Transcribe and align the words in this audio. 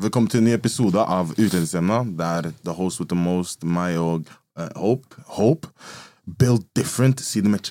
Velkommen 0.00 0.30
til 0.32 0.40
en 0.40 0.46
ny 0.48 0.52
episode 0.56 0.96
av 0.96 1.34
Utenlandsemna. 1.34 1.98
Det 2.16 2.24
er 2.24 2.46
The 2.64 2.72
Host 2.72 3.02
with 3.02 3.10
the 3.10 3.18
Most, 3.20 3.66
meg 3.68 3.98
og 4.00 4.30
uh, 4.56 4.70
Hope. 4.80 5.18
Hope. 5.36 5.68
Build 6.24 6.64
different. 6.78 7.20
Si 7.20 7.42
det 7.44 7.50
med 7.52 7.68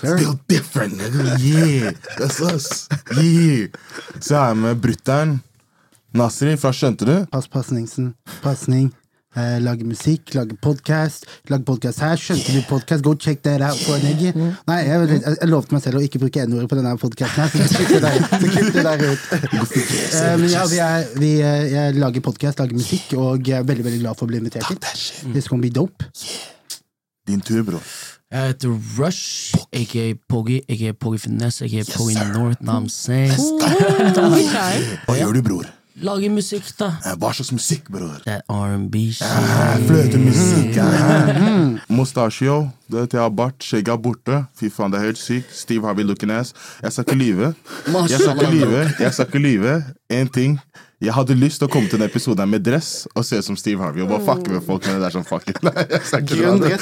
Build 0.00 0.38
different, 0.48 0.96
nigga. 0.96 1.36
Yeah, 1.36 1.92
that's 2.16 2.40
us. 2.40 2.88
Yeah. 3.12 3.68
Så 4.16 4.38
er 4.38 4.46
jeg 4.54 4.56
med 4.62 4.80
brutter'n. 4.80 5.36
Nasri 6.16 6.56
fra 6.56 6.72
Skjønte 6.72 7.04
du? 7.04 7.16
Pass 7.32 7.52
pasningsen. 7.52 8.14
Pasning. 8.40 8.94
Eh, 9.36 9.58
lage 9.60 9.84
musikk, 9.84 10.34
lage 10.34 10.56
podkast. 10.64 11.26
Lage 11.52 11.64
podkast 11.68 12.00
her. 12.00 12.16
Skjønte 12.16 12.54
du 12.54 12.62
podkast? 12.70 13.02
Go 13.04 13.12
check 13.20 13.42
that 13.44 13.60
out 13.60 13.76
for 13.76 14.00
nigga. 14.00 14.32
Nei, 14.32 14.78
jeg, 14.86 15.08
jeg, 15.10 15.20
jeg 15.26 15.50
lovte 15.50 15.76
meg 15.76 15.82
selv 15.84 16.00
å 16.00 16.04
ikke 16.06 16.22
bruke 16.22 16.46
n-ordet 16.48 16.70
på 16.70 16.78
denne 16.78 16.94
podkasten 17.02 17.44
her, 17.44 17.68
så 17.68 17.84
det 17.90 18.00
der, 18.06 18.16
så 18.32 18.50
klipp 18.54 18.72
det 18.78 18.86
der 18.88 19.04
ut. 19.04 19.28
Eh, 20.16 20.32
men 20.40 20.48
ja, 20.48 20.62
vi 20.70 20.78
er, 20.80 21.06
vi, 21.20 21.30
eh, 21.44 21.66
jeg 21.74 21.96
lager 22.00 22.22
podkast, 22.24 22.60
lager 22.62 22.78
musikk, 22.78 23.12
og 23.20 23.44
jeg 23.44 23.60
er 23.60 23.66
veldig 23.68 23.84
veldig 23.84 24.00
glad 24.00 24.16
for 24.16 24.24
å 24.24 24.30
bli 24.30 24.40
invitert 24.40 24.70
hit. 24.70 24.88
This 25.34 25.50
gonna 25.50 25.60
be 25.60 25.70
dope. 25.70 26.06
Din 27.28 27.42
tur, 27.44 27.60
bror. 27.66 27.84
Jeg 28.32 28.54
heter 28.54 28.72
Rush, 28.96 29.54
aka 29.76 30.06
Poggy, 30.30 30.62
aka 30.72 30.96
Poggy 30.96 31.20
Finesse, 31.26 31.68
aka 31.68 31.84
Poggy 31.92 32.16
North, 32.32 32.62
I'm 32.64 32.88
saying? 32.88 33.36
Hva 35.06 35.18
gjør 35.20 35.36
du, 35.36 35.44
bror? 35.44 35.75
Lager 36.04 36.28
musikk, 36.30 36.66
da. 36.76 36.90
Eh, 37.06 37.14
Hva 37.16 37.30
slags 37.32 37.52
musikk, 37.56 37.86
bror? 37.92 38.18
Det 38.24 38.32
er 38.34 38.42
R&B 38.52 38.94
shit. 39.16 39.24
Eh, 39.24 39.76
Fløtemusikk. 39.88 40.76
eh. 40.76 41.78
Mustachio. 41.96 42.58
Du 42.90 42.98
vet, 42.98 43.12
jeg 43.16 43.20
har 43.22 43.30
bart. 43.32 43.56
Skjegget 43.64 43.94
er 43.94 43.98
borte. 44.04 44.42
Fy 44.60 44.68
faen, 44.72 44.90
det 44.92 44.98
er 45.00 45.04
helt 45.08 45.18
sykt. 45.20 45.54
Steve 45.56 45.86
Harvey 45.88 46.04
looking 46.04 46.30
ass. 46.36 46.52
Jeg 46.82 46.92
skal 46.92 47.04
ikke 47.08 47.16
lyve. 47.22 47.48
Jeg 48.10 48.20
skal 48.20 48.36
ikke 48.36 48.52
lyve. 48.52 48.82
Jeg 49.00 49.12
skal 49.16 49.26
ikke 49.30 49.40
lyve. 49.46 49.72
En 50.20 50.28
ting. 50.28 50.60
Jeg 51.00 51.12
hadde 51.12 51.34
lyst 51.36 51.58
til 51.60 51.68
å 51.68 51.72
komme 51.72 51.88
til 51.92 51.98
den 52.00 52.08
episoden 52.08 52.48
med 52.48 52.62
dress 52.64 53.04
og 53.12 53.24
se 53.28 53.36
ut 53.40 53.44
som 53.44 53.56
Steve 53.60 53.82
Harvey 53.84 54.00
og 54.04 54.08
bare 54.12 54.24
fucke 54.24 54.48
med 54.52 54.62
folk. 54.64 54.84
Men 54.86 54.94
det 54.96 55.02
der 55.08 55.14
som 55.16 55.24
fucker. 55.28 55.54
Nei, 55.64 55.74
jeg 55.90 56.00
skal 56.08 56.20
ikke 56.24 56.36
Grønn 56.40 56.60
dra 56.62 56.68
det. 56.72 56.78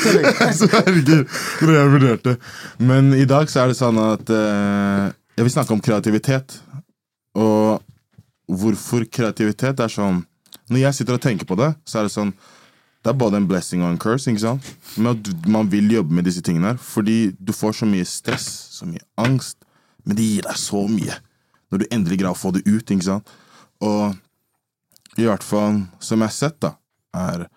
det 2.03 2.13
det. 2.27 2.37
Men 2.79 3.13
i 3.15 3.25
dag 3.31 3.51
så 3.51 3.61
er 3.65 3.69
det 3.73 3.79
sånn 3.79 3.99
at 4.03 4.27
uh, 4.31 5.11
jeg 5.35 5.45
vil 5.49 5.55
snakke 5.55 5.73
om 5.75 5.81
kreativitet. 5.83 6.49
Og 7.35 7.83
hvorfor 8.51 9.07
kreativitet 9.09 9.81
er 9.81 9.93
sånn 9.93 10.25
Når 10.73 10.81
jeg 10.81 10.97
sitter 10.97 11.17
og 11.17 11.21
tenker 11.25 11.49
på 11.49 11.57
det, 11.61 11.75
så 11.85 11.99
er 12.01 12.07
det 12.07 12.15
sånn 12.15 12.33
Det 13.05 13.13
er 13.13 13.19
både 13.21 13.37
en 13.37 13.49
blessing 13.49 13.83
og 13.85 13.91
en 13.91 14.01
curse. 14.01 14.31
ikke 14.31 14.41
sant? 14.41 14.69
Men 14.97 15.13
at 15.13 15.49
man 15.49 15.69
vil 15.69 15.91
jobbe 15.93 16.15
med 16.15 16.25
disse 16.25 16.41
tingene 16.41 16.73
her. 16.73 16.79
Fordi 16.81 17.35
du 17.37 17.53
får 17.53 17.81
så 17.83 17.89
mye 17.89 18.05
stress, 18.09 18.47
så 18.79 18.89
mye 18.89 19.05
angst. 19.21 19.59
Men 20.05 20.17
det 20.17 20.25
gir 20.25 20.47
deg 20.47 20.57
så 20.57 20.87
mye. 20.89 21.19
Når 21.69 21.83
du 21.83 21.85
endelig 21.91 22.23
greier 22.23 22.33
å 22.33 22.39
få 22.39 22.55
det 22.57 22.63
ut. 22.65 22.81
ikke 22.81 23.05
sant? 23.05 23.29
Og 23.85 24.17
i 25.21 25.27
hvert 25.29 25.45
fall, 25.45 25.85
som 26.01 26.25
jeg 26.25 26.33
har 26.33 26.39
sett, 26.39 26.57
da, 26.65 26.75
er 27.15 27.49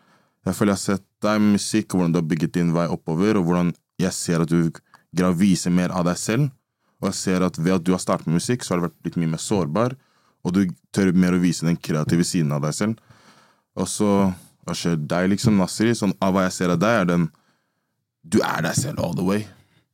Jeg 0.48 0.56
føler 0.56 0.72
jeg 0.72 0.78
har 0.78 0.98
sett 0.98 1.06
deg 1.26 1.42
med 1.42 1.58
musikk, 1.58 1.92
og 1.92 2.00
hvordan 2.00 2.14
du 2.14 2.20
har 2.22 2.28
bygget 2.28 2.54
din 2.56 2.70
vei 2.72 2.86
oppover, 2.88 3.36
og 3.36 3.48
hvordan 3.50 3.74
jeg 4.00 4.14
ser 4.16 4.44
at 4.44 4.52
du 4.52 4.70
greier 5.12 5.34
å 5.34 5.36
vise 5.36 5.72
mer 5.74 5.92
av 5.92 6.06
deg 6.08 6.20
selv. 6.20 6.52
Og 7.02 7.10
jeg 7.10 7.18
ser 7.20 7.44
at 7.44 7.58
ved 7.60 7.74
at 7.76 7.84
du 7.84 7.92
har 7.92 8.00
startet 8.00 8.30
med 8.30 8.40
musikk, 8.40 8.64
så 8.64 8.74
har 8.74 8.80
du 8.80 8.88
vært 8.88 9.10
litt 9.10 9.18
mye 9.20 9.34
mer 9.34 9.42
sårbar, 9.44 9.98
og 10.48 10.56
du 10.56 10.64
tør 10.96 11.12
mer 11.14 11.36
å 11.36 11.42
vise 11.44 11.68
den 11.68 11.78
kreative 11.78 12.26
siden 12.26 12.54
av 12.56 12.64
deg 12.64 12.76
selv. 12.78 13.02
Og 13.78 13.90
så 13.92 14.12
hva 14.68 14.76
skjer 14.76 14.98
deg, 15.00 15.30
liksom, 15.32 15.60
Nasri? 15.62 15.94
Sånn, 15.96 16.16
av 16.24 16.34
hva 16.36 16.48
jeg 16.48 16.56
ser 16.58 16.74
av 16.74 16.82
deg, 16.82 17.04
er 17.04 17.08
den 17.08 17.30
Du 18.28 18.42
er 18.44 18.66
deg 18.66 18.76
selv 18.76 19.00
all 19.00 19.16
the 19.16 19.24
way. 19.24 19.46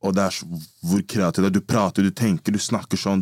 Og 0.01 0.15
det 0.17 0.23
er 0.23 0.33
så, 0.33 0.47
hvor 0.81 1.03
kreativ 1.05 1.43
du 1.43 1.47
er. 1.47 1.53
Du 1.53 1.61
prater, 1.61 2.01
du 2.01 2.09
tenker, 2.09 2.51
du 2.51 2.59
snakker 2.59 2.97
sånn 2.97 3.21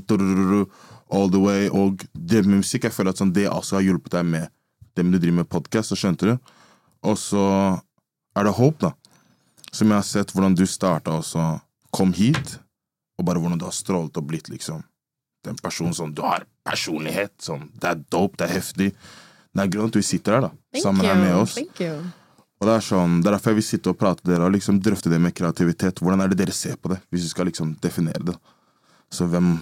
all 1.12 1.28
the 1.32 1.42
way. 1.42 1.68
Og 1.68 2.06
det 2.14 2.46
med 2.46 2.62
musikk, 2.62 2.88
jeg 2.88 2.96
føler 2.96 3.12
at 3.12 3.20
sånn, 3.20 3.34
det 3.36 3.50
også 3.52 3.78
har 3.78 3.88
hjulpet 3.90 4.16
deg 4.16 4.26
med 4.26 4.48
det 4.96 5.04
med 5.04 5.16
du 5.16 5.20
driver 5.24 5.42
med 5.42 5.50
podkast, 5.52 5.92
så 5.92 6.00
skjønte 6.00 6.32
du. 6.32 6.54
Og 7.08 7.18
så 7.20 7.44
er 8.36 8.48
det 8.48 8.56
håp, 8.56 8.80
da. 8.80 8.94
Som 9.72 9.92
jeg 9.92 9.98
har 9.98 10.08
sett 10.08 10.32
hvordan 10.36 10.56
du 10.56 10.66
starta 10.68 11.18
også, 11.20 11.46
kom 11.96 12.12
hit, 12.16 12.58
og 13.20 13.28
bare 13.28 13.40
hvordan 13.40 13.60
du 13.60 13.68
har 13.68 13.76
strålt 13.76 14.18
og 14.20 14.28
blitt 14.28 14.50
liksom 14.52 14.84
den 15.46 15.58
personen 15.60 15.96
som 15.96 16.12
Du 16.14 16.22
har 16.24 16.46
personlighet. 16.68 17.34
Sånn, 17.42 17.68
det 17.82 17.92
er 17.92 18.02
dope, 18.14 18.40
det 18.40 18.48
er 18.48 18.56
heftig. 18.60 18.90
Det 19.52 19.64
er 19.64 19.72
grunnen 19.74 19.94
til 19.94 20.02
at 20.02 20.06
vi 20.06 20.10
sitter 20.10 20.38
her, 20.38 20.48
da. 20.48 20.82
sammen 20.82 21.06
her 21.06 21.20
med 21.20 21.36
oss. 21.42 21.58
Og 22.62 22.68
det 22.70 22.76
er 22.76 22.84
sånn, 22.86 23.18
det 23.24 23.32
er 23.32 23.36
derfor 23.36 23.56
jeg 23.56 23.58
vil 23.58 23.66
sitte 23.66 23.92
og 23.92 23.98
prate 23.98 24.26
dere 24.28 24.46
og 24.46 24.54
liksom 24.54 24.78
drøfte 24.86 25.10
det 25.10 25.18
med 25.22 25.34
kreativitet. 25.34 26.00
Hvordan 26.00 26.22
er 26.22 26.32
det 26.32 26.38
dere 26.44 26.54
ser 26.54 26.78
på 26.78 26.94
det, 26.94 27.00
hvis 27.10 27.26
vi 27.26 27.32
skal 27.34 27.50
liksom 27.50 27.74
definere 27.82 28.22
det? 28.28 28.38
Så 29.12 29.26
hvem 29.28 29.56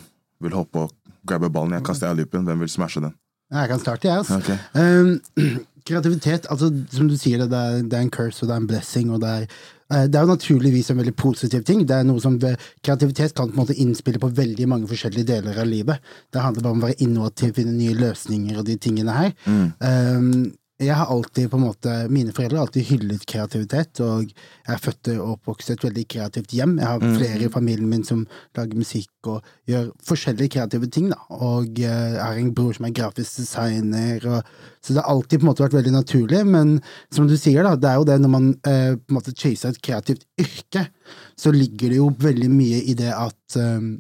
vil 0.44 0.56
hoppe 0.58 0.84
og 0.84 1.16
grabbe 1.28 1.50
ballen? 1.54 1.78
Jeg 1.78 1.88
kaster 1.88 2.12
alley-oopen. 2.12 2.44
Hvem 2.46 2.66
vil 2.66 2.72
smashe 2.72 3.02
den? 3.04 3.16
Jeg 3.56 3.72
kan 3.72 3.81
starte, 3.81 4.08
jeg. 4.08 4.18
Altså. 4.20 4.38
Okay. 4.38 4.60
Um, 4.76 5.66
kreativitet, 5.90 6.46
altså, 6.52 6.70
som 6.92 7.08
du 7.10 7.16
sier, 7.18 7.40
det, 7.42 7.50
det, 7.54 7.60
er, 7.60 7.88
det 7.88 7.98
er 7.98 8.06
en 8.06 8.14
curse 8.14 8.44
og 8.44 8.52
det 8.52 8.58
er 8.58 8.64
en 8.66 8.70
blessing. 8.70 9.14
Og 9.16 9.24
det, 9.24 9.30
er, 9.30 9.64
det 9.90 10.16
er 10.20 10.26
jo 10.26 10.30
naturligvis 10.36 10.92
en 10.92 11.00
veldig 11.00 11.16
positiv 11.18 11.64
ting. 11.66 11.82
Det 11.90 11.96
er 11.98 12.06
noe 12.06 12.22
som 12.22 12.36
Kreativitet 12.40 13.34
kan 13.34 13.50
på 13.50 13.56
en 13.56 13.62
måte 13.64 13.78
innspille 13.82 14.22
på 14.22 14.30
veldig 14.38 14.68
mange 14.70 14.90
forskjellige 14.92 15.32
deler 15.32 15.58
av 15.58 15.70
livet. 15.70 16.04
Det 16.30 16.44
handler 16.44 16.66
bare 16.66 16.78
om 16.78 16.84
å 16.84 16.88
være 16.90 17.04
innovativ, 17.06 17.56
finne 17.58 17.74
nye 17.74 17.98
løsninger 17.98 18.60
og 18.60 18.68
de 18.70 18.78
tingene 18.82 19.16
her. 19.16 19.34
Um, 19.82 20.52
jeg 20.80 20.96
har 20.96 21.10
alltid 21.12 21.50
på 21.52 21.58
en 21.58 21.66
måte, 21.66 21.94
Mine 22.08 22.32
foreldre 22.32 22.56
har 22.56 22.68
alltid 22.70 22.86
hyllet 22.88 23.26
kreativitet, 23.28 24.00
og 24.00 24.30
jeg 24.30 24.72
er 24.72 24.80
født 24.80 25.10
og 25.18 25.34
oppvokst 25.34 25.72
i 25.72 25.74
et 25.76 25.84
veldig 25.84 26.06
kreativt 26.14 26.54
hjem. 26.56 26.78
Jeg 26.80 26.88
har 26.88 27.18
flere 27.18 27.48
i 27.48 27.52
familien 27.52 27.90
min 27.92 28.06
som 28.08 28.22
lager 28.56 28.80
musikk 28.80 29.28
og 29.28 29.50
gjør 29.68 29.90
forskjellige 30.08 30.54
kreative 30.56 30.88
ting. 30.88 31.10
da, 31.12 31.20
Og 31.36 31.82
eh, 31.84 32.14
jeg 32.16 32.24
har 32.24 32.40
en 32.40 32.54
bror 32.56 32.78
som 32.78 32.88
er 32.88 32.96
grafisk 32.96 33.42
designer. 33.42 34.24
Og, 34.24 34.54
så 34.80 34.96
det 34.96 35.04
har 35.04 35.12
alltid 35.12 35.42
på 35.42 35.44
en 35.44 35.52
måte 35.52 35.66
vært 35.66 35.76
veldig 35.82 35.96
naturlig, 35.98 36.46
men 36.48 36.78
som 37.12 37.28
du 37.28 37.36
sier, 37.36 37.68
da, 37.68 37.76
det 37.76 37.92
er 37.92 38.00
jo 38.00 38.08
det 38.08 38.20
når 38.24 38.34
man 38.38 38.50
eh, 38.64 38.96
på 38.96 39.12
en 39.12 39.20
måte 39.20 39.36
chaser 39.36 39.76
et 39.76 39.84
kreativt 39.84 40.24
yrke, 40.40 40.88
så 41.36 41.52
ligger 41.52 41.92
det 41.92 42.00
jo 42.00 42.08
veldig 42.24 42.50
mye 42.56 42.80
i 42.88 42.96
det 42.96 43.12
at 43.12 43.60
eh, 43.60 43.92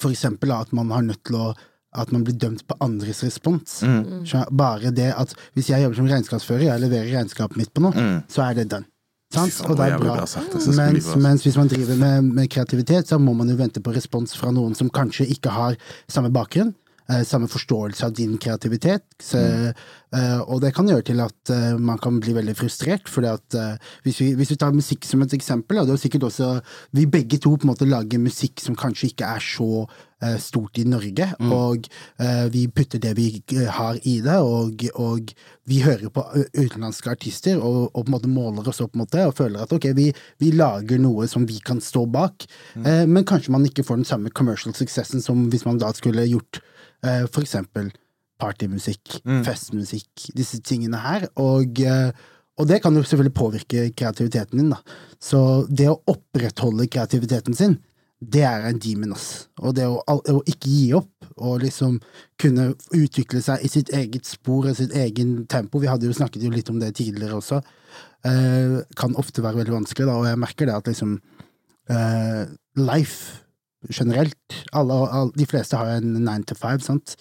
for 0.00 0.16
eksempel 0.16 0.48
da, 0.48 0.62
at 0.64 0.72
man 0.72 0.96
har 0.96 1.04
nødt 1.04 1.26
til 1.28 1.42
å 1.42 1.52
at 1.94 2.10
man 2.12 2.24
blir 2.26 2.36
dømt 2.40 2.64
på 2.66 2.76
andres 2.84 3.22
respons. 3.24 3.82
Mm. 3.82 4.24
Bare 4.50 4.90
det 4.94 5.12
at 5.14 5.34
hvis 5.54 5.70
jeg 5.70 5.84
jobber 5.84 6.00
som 6.00 6.10
regnskapsfører, 6.10 6.66
jeg 6.68 6.84
leverer 6.86 7.12
regnskapet 7.14 7.60
mitt 7.60 7.72
på 7.74 7.84
noe, 7.86 8.08
så 8.28 8.48
er 8.48 8.60
det 8.60 8.70
done. 8.72 8.88
Og 9.34 9.76
det 9.76 9.88
er 9.88 9.98
bra. 9.98 10.14
Mens, 10.78 11.08
mens 11.18 11.42
hvis 11.42 11.56
man 11.58 11.68
driver 11.70 11.98
med, 11.98 12.22
med 12.36 12.48
kreativitet, 12.48 13.08
så 13.08 13.18
må 13.18 13.32
man 13.34 13.50
jo 13.50 13.56
vente 13.58 13.82
på 13.82 13.94
respons 13.94 14.36
fra 14.38 14.52
noen 14.54 14.76
som 14.78 14.90
kanskje 14.94 15.26
ikke 15.34 15.50
har 15.50 15.78
samme 16.06 16.30
bakgrunn. 16.34 16.74
Eh, 17.08 17.22
samme 17.26 17.48
forståelse 17.50 18.06
av 18.06 18.14
din 18.16 18.38
kreativitet. 18.38 19.04
Så, 19.22 19.38
eh, 19.38 20.40
og 20.40 20.60
det 20.62 20.74
kan 20.76 20.88
gjøre 20.88 21.06
til 21.10 21.20
at 21.24 21.52
eh, 21.52 21.74
man 21.78 21.98
kan 21.98 22.20
bli 22.20 22.34
veldig 22.36 22.56
frustrert. 22.58 23.10
For 23.10 23.24
hvis, 24.04 24.20
vi, 24.20 24.32
hvis 24.38 24.54
vi 24.54 24.60
tar 24.60 24.76
musikk 24.76 25.04
som 25.08 25.22
et 25.22 25.36
eksempel, 25.36 25.80
og 25.80 25.88
det 25.88 25.96
er 25.96 26.04
sikkert 26.06 26.30
også 26.30 26.50
Vi 26.94 27.06
begge 27.06 27.38
to 27.38 27.56
på 27.56 27.66
en 27.66 27.72
måte 27.72 27.88
lager 27.88 28.18
musikk 28.18 28.60
som 28.60 28.76
kanskje 28.76 29.12
ikke 29.12 29.30
er 29.36 29.42
så 29.42 29.86
stort 30.40 30.78
i 30.80 30.86
Norge, 30.88 31.26
og 31.52 31.84
uh, 32.22 32.46
vi 32.48 32.62
putter 32.72 33.00
det 33.02 33.10
vi 33.18 33.26
har 33.68 33.98
i 34.08 34.14
det, 34.24 34.38
og, 34.40 34.80
og 34.96 35.34
vi 35.68 35.80
hører 35.84 36.08
på 36.12 36.22
utenlandske 36.54 37.12
artister 37.12 37.60
og, 37.60 37.90
og 37.90 38.04
på 38.04 38.08
en 38.08 38.14
måte 38.14 38.30
måler 38.32 38.68
oss 38.70 38.80
opp 38.84 38.96
mot 38.96 39.10
det, 39.12 39.24
og 39.28 39.36
føler 39.36 39.64
at 39.64 39.72
ok, 39.74 39.90
vi, 39.96 40.06
vi 40.40 40.52
lager 40.56 41.02
noe 41.02 41.28
som 41.28 41.44
vi 41.48 41.58
kan 41.64 41.82
stå 41.82 42.06
bak, 42.14 42.46
eh, 42.80 43.04
men 43.08 43.26
kanskje 43.28 43.52
man 43.52 43.66
ikke 43.68 43.84
får 43.84 44.00
den 44.00 44.08
samme 44.08 44.32
commercial 44.32 44.76
successen 44.76 45.24
som 45.24 45.48
hvis 45.52 45.66
man 45.68 45.80
da 45.82 45.92
skulle 45.96 46.24
gjort 46.28 46.62
eh, 47.04 47.24
for 47.30 47.44
eksempel 47.44 47.92
partymusikk, 48.42 49.20
festmusikk, 49.46 50.28
disse 50.36 50.58
tingene 50.66 50.98
her, 50.98 51.28
og 51.40 51.78
eh, 51.84 52.10
og 52.54 52.68
det 52.70 52.80
kan 52.84 52.94
jo 52.94 53.02
selvfølgelig 53.02 53.34
påvirke 53.34 53.88
kreativiteten 53.98 54.60
din, 54.60 54.70
da. 54.70 54.78
Så 55.18 55.38
det 55.66 55.88
å 55.90 55.98
opprettholde 56.10 56.86
kreativiteten 56.86 57.56
sin, 57.58 57.80
det 58.22 58.44
er 58.46 58.68
en 58.68 58.78
demon, 58.78 59.14
ass. 59.16 59.48
Og 59.58 59.74
det 59.76 59.88
å, 59.90 59.98
å 60.06 60.36
ikke 60.48 60.70
gi 60.70 60.92
opp, 60.96 61.10
og 61.34 61.64
liksom 61.64 61.96
kunne 62.40 62.70
utvikle 62.94 63.42
seg 63.42 63.64
i 63.66 63.70
sitt 63.72 63.90
eget 63.96 64.28
spor 64.28 64.68
og 64.70 64.78
sitt 64.78 64.94
egen 64.94 65.40
tempo, 65.50 65.82
vi 65.82 65.90
hadde 65.90 66.06
jo 66.06 66.14
snakket 66.14 66.46
jo 66.46 66.52
litt 66.54 66.70
om 66.70 66.78
det 66.78 66.92
tidligere 66.94 67.40
også, 67.40 67.58
eh, 68.30 68.76
kan 68.96 69.18
ofte 69.18 69.42
være 69.42 69.64
veldig 69.64 69.80
vanskelig, 69.80 70.06
da, 70.06 70.18
og 70.20 70.28
jeg 70.30 70.42
merker 70.46 70.70
det 70.70 70.78
at 70.78 70.92
liksom 70.92 71.18
eh, 71.90 72.44
Life 72.78 73.43
generelt, 73.90 74.58
alle, 74.72 74.98
alle, 75.04 75.32
de 75.36 75.46
fleste 75.48 75.78
har 75.78 75.96
en 75.96 76.14
nine 76.16 76.44
to 76.48 76.56
five, 76.58 76.80
sant? 76.84 77.16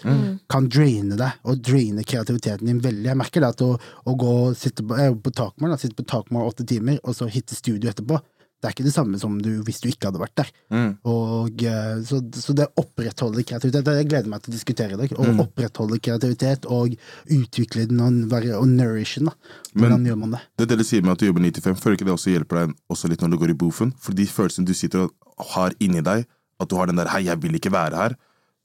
kan 0.51 0.68
draine 0.71 1.18
deg, 1.19 1.39
og 1.48 1.63
draine 1.63 2.06
kreativiteten 2.07 2.69
din 2.69 2.81
veldig. 2.83 3.10
Jeg 3.12 3.19
merker 3.19 3.44
det 3.44 3.54
at 3.56 3.65
å, 3.65 3.71
å 3.80 4.15
gå 4.19 4.36
og 4.48 4.60
sitte 4.60 4.86
på, 4.88 5.00
på 5.24 5.33
Takmar, 5.36 5.75
sitte 5.81 6.04
på 6.04 6.44
åtte 6.44 6.68
timer, 6.68 7.00
og 7.04 7.18
så 7.18 7.30
hitte 7.31 7.57
studio 7.57 7.92
etterpå, 7.92 8.19
det 8.63 8.69
er 8.69 8.75
ikke 8.77 8.86
det 8.86 8.94
samme 8.95 9.18
som 9.19 9.33
du, 9.44 9.50
hvis 9.68 9.81
du 9.83 9.89
ikke 9.89 10.07
hadde 10.07 10.21
vært 10.21 10.38
der. 10.39 10.51
Og, 11.12 11.63
eh, 11.68 11.98
så, 12.07 12.21
så 12.39 12.54
det 12.56 12.69
opprettholder 12.80 13.44
kreativitet, 13.44 13.89
jeg 14.00 14.07
gleder 14.07 14.31
meg 14.31 14.45
til 14.45 14.54
å 14.54 14.56
diskutere 14.56 15.00
det, 15.01 15.09
å 15.19 15.25
opprettholde 15.44 16.00
kreativitet 16.00 16.69
og 16.71 16.95
utvikle 17.27 17.89
den 17.89 18.00
og, 18.00 18.21
være, 18.31 18.54
og 18.56 18.69
nourish 18.71 19.18
den. 19.19 19.27
da. 19.27 19.59
Hvordan 19.75 20.07
gjør 20.07 20.21
man 20.21 20.38
det? 20.38 20.42
Det 20.62 20.69
dere 20.71 20.88
sier 20.88 21.04
med 21.04 21.18
at 21.18 21.19
du 21.19 21.27
jobber 21.27 21.44
9-5 21.44 21.81
føler 21.81 22.00
ikke 22.00 22.07
det 22.07 22.16
også 22.16 22.38
hjelper 22.38 22.62
deg 22.62 22.77
også 22.95 23.12
litt 23.12 23.25
når 23.25 23.36
du 23.36 23.39
går 23.44 23.51
i 23.51 23.57
boofen? 23.66 23.92
For 24.00 24.16
de 24.16 24.30
følelsene 24.31 24.69
du 24.69 24.74
sitter 24.80 25.09
og 25.09 25.44
har 25.57 25.75
inni 25.83 26.06
deg, 26.06 26.24
at 26.63 26.71
du 26.71 26.80
har 26.80 26.89
den 26.89 27.00
der 27.00 27.12
'hei, 27.12 27.25
jeg 27.27 27.42
vil 27.44 27.60
ikke 27.60 27.74
være 27.74 28.00
her', 28.00 28.18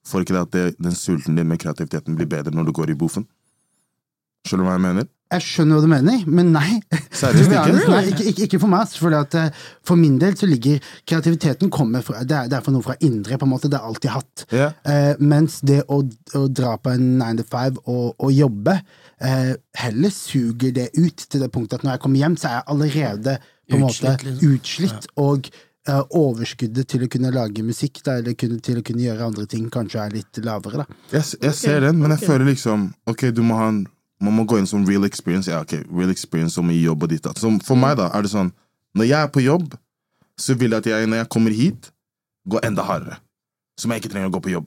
får 0.07 0.25
ikke 0.25 0.35
det 0.35 0.47
at 0.47 0.53
det, 0.53 0.79
den 0.79 0.95
sulten 0.95 1.37
din 1.37 1.49
med 1.49 1.61
kreativiteten 1.61 2.17
blir 2.17 2.31
bedre 2.31 2.55
når 2.55 2.71
du 2.71 2.73
går 2.73 2.91
i 2.91 2.99
boofen? 2.99 3.27
Skjønner 4.47 4.65
du 4.65 4.69
hva 4.71 4.77
jeg 4.79 4.87
mener? 4.87 5.09
Jeg 5.29 5.45
skjønner 5.45 5.77
hva 5.77 5.85
du 5.85 5.91
mener, 5.93 6.23
men 6.25 6.53
nei. 6.55 6.79
Seriøst 7.21 7.51
ikke? 7.51 7.65
honest, 7.67 7.89
Nei, 7.93 7.99
ikke, 8.09 8.25
ikke, 8.31 8.47
ikke 8.47 8.61
for 8.63 8.73
meg. 8.73 8.95
For, 8.97 9.17
at, 9.19 9.35
eh, 9.37 9.67
for 9.85 10.01
min 10.01 10.15
del 10.23 10.39
så 10.41 10.49
ligger 10.49 10.79
kreativiteten 11.05 11.73
kommer 11.75 12.05
fra, 12.07 12.23
det, 12.25 12.37
er, 12.37 12.49
det 12.49 12.57
er 12.57 12.65
for 12.65 12.73
noe 12.73 12.87
fra 12.87 12.97
indre, 13.05 13.37
på 13.37 13.45
en 13.45 13.53
måte. 13.53 13.69
Det 13.69 13.77
har 13.77 13.91
alltid 13.91 14.15
hatt. 14.15 14.47
Yeah. 14.49 14.79
Eh, 14.89 15.21
mens 15.21 15.59
det 15.69 15.83
å, 15.93 16.01
å 16.39 16.43
dra 16.49 16.79
på 16.81 16.95
en 16.97 17.11
nine 17.21 17.43
to 17.43 17.45
five 17.45 17.77
og, 17.85 18.15
og 18.17 18.33
jobbe, 18.33 18.79
eh, 19.21 19.53
heller 19.83 20.17
suger 20.17 20.73
det 20.81 20.89
ut 20.97 21.29
til 21.29 21.45
det 21.45 21.53
punktet 21.53 21.83
at 21.83 21.85
når 21.85 21.99
jeg 21.99 22.05
kommer 22.07 22.25
hjem, 22.25 22.41
så 22.41 22.49
er 22.49 22.57
jeg 22.57 22.69
allerede 22.77 23.39
på 23.69 23.77
en 23.77 23.85
måte 23.85 24.15
Utslitt, 24.17 24.29
liksom. 24.31 24.55
utslitt. 24.55 25.11
Og 25.21 25.51
eh, 25.53 25.65
overskuddet 25.97 26.89
til 26.89 27.05
å 27.05 27.09
kunne 27.11 27.31
lage 27.35 27.63
musikk 27.65 28.03
da, 28.05 28.19
eller 28.21 28.37
kunne, 28.39 28.61
til 28.65 28.81
å 28.81 28.85
kunne 28.85 29.05
gjøre 29.05 29.29
andre 29.31 29.47
ting 29.49 29.69
kanskje 29.73 30.03
er 30.05 30.17
litt 30.19 30.41
lavere. 30.45 30.85
da. 30.85 30.99
Jeg, 31.13 31.39
jeg 31.43 31.55
ser 31.57 31.81
den, 31.87 32.01
men 32.03 32.13
jeg 32.17 32.27
føler 32.29 32.51
liksom 32.51 32.91
Ok, 33.09 33.29
du 33.33 33.43
må 33.43 33.57
ha 33.61 33.71
en 33.73 33.87
Man 34.21 34.35
må 34.35 34.43
gå 34.51 34.57
inn 34.59 34.67
som 34.67 34.83
real 34.83 35.05
experience. 35.07 35.47
Ja, 35.47 35.61
ok, 35.63 35.85
real 35.95 36.11
experience 36.11 36.57
som 36.59 36.71
i 36.75 36.81
jobb 36.81 37.05
og 37.07 37.13
ditt. 37.13 37.27
Så 37.39 37.53
For 37.63 37.79
meg, 37.79 38.01
da, 38.01 38.09
er 38.11 38.27
det 38.27 38.33
sånn 38.33 38.51
Når 38.99 39.07
jeg 39.07 39.19
er 39.21 39.31
på 39.31 39.45
jobb, 39.45 39.77
så 40.39 40.57
vil 40.59 40.75
jeg 40.75 40.83
at 40.83 40.89
jeg, 40.91 41.07
når 41.07 41.23
jeg 41.23 41.29
kommer 41.31 41.55
hit, 41.55 41.93
går 42.51 42.67
enda 42.67 42.83
hardere. 42.83 43.21
Som 43.79 43.93
jeg 43.95 44.03
ikke 44.03 44.11
trenger 44.17 44.33
å 44.33 44.35
gå 44.35 44.41
på 44.43 44.53
jobb. 44.57 44.67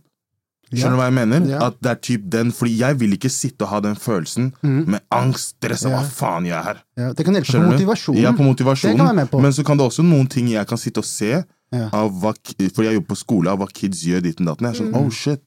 Skjønner 0.71 0.95
du 0.95 0.99
hva 1.01 1.07
jeg 1.09 1.15
mener? 1.19 1.61
At 1.65 1.79
det 1.83 1.89
er 1.91 1.95
typ 1.99 2.29
den 2.31 2.51
Fordi 2.55 2.77
jeg 2.79 2.95
vil 2.99 3.11
ikke 3.17 3.29
sitte 3.29 3.65
og 3.65 3.69
ha 3.73 3.79
den 3.83 3.95
følelsen 3.99 4.53
med 4.63 5.01
angst, 5.11 5.57
stress 5.59 5.83
og 5.85 5.91
hva 5.91 6.03
faen 6.07 6.45
jeg 6.47 6.63
her. 6.63 6.77
Ja, 6.97 7.11
det 7.13 7.25
kan 7.25 7.33
hjelpe 7.35 7.51
på 7.51 7.71
motivasjonen. 7.73 8.21
Ja, 8.21 8.31
på 8.31 8.37
Det 8.45 8.49
motivasjonen. 8.51 8.97
kan 8.97 9.05
være 9.11 9.15
med 9.15 9.29
på. 9.31 9.41
Men 9.41 9.51
så 9.51 9.65
kan 9.67 9.77
det 9.77 9.85
også 9.89 10.03
noen 10.07 10.27
ting 10.31 10.47
jeg 10.47 10.65
kan 10.67 10.77
sitte 10.77 10.99
og 11.03 11.05
se, 11.05 11.43
av 11.73 12.11
hva, 12.21 12.33
fordi 12.35 12.87
jeg 12.87 12.95
jobber 12.99 13.07
på 13.13 13.17
skole, 13.17 13.47
av 13.51 13.59
hva 13.59 13.67
kids 13.71 14.03
gjør 14.03 14.21
dit 14.23 14.39
og 14.41 14.45
datt. 14.47 14.59
Jeg 14.61 14.67
er 14.69 14.73
Mm. 14.73 14.91
sånn, 14.93 14.95
oh 15.05 15.09
shit, 15.09 15.41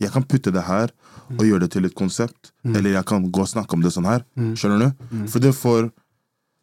jeg 0.00 0.10
kan 0.12 0.22
putte 0.22 0.52
det 0.52 0.62
her 0.64 0.90
og 1.30 1.44
gjøre 1.44 1.60
det 1.60 1.70
til 1.72 1.84
et 1.84 1.94
konsept. 1.94 2.52
Mm. 2.64 2.76
Eller 2.76 2.90
jeg 2.92 3.04
kan 3.06 3.30
gå 3.30 3.40
og 3.40 3.48
snakke 3.48 3.72
om 3.74 3.80
det 3.82 3.92
sånn 3.92 4.04
her. 4.06 4.22
Skjønner 4.36 4.78
du? 4.92 5.26
For 5.28 5.38
det 5.40 5.54
får 5.54 5.90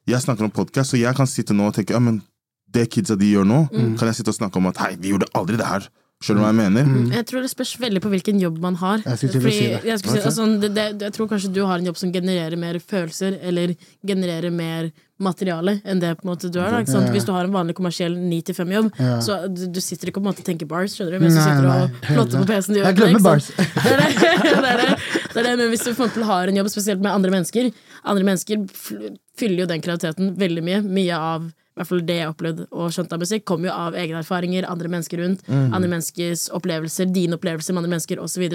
Jeg 0.08 0.22
snakker 0.22 0.44
om 0.46 0.51
podkast, 0.51 0.92
så 0.94 0.98
jeg 1.01 1.16
kan 1.16 1.25
sitte 1.25 1.50
nå 1.58 1.66
og 1.66 1.74
tenke 1.74 1.90
ja, 1.90 2.00
men 2.00 2.22
det 2.69 2.90
kidsa 2.92 3.18
de 3.18 3.25
gjør 3.34 3.44
nå, 3.46 3.69
Mm. 3.74 3.98
kan 3.98 4.08
jeg 4.08 4.16
sitte 4.18 4.30
og 4.30 4.36
snakke 4.38 4.58
om 4.58 4.68
at 4.68 4.78
hei, 4.78 4.96
vi 5.01 5.10
gjorde 5.10 5.25
aldri 5.34 5.58
det 5.58 5.66
her. 5.66 5.88
Skjønner 6.24 6.40
du 6.40 6.46
hva 6.46 6.52
jeg 6.54 6.58
mener? 6.58 6.86
Mm. 6.88 7.08
Jeg 7.12 7.26
tror 7.28 7.44
det 7.44 7.50
spørs 7.52 7.72
veldig 7.82 8.02
på 8.02 8.10
hvilken 8.14 8.38
jobb 8.40 8.60
man 8.64 8.78
har. 8.80 9.02
Jeg 9.04 9.20
skulle 9.20 9.34
til 9.34 9.42
å 9.42 9.44
Fordi 9.44 9.56
si 9.58 9.66
jeg, 9.90 10.00
si, 10.00 10.20
altså, 10.22 10.46
det, 10.62 10.70
det, 10.78 10.86
jeg 11.04 11.14
tror 11.18 11.28
kanskje 11.34 11.50
du 11.54 11.60
har 11.68 11.82
en 11.82 11.90
jobb 11.90 11.98
som 12.00 12.14
genererer 12.16 12.56
mer 12.62 12.80
følelser, 12.80 13.36
eller 13.44 13.74
genererer 14.08 14.54
mer 14.56 14.88
materiale 15.20 15.78
enn 15.88 16.00
det 16.00 16.14
på 16.18 16.26
en 16.26 16.32
måte 16.32 16.50
du 16.52 16.58
har. 16.62 16.72
Da, 16.72 16.80
ikke 16.84 16.94
sant? 16.94 17.10
Ja. 17.10 17.14
Hvis 17.18 17.28
du 17.28 17.34
har 17.36 17.48
en 17.48 17.54
vanlig 17.54 17.76
kommersiell 17.78 18.16
9-5-jobb, 18.16 18.88
Ja. 19.00 19.18
så 19.24 19.38
du, 19.52 19.66
du 19.76 19.82
sitter 19.84 20.10
ikke 20.12 20.22
på 20.22 20.24
en 20.24 20.30
måte 20.32 20.44
og 20.44 20.48
tenker 20.48 20.72
bars, 20.72 20.96
skjønner 20.96 21.20
du, 21.20 21.26
mens 21.26 21.36
du 21.36 21.42
sitter 21.44 21.68
nei, 21.68 21.76
og 21.84 22.00
plotter 22.08 22.40
på 22.42 22.50
PC-en. 22.54 22.80
Jeg 22.80 23.00
glemmer 23.02 23.26
bars. 23.28 23.52
Det 23.86 23.92
er 23.92 24.02
det. 24.02 24.10
det, 24.16 24.56
er 24.56 24.82
det. 24.82 24.90
det 25.36 25.44
er 25.44 25.50
det. 25.50 25.54
Men 25.60 25.68
hvis 25.76 25.84
du 25.84 25.92
for 25.92 26.08
eksempel 26.08 26.26
har 26.32 26.48
en 26.52 26.62
jobb 26.64 26.72
spesielt 26.72 27.04
med 27.04 27.12
andre 27.12 27.36
mennesker, 27.36 27.70
andre 28.08 28.28
mennesker 28.32 28.66
fyller 29.36 29.66
jo 29.66 29.70
den 29.76 29.84
kreativiteten 29.84 30.34
veldig 30.40 30.64
mye. 30.64 30.82
Mye 30.88 31.20
av 31.20 31.52
i 31.75 31.81
hvert 31.81 31.89
fall 31.89 32.04
det 32.07 32.16
jeg 32.22 32.31
opplevde 32.31 32.66
og 32.72 32.92
skjønte 32.95 33.18
av 33.18 33.19
musikk, 33.19 33.44
kommer 33.44 33.68
jo 33.68 33.74
av 33.75 33.98
egne 34.00 34.22
erfaringer, 34.22 34.63
andre 34.72 34.88
mennesker 34.94 35.19
rundt, 35.19 35.42
andre 35.51 35.89
menneskers 35.92 36.45
opplevelser, 36.56 37.10
dine 37.12 37.36
opplevelser 37.36 37.75
med 37.75 37.83
andre 37.83 37.92
mennesker 37.98 38.22
osv. 38.24 38.45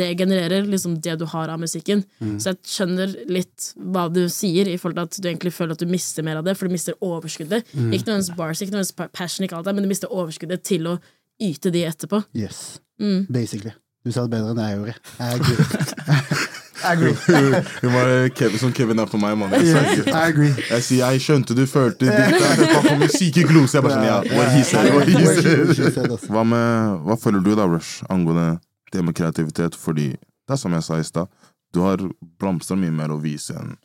Det 0.00 0.08
genererer 0.18 0.66
liksom 0.66 0.96
det 1.04 1.14
du 1.20 1.22
har 1.30 1.52
av 1.54 1.62
musikken. 1.62 2.02
Så 2.42 2.50
jeg 2.50 2.58
skjønner 2.66 3.14
litt 3.30 3.68
hva 3.78 4.08
du 4.10 4.24
sier, 4.32 4.66
i 4.66 4.74
forhold 4.82 4.98
til 4.98 5.06
at 5.06 5.22
du 5.22 5.30
egentlig 5.30 5.54
føler 5.54 5.78
at 5.78 5.84
du 5.84 5.86
mister 5.94 6.26
mer 6.26 6.42
av 6.42 6.48
det, 6.48 6.56
for 6.58 6.66
du 6.66 6.74
mister 6.74 6.98
overskuddet. 6.98 7.70
Ikke 7.70 8.08
nødvendigvis 8.10 8.34
bars, 8.34 8.64
ikke 8.66 8.74
nødvendigvis 8.74 9.14
passion, 9.14 9.46
ikke 9.46 9.60
alt 9.60 9.70
det, 9.70 9.76
men 9.78 9.86
du 9.86 9.92
mister 9.94 10.10
overskuddet 10.10 10.66
til 10.66 10.90
å 10.90 10.98
yte 11.38 11.70
de 11.70 11.86
etterpå. 11.86 12.24
Yes. 12.34 12.80
Mm. 12.98 13.28
Basically. 13.30 13.76
Du 14.02 14.10
sa 14.10 14.26
det 14.26 14.34
bedre 14.34 14.54
enn 14.54 14.62
jeg 14.66 14.78
gjorde. 14.80 15.00
Jeg 15.22 15.34
agree. 15.38 16.52
I 16.84 16.92
agree. 16.92 17.14
Hun 17.82 17.92
var 17.92 18.28
Kevin, 18.36 18.58
som 18.58 18.72
Kevin 18.72 18.98
er 18.98 19.08
for 19.10 19.22
meg, 19.22 19.36
mann. 19.38 19.54
Jeg, 19.56 20.56
jeg 20.70 20.84
sier 20.84 21.14
jeg 21.14 21.22
skjønte 21.24 21.56
du 21.56 21.64
følte 21.70 22.04
ditt 22.04 22.36
der. 22.36 22.60
Det 22.60 22.68
kom 22.74 23.00
med 23.00 23.14
syke 23.14 23.46
gloser. 23.48 23.78
Jeg 23.78 23.86
bare 23.86 23.96
sånn, 23.96 24.06
ja, 24.08 24.18
what 24.36 24.52
he 24.52 24.62
said, 24.66 24.92
what 24.94 25.08
he 25.08 25.90
said. 25.90 26.14
Hva, 26.28 26.44
med, 26.46 27.00
hva 27.06 27.18
føler 27.20 27.44
du 27.44 27.52
da, 27.56 27.68
Rush, 27.70 28.04
angående 28.12 28.58
det 28.92 29.04
med 29.06 29.16
kreativitet? 29.16 29.78
Fordi 29.78 30.12
det 30.16 30.54
er 30.56 30.60
som 30.60 30.76
jeg 30.76 30.86
sa 30.86 31.00
i 31.00 31.06
stad, 31.06 31.32
du 31.74 31.82
har 31.84 32.02
blomstra 32.40 32.78
mye 32.78 32.94
mer 32.94 33.14
å 33.14 33.20
vise 33.22 33.56
en 33.56 33.76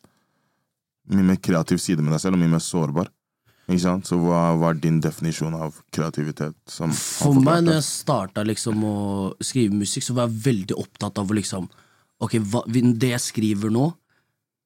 Mye 1.11 1.25
mer 1.25 1.39
kreativ 1.43 1.79
side 1.81 1.99
med 2.05 2.13
deg 2.13 2.21
selv, 2.21 2.38
og 2.38 2.39
mye 2.39 2.53
mer 2.53 2.61
sårbar. 2.63 3.07
Ikke 3.65 3.81
sant? 3.83 4.07
Så 4.07 4.17
hva, 4.21 4.51
var 4.59 4.77
din 4.79 4.99
definisjon 5.03 5.55
av 5.57 5.79
kreativitet? 5.93 6.55
Som 6.69 6.93
For 6.95 7.35
meg, 7.35 7.63
når 7.65 7.79
jeg 7.79 7.88
starta 7.88 8.43
liksom 8.47 8.83
å 8.85 8.97
skrive 9.43 9.75
musikk, 9.75 10.05
så 10.05 10.15
var 10.17 10.29
jeg 10.29 10.43
veldig 10.45 10.77
opptatt 10.79 11.21
av 11.21 11.31
å 11.31 11.38
liksom 11.38 11.67
Ok, 12.21 12.37
hva, 12.51 12.63
det 12.69 13.13
jeg 13.15 13.23
skriver 13.23 13.73
nå, 13.73 13.87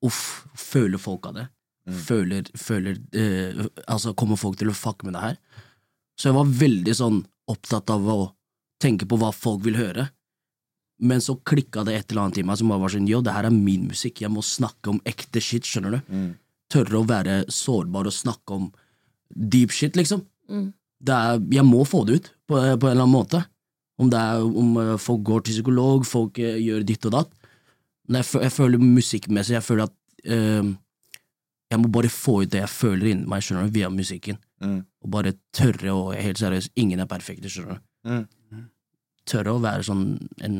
uff, 0.05 0.45
føler 0.59 1.01
folk 1.01 1.29
av 1.29 1.37
det? 1.39 1.45
Føler, 1.85 2.47
føler 2.57 2.95
uh, 3.13 3.67
Altså, 3.93 4.15
kommer 4.17 4.39
folk 4.41 4.57
til 4.57 4.71
å 4.71 4.73
fucke 4.73 5.05
med 5.05 5.13
det 5.13 5.21
her? 5.21 5.35
Så 6.17 6.31
jeg 6.31 6.37
var 6.37 6.53
veldig 6.63 6.95
sånn 6.97 7.19
opptatt 7.51 7.91
av 7.93 8.07
å 8.09 8.19
tenke 8.81 9.05
på 9.07 9.19
hva 9.21 9.29
folk 9.35 9.61
vil 9.67 9.77
høre. 9.77 10.07
Men 11.03 11.21
så 11.21 11.35
klikka 11.45 11.83
det 11.85 11.95
et 11.97 12.11
eller 12.11 12.25
annet 12.25 12.39
i 12.41 12.45
meg 12.47 12.57
som 12.59 12.71
bare 12.71 12.81
var 12.85 12.93
sånn 12.93 13.07
Yo, 13.09 13.19
det 13.23 13.35
her 13.35 13.47
er 13.49 13.53
min 13.53 13.85
musikk, 13.91 14.23
jeg 14.23 14.31
må 14.31 14.43
snakke 14.45 14.93
om 14.93 15.01
ekte 15.07 15.43
shit, 15.43 15.67
skjønner 15.67 15.97
du? 15.97 16.13
Tørre 16.71 17.01
å 17.01 17.07
være 17.07 17.41
sårbar 17.51 18.07
og 18.09 18.15
snakke 18.15 18.55
om 18.55 18.69
deep 19.29 19.75
shit, 19.75 19.95
liksom. 19.99 20.23
Det 21.05 21.13
er, 21.13 21.41
jeg 21.59 21.65
må 21.67 21.83
få 21.85 22.05
det 22.07 22.17
ut 22.17 22.31
på, 22.47 22.55
på 22.55 22.61
en 22.87 22.93
eller 22.95 23.03
annen 23.03 23.13
måte. 23.13 23.43
Om, 23.99 24.09
det 24.11 24.19
er, 24.19 24.43
om 24.43 24.77
eh, 24.81 24.95
folk 24.99 25.21
går 25.27 25.43
til 25.45 25.57
psykolog, 25.59 26.07
folk 26.07 26.39
eh, 26.41 26.57
gjør 26.63 26.83
ditt 26.87 27.05
og 27.07 27.13
datt. 27.19 27.35
Jeg, 28.07 28.25
jeg 28.41 28.53
føler 28.53 28.81
musikkmessig, 28.81 29.55
jeg 29.57 29.65
føler 29.65 29.87
at 29.87 29.95
eh, 30.25 30.73
jeg 31.71 31.81
må 31.81 31.89
bare 31.91 32.11
få 32.13 32.41
ut 32.43 32.51
det 32.53 32.61
jeg 32.61 32.71
føler 32.71 33.11
inni 33.11 33.29
meg, 33.29 33.43
skjønner 33.43 33.71
via 33.73 33.89
musikken. 33.91 34.37
Mm. 34.63 34.79
Og 35.03 35.11
bare 35.11 35.35
tørre 35.55 35.93
å 35.93 36.03
Helt 36.15 36.39
seriøst, 36.39 36.73
ingen 36.79 37.01
er 37.03 37.09
perfekte, 37.09 37.51
skjønner 37.51 37.79
du. 37.79 38.11
Mm. 38.11 38.67
Tørre 39.25 39.55
å 39.55 39.61
være 39.63 39.85
sånn 39.87 40.03
en 40.45 40.59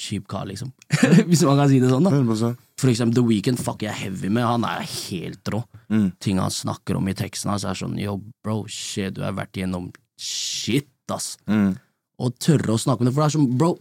kjip 0.00 0.26
kar, 0.30 0.48
liksom. 0.50 0.72
Hvis 1.30 1.44
man 1.46 1.60
kan 1.60 1.70
si 1.70 1.78
det 1.82 1.92
sånn, 1.92 2.08
da. 2.08 2.52
For 2.80 2.90
eksempel 2.90 3.20
The 3.20 3.26
Weeknd 3.26 3.60
fucker 3.60 3.90
jeg 3.90 4.00
heavy 4.00 4.32
med, 4.32 4.46
han 4.48 4.66
er 4.66 4.82
helt 4.82 5.52
rå. 5.52 5.62
Mm. 5.92 6.08
Ting 6.22 6.40
han 6.42 6.54
snakker 6.54 6.98
om 6.98 7.10
i 7.10 7.16
teksten 7.16 7.52
hans, 7.52 7.66
er 7.68 7.78
sånn 7.78 7.98
yo, 8.00 8.18
bro, 8.44 8.64
shit, 8.70 9.14
du 9.16 9.22
har 9.26 9.36
vært 9.38 9.60
igjennom 9.60 9.90
shit, 10.20 10.90
ass. 11.10 11.34
Mm. 11.50 11.72
Og 12.20 12.34
tørre 12.42 12.74
å 12.74 12.80
snakke 12.80 13.02
om 13.02 13.08
det, 13.08 13.14
for 13.14 13.24
det 13.24 13.30
er 13.30 13.36
sånn, 13.38 13.48
bro, 13.60 13.74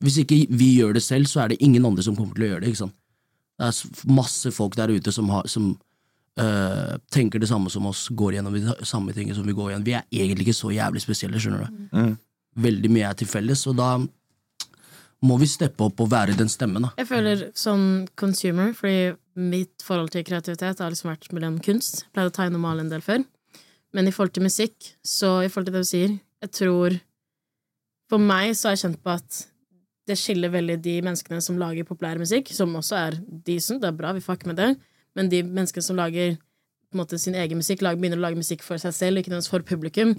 hvis 0.00 0.22
ikke 0.22 0.40
vi 0.48 0.72
gjør 0.78 0.96
det 0.96 1.04
selv, 1.04 1.28
så 1.28 1.44
er 1.44 1.52
det 1.52 1.60
ingen 1.64 1.84
andre 1.84 2.04
som 2.04 2.16
kommer 2.16 2.36
til 2.36 2.46
å 2.46 2.50
gjøre 2.54 2.64
det, 2.64 2.72
ikke 2.72 2.84
sant. 2.86 2.96
Det 3.60 3.68
er 3.68 4.12
masse 4.16 4.52
folk 4.56 4.76
der 4.78 4.92
ute 4.94 5.12
som, 5.12 5.28
har, 5.28 5.48
som 5.52 5.74
øh, 6.40 6.94
tenker 7.12 7.42
det 7.42 7.50
samme 7.50 7.68
som 7.72 7.88
oss, 7.90 8.06
går 8.08 8.38
gjennom 8.38 8.56
de 8.56 8.86
samme 8.88 9.12
tingene 9.12 9.36
som 9.36 9.44
vi 9.44 9.56
går 9.56 9.74
igjen. 9.74 9.84
Vi 9.84 9.96
er 9.98 10.06
egentlig 10.08 10.48
ikke 10.48 10.56
så 10.56 10.72
jævlig 10.72 11.02
spesielle, 11.04 11.42
skjønner 11.42 11.66
du. 11.66 11.82
Mm. 11.92 12.16
veldig 12.60 12.90
mye 12.90 13.10
er 13.10 13.18
til 13.20 13.28
felles, 13.30 13.66
og 13.70 13.76
da 13.78 13.90
må 15.20 15.36
vi 15.40 15.48
steppe 15.50 15.84
opp 15.84 16.00
og 16.00 16.08
være 16.10 16.36
den 16.38 16.48
stemmen. 16.48 16.86
da. 16.86 16.94
Jeg 16.96 17.10
føler 17.10 17.44
som 17.54 18.06
consumer, 18.16 18.72
fordi 18.76 19.12
mitt 19.36 19.84
forhold 19.84 20.14
til 20.14 20.24
kreativitet 20.24 20.80
har 20.80 20.90
liksom 20.90 21.12
vært 21.12 21.28
mellom 21.36 21.60
kunst. 21.60 22.06
Jeg 22.06 22.14
pleide 22.16 22.32
å 22.32 22.36
tegne 22.40 22.56
og 22.56 22.64
male 22.64 22.86
en 22.86 22.92
del 22.92 23.04
før. 23.04 23.26
Men 23.92 24.08
i 24.08 24.14
forhold 24.14 24.32
til 24.32 24.46
musikk, 24.46 24.94
så 25.04 25.42
i 25.44 25.52
forhold 25.52 25.68
til 25.68 25.76
det 25.76 25.84
du 25.84 25.90
sier, 25.92 26.18
jeg 26.40 26.56
tror 26.56 27.00
For 28.10 28.18
meg 28.18 28.56
så 28.58 28.66
har 28.66 28.72
jeg 28.74 28.80
kjent 28.88 29.02
på 29.04 29.12
at 29.12 29.36
det 30.10 30.18
skiller 30.18 30.52
veldig 30.52 30.76
de 30.84 30.98
menneskene 31.06 31.40
som 31.44 31.58
lager 31.60 31.86
populær 31.88 32.20
musikk, 32.20 32.50
som 32.54 32.74
også 32.78 32.98
er 33.00 33.18
decent, 33.46 33.80
det 33.82 33.90
er 33.90 33.98
bra, 33.98 34.12
vi 34.16 34.24
fucker 34.24 34.50
med 34.50 34.60
det, 34.60 34.70
men 35.18 35.30
de 35.32 35.42
menneskene 35.46 35.86
som 35.86 35.98
lager 35.98 36.36
på 36.90 36.98
en 36.98 37.04
måte 37.04 37.18
sin 37.22 37.36
egen 37.38 37.60
musikk, 37.60 37.84
lager, 37.86 38.00
begynner 38.02 38.18
å 38.18 38.24
lage 38.24 38.38
musikk 38.38 38.64
for 38.66 38.80
seg 38.82 38.94
selv, 38.96 39.20
ikke 39.20 39.30
nødvendigvis 39.30 39.52
for 39.52 39.66
publikum, 39.66 40.14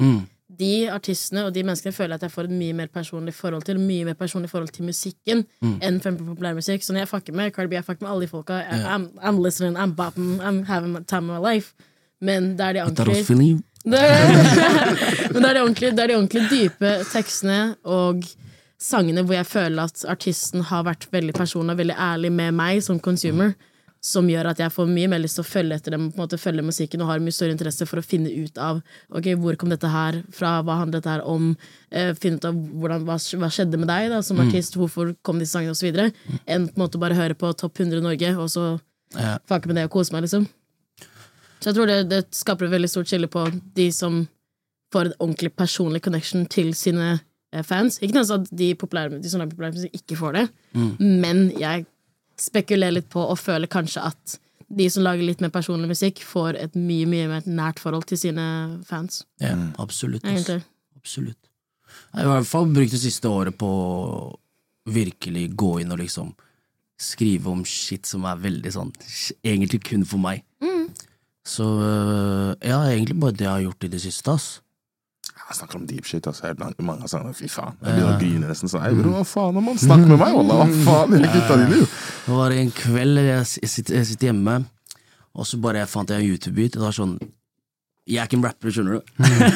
de 0.51 0.89
artistene 0.91 1.45
og 1.47 1.53
de 1.55 1.63
menneskene 1.63 1.95
føler 1.95 2.17
at 2.17 2.23
jeg 2.25 2.31
får 2.33 2.49
et 2.49 2.55
mye 2.59 2.75
mer 2.75 2.89
personlig 2.91 3.33
forhold 3.35 3.63
til, 3.67 3.79
mye 3.79 4.07
mer 4.09 4.17
personlig 4.19 4.49
forhold 4.51 4.71
til 4.75 4.83
musikken 4.87 5.45
enn 5.63 5.99
for 6.03 6.11
populærmusikk. 6.11 6.83
Så 6.83 6.91
når 6.91 7.05
jeg 7.05 7.11
fucker 7.11 7.37
med 7.39 7.53
Cardi 7.55 7.71
B, 7.71 7.77
jeg 7.79 7.87
fucker 7.87 8.03
med 8.03 8.11
alle 8.11 8.25
de 8.25 8.31
folka. 8.31 8.59
yeah. 8.59 8.95
I'm, 8.95 9.09
I'm 9.23 9.39
listening, 9.39 9.77
I'm 9.79 9.95
bopping, 9.95 10.39
I'm 10.41 10.63
having 10.67 10.91
my 10.91 11.03
time 11.07 11.29
of 11.29 11.39
my 11.39 11.43
life. 11.53 11.73
Men 12.21 12.51
det 12.57 12.65
er 12.67 12.73
de 12.73 12.81
ordentlige 12.83 13.61
Men 15.33 15.39
det 15.41 15.49
er 15.49 15.53
de 15.53 15.61
ordentlig, 15.61 15.91
det 15.91 16.03
er 16.03 16.07
de 16.11 16.15
ordentlig 16.15 16.43
dype 16.51 16.91
tekstene 17.11 17.75
og 17.83 18.23
sangene 18.81 19.21
hvor 19.25 19.35
jeg 19.37 19.45
føler 19.49 19.83
at 19.89 20.05
artisten 20.09 20.63
har 20.71 20.85
vært 20.87 21.05
veldig 21.13 21.35
personlig 21.37 21.75
og 21.75 21.81
veldig 21.83 21.97
ærlig 22.01 22.31
med 22.33 22.55
meg 22.57 22.79
som 22.85 22.97
consumer, 22.99 23.53
som 24.01 24.25
gjør 24.25 24.47
at 24.49 24.57
jeg 24.63 24.73
får 24.73 24.87
mye 24.89 25.09
mer 25.11 25.19
lyst 25.21 25.37
til 25.37 25.43
å 25.43 25.49
følge 25.51 25.75
etter 25.77 25.93
dem, 25.93 26.07
på 26.09 26.17
en 26.17 26.23
måte 26.23 26.39
følge 26.41 26.63
musikken 26.65 27.03
og 27.05 27.11
har 27.11 27.19
mye 27.21 27.35
større 27.35 27.53
interesse 27.53 27.85
for 27.85 28.01
å 28.01 28.03
finne 28.05 28.31
ut 28.33 28.57
av 28.57 28.79
ok, 29.13 29.27
hvor 29.37 29.59
kom 29.61 29.69
dette 29.69 29.91
her 29.93 30.17
fra, 30.33 30.55
hva 30.65 30.79
handlet 30.79 31.03
dette 31.03 31.11
her 31.13 31.21
om, 31.29 31.51
eh, 31.93 32.09
finne 32.17 32.41
ut 32.41 32.47
av 32.49 32.57
hvordan, 32.57 33.05
hva, 33.05 33.19
hva 33.43 33.51
skjedde 33.53 33.77
med 33.77 33.91
deg 33.93 34.09
da, 34.09 34.23
som 34.25 34.41
artist, 34.41 34.73
hvorfor 34.81 35.13
kom 35.21 35.37
disse 35.37 35.53
sangene 35.53 35.77
osv., 35.77 36.01
enn 36.49 36.65
på 36.71 36.73
en 36.73 36.81
måte 36.81 36.97
bare 37.03 37.13
høre 37.19 37.37
på 37.37 37.53
Topp 37.61 37.77
100 37.85 38.01
Norge 38.01 38.33
og 38.37 38.49
så 38.49 38.65
Ja. 39.13 39.37
fake 39.45 39.67
med 39.67 39.75
det 39.75 39.83
og 39.85 39.91
kose 39.91 40.13
meg, 40.15 40.23
liksom. 40.23 40.47
Så 41.61 41.69
jeg 41.69 41.75
tror 41.75 41.85
det, 41.85 42.09
det 42.09 42.25
skaper 42.33 42.65
et 42.65 42.71
veldig 42.71 42.89
stort 42.89 43.05
skille 43.11 43.27
på 43.29 43.43
de 43.75 43.91
som 43.91 44.23
får 44.91 45.11
en 45.11 45.13
ordentlig 45.19 45.53
personlig 45.55 46.01
connection 46.01 46.47
til 46.49 46.73
sine 46.73 47.19
fans. 47.67 47.97
Ikke 47.99 48.15
nødvendigvis 48.15 48.51
at 48.51 48.57
de, 48.57 48.69
populære, 48.75 49.19
de 49.21 49.29
som 49.29 49.41
lager 49.41 49.51
populær 49.55 49.73
musikk, 49.75 49.93
ikke 49.99 50.17
får 50.19 50.37
det, 50.37 50.45
men 50.99 51.51
jeg 51.59 51.85
spekulerer 52.41 52.95
litt 52.95 53.09
på 53.11 53.21
og 53.21 53.37
føler 53.37 53.69
kanskje 53.69 54.01
at 54.07 54.37
de 54.71 54.87
som 54.89 55.03
lager 55.03 55.27
litt 55.27 55.41
mer 55.43 55.51
personlig 55.51 55.89
musikk, 55.91 56.21
får 56.23 56.55
et 56.55 56.75
mye 56.79 57.05
mye 57.11 57.27
mer 57.27 57.47
nært 57.47 57.81
forhold 57.83 58.05
til 58.07 58.17
sine 58.17 58.45
fans. 58.87 59.25
Ja, 59.43 59.51
absolutt. 59.83 60.23
Absolutt. 60.95 61.49
Jeg 62.13 62.23
har 62.23 62.29
i 62.29 62.37
hvert 62.37 62.47
fall 62.47 62.71
brukt 62.71 62.93
det 62.95 63.01
siste 63.03 63.27
året 63.27 63.57
på 63.59 63.67
å 63.67 64.39
virkelig 64.91 65.49
gå 65.59 65.73
inn 65.81 65.91
og 65.91 65.99
liksom 65.99 66.31
skrive 67.01 67.51
om 67.51 67.65
shit 67.67 68.07
som 68.07 68.23
er 68.29 68.37
veldig 68.37 68.71
sånn 68.73 68.91
Egentlig 69.43 69.81
kun 69.89 70.03
for 70.05 70.21
meg. 70.21 70.43
Så 71.47 71.65
øh, 71.65 72.55
ja, 72.61 72.83
egentlig 72.91 73.19
bare 73.19 73.33
det 73.33 73.47
jeg 73.47 73.51
har 73.51 73.63
gjort 73.65 73.83
i 73.87 73.91
det 73.91 74.01
siste, 74.03 74.35
ass. 74.35 74.49
Jeg 75.51 75.57
snakker 75.59 75.79
om 75.81 75.85
deep 75.89 76.05
shit. 76.07 76.27
Altså. 76.29 76.47
Jeg 76.47 76.85
mange 76.87 77.09
sanger. 77.11 77.33
Fy 77.35 77.49
faen. 77.51 77.75
Jeg 77.83 77.91
begynner 77.97 78.13
å 78.15 78.19
grine 78.21 78.47
nesten. 78.47 78.71
sånn. 78.71 78.83
Hei, 78.85 78.93
bro, 78.95 79.11
hva 79.17 79.23
faen, 79.27 79.57
man 79.65 79.79
snakker 79.81 80.07
med 80.13 80.21
meg. 80.21 80.37
Hva 80.47 80.67
faen? 80.85 81.15
Hele 81.17 81.31
gutta 81.33 81.57
dine, 81.59 81.79
jo. 81.81 81.87
Det 82.25 82.37
var 82.37 82.55
en 82.55 82.71
kveld 82.77 83.19
jeg, 83.25 83.47
sitter, 83.67 83.97
jeg 83.99 84.07
sitter 84.13 84.29
hjemme, 84.31 84.55
og 85.35 85.47
så 85.49 85.59
bare 85.63 85.83
fant 85.91 86.09
jeg 86.13 86.23
en 86.23 86.29
YouTube-bit. 86.31 86.77
Det 86.77 86.83
var 86.85 86.95
sånn 86.95 87.17
Jeg 88.07 88.17
er 88.23 88.29
ikke 88.29 88.37
en 88.39 88.45
rapper, 88.47 88.71
skjønner 88.73 88.97
du. 88.97 89.01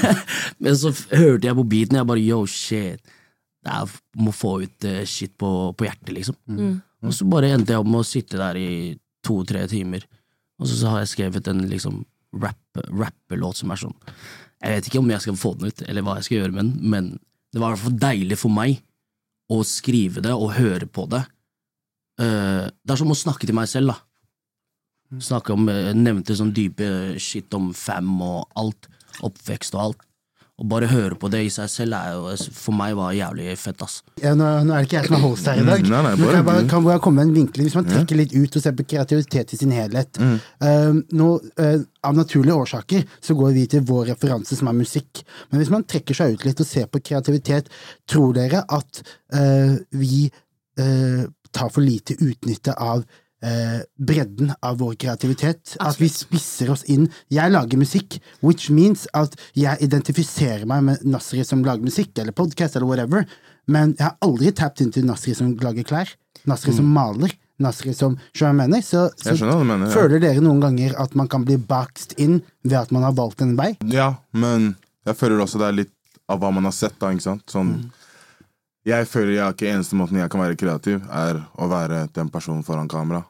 Men 0.67 0.75
så 0.77 0.91
hørte 1.15 1.47
jeg 1.47 1.57
på 1.61 1.67
beaten, 1.71 1.97
jeg 2.01 2.09
bare 2.11 2.25
yo, 2.25 2.41
shit. 2.51 2.99
Det 3.65 3.73
er, 3.73 3.95
må 4.21 4.33
få 4.35 4.57
ut 4.67 4.85
eh, 4.85 5.01
shit 5.09 5.31
på, 5.41 5.49
på 5.79 5.87
hjertet, 5.87 6.11
liksom. 6.19 6.35
Og 7.05 7.13
så 7.15 7.25
bare 7.29 7.49
endte 7.55 7.73
jeg 7.73 7.81
opp 7.81 7.89
med 7.89 8.03
å 8.03 8.07
sitte 8.07 8.37
der 8.41 8.59
i 8.59 8.67
to-tre 9.25 9.63
timer, 9.71 10.03
og 10.61 10.67
så, 10.69 10.75
så 10.83 10.91
har 10.93 11.01
jeg 11.05 11.09
skrevet 11.15 11.47
en 11.51 11.63
liksom 11.71 12.03
rap- 12.41 12.83
rappelåt 12.91 13.57
som 13.63 13.71
er 13.73 13.81
sånn 13.81 13.95
Jeg 14.65 14.73
vet 14.73 14.89
ikke 14.89 15.01
om 15.03 15.11
jeg 15.13 15.21
skal 15.21 15.37
få 15.37 15.53
den 15.59 15.69
ut, 15.69 15.85
eller 15.85 16.05
hva 16.05 16.17
jeg 16.17 16.27
skal 16.27 16.39
gjøre 16.39 16.55
med 16.55 16.63
den, 16.63 16.89
men 16.89 17.09
det 17.53 17.61
var 17.61 17.69
i 17.71 17.75
hvert 17.75 17.85
fall 17.85 17.99
deilig 18.01 18.37
for 18.41 18.53
meg 18.53 18.79
å 19.53 19.59
skrive 19.67 20.23
det 20.25 20.33
og 20.33 20.55
høre 20.57 20.87
på 20.89 21.05
det. 21.11 21.21
Uh, 22.17 22.65
det 22.81 22.95
er 22.95 22.99
som 22.99 23.13
å 23.13 23.17
snakke 23.19 23.45
til 23.45 23.57
meg 23.57 23.69
selv, 23.69 23.93
da. 23.93 25.21
Snakke 25.21 25.53
om, 25.53 25.67
eh, 25.69 25.93
Nevnte 25.93 26.33
sånn 26.35 26.53
dype 26.55 26.87
shit 27.21 27.53
om 27.53 27.69
fam 27.77 28.17
og 28.25 28.49
alt. 28.57 28.89
Oppvekst 29.23 29.77
og 29.77 29.83
alt. 29.83 30.04
Og 30.55 30.69
bare 30.71 30.87
høre 30.87 31.17
på 31.19 31.27
det 31.27 31.41
i 31.43 31.49
seg 31.51 31.67
selv 31.67 31.97
er 31.97 32.13
jo, 32.15 32.29
for 32.55 32.71
meg 32.79 32.93
var 32.95 33.11
jævlig 33.11 33.57
fett, 33.59 33.81
ass. 33.83 33.97
Ja, 34.21 34.31
nå, 34.39 34.45
nå 34.63 34.71
er 34.71 34.85
det 34.85 34.87
ikke 34.87 34.95
jeg 35.01 35.09
som 35.09 35.17
er 35.17 35.23
host 35.25 35.49
her 35.51 35.59
i 35.59 35.65
dag. 35.67 35.81
Mm, 35.83 35.89
nei, 35.91 35.99
nei, 36.05 36.13
bare 36.15 36.29
kan 36.29 36.37
jeg 36.37 36.45
bare, 36.47 36.61
kan 36.71 36.85
bare 36.85 37.01
komme 37.03 37.19
med 37.19 37.27
en 37.27 37.35
vinkling 37.41 37.67
Hvis 37.67 37.75
man 37.75 37.89
trekker 37.89 38.19
litt 38.21 38.31
ut 38.31 38.55
og 38.55 38.63
ser 38.63 38.77
på 38.77 38.85
kreativitet 38.93 39.51
i 39.51 39.59
sin 39.59 39.73
helhet 39.75 40.21
Mm. 40.21 40.37
uh, 40.63 40.93
nå, 41.19 41.27
uh, 41.59 41.81
Av 42.07 42.15
naturlige 42.15 42.55
årsaker 42.55 43.03
så 43.19 43.35
går 43.35 43.51
vi 43.57 43.65
til 43.73 43.83
vår 43.83 44.13
referanse, 44.13 44.55
som 44.55 44.69
er 44.71 44.77
musikk. 44.77 45.25
Men 45.49 45.59
hvis 45.59 45.73
man 45.73 45.83
trekker 45.83 46.15
seg 46.15 46.37
ut 46.37 46.45
litt 46.47 46.63
og 46.63 46.69
ser 46.69 46.87
på 46.87 47.03
kreativitet, 47.03 47.67
tror 48.07 48.31
dere 48.37 48.63
at 48.63 49.01
uh, 49.35 49.75
vi 49.91 50.29
eh, 50.79 51.25
tar 51.55 51.69
for 51.71 51.83
lite 51.83 52.15
utnytte 52.19 52.73
av 52.79 53.03
eh, 53.43 53.81
bredden 53.99 54.53
av 54.61 54.77
vår 54.79 54.95
kreativitet. 55.01 55.75
At 55.79 55.99
vi 56.01 56.09
spisser 56.09 56.71
oss 56.71 56.83
inn. 56.91 57.07
Jeg 57.33 57.51
lager 57.51 57.77
musikk, 57.77 58.19
which 58.41 58.69
means 58.69 59.07
at 59.13 59.35
jeg 59.57 59.77
identifiserer 59.85 60.65
meg 60.69 60.83
med 60.83 61.05
Nasri 61.05 61.43
som 61.45 61.63
lager 61.65 61.83
musikk, 61.85 62.13
eller 62.19 62.31
podkast, 62.35 62.75
eller 62.75 62.87
whatever, 62.87 63.25
men 63.67 63.95
jeg 63.97 64.05
har 64.05 64.17
aldri 64.21 64.51
tapt 64.53 64.81
inn 64.81 64.91
til 64.93 65.05
Nasri 65.09 65.33
som 65.35 65.55
lager 65.61 65.83
klær. 65.87 66.11
Nasri 66.45 66.73
som 66.75 66.85
maler. 66.93 67.33
Nasri 67.57 67.93
som 67.95 68.17
mener? 68.35 68.81
Så, 68.83 69.09
så 69.15 69.31
Mm. 69.31 69.67
Mener, 69.67 69.87
ja. 69.87 69.93
føler 69.95 70.19
dere 70.19 70.41
noen 70.43 70.59
ganger 70.59 70.95
at 70.99 71.15
man 71.15 71.27
kan 71.31 71.45
bli 71.45 71.55
boxed 71.57 72.13
inn 72.19 72.41
ved 72.63 72.77
at 72.77 72.91
man 72.91 73.03
har 73.03 73.13
valgt 73.15 73.41
en 73.41 73.55
vei? 73.55 73.77
Ja, 73.89 74.15
men 74.33 74.75
jeg 75.07 75.15
føler 75.15 75.39
også 75.39 75.61
det 75.61 75.67
er 75.69 75.77
litt 75.83 75.91
av 76.27 76.39
hva 76.41 76.51
man 76.51 76.65
har 76.67 76.73
sett, 76.75 76.97
da, 76.99 77.11
ikke 77.13 77.23
sant? 77.23 77.45
Sånn, 77.49 77.91
Jeg 78.85 79.07
føler 79.09 79.33
jeg 79.39 79.55
ikke 79.55 79.69
eneste 79.73 79.97
måten 79.97 80.19
jeg 80.19 80.29
kan 80.29 80.41
være 80.43 80.57
kreativ, 80.59 80.99
er 81.09 81.39
å 81.57 81.67
være 81.71 82.03
den 82.13 82.29
personen 82.29 82.63
foran 82.63 82.87
kamera. 82.91 83.23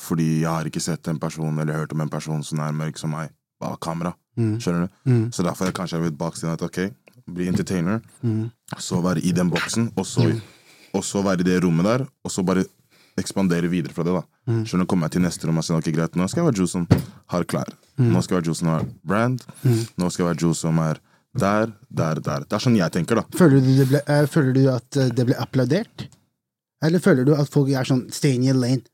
Fordi 0.00 0.40
jeg 0.42 0.48
har 0.50 0.64
ikke 0.68 0.80
sett 0.80 1.08
en 1.08 1.18
person 1.20 1.58
eller 1.58 1.74
hørt 1.82 1.92
om 1.92 2.00
en 2.04 2.08
person 2.12 2.42
som 2.44 2.60
er 2.64 2.72
mørk 2.76 2.98
som 3.00 3.10
meg 3.12 3.30
bak 3.60 3.78
kamera. 3.80 4.12
Skjønner 4.60 4.88
du? 4.88 5.30
Så 5.32 5.42
derfor 5.46 5.64
er 5.64 5.70
jeg 5.72 5.76
kanskje 5.78 6.00
blitt 6.02 6.18
boxed 6.18 6.44
inn 6.44 6.52
at 6.54 6.62
ok, 6.64 6.78
bli 7.30 7.46
entertainer, 7.48 8.00
så 8.78 9.00
være 9.00 9.22
i 9.24 9.32
den 9.32 9.48
boksen, 9.52 9.92
og 9.96 10.04
så, 10.06 10.26
og 10.92 11.04
så 11.04 11.22
være 11.24 11.40
i 11.40 11.48
det 11.48 11.62
rommet 11.64 11.84
der, 11.86 12.04
og 12.24 12.30
så 12.32 12.42
bare 12.44 12.64
ekspandere 13.16 13.68
videre 13.70 13.94
fra 13.94 14.02
det. 14.04 14.12
da 14.12 14.24
Skjønner 14.66 14.84
du, 14.84 14.90
Kommer 14.90 15.06
jeg 15.06 15.12
til 15.16 15.22
neste 15.24 15.46
rom 15.48 15.56
og 15.60 15.64
sier 15.64 15.78
ok, 15.78 15.88
greit, 15.94 16.16
nå 16.18 16.26
skal 16.28 16.42
jeg 16.42 16.48
være 16.50 16.58
Joe 16.60 16.68
som 16.68 16.86
har 17.32 17.44
klær. 17.48 17.70
Nå 17.96 18.20
skal 18.22 18.34
jeg 18.34 18.40
være 18.42 18.48
Joe 18.50 18.58
som 18.58 18.68
har 18.74 18.84
brand. 19.06 19.44
Nå 19.96 20.10
skal 20.10 20.24
jeg 20.24 20.30
være 20.32 20.42
Joe 20.42 20.54
som 20.58 20.78
er 20.82 20.98
der, 21.34 21.72
der, 21.90 22.20
der. 22.22 22.44
Det 22.48 22.56
er 22.56 22.62
sånn 22.62 22.78
jeg 22.78 22.94
tenker, 22.94 23.20
da. 23.20 23.24
Føler 23.38 23.62
du, 23.62 23.70
det 23.78 23.86
ble, 23.90 24.02
uh, 24.06 24.24
føler 24.30 24.56
du 24.56 24.64
at 24.72 24.98
eh, 25.00 25.10
det 25.14 25.26
ble 25.30 25.38
applaudert? 25.40 26.08
Eller 26.84 27.02
føler 27.02 27.26
du 27.26 27.32
at 27.36 27.50
folk 27.50 27.70
er 27.72 27.88
sånn 27.88 28.04
stay 28.14 28.36
in 28.38 28.44
your 28.46 28.58
lane? 28.58 28.84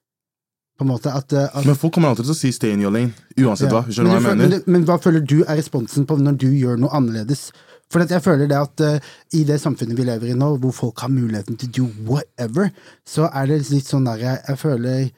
På 0.80 0.86
en 0.86 0.92
måte 0.94 1.12
at, 1.12 1.32
eh, 1.36 1.48
at 1.52 1.66
Men 1.68 1.76
folk 1.76 1.92
kommer 1.92 2.08
alltid 2.14 2.24
til 2.24 2.32
å 2.32 2.38
si 2.38 2.52
'stay 2.52 2.72
in 2.72 2.80
your 2.80 2.92
lane', 2.92 3.12
uansett 3.36 3.68
Ja. 3.68 3.82
hva. 3.82 3.82
Skjønner 3.84 4.08
du 4.08 4.10
hva 4.10 4.20
jeg 4.20 4.38
mener? 4.38 4.48
Men, 4.48 4.62
men 4.66 4.84
hva 4.88 4.96
føler 5.02 5.20
du 5.20 5.42
er 5.44 5.58
responsen 5.60 6.06
på 6.06 6.16
når 6.16 6.38
du 6.38 6.48
gjør 6.48 6.78
noe 6.80 6.94
annerledes? 6.96 7.50
For 7.90 8.00
at 8.00 8.08
jeg 8.14 8.22
føler 8.22 8.48
det 8.48 8.56
at 8.56 8.80
uh, 8.80 8.98
i 9.34 9.42
det 9.44 9.60
samfunnet 9.60 9.98
vi 9.98 10.06
lever 10.06 10.30
i 10.30 10.38
nå, 10.38 10.56
hvor 10.62 10.72
folk 10.72 11.00
har 11.00 11.10
muligheten 11.10 11.58
til 11.58 11.68
å 11.68 11.72
do 11.72 11.86
whatever, 12.06 12.70
så 13.04 13.28
er 13.34 13.50
det 13.50 13.68
litt 13.68 13.84
sånn 13.90 14.06
der 14.06 14.22
jeg, 14.22 14.38
jeg 14.46 14.58
føler 14.58 15.10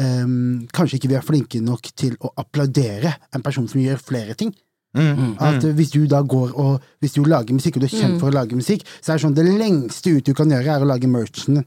um, 0.00 0.66
Kanskje 0.72 0.98
ikke 0.98 1.12
vi 1.12 1.18
er 1.20 1.26
flinke 1.26 1.60
nok 1.62 1.90
til 1.94 2.16
å 2.24 2.32
applaudere 2.40 3.14
en 3.36 3.44
person 3.44 3.68
som 3.68 3.80
gjør 3.80 4.00
flere 4.00 4.34
ting. 4.34 4.54
Mm, 4.94 5.32
At 5.42 5.64
eh, 5.64 5.72
Hvis 5.74 5.90
du 5.90 6.04
da 6.06 6.20
går 6.22 6.52
og 6.54 6.82
Hvis 7.02 7.16
du 7.16 7.24
lager 7.26 7.56
musikk, 7.56 7.76
og 7.76 7.82
du 7.82 7.88
er 7.88 7.94
kjent 7.96 8.20
for 8.20 8.30
å 8.30 8.34
lage 8.34 8.54
musikk, 8.54 8.84
så 9.02 9.12
er 9.12 9.18
det 9.18 9.24
sånn 9.24 9.34
det 9.34 9.46
lengste 9.48 10.12
ut 10.14 10.28
du 10.28 10.34
kan 10.38 10.50
gjøre, 10.50 10.76
er 10.76 10.84
å 10.84 10.88
lage 10.88 11.10
merchen 11.10 11.64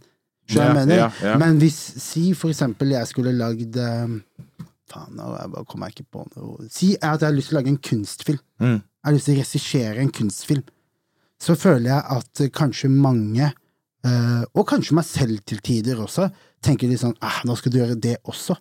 mener? 0.56 0.96
ja, 0.96 1.10
ja. 1.22 1.36
Men 1.42 1.60
hvis, 1.60 1.76
si 2.00 2.32
for 2.38 2.54
eksempel 2.54 2.94
jeg 2.96 3.10
skulle 3.10 3.36
lagd 3.36 3.76
eh, 3.76 4.16
Faen, 4.88 5.18
nå 5.20 5.28
bare 5.52 5.68
kommer 5.68 5.90
jeg 5.90 5.98
ikke 5.98 6.14
på 6.16 6.24
noe 6.38 6.70
Si 6.72 6.94
at 6.96 7.20
jeg 7.20 7.28
har 7.28 7.36
lyst 7.36 7.52
til 7.52 7.58
å 7.58 7.60
lage 7.60 7.74
en 7.74 7.82
kunstfilm. 7.90 8.44
Mm. 8.64 8.78
Jeg 8.80 9.10
har 9.10 9.16
lyst 9.18 9.28
til 9.28 9.36
å 9.36 9.42
regissere 9.42 10.04
en 10.04 10.14
kunstfilm. 10.16 10.64
Så 11.44 11.56
føler 11.60 11.90
jeg 11.92 12.04
at 12.16 12.44
kanskje 12.56 12.90
mange, 12.90 13.52
eh, 14.08 14.44
og 14.56 14.64
kanskje 14.72 14.96
meg 14.98 15.06
selv 15.10 15.44
til 15.46 15.60
tider 15.60 16.00
også, 16.02 16.30
tenker 16.64 16.88
litt 16.90 17.04
sånn 17.04 17.18
ah, 17.20 17.42
nå 17.46 17.58
skal 17.60 17.74
du 17.74 17.82
gjøre 17.82 18.00
det 18.00 18.16
også. 18.24 18.56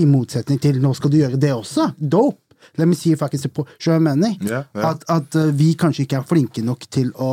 I 0.00 0.08
motsetning 0.08 0.58
til 0.62 0.80
nå 0.80 0.94
skal 0.96 1.12
du 1.12 1.18
gjøre 1.20 1.38
det 1.40 1.52
også. 1.52 1.92
Dope! 2.00 2.41
Let 2.78 2.88
me 2.88 2.98
see 2.98 3.12
if 3.12 3.22
I 3.22 3.28
can 3.32 3.42
support 3.42 3.70
Skjønner 3.78 3.98
du 3.98 4.08
mener? 4.10 4.36
Yeah, 4.40 4.64
yeah. 4.76 4.90
At, 4.90 5.04
at 5.10 5.38
eh, 5.38 5.52
vi 5.56 5.72
kanskje 5.78 6.06
ikke 6.06 6.20
er 6.22 6.28
flinke 6.28 6.64
nok 6.64 6.86
til 6.92 7.12
å 7.20 7.30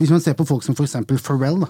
Hvis 0.00 0.10
man 0.10 0.20
ser 0.20 0.34
på 0.34 0.46
folk 0.46 0.64
som 0.66 0.74
for 0.74 0.88
eksempel 0.88 1.20
Pharrell, 1.22 1.60
da. 1.62 1.68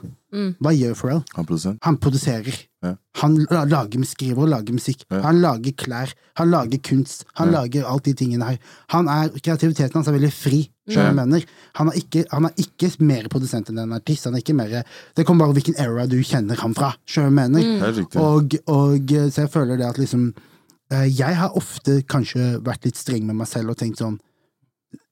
Hva 0.65 0.71
gjør 0.73 0.95
Pharrell? 0.97 1.19
Han 1.37 1.45
produsent. 1.47 1.77
Han 1.85 1.99
produserer. 2.01 2.57
Yeah. 2.83 2.95
Han 3.21 3.37
lager, 3.51 4.07
skriver 4.09 4.47
og 4.47 4.49
lager 4.49 4.75
musikk. 4.75 5.05
Han 5.13 5.43
lager 5.43 5.75
klær. 5.77 6.15
Han 6.41 6.49
lager 6.51 6.81
kunst. 6.89 7.27
Han 7.39 7.53
lager 7.53 7.85
alt 7.87 8.09
de 8.09 8.15
tingene 8.17 8.49
her. 8.49 8.57
Han 8.97 9.11
er, 9.13 9.29
kreativiteten 9.37 10.01
hans 10.01 10.09
er 10.09 10.17
veldig 10.17 10.33
fri. 10.35 10.63
skjønner 10.89 11.13
du 11.13 11.21
mener. 11.21 11.45
Han 11.79 11.93
er, 11.93 12.01
ikke, 12.01 12.25
han 12.33 12.49
er 12.49 12.65
ikke 12.65 12.91
mer 13.05 13.29
produsent 13.33 13.71
enn 13.71 13.85
en 13.85 13.95
artist. 13.97 14.25
Han 14.27 14.41
er 14.41 14.43
ikke 14.43 14.57
mer, 14.57 14.75
det 15.15 15.29
kommer 15.29 15.45
bare 15.45 15.59
hvilken 15.61 15.79
era 15.85 16.09
du 16.09 16.17
kjenner 16.25 16.59
ham 16.65 16.75
fra. 16.77 16.95
skjønner 17.05 17.31
du 17.31 17.39
mener. 17.43 17.71
Det 17.85 18.01
er. 18.01 18.25
Og, 18.25 18.59
og 18.73 19.15
eh, 19.21 19.29
så 19.29 19.45
jeg 19.45 19.53
føler 19.53 19.81
det 19.81 19.89
at 19.93 20.01
liksom 20.01 20.31
Jeg 20.93 21.37
har 21.39 21.57
ofte 21.57 22.03
kanskje 22.07 22.59
vært 22.63 22.85
litt 22.85 22.99
streng 23.01 23.25
med 23.27 23.39
meg 23.39 23.49
selv 23.49 23.73
og 23.73 23.79
tenkt 23.81 24.03
sånn 24.03 24.19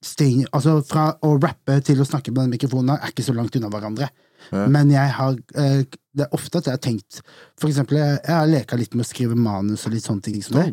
streng, 0.02 0.44
Altså 0.52 0.80
fra 0.86 1.10
å 1.24 1.34
rappe 1.40 1.78
til 1.86 2.02
å 2.02 2.06
snakke 2.06 2.32
på 2.32 2.42
den 2.42 2.52
mikrofonen 2.52 2.96
er 2.96 3.12
ikke 3.12 3.24
så 3.26 3.34
langt 3.36 3.56
unna 3.58 3.70
hverandre. 3.72 4.10
Men 4.50 4.90
jeg 4.90 5.12
har 5.14 5.36
eh, 5.54 5.84
Det 5.86 6.24
er 6.24 6.34
ofte 6.34 6.58
at 6.58 6.66
jeg 6.66 6.74
har 6.74 6.82
tenkt 6.82 7.20
For 7.60 7.68
eksempel, 7.68 8.00
jeg, 8.00 8.18
jeg 8.26 8.34
har 8.34 8.48
leka 8.50 8.76
litt 8.76 8.96
med 8.96 9.06
å 9.06 9.08
skrive 9.08 9.38
manus 9.38 9.86
og 9.86 9.94
litt 9.94 10.08
sånne 10.08 10.26
ting 10.26 10.42
som 10.42 10.58
det. 10.58 10.66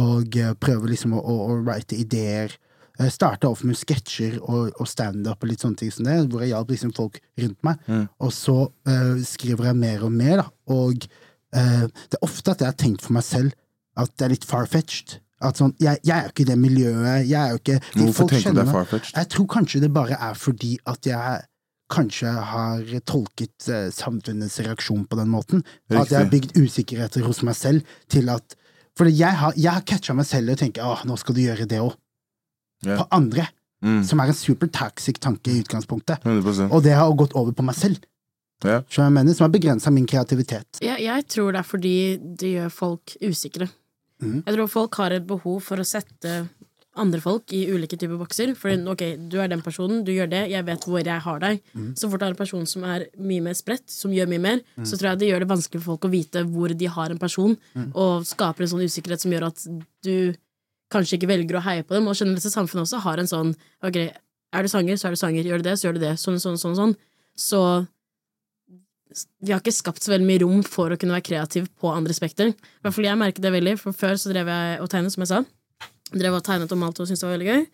Og 0.00 0.36
eh, 0.36 0.52
prøver 0.58 0.90
liksom 0.90 1.14
å, 1.14 1.22
å, 1.22 1.36
å 1.52 1.58
write 1.62 1.98
ideer. 2.00 2.54
Starta 3.10 3.48
off 3.48 3.62
med 3.66 3.78
sketsjer 3.78 4.36
og, 4.42 4.74
og 4.78 4.86
standup 4.86 5.42
og 5.42 5.48
litt 5.48 5.62
sånne 5.62 5.80
ting 5.80 5.90
som 5.94 6.06
det, 6.06 6.18
hvor 6.30 6.42
jeg 6.44 6.52
hjalp 6.52 6.74
liksom 6.74 6.92
folk 6.94 7.16
rundt 7.40 7.58
meg. 7.66 7.80
Og 8.22 8.30
så 8.36 8.56
uh, 8.68 9.16
skriver 9.26 9.70
jeg 9.70 9.78
mer 9.80 10.04
og 10.06 10.12
mer, 10.14 10.42
da. 10.42 10.44
Og 10.76 11.06
uh, 11.56 11.86
det 11.88 12.18
er 12.20 12.26
ofte 12.28 12.52
at 12.52 12.62
jeg 12.62 12.68
har 12.68 12.78
tenkt 12.78 13.02
for 13.02 13.16
meg 13.16 13.24
selv 13.26 13.56
at 13.98 14.12
det 14.16 14.26
er 14.26 14.34
litt 14.34 14.48
far-fetched. 14.48 15.18
At 15.42 15.58
sånn, 15.58 15.72
jeg, 15.82 15.98
jeg 16.06 16.14
er 16.14 16.28
jo 16.28 16.32
ikke 16.32 16.44
i 16.44 16.50
det 16.52 16.58
miljøet. 16.60 17.24
Jeg 17.26 17.38
er 17.38 17.54
jo 17.54 17.58
ikke 17.60 17.78
Hvorfor 17.80 18.18
folk 18.20 18.34
tenker 18.36 18.54
du 18.54 18.60
det 18.60 18.64
er 18.64 18.74
far-fetched? 18.76 19.16
Jeg 19.18 19.30
tror 19.34 19.48
kanskje 19.56 19.82
det 19.82 19.90
bare 19.94 20.18
er 20.30 20.38
fordi 20.38 20.76
at 20.92 21.08
jeg 21.08 21.42
kanskje 21.92 22.30
har 22.52 22.92
tolket 23.08 23.68
eh, 23.68 23.88
samfunnets 23.92 24.60
reaksjon 24.64 25.04
på 25.08 25.18
den 25.18 25.32
måten. 25.32 25.64
At 25.90 26.12
jeg 26.12 26.18
har 26.22 26.30
bygd 26.32 26.54
usikkerheter 26.56 27.26
hos 27.26 27.42
meg 27.46 27.58
selv 27.58 27.96
til 28.12 28.32
at 28.32 28.58
For 28.92 29.08
jeg 29.08 29.32
har, 29.40 29.54
jeg 29.56 29.72
har 29.72 29.84
catcha 29.88 30.12
meg 30.12 30.26
selv 30.28 30.52
og 30.52 30.58
tenker 30.60 30.84
at 30.84 31.06
nå 31.08 31.14
skal 31.16 31.32
du 31.32 31.40
gjøre 31.40 31.64
det 31.64 31.78
òg. 31.80 31.94
Yeah. 32.84 32.98
På 33.00 33.06
andre. 33.16 33.46
Mm. 33.80 34.02
Som 34.04 34.20
er 34.20 34.28
en 34.28 34.36
super 34.36 34.68
toxic 34.68 35.16
tanke 35.18 35.48
i 35.48 35.62
utgangspunktet. 35.62 36.20
100 36.28 36.68
Og 36.68 36.82
det 36.84 36.92
har 36.92 37.08
gått 37.16 37.32
over 37.32 37.56
på 37.56 37.64
meg 37.64 37.78
selv. 37.78 38.04
Yeah. 38.60 38.84
Som, 38.90 39.06
jeg 39.06 39.14
mener? 39.16 39.32
Som 39.34 39.46
har 39.46 39.54
begrensa 39.54 39.90
min 39.90 40.04
kreativitet. 40.06 40.82
Jeg, 40.84 41.00
jeg 41.02 41.24
tror 41.32 41.54
det 41.54 41.62
er 41.62 41.70
fordi 41.70 41.96
det 42.20 42.52
gjør 42.58 42.68
folk 42.68 43.16
usikre. 43.24 43.70
Mhm. 44.22 44.42
Jeg 44.46 44.54
tror 44.56 44.68
folk 44.68 44.94
har 45.02 45.10
et 45.12 45.26
behov 45.26 45.60
for 45.62 45.76
å 45.82 45.84
sette 45.86 46.48
andre 46.94 47.20
folk 47.24 47.50
i 47.56 47.62
ulike 47.72 47.96
typer 47.96 48.18
bokser. 48.20 48.54
For 48.54 48.68
ok, 48.92 49.02
du 49.32 49.38
er 49.40 49.48
den 49.48 49.62
personen, 49.64 50.04
du 50.04 50.12
gjør 50.12 50.28
det, 50.28 50.42
jeg 50.50 50.64
vet 50.66 50.84
hvor 50.84 51.00
jeg 51.02 51.20
har 51.24 51.38
deg. 51.40 51.60
Mm. 51.74 51.94
Så 51.96 52.10
fort 52.10 52.20
du 52.20 52.24
har 52.26 52.32
en 52.34 52.36
person 52.36 52.66
som 52.66 52.84
er 52.84 53.06
mye 53.18 53.40
mer 53.40 53.54
spredt, 53.56 53.88
som 53.88 54.12
gjør 54.12 54.28
mye 54.28 54.40
mer, 54.44 54.60
så 54.84 54.98
tror 55.00 55.12
jeg 55.12 55.18
det 55.22 55.28
gjør 55.30 55.40
det 55.40 55.48
vanskelig 55.48 55.80
for 55.80 55.96
folk 55.96 56.04
å 56.04 56.12
vite 56.12 56.44
hvor 56.52 56.68
de 56.76 56.86
har 56.86 57.10
en 57.10 57.18
person, 57.18 57.56
Mhm. 57.74 57.92
og 57.94 58.24
skaper 58.26 58.60
en 58.62 58.68
sånn 58.68 58.84
usikkerhet 58.84 59.20
som 59.20 59.32
gjør 59.32 59.46
at 59.46 59.66
du 60.02 60.34
kanskje 60.92 61.16
ikke 61.18 61.28
velger 61.32 61.56
å 61.56 61.62
heie 61.64 61.82
på 61.82 61.94
dem. 61.96 62.06
Og 62.08 62.14
generelt 62.14 62.42
sett 62.42 62.52
samfunnet 62.52 62.84
også 62.84 63.00
har 63.00 63.16
en 63.18 63.26
sånn 63.26 63.56
ok, 63.82 63.96
er 64.52 64.62
du 64.62 64.68
sanger, 64.68 64.94
så 65.00 65.06
er 65.06 65.12
du 65.12 65.16
sanger. 65.16 65.44
Gjør 65.48 65.62
du 65.62 65.68
det, 65.70 65.78
så 65.80 65.88
gjør 65.88 65.94
du 65.94 66.00
det. 66.00 66.14
Sånn, 66.20 66.36
sånn, 66.36 66.58
sånn, 66.60 66.76
sånn. 66.76 66.96
Så 67.34 67.88
vi 69.42 69.52
har 69.52 69.62
ikke 69.62 69.74
skapt 69.74 70.04
så 70.04 70.12
veldig 70.12 70.28
mye 70.28 70.42
rom 70.44 70.60
for 70.66 70.92
å 70.92 70.98
kunne 71.00 71.16
være 71.16 71.26
kreativ 71.30 71.68
på 71.80 71.90
andre 71.92 72.16
spekter. 72.16 72.52
I 72.52 72.84
hvert 72.84 72.96
fall 72.96 73.08
jeg 73.08 73.20
merket 73.20 73.44
det 73.44 73.54
veldig, 73.54 73.76
for 73.80 73.96
før 73.96 74.18
så 74.20 74.32
drev 74.32 74.50
jeg 74.52 74.78
og 74.82 74.90
tegnet, 74.92 75.14
som 75.14 75.24
jeg 75.24 75.32
sa. 75.32 75.42
Drev 76.12 76.36
og 76.36 76.44
tegnet 76.46 76.74
og 76.74 76.80
malte 76.80 77.04
og 77.04 77.08
syntes 77.08 77.24
det 77.24 77.28
var 77.28 77.36
veldig 77.38 77.50
gøy. 77.50 77.66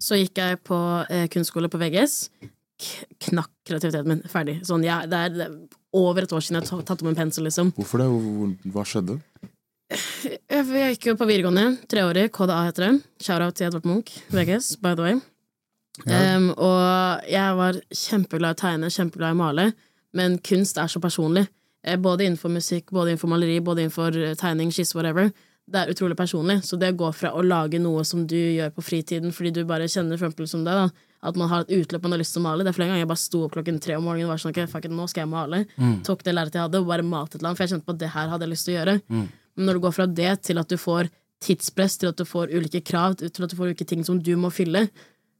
Så 0.00 0.18
gikk 0.20 0.40
jeg 0.40 0.60
på 0.66 0.78
eh, 1.10 1.26
kunstskole 1.32 1.70
på 1.72 1.80
VGS. 1.80 2.16
K 2.80 3.06
knakk 3.26 3.52
kreativiteten 3.68 4.08
min. 4.08 4.22
Ferdig. 4.30 4.60
Sånn, 4.68 4.84
ja, 4.86 5.02
det, 5.08 5.18
er, 5.18 5.34
det 5.36 5.46
er 5.48 5.56
over 5.96 6.24
et 6.24 6.32
år 6.32 6.44
siden 6.44 6.60
jeg 6.60 6.70
har 6.70 6.84
tatt 6.88 7.02
om 7.04 7.10
en 7.10 7.18
pensel, 7.18 7.44
liksom. 7.48 7.74
Hvorfor 7.76 8.00
det? 8.02 8.08
Hva 8.72 8.86
skjedde? 8.88 9.18
Jeg, 9.90 10.64
jeg 10.70 10.94
gikk 10.94 11.10
jo 11.10 11.16
på 11.18 11.26
videregående, 11.26 11.80
treårig, 11.90 12.28
KDA 12.34 12.60
heter 12.68 12.86
det. 12.86 12.92
Shout-out 13.24 13.58
til 13.58 13.66
Edvard 13.66 13.88
Munch, 13.90 14.20
VGS, 14.30 14.76
by 14.82 14.94
the 14.94 15.06
way. 15.08 15.20
Um, 16.06 16.52
og 16.54 17.26
jeg 17.28 17.56
var 17.58 17.78
kjempeglad 17.92 18.54
i 18.54 18.56
å 18.56 18.60
tegne, 18.60 18.92
kjempeglad 18.94 19.34
i 19.34 19.36
å 19.36 19.40
male, 19.40 19.64
men 20.16 20.38
kunst 20.38 20.78
er 20.78 20.88
så 20.90 21.00
personlig. 21.02 21.46
Eh, 21.86 21.96
Både 21.96 22.24
innenfor 22.26 22.50
musikk, 22.52 22.90
både 22.90 23.12
innenfor 23.14 23.28
maleri, 23.32 23.60
både 23.64 23.84
innenfor 23.86 24.16
eh, 24.16 24.34
tegning, 24.34 24.72
skisse, 24.74 24.94
whatever. 24.98 25.30
Det 25.70 25.78
er 25.84 25.92
utrolig 25.92 26.16
personlig. 26.18 26.58
Så 26.66 26.76
det 26.80 26.90
å 26.92 26.96
gå 26.98 27.12
fra 27.14 27.30
å 27.36 27.42
lage 27.46 27.78
noe 27.78 28.02
som 28.04 28.24
du 28.26 28.34
gjør 28.36 28.72
på 28.74 28.82
fritiden 28.82 29.30
fordi 29.32 29.52
du 29.54 29.64
bare 29.64 29.86
kjenner 29.88 30.18
for 30.18 30.46
som 30.50 30.64
det, 30.66 30.72
da, 30.74 30.88
at 31.22 31.36
man 31.36 31.48
har 31.52 31.62
et 31.62 31.70
utløp 31.76 32.02
man 32.02 32.12
har 32.16 32.18
lyst 32.22 32.32
til 32.34 32.40
å 32.40 32.46
male 32.48 32.64
Det 32.64 32.70
er 32.72 32.76
flere 32.78 32.88
ganger 32.90 33.02
jeg 33.04 33.10
bare 33.12 33.20
sto 33.22 33.42
opp 33.44 33.52
klokken 33.54 33.78
tre 33.78 33.94
om 33.94 34.02
morgenen 34.08 34.26
og 34.26 34.32
var 34.32 34.40
sånn, 34.42 34.54
ok, 34.56 34.66
fuck 34.72 34.88
it, 34.88 34.90
nå 34.96 35.06
skal 35.12 35.22
jeg 35.26 35.30
male. 35.30 35.62
Tok 36.02 36.24
det 36.26 36.34
lerretet 36.34 36.58
jeg 36.58 36.64
hadde, 36.66 36.80
og 36.80 36.88
bare 36.90 37.04
malte 37.06 37.36
et 37.36 37.40
eller 37.42 37.50
annet, 37.52 37.58
for 37.60 37.64
jeg 37.68 37.72
kjente 37.76 37.86
på 37.86 37.94
at 37.94 38.00
det 38.02 38.10
her 38.16 38.28
hadde 38.32 38.46
jeg 38.48 38.52
lyst 38.56 38.66
til 38.66 38.74
å 38.74 38.78
gjøre. 38.80 38.94
Men 39.56 39.66
når 39.68 39.74
du 39.78 39.80
går 39.86 39.92
fra 40.00 40.06
det 40.06 40.32
til 40.48 40.58
at 40.58 40.68
du 40.72 40.76
får 40.80 41.10
tidspress, 41.44 41.98
til 42.00 42.08
at 42.10 42.18
du 42.18 42.24
får 42.28 42.50
ulike 42.56 42.80
krav, 42.84 43.14
til 43.20 43.30
at 43.44 43.50
du 43.52 43.56
får 43.56 43.70
ulike 43.70 43.86
ting 43.88 44.02
som 44.04 44.18
du 44.18 44.32
må 44.40 44.50
fylle, 44.50 44.88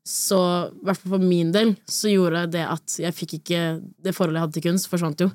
så 0.06 0.40
i 0.70 0.84
hvert 0.86 0.98
fall 0.98 1.14
for 1.18 1.22
min 1.22 1.52
del 1.52 1.74
så 1.90 2.10
gjorde 2.10 2.46
det 2.54 2.64
at 2.64 2.94
jeg 3.02 3.12
fikk 3.12 3.34
ikke 3.36 3.60
Det 4.00 4.14
forholdet 4.16 4.38
jeg 4.38 4.46
hadde 4.46 4.56
til 4.56 4.64
kunst, 4.64 4.88
forsvant 4.90 5.24
jo. 5.26 5.28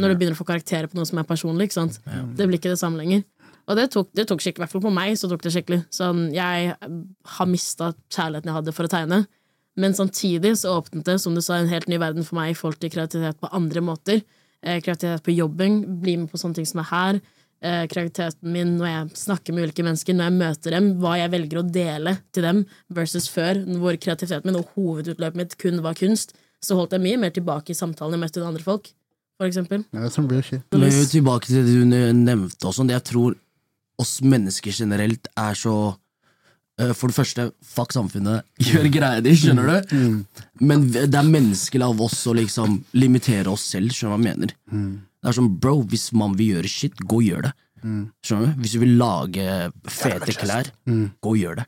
Når 0.00 0.12
du 0.12 0.20
begynner 0.20 0.36
å 0.36 0.40
få 0.40 0.46
karakterer 0.48 0.88
på 0.90 0.98
noe 0.98 1.08
som 1.08 1.18
er 1.20 1.28
personlig. 1.28 1.68
Ikke 1.68 1.78
sant? 1.80 1.98
Det 2.36 2.46
blir 2.46 2.60
ikke 2.60 2.72
det 2.72 2.80
samme 2.80 3.00
lenger. 3.00 3.24
Og 3.68 3.76
det 3.78 3.90
tok, 3.92 4.08
det 4.16 4.26
tok 4.28 4.42
skikkelig, 4.42 4.62
i 4.62 4.64
hvert 4.64 4.72
fall 4.72 4.84
på 4.86 4.92
meg, 4.94 5.16
så 5.18 5.28
tok 5.30 5.44
det 5.44 5.52
skikkelig. 5.54 5.80
Sånn, 5.94 6.24
jeg 6.34 6.72
har 7.34 7.48
mista 7.50 7.92
kjærligheten 8.12 8.50
jeg 8.50 8.56
hadde 8.56 8.74
for 8.76 8.88
å 8.88 8.92
tegne. 8.92 9.20
Men 9.80 9.94
samtidig 9.96 10.56
så 10.58 10.78
åpnet 10.80 11.06
det, 11.06 11.18
som 11.22 11.36
du 11.36 11.42
sa, 11.44 11.58
en 11.58 11.70
helt 11.70 11.88
ny 11.90 12.00
verden 12.02 12.26
for 12.26 12.40
meg 12.40 12.52
i 12.52 12.56
forhold 12.58 12.80
til 12.82 12.92
kreativitet 12.92 13.38
på 13.40 13.50
andre 13.56 13.82
måter. 13.84 14.24
Eh, 14.64 14.80
kreativitet 14.82 15.24
på 15.26 15.36
jobbing, 15.36 15.82
bli 16.02 16.16
med 16.22 16.32
på 16.32 16.40
sånne 16.40 16.58
ting 16.58 16.68
som 16.68 16.82
er 16.82 16.90
her. 16.90 17.20
Eh, 17.60 17.82
kreativiteten 17.92 18.54
min 18.54 18.78
når 18.78 18.86
jeg 18.88 19.18
snakker 19.20 19.52
med 19.52 19.66
ulike 19.68 19.84
mennesker, 19.84 20.16
når 20.16 20.30
jeg 20.30 20.36
møter 20.38 20.74
dem, 20.78 20.86
hva 21.02 21.18
jeg 21.20 21.32
velger 21.34 21.58
å 21.60 21.64
dele 21.68 22.14
til 22.32 22.46
dem, 22.46 22.62
versus 22.96 23.26
før, 23.28 23.60
hvor 23.82 23.98
kreativiteten 24.00 24.48
min 24.48 24.62
og 24.62 24.70
hovedutløpet 24.78 25.36
mitt 25.36 25.56
kun 25.60 25.82
var 25.84 25.98
kunst, 25.98 26.32
så 26.64 26.78
holdt 26.78 26.96
jeg 26.96 27.04
mye 27.04 27.18
mer 27.20 27.34
tilbake 27.36 27.74
i 27.74 27.76
samtalene 27.76 28.16
jeg 28.16 28.24
møtte 28.24 28.40
med 28.40 28.48
andre 28.48 28.64
folk, 28.64 28.88
for 29.36 29.48
eksempel. 29.48 29.84
Ja, 29.92 30.06
det 30.06 30.08
er 30.08 30.14
sånn. 30.14 30.30
Men 30.72 30.96
tilbake 31.12 31.50
til 31.50 31.60
det 31.60 31.76
du 31.76 31.84
nevnte 32.16 32.70
også. 32.70 32.88
Jeg 32.88 33.06
tror 33.10 33.36
oss 34.00 34.14
mennesker 34.24 34.72
generelt 34.72 35.28
er 35.36 35.58
så 35.60 35.74
eh, 36.80 36.94
For 36.96 37.12
det 37.12 37.18
første, 37.18 37.48
fuck 37.60 37.92
samfunnet. 37.92 38.48
Gjør 38.70 38.88
greia 38.88 39.20
di, 39.24 39.36
skjønner 39.36 39.68
du? 39.68 40.24
Men 40.64 40.88
det 40.96 41.12
er 41.12 41.28
menneskelig 41.28 41.90
av 41.92 42.00
oss 42.08 42.22
å 42.24 42.36
liksom 42.40 42.80
limitere 42.96 43.52
oss 43.52 43.68
selv, 43.76 43.92
skjønner 43.92 44.16
du 44.16 44.16
hva 44.16 44.20
jeg 44.24 44.28
mener? 44.32 44.56
Det 45.20 45.28
er 45.30 45.36
sånn, 45.36 45.50
bro, 45.60 45.82
hvis 45.90 46.10
man 46.16 46.32
vil 46.38 46.54
gjøre 46.56 46.68
shit, 46.72 46.96
gå 47.04 47.18
og 47.20 47.26
gjør 47.26 47.42
det. 47.48 47.52
Skjønner 48.24 48.50
du? 48.52 48.60
Hvis 48.60 48.74
du 48.76 48.78
vil 48.82 48.94
lage 49.00 49.44
fete 49.88 50.34
klær, 50.36 50.68
gå 50.86 51.32
og 51.32 51.36
gjør 51.40 51.60
det. 51.62 51.66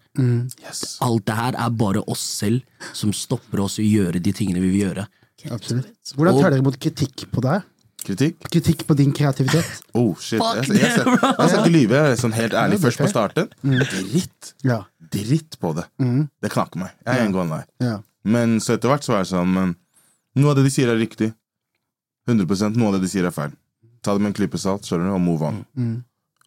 Yes. 0.62 0.82
Alt 1.04 1.24
det 1.28 1.36
her 1.38 1.56
er 1.66 1.70
bare 1.80 2.02
oss 2.12 2.20
selv 2.42 2.62
som 2.96 3.12
stopper 3.16 3.62
oss 3.64 3.78
i 3.80 3.86
å 3.86 3.90
gjøre 4.04 4.20
de 4.24 4.32
tingene 4.36 4.60
vi 4.64 4.72
vil 4.74 4.86
gjøre. 4.86 5.06
Absolutt. 5.52 6.12
Hvordan 6.14 6.38
tar 6.38 6.52
dere 6.54 6.62
imot 6.62 6.76
kritikk 6.80 7.26
på 7.32 7.42
det? 7.44 7.58
Kritikk? 8.02 8.38
Kritikk 8.50 8.84
på 8.88 8.96
din 8.98 9.12
kreativitet? 9.14 9.68
Oh, 9.98 10.14
shit. 10.18 10.40
Fuck 10.40 10.64
Jeg, 10.68 10.80
jeg, 10.80 10.94
jeg, 10.96 11.18
jeg, 11.22 11.48
skal 11.52 11.58
ikke 11.60 11.74
lyve. 11.76 11.98
Sånn 12.18 12.32
helt 12.36 12.54
ærlig. 12.58 12.78
Ja, 12.78 12.82
Først 12.86 13.02
på 13.02 13.08
starten. 13.10 13.50
Dritt. 13.62 14.52
Ja. 14.66 14.78
Dritt 15.12 15.58
på 15.62 15.72
det. 15.76 15.84
Det 16.42 16.50
knakker 16.54 16.80
meg. 16.82 16.94
Jeg 17.06 17.20
er 17.20 17.26
en 17.28 17.34
gående 17.36 17.60
vei. 17.60 17.66
ja. 17.88 18.00
Men 18.22 18.60
så 18.62 18.76
etter 18.76 18.86
hvert 18.92 19.02
så 19.02 19.16
er 19.16 19.24
det 19.24 19.32
sånn 19.32 19.48
Men 19.50 19.70
noe 20.38 20.52
av 20.52 20.58
det 20.60 20.62
de 20.68 20.70
sier, 20.70 20.86
er 20.92 21.00
riktig. 21.00 21.32
100 22.28 22.76
Noe 22.76 22.92
av 22.92 22.94
det 22.98 23.02
de 23.06 23.10
sier, 23.10 23.26
er 23.26 23.34
feil. 23.34 23.52
Ta 24.02 24.14
det 24.14 24.22
med 24.22 24.32
en 24.32 24.38
klype 24.38 24.58
salt, 24.58 24.86
skjønner 24.86 25.10
du, 25.10 25.14
og 25.16 25.20
move 25.22 25.48
on. 25.48 25.60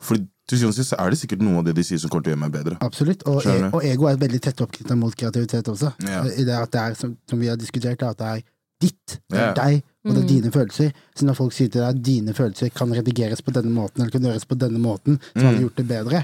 Fordi 0.03 0.27
til 0.45 0.59
syvende 0.59 0.75
og 0.75 0.77
sist 0.77 0.93
er 0.93 1.09
det 1.09 1.17
sikkert 1.17 1.41
noe 1.41 1.61
av 1.61 1.65
det 1.65 1.73
de 1.77 1.83
sier, 1.83 1.97
som 1.97 2.11
kommer 2.11 2.27
til 2.27 2.33
å 2.33 2.35
gjøre 2.35 2.43
meg 2.43 2.51
bedre. 2.53 2.75
Absolutt. 2.85 3.23
Og, 3.31 3.45
e 3.49 3.69
og 3.71 3.85
ego 3.87 4.09
er 4.11 4.19
veldig 4.21 4.41
tett 4.45 4.61
oppknytta 4.61 4.97
mot 4.99 5.15
kreativitet 5.17 5.71
også. 5.71 5.95
Ja. 6.05 6.19
I 6.29 6.45
det 6.45 6.57
at 6.59 6.73
det 6.75 6.81
er, 6.83 6.97
som, 6.99 7.15
som 7.29 7.41
vi 7.41 7.49
har 7.49 7.57
diskutert, 7.57 8.03
at 8.05 8.19
det 8.19 8.27
er 8.33 8.43
ditt. 8.83 9.15
Det 9.31 9.39
er 9.39 9.47
Ja. 9.47 9.53
deg, 9.57 9.81
og 10.05 10.13
det 10.13 10.21
er 10.21 10.27
dine 10.27 10.51
følelser. 10.53 10.91
Så 11.17 11.25
når 11.25 11.37
folk 11.39 11.53
sier 11.55 11.71
til 11.71 11.81
deg 11.81 11.95
at 11.95 12.01
dine 12.05 12.33
følelser 12.37 12.69
kan 12.75 12.91
redigeres 12.93 13.41
på 13.41 13.53
denne 13.55 13.71
måten, 13.73 14.03
eller 14.03 14.11
kan 14.13 14.21
gjøres 14.27 14.45
på 14.45 14.57
denne 14.61 14.81
måten, 14.83 15.17
så 15.33 15.47
hadde 15.47 15.63
gjort 15.63 15.79
det 15.81 15.87
bedre. 15.89 16.21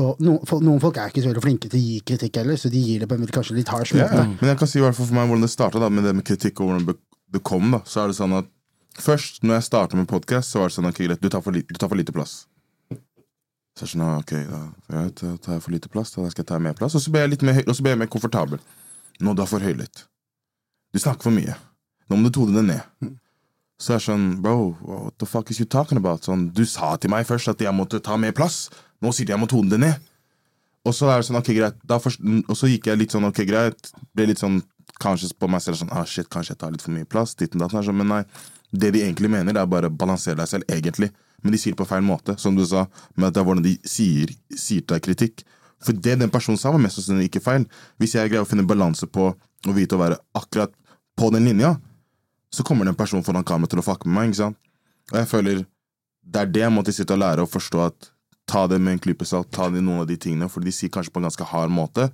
Og 0.00 0.16
no, 0.24 0.38
for, 0.48 0.64
noen 0.64 0.80
folk 0.82 0.96
er 0.98 1.12
ikke 1.12 1.22
så 1.22 1.30
veldig 1.30 1.44
flinke 1.44 1.70
til 1.70 1.78
å 1.78 1.84
gi 1.84 2.00
kritikk 2.10 2.40
heller, 2.42 2.58
så 2.58 2.72
de 2.72 2.82
gir 2.82 3.04
det 3.04 3.08
på 3.10 3.14
en 3.20 3.26
kanskje 3.26 3.54
litt 3.60 3.70
harsh 3.70 3.94
Ja, 3.94 4.08
måte. 4.08 4.26
Men 4.40 4.50
jeg 4.54 4.58
kan 4.58 4.72
si 4.72 4.80
i 4.80 4.82
hvert 4.82 4.96
fall 4.98 5.06
for 5.12 5.14
meg 5.20 5.28
hvordan 5.30 5.46
det 5.46 5.52
starta, 5.52 5.90
med 5.92 6.08
det 6.08 6.16
med 6.16 6.26
kritikk 6.26 6.58
og 6.64 6.72
hvordan 6.72 6.96
det 7.36 7.42
kom. 7.46 7.70
da 7.70 7.84
Så 7.86 8.02
er 8.02 8.10
det 8.10 8.18
sånn 8.18 8.34
at 8.40 8.48
Først, 8.98 9.42
når 9.42 9.60
jeg 9.60 9.68
starta 9.68 9.96
med 9.96 10.08
podkast, 10.10 10.50
så 10.50 10.60
var 10.60 10.70
det 10.70 10.76
sånn 10.76 10.90
ok, 10.90 11.04
greit, 11.06 11.22
du 11.22 11.30
tar 11.30 11.44
for, 11.44 11.54
li 11.54 11.62
du 11.62 11.78
tar 11.78 11.90
for 11.90 12.00
lite 12.00 12.14
plass. 12.14 12.44
Så 13.78 13.86
jeg 13.86 13.94
sånn, 13.94 14.04
ok, 14.18 14.34
da, 14.50 14.60
greit, 14.90 15.22
da 15.22 15.36
tar 15.38 15.56
jeg 15.56 15.64
for 15.64 15.76
lite 15.76 15.92
plass, 15.92 16.12
da 16.16 16.26
skal 16.32 16.42
jeg 16.42 16.50
ta 16.50 16.58
mer 16.60 16.76
plass. 16.76 16.96
Og 16.98 17.04
så 17.04 17.12
ble 17.14 17.22
jeg 17.22 17.34
litt 17.36 17.46
mer, 17.46 17.62
og 17.66 17.76
så 17.76 17.86
ble 17.86 17.94
jeg 17.94 18.02
mer 18.02 18.10
komfortabel. 18.12 18.60
Nå 19.20 19.34
du 19.36 19.42
har 19.44 19.50
for 19.50 19.62
høylytt. 19.62 20.04
Du 20.90 20.98
snakker 20.98 21.28
for 21.28 21.36
mye. 21.36 21.54
Nå 22.10 22.18
må 22.18 22.28
du 22.28 22.34
tone 22.34 22.56
det 22.56 22.66
ned. 22.66 23.14
Så 23.80 23.94
er 23.94 24.00
jeg 24.00 24.08
sånn, 24.10 24.26
bro, 24.44 24.74
what 24.84 25.16
the 25.22 25.28
fuck 25.28 25.50
is 25.52 25.60
you 25.62 25.68
talking 25.70 26.00
about? 26.00 26.26
Sånn, 26.26 26.48
du 26.52 26.66
sa 26.68 26.96
til 27.00 27.12
meg 27.12 27.28
først 27.28 27.52
at 27.54 27.62
jeg 27.62 27.72
måtte 27.76 28.02
ta 28.04 28.18
mer 28.20 28.34
plass. 28.36 28.66
Nå 29.00 29.14
sier 29.14 29.28
du 29.28 29.32
jeg 29.32 29.40
må 29.40 29.48
tone 29.48 29.72
det 29.72 29.80
ned. 29.80 30.10
Og 30.84 30.96
så 30.96 31.08
er 31.12 31.20
det 31.20 31.28
sånn, 31.28 31.38
ok, 31.40 31.52
greit. 31.56 31.80
Da 31.88 32.00
først, 32.02 32.20
og 32.20 32.56
så 32.58 32.68
gikk 32.68 32.90
jeg 32.90 33.00
litt 33.00 33.14
sånn, 33.14 33.28
ok, 33.28 33.44
greit. 33.48 33.92
Ble 34.16 34.28
litt 34.32 34.42
sånn 34.42 34.58
kanskje 35.00 35.30
på 35.38 35.48
meg 35.48 35.62
selv 35.64 35.78
sånn 35.80 35.92
ah, 35.96 36.04
shit, 36.08 36.28
kanskje 36.32 36.54
jeg 36.54 36.60
tar 36.60 36.72
litt 36.74 36.84
for 36.84 36.92
mye 36.96 37.08
plass. 37.08 37.36
Ditten, 37.38 37.62
og 37.62 37.70
datt, 37.70 37.86
sånn, 37.86 37.96
Men 38.00 38.12
nei, 38.12 38.22
det 38.70 38.92
de 38.94 39.02
egentlig 39.02 39.30
mener, 39.32 39.56
er 39.56 39.66
bare 39.70 39.90
balansere 39.90 40.38
deg 40.38 40.48
selv, 40.48 40.68
egentlig. 40.70 41.10
Men 41.42 41.54
de 41.54 41.58
sier 41.58 41.74
det 41.74 41.80
på 41.80 41.88
feil 41.88 42.04
måte, 42.04 42.36
som 42.38 42.56
du 42.56 42.64
sa, 42.68 42.86
med 43.16 43.30
at 43.30 43.36
det 43.36 43.42
er 43.42 43.48
hvordan 43.48 43.66
de 43.66 43.74
sier, 43.88 44.32
sier 44.52 44.84
til 44.84 44.94
deg 44.94 45.04
kritikk. 45.08 45.44
For 45.80 45.96
det 45.96 46.18
den 46.20 46.32
personen 46.32 46.60
sa, 46.60 46.72
var 46.72 46.82
mest 46.82 46.98
sannsynlig 46.98 47.30
ikke 47.30 47.42
feil. 47.44 47.64
Hvis 48.00 48.14
jeg 48.18 48.30
greier 48.30 48.44
å 48.44 48.48
finne 48.48 48.68
balanse 48.68 49.08
på 49.08 49.30
å 49.32 49.76
vite 49.76 49.96
å 49.96 50.02
være 50.02 50.20
akkurat 50.36 50.72
på 51.18 51.30
den 51.34 51.48
linja, 51.48 51.74
så 52.52 52.64
kommer 52.66 52.88
den 52.88 52.98
personen 52.98 53.24
foran 53.24 53.46
kameraet 53.46 53.74
til 53.74 53.82
å 53.82 53.86
fucke 53.86 54.08
med 54.08 54.16
meg. 54.18 54.30
ikke 54.30 54.42
sant? 54.42 54.58
Og 55.10 55.18
jeg 55.18 55.30
føler 55.30 55.62
det 56.30 56.40
er 56.40 56.50
det 56.52 56.64
jeg 56.64 56.74
måtte 56.74 56.94
sitte 56.94 57.16
og 57.16 57.22
lære 57.22 57.44
å 57.44 57.50
forstå 57.50 57.82
at 57.86 58.10
ta 58.50 58.66
det 58.70 58.80
med 58.82 58.96
en 58.96 59.02
klype 59.02 59.26
salt, 59.26 59.50
ta 59.54 59.68
det 59.70 59.80
i 59.80 59.84
noen 59.84 60.02
av 60.04 60.08
de 60.10 60.18
tingene, 60.20 60.48
for 60.50 60.62
de 60.64 60.72
sier 60.74 60.92
kanskje 60.92 61.14
på 61.14 61.22
en 61.22 61.28
ganske 61.28 61.46
hard 61.52 61.72
måte, 61.72 62.10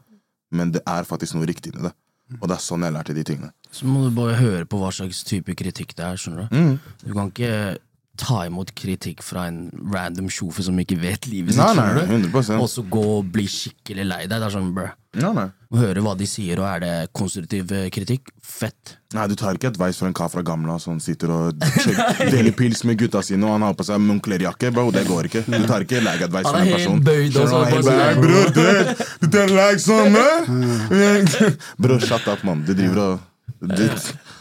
men 0.55 0.71
det 0.75 0.83
er 0.87 1.09
faktisk 1.09 1.37
noe 1.37 1.49
riktig 1.49 1.73
med 1.75 1.89
det. 1.89 1.93
Og 2.41 2.49
det 2.51 2.57
er 2.57 2.63
sånn 2.63 2.83
jeg 2.83 2.95
lærte 2.97 3.15
de 3.15 3.23
tingene. 3.27 3.53
Så 3.71 3.87
må 3.87 4.03
du 4.03 4.11
bare 4.15 4.35
høre 4.41 4.67
på 4.67 4.81
hva 4.81 4.91
slags 4.95 5.21
type 5.27 5.55
kritikk 5.59 5.95
det 5.95 6.05
er. 6.07 6.17
skjønner 6.19 6.49
Du 6.51 6.57
Mm. 6.57 6.79
Du 7.05 7.13
kan 7.15 7.31
ikke 7.31 7.79
ta 8.19 8.43
imot 8.49 8.73
kritikk 8.77 9.23
fra 9.25 9.47
en 9.51 9.67
random 9.93 10.29
tjofe 10.33 10.65
som 10.67 10.77
ikke 10.83 10.99
vet 11.01 11.27
livet 11.31 11.55
sitt. 11.57 11.63
Nei, 11.63 11.75
nei, 11.97 12.07
100%. 12.27 12.61
Og 12.61 12.69
så 12.73 12.85
gå 12.91 13.03
og 13.19 13.29
bli 13.35 13.45
skikkelig 13.51 14.07
lei 14.09 14.23
deg. 14.27 14.39
Det 14.41 14.47
er 14.49 14.55
sånn, 14.57 14.73
brr. 14.77 14.95
Nei, 15.17 15.31
nei. 15.33 15.47
Høre 15.77 16.03
hva 16.05 16.13
de 16.19 16.27
sier, 16.29 16.61
og 16.61 16.67
er 16.69 16.83
det 16.85 16.91
konstruktiv 17.17 17.71
eh, 17.73 17.87
kritikk? 17.95 18.29
Fett. 18.45 18.97
Nei, 19.17 19.25
du 19.31 19.35
tar 19.39 19.57
ikke 19.57 19.71
advice 19.73 19.99
fra 20.01 20.11
en 20.11 20.17
kar 20.17 20.29
fra 20.33 20.43
Gamla 20.47 20.77
som 20.83 20.99
sitter 21.03 21.33
og 21.33 21.63
deler 22.35 22.53
pils 22.57 22.83
med 22.87 22.99
gutta 23.01 23.23
sine, 23.25 23.47
og 23.49 23.57
han 23.57 23.65
har 23.67 23.77
på 23.79 23.87
seg 23.89 24.03
munklerjakke. 24.05 24.71
Bro, 24.77 24.91
det 24.95 25.07
går 25.09 25.31
ikke. 25.31 25.45
Du 25.49 25.65
tar 25.69 25.87
ikke 25.87 26.03
lag-advice 26.05 26.53
Han 26.53 26.57
fra 26.57 26.65
en 26.67 26.75
person. 26.77 27.01
bøyd 27.07 27.33
så 27.39 27.47
Skjønner 27.47 27.71
du? 27.71 27.89
bare 27.89 28.11
Helt 28.11 28.61
bøyd. 28.61 28.93
Bror, 28.93 29.07
du 29.25 29.31
tar 29.39 29.55
lag 29.57 29.81
sånn, 29.87 30.21
Bror, 30.93 31.57
Bro, 31.87 31.99
shut 32.05 32.29
up, 32.29 32.45
mann. 32.47 32.63
Du 32.69 32.75
driver 32.77 33.03
og 33.07 33.25
du, 33.71 33.89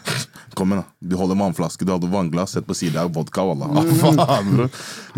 Kom 0.55 0.71
igjen, 0.71 0.83
da. 0.85 0.93
Du 1.11 1.15
holder 1.19 1.35
vannflaske, 1.39 1.83
du 1.83 1.91
hadde 1.91 2.07
vannglass, 2.11 2.53
sett 2.55 2.67
på 2.67 2.75
sida 2.77 3.01
av 3.03 3.11
vodka. 3.15 3.43
Faen. 4.01 4.69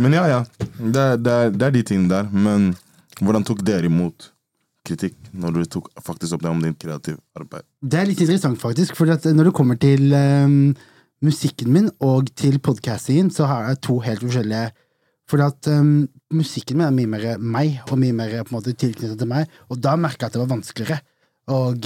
Men 0.02 0.15
ja, 0.17 0.24
ja. 0.32 0.39
Det, 0.80 0.98
er- 1.04 1.17
det, 1.22 1.34
er- 1.36 1.52
det 1.54 1.67
er 1.67 1.76
de 1.76 1.84
tingene 1.86 2.10
der. 2.10 2.32
Men 2.34 2.72
hvordan 3.22 3.46
tok 3.46 3.62
dere 3.67 3.86
imot 3.89 4.32
kritikk 4.88 5.17
når 5.36 5.52
du 5.60 5.63
tok 5.78 5.89
faktisk 6.02 6.38
opp 6.38 6.43
det 6.46 6.50
om 6.54 6.62
din 6.63 6.74
kreative 6.80 7.20
arbeid? 7.38 7.65
Det 7.84 8.00
er 8.02 8.08
litt 8.10 8.22
interessant, 8.24 8.58
faktisk. 8.62 8.96
For 8.98 9.10
når 9.12 9.50
det 9.52 9.54
kommer 9.58 9.78
til 9.82 10.10
um, 10.15 10.74
musikken 11.26 11.70
min 11.76 11.89
og 12.00 12.32
til 12.39 12.58
podcastingen, 12.63 13.30
så 13.34 13.46
har 13.50 13.70
jeg 13.72 13.82
to 13.86 14.00
helt 14.06 14.24
forskjellige 14.26 14.70
For 15.28 15.43
at 15.43 15.67
um, 15.74 16.08
musikken 16.32 16.80
min 16.80 16.88
er 16.88 16.96
mye 16.96 17.10
mer 17.13 17.26
meg, 17.38 17.82
og 17.91 18.00
mye 18.00 18.15
mer 18.15 18.32
på 18.41 18.54
en 18.54 18.58
måte 18.62 18.74
tilknyttet 18.80 19.20
til 19.20 19.28
meg. 19.30 19.50
Og 19.67 19.82
da 19.84 19.98
merka 20.00 20.24
jeg 20.26 20.32
at 20.32 20.38
det 20.38 20.43
var 20.46 20.54
vanskeligere. 20.56 21.02
Og, 21.47 21.86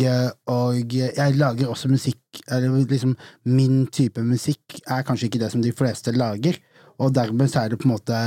og 0.49 0.93
jeg 0.97 1.35
lager 1.37 1.69
også 1.69 1.85
musikk 1.91 2.39
Eller 2.49 2.79
liksom 2.89 3.11
min 3.45 3.83
type 3.93 4.23
musikk 4.25 4.79
er 4.87 5.03
kanskje 5.05 5.27
ikke 5.27 5.41
det 5.43 5.51
som 5.53 5.61
de 5.61 5.73
fleste 5.75 6.13
lager. 6.15 6.57
Og 7.01 7.13
dermed 7.15 7.49
så 7.49 7.63
er 7.63 7.71
det 7.71 7.79
på 7.81 7.87
en 7.87 7.95
måte 7.95 8.17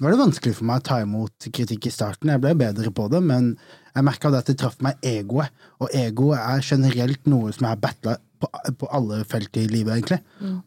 var 0.00 0.12
det 0.12 0.20
vanskelig 0.20 0.56
for 0.56 0.68
meg 0.68 0.80
å 0.80 0.86
ta 0.88 0.98
imot 1.04 1.48
kritikk 1.52 1.88
i 1.88 1.94
starten. 1.94 2.32
Jeg 2.32 2.42
ble 2.42 2.54
bedre 2.58 2.92
på 2.94 3.08
det, 3.12 3.20
men 3.24 3.54
jeg 3.92 4.06
merka 4.06 4.32
at 4.32 4.48
det 4.48 4.56
traff 4.60 4.78
meg 4.84 5.00
egoet. 5.04 5.52
Og 5.82 5.92
egoet 5.96 6.40
er 6.40 6.64
generelt 6.64 7.28
noe 7.28 7.52
som 7.52 7.66
jeg 7.66 7.74
har 7.74 7.82
battla 7.82 8.16
på, 8.40 8.48
på 8.80 8.88
alle 8.96 9.22
felt 9.28 9.58
i 9.60 9.66
livet, 9.70 9.98
egentlig. 9.98 10.22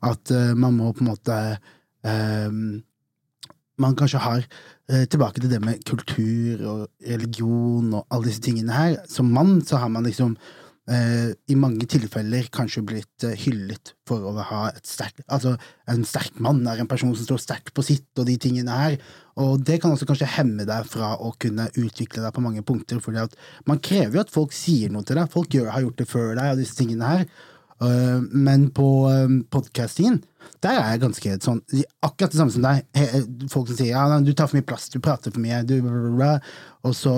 At 0.05 0.33
uh, 0.33 0.53
man 0.57 0.77
må 0.77 0.91
på 0.93 1.05
en 1.05 1.11
måte 1.13 1.39
um, 2.05 2.83
Man 3.81 3.95
kanskje 3.99 4.21
har 4.23 4.45
tilbake 4.86 5.41
til 5.41 5.50
det 5.50 5.58
med 5.63 5.82
kultur 5.88 6.62
og 6.69 6.82
religion 7.10 7.88
og 7.98 8.04
alle 8.13 8.30
disse 8.30 8.43
tingene 8.45 8.76
her. 8.76 9.00
Som 9.10 9.32
mann 9.34 9.58
så 9.65 9.80
har 9.82 9.89
man 9.89 10.06
liksom 10.06 10.36
eh, 10.91 11.34
i 11.50 11.58
mange 11.58 11.88
tilfeller 11.89 12.50
kanskje 12.54 12.84
blitt 12.86 13.26
eh, 13.26 13.38
hyllet 13.45 13.93
for 14.08 14.26
å 14.30 14.34
ha 14.38 14.62
et 14.71 14.86
sterkt 14.88 15.24
Altså, 15.26 15.56
en 15.91 16.06
sterk 16.08 16.38
mann 16.43 16.63
er 16.69 16.82
en 16.82 16.89
person 16.89 17.13
som 17.15 17.28
står 17.28 17.41
sterkt 17.41 17.74
på 17.76 17.86
sitt, 17.86 18.08
og 18.19 18.28
de 18.30 18.38
tingene 18.41 18.78
her. 18.78 18.98
Og 19.41 19.63
det 19.65 19.80
kan 19.84 19.93
også 19.95 20.08
kanskje 20.10 20.30
hemme 20.38 20.67
deg 20.67 20.88
fra 20.89 21.15
å 21.17 21.34
kunne 21.41 21.67
utvikle 21.74 22.24
deg 22.24 22.36
på 22.36 22.45
mange 22.45 22.63
punkter, 22.67 23.02
fordi 23.04 23.24
at 23.26 23.36
man 23.69 23.82
krever 23.84 24.19
jo 24.19 24.26
at 24.26 24.34
folk 24.34 24.56
sier 24.56 24.93
noe 24.93 25.06
til 25.08 25.19
deg. 25.19 25.32
Folk 25.34 25.54
gjør, 25.56 25.74
har 25.74 25.86
gjort 25.86 26.02
det 26.02 26.10
før 26.12 26.32
deg, 26.38 26.54
og 26.54 26.62
disse 26.62 26.78
tingene 26.78 27.12
her. 27.12 27.28
Uh, 27.76 28.24
men 28.32 28.69
på 28.71 28.86
um, 29.12 29.41
podcastingen, 29.52 30.21
der 30.63 30.79
er 30.79 30.93
jeg 30.93 31.01
ganske 31.03 31.36
sånn 31.43 31.60
Akkurat 32.05 32.31
det 32.34 32.39
samme 32.39 32.53
som 32.53 32.65
deg. 32.65 32.86
Folk 33.51 33.69
som 33.69 33.77
sier 33.79 33.91
ja, 33.93 34.05
du 34.21 34.31
tar 34.34 34.49
for 34.49 34.58
mye 34.58 34.67
plass, 34.67 34.88
du 34.93 34.99
prater 35.03 35.34
for 35.34 35.43
mye, 35.43 35.63
du. 35.67 35.77
Og 36.86 36.95
så 36.97 37.15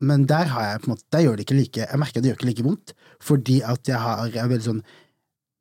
Men 0.00 0.26
der 0.28 0.52
har 0.52 0.70
jeg 0.70 0.82
på 0.82 0.90
en 0.90 0.94
måte 0.94 1.06
Der 1.14 1.24
gjør 1.24 1.36
det 1.36 1.46
ikke 1.46 1.56
like 1.56 1.86
Jeg 1.88 2.00
merker 2.02 2.20
at 2.20 2.24
det 2.24 2.30
gjør 2.32 2.40
ikke 2.40 2.50
like 2.50 2.66
vondt, 2.66 2.94
fordi 3.22 3.60
at 3.64 3.88
jeg 3.88 4.00
har 4.00 4.26
jeg 4.28 4.42
er 4.44 4.52
veldig 4.52 4.70
sånn 4.70 4.86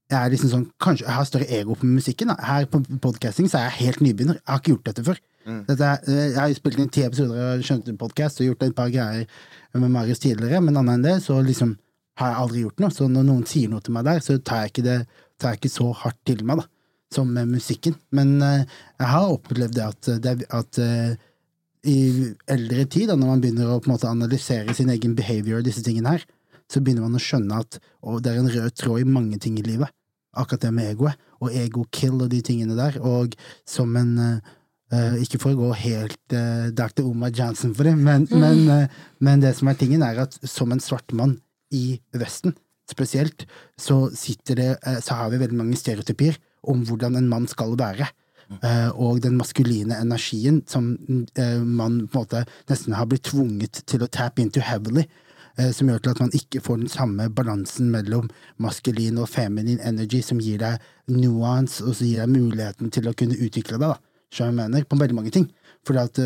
jeg 0.06 0.22
er 0.22 0.30
liksom 0.30 0.50
sånn, 0.52 0.66
kanskje 0.78 1.08
jeg 1.08 1.16
har 1.18 1.26
større 1.26 1.48
ego 1.50 1.74
på 1.74 1.88
musikken. 1.90 2.30
Da. 2.30 2.36
Her 2.46 2.68
på 2.70 2.78
podcasting 3.02 3.48
så 3.50 3.58
er 3.58 3.72
jeg 3.72 3.88
helt 3.88 4.04
nybegynner. 4.06 4.38
Jeg 4.38 4.52
har 4.52 4.60
ikke 4.62 4.74
gjort 4.76 4.92
dette 4.92 5.06
før. 5.08 5.22
Dette 5.66 5.88
er, 5.88 6.04
eh, 6.06 6.28
jeg 6.30 6.38
har 6.38 6.54
spilt 6.54 6.78
inn 6.78 6.92
ti 6.94 7.02
episoder 7.02 7.42
av 7.42 7.64
Skjønte 7.66 7.96
podkast 7.98 8.42
og 8.42 8.52
gjort 8.52 8.68
et 8.68 8.76
par 8.78 8.94
greier 8.94 9.26
med 9.74 9.92
Marius 9.94 10.22
tidligere, 10.22 10.62
men 10.62 10.78
annet 10.78 11.00
enn 11.00 11.08
det 11.08 11.16
så 11.26 11.40
liksom 11.42 11.74
har 12.22 12.32
jeg 12.32 12.42
aldri 12.44 12.62
gjort 12.68 12.86
noe. 12.86 12.94
Så 12.94 13.10
når 13.10 13.28
noen 13.32 13.46
sier 13.50 13.70
noe 13.74 13.82
til 13.82 13.98
meg 13.98 14.06
der, 14.06 14.22
så 14.26 14.38
tar 14.38 14.64
jeg 14.64 14.76
ikke 14.76 14.86
det 14.86 15.00
tar 15.42 15.54
jeg 15.54 15.62
ikke 15.64 15.74
så 15.74 15.90
hardt 16.04 16.22
til 16.28 16.44
meg, 16.48 16.62
da, 16.62 16.68
som 17.14 17.30
med 17.34 17.52
musikken. 17.52 17.96
Men 18.16 18.38
eh, 18.44 18.66
jeg 19.00 19.12
har 19.12 19.34
opplevd 19.34 19.78
det 19.78 19.86
at, 19.86 20.10
det, 20.24 20.36
at 20.54 20.80
eh, 20.82 21.16
i 21.86 22.00
eldre 22.52 22.88
tid, 22.90 23.10
da, 23.12 23.18
når 23.20 23.32
man 23.34 23.44
begynner 23.44 23.76
å 23.76 23.82
måte 23.90 24.10
analysere 24.10 24.74
sin 24.78 24.90
egen 24.94 25.14
behavior 25.18 25.62
og 25.62 25.68
disse 25.68 25.84
tingene 25.86 26.16
her, 26.16 26.26
så 26.72 26.82
begynner 26.82 27.06
man 27.06 27.18
å 27.18 27.22
skjønne 27.22 27.62
at 27.62 27.78
å, 28.02 28.18
det 28.18 28.32
er 28.32 28.42
en 28.42 28.52
rød 28.52 28.76
tråd 28.80 29.04
i 29.04 29.08
mange 29.18 29.38
ting 29.42 29.60
i 29.62 29.66
livet. 29.66 29.92
Akkurat 30.36 30.66
det 30.66 30.74
med 30.76 30.90
egoet, 30.92 31.22
og 31.40 31.54
ego-kill 31.56 32.18
og 32.18 32.32
de 32.34 32.42
tingene 32.44 32.76
der. 32.78 32.98
Og 33.06 33.38
som 33.70 33.94
en 34.00 34.14
eh, 34.20 34.54
eh, 34.96 35.18
Ikke 35.24 35.40
for 35.42 35.54
å 35.54 35.60
gå 35.60 35.72
helt 35.86 36.36
uh, 36.36 36.68
Dr. 36.74 37.06
Omar 37.06 37.32
Jansen 37.36 37.74
for 37.78 37.88
det, 37.88 37.96
men, 37.98 38.28
men, 38.34 38.66
uh, 38.68 39.06
men 39.24 39.44
det 39.44 39.56
som 39.60 39.70
er 39.70 39.78
tingen, 39.80 40.04
er 40.04 40.26
at 40.26 40.38
som 40.44 40.74
en 40.74 40.84
svart 40.84 41.14
mann 41.16 41.38
i 41.74 42.00
Vesten 42.16 42.56
spesielt, 42.90 43.46
så, 43.78 44.10
sitter 44.14 44.60
det, 44.60 44.72
eh, 44.86 45.00
så 45.02 45.18
har 45.20 45.32
vi 45.32 45.42
veldig 45.42 45.58
mange 45.58 45.80
stereotypier 45.80 46.38
om 46.72 46.86
hvordan 46.88 47.18
en 47.20 47.30
mann 47.32 47.48
skal 47.52 47.76
være. 47.80 48.10
Uh, 48.46 48.92
og 49.02 49.24
den 49.24 49.40
maskuline 49.40 49.96
energien 49.98 50.60
som 50.70 50.92
uh, 51.40 51.62
man 51.66 52.04
på 52.06 52.20
en 52.20 52.26
måte 52.28 52.42
nesten 52.70 52.94
har 52.94 53.08
blitt 53.10 53.26
tvunget 53.32 53.82
til 53.90 54.06
å 54.06 54.10
tap 54.12 54.38
into 54.42 54.62
heavily. 54.62 55.08
Uh, 55.58 55.72
som 55.74 55.90
gjør 55.90 56.04
til 56.04 56.14
at 56.14 56.22
man 56.22 56.36
ikke 56.38 56.62
får 56.62 56.84
den 56.84 56.92
samme 56.92 57.26
balansen 57.34 57.90
mellom 57.94 58.30
maskulin 58.62 59.18
og 59.24 59.32
feminin 59.34 59.82
energy, 59.82 60.22
som 60.22 60.42
gir 60.44 60.62
deg 60.62 60.84
nuance, 61.10 61.82
og 61.82 61.98
som 61.98 62.06
gir 62.06 62.22
deg 62.22 62.36
muligheten 62.36 62.94
til 62.94 63.10
å 63.10 63.16
kunne 63.18 63.40
utvikle 63.40 63.80
deg, 63.80 63.96
da, 63.96 64.30
som 64.30 64.52
jeg 64.52 64.60
mener, 64.60 64.86
på 64.86 65.00
veldig 65.00 65.18
mange 65.18 65.34
ting. 65.34 65.50
Fordi 65.86 66.04
at 66.04 66.22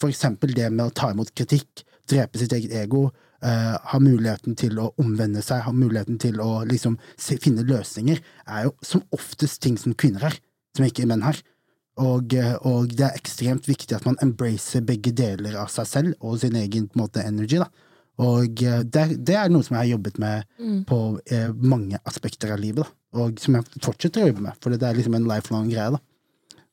for 0.00 0.12
eksempel 0.12 0.52
det 0.56 0.68
med 0.72 0.86
å 0.86 0.94
ta 0.94 1.10
imot 1.12 1.32
kritikk, 1.36 1.82
drepe 2.08 2.40
sitt 2.40 2.52
eget 2.56 2.74
ego, 2.84 3.08
eh, 3.46 3.76
ha 3.92 4.00
muligheten 4.02 4.56
til 4.58 4.78
å 4.80 4.90
omvende 5.00 5.42
seg, 5.44 5.64
ha 5.66 5.72
muligheten 5.74 6.18
til 6.22 6.40
å 6.42 6.62
liksom 6.68 6.98
se, 7.16 7.38
finne 7.42 7.66
løsninger, 7.66 8.20
er 8.46 8.68
jo 8.68 8.74
som 8.84 9.04
oftest 9.16 9.62
ting 9.64 9.78
som 9.80 9.94
kvinner 9.94 10.28
har, 10.28 10.38
som 10.76 10.86
ikke 10.86 11.08
menn 11.10 11.24
har. 11.26 11.40
Og, 12.00 12.34
eh, 12.34 12.56
og 12.68 12.92
det 12.96 13.08
er 13.08 13.18
ekstremt 13.18 13.68
viktig 13.68 13.96
at 13.96 14.06
man 14.08 14.18
embracer 14.24 14.84
begge 14.86 15.12
deler 15.16 15.58
av 15.60 15.72
seg 15.72 15.88
selv 15.88 16.26
og 16.26 16.40
sin 16.42 16.56
egen 16.56 16.88
på 16.88 16.98
en 16.98 17.04
måte, 17.04 17.24
energy. 17.26 17.60
da. 17.60 17.68
Og 18.20 18.62
eh, 18.66 18.84
det, 18.84 19.06
det 19.26 19.36
er 19.36 19.50
noe 19.52 19.64
som 19.66 19.76
jeg 19.76 19.84
har 19.84 19.92
jobbet 19.94 20.20
med 20.20 20.46
på 20.88 21.00
eh, 21.32 21.50
mange 21.56 22.00
aspekter 22.08 22.54
av 22.54 22.62
livet, 22.62 22.84
da. 22.84 23.24
og 23.24 23.40
som 23.42 23.58
jeg 23.58 23.82
fortsetter 23.84 24.24
å 24.24 24.30
jobbe 24.30 24.46
med, 24.48 24.62
for 24.62 24.74
det 24.74 24.86
er 24.86 24.96
liksom 24.98 25.16
en 25.18 25.28
lifelong 25.28 25.68
greie. 25.72 25.90
da. 25.96 26.00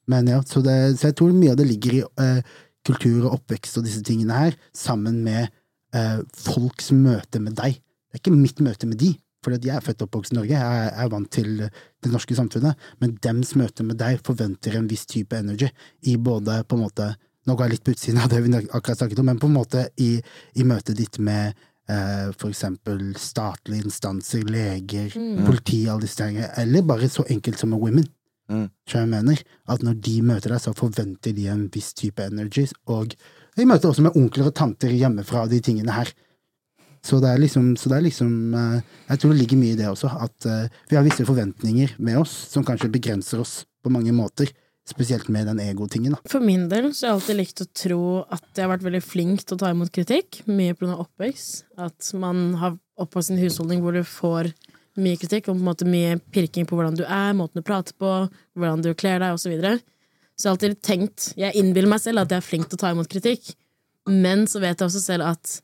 Men 0.08 0.30
ja, 0.32 0.40
så, 0.48 0.64
det, 0.64 0.78
så 1.00 1.10
jeg 1.10 1.18
tror 1.20 1.36
mye 1.36 1.54
av 1.54 1.60
det 1.60 1.68
ligger 1.68 1.98
i 1.98 2.04
eh, 2.24 2.58
kultur 2.88 3.26
og 3.26 3.40
oppvekst 3.42 3.80
og 3.80 3.88
disse 3.88 4.04
tingene 4.08 4.36
her, 4.38 4.60
sammen 4.76 5.20
med 5.26 5.52
eh, 5.98 6.20
folks 6.38 6.92
møte 6.96 7.42
med 7.44 7.58
deg. 7.58 7.78
Det 7.78 8.20
er 8.20 8.24
ikke 8.24 8.36
mitt 8.38 8.62
møte 8.64 8.90
med 8.90 9.00
de, 9.02 9.14
for 9.44 9.56
jeg 9.56 9.76
er 9.76 9.84
født 9.84 10.02
og 10.04 10.10
oppvokst 10.10 10.34
i 10.34 10.38
Norge, 10.38 10.58
jeg 10.58 10.90
er, 10.90 11.10
vant 11.12 11.30
til 11.32 11.52
det 11.62 12.12
norske 12.12 12.36
samfunnet, 12.38 12.90
men 13.02 13.16
dems 13.24 13.54
møte 13.60 13.86
med 13.86 14.00
deg 14.00 14.20
forventer 14.26 14.76
en 14.78 14.90
viss 14.90 15.06
type 15.10 15.38
energy 15.38 15.70
i 16.10 16.18
både 16.18 16.62
på 16.68 16.78
en 16.78 16.86
måte 16.88 17.14
Nå 17.48 17.54
går 17.56 17.64
jeg 17.64 17.72
litt 17.72 17.84
på 17.88 17.94
utsiden 17.96 18.18
av 18.20 18.26
det 18.28 18.42
vi 18.44 18.50
akkurat 18.60 19.00
snakket 19.00 19.22
om, 19.22 19.30
men 19.30 19.38
på 19.40 19.48
en 19.48 19.54
måte 19.56 19.86
i, 20.04 20.18
i 20.60 20.66
møtet 20.68 20.98
ditt 21.00 21.16
med 21.24 21.54
eh, 21.88 22.26
for 22.34 22.50
eksempel 22.52 23.14
statlige 23.16 23.88
instanser, 23.88 24.44
leger, 24.52 25.16
politi, 25.46 25.78
alle 25.88 26.04
disse 26.04 26.20
tingene, 26.20 26.50
eller 26.60 26.84
bare 26.84 27.08
så 27.08 27.24
enkelt 27.32 27.62
som 27.62 27.72
med 27.72 27.80
women. 27.80 28.10
Mm. 28.52 28.68
Så 28.84 29.00
jeg 29.00 29.12
mener 29.14 29.40
at 29.72 29.84
når 29.88 29.96
de 30.10 30.18
møter 30.28 30.52
deg, 30.52 30.60
så 30.64 30.76
forventer 30.76 31.36
de 31.40 31.48
en 31.52 31.64
viss 31.72 31.94
type 31.96 32.28
energy, 32.28 32.68
og 32.92 33.16
vi 33.58 33.66
møter 33.66 33.90
også 33.90 34.06
med 34.06 34.18
onkler 34.20 34.52
og 34.52 34.56
tanter 34.58 34.94
hjemmefra 34.94 35.48
de 35.50 35.60
tingene 35.64 35.96
her. 35.96 36.12
Så 37.08 37.22
det 37.24 37.32
er 37.32 37.42
liksom, 37.42 37.74
det 37.78 37.96
er 37.96 38.04
liksom 38.04 38.32
eh, 38.58 38.80
Jeg 39.08 39.22
tror 39.22 39.34
det 39.34 39.40
ligger 39.42 39.60
mye 39.62 39.76
i 39.76 39.80
det 39.80 39.90
også, 39.90 40.12
at 40.26 40.48
eh, 40.50 40.80
vi 40.90 40.98
har 40.98 41.06
visse 41.06 41.26
forventninger 41.28 41.96
med 42.04 42.20
oss 42.20 42.34
som 42.52 42.66
kanskje 42.68 42.92
begrenser 42.92 43.42
oss 43.44 43.62
på 43.84 43.92
mange 43.94 44.12
måter, 44.16 44.50
spesielt 44.88 45.30
med 45.32 45.48
den 45.48 45.62
ego-tingen. 45.64 46.18
For 46.28 46.44
min 46.44 46.66
del 46.72 46.90
så 46.92 47.06
har 47.06 47.14
jeg 47.14 47.20
alltid 47.20 47.40
likt 47.40 47.64
å 47.64 47.70
tro 47.84 48.02
at 48.24 48.46
jeg 48.54 48.66
har 48.66 48.74
vært 48.74 48.88
veldig 48.88 49.04
flink 49.04 49.44
til 49.44 49.56
å 49.56 49.62
ta 49.62 49.72
imot 49.72 49.92
kritikk, 49.96 50.42
mye 50.48 50.76
pga. 50.76 50.96
oppvekst. 51.06 51.68
At 51.80 52.12
man 52.20 52.58
har 52.60 52.78
oppvokst 53.00 53.34
en 53.34 53.42
husholdning 53.42 53.84
hvor 53.84 53.96
du 53.96 54.04
får 54.08 54.52
mye 54.98 55.20
kritikk, 55.22 55.48
og 55.48 55.58
på 55.58 55.62
en 55.62 55.68
måte 55.68 55.88
mye 55.88 56.18
pirking 56.34 56.66
på 56.68 56.78
hvordan 56.78 56.98
du 56.98 57.06
er, 57.06 57.36
måten 57.38 57.62
du 57.62 57.68
prater 57.68 57.96
på, 58.00 58.14
hvordan 58.58 58.84
du 58.84 58.94
kler 58.98 59.22
deg, 59.22 59.38
osv. 59.38 59.54
Så, 60.38 60.46
jeg 60.46 60.50
har 60.50 60.56
alltid 60.56 60.82
tenkt 60.86 61.32
Jeg 61.40 61.58
innbiller 61.58 61.90
meg 61.90 62.02
selv 62.04 62.22
at 62.22 62.34
jeg 62.34 62.38
er 62.38 62.46
flink 62.46 62.68
til 62.70 62.78
å 62.78 62.82
ta 62.84 62.92
imot 62.94 63.10
kritikk, 63.10 63.56
men 64.08 64.46
så 64.48 64.62
vet 64.62 64.78
jeg 64.78 64.86
også 64.86 65.02
selv 65.02 65.26
at 65.28 65.56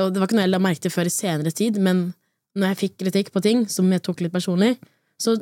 Og 0.00 0.12
det 0.12 0.20
var 0.20 0.30
ikke 0.30 0.38
noe 0.38 0.46
jeg 0.46 0.54
la 0.54 0.62
merke 0.62 0.86
til 0.86 0.94
før 0.94 1.10
i 1.10 1.12
senere 1.12 1.52
tid, 1.52 1.80
men 1.80 2.10
når 2.56 2.72
jeg 2.72 2.80
fikk 2.82 2.94
kritikk 3.04 3.32
på 3.34 3.42
ting 3.44 3.66
som 3.68 3.90
jeg 3.92 4.00
tok 4.04 4.22
litt 4.24 4.32
personlig, 4.32 4.78
så 5.20 5.34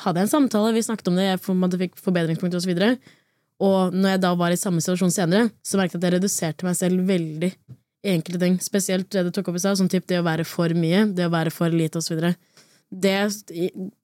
hadde 0.00 0.22
jeg 0.22 0.28
en 0.28 0.30
samtale, 0.30 0.72
vi 0.72 0.84
snakket 0.84 1.10
om 1.10 1.18
det, 1.20 1.26
jeg 1.26 1.40
fikk 1.82 1.98
forbedringspunkter 2.00 2.60
osv. 2.60 2.72
Og, 2.72 2.80
så 2.80 3.18
og 3.62 3.94
når 3.94 4.16
jeg 4.16 4.22
da 4.24 4.32
var 4.38 4.54
i 4.54 4.58
samme 4.58 4.82
situasjon 4.82 5.12
senere, 5.14 5.50
så 5.62 5.78
merket 5.78 5.96
jeg 5.96 6.02
at 6.02 6.06
jeg 6.08 6.14
reduserte 6.16 6.66
meg 6.66 6.78
selv 6.78 7.04
veldig 7.06 7.50
i 8.02 8.14
enkelte 8.16 8.40
ting. 8.42 8.56
Spesielt 8.64 9.10
det 9.14 9.26
du 9.28 9.30
tok 9.34 9.52
opp 9.52 9.58
i 9.58 9.62
stad, 9.62 9.78
som 9.78 9.90
typ 9.90 10.08
det 10.10 10.18
å 10.18 10.26
være 10.26 10.46
for 10.48 10.74
mye, 10.74 11.04
det 11.14 11.28
å 11.28 11.32
være 11.32 11.52
for 11.54 11.72
lite 11.72 12.00
osv. 12.02 12.24
Det, 12.92 13.14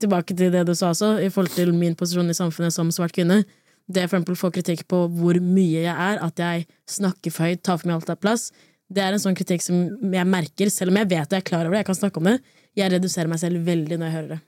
tilbake 0.01 0.37
til 0.37 0.53
det 0.55 0.63
du 0.69 0.75
sa 0.79 0.93
også, 0.93 1.17
i 1.25 1.31
forhold 1.33 1.57
til 1.57 1.75
min 1.75 1.97
posisjon 1.99 2.31
i 2.31 2.37
samfunnet 2.39 2.77
som 2.77 2.93
svart 2.95 3.17
kvinne. 3.17 3.43
Det 3.89 4.05
for 4.05 4.19
eksempel 4.19 4.37
får 4.37 4.53
kritikk 4.59 4.83
på 4.91 5.03
hvor 5.17 5.39
mye 5.41 5.85
jeg 5.87 5.95
er, 5.95 6.19
at 6.21 6.43
jeg 6.43 6.67
snakker 6.93 7.33
for 7.33 7.49
høyt, 7.49 7.63
tar 7.65 7.79
for 7.81 7.89
mye 7.89 7.97
alt 7.97 8.13
av 8.13 8.21
plass. 8.21 8.51
Det 8.89 9.01
er 9.05 9.17
en 9.17 9.23
sånn 9.23 9.37
kritikk 9.37 9.65
som 9.65 9.79
jeg 10.13 10.29
merker, 10.29 10.71
selv 10.73 10.93
om 10.93 11.01
jeg 11.01 11.09
vet 11.09 11.29
det, 11.29 11.41
jeg 11.41 11.45
er 11.45 11.49
klar 11.49 11.65
over 11.65 11.77
det, 11.77 11.83
jeg 11.83 11.89
kan 11.91 12.01
snakke 12.03 12.21
om 12.21 12.29
det. 12.29 12.37
Jeg 12.77 12.93
reduserer 12.93 13.31
meg 13.33 13.41
selv 13.41 13.65
veldig 13.67 13.99
når 13.99 14.07
jeg 14.09 14.17
hører 14.17 14.31
det. 14.35 14.41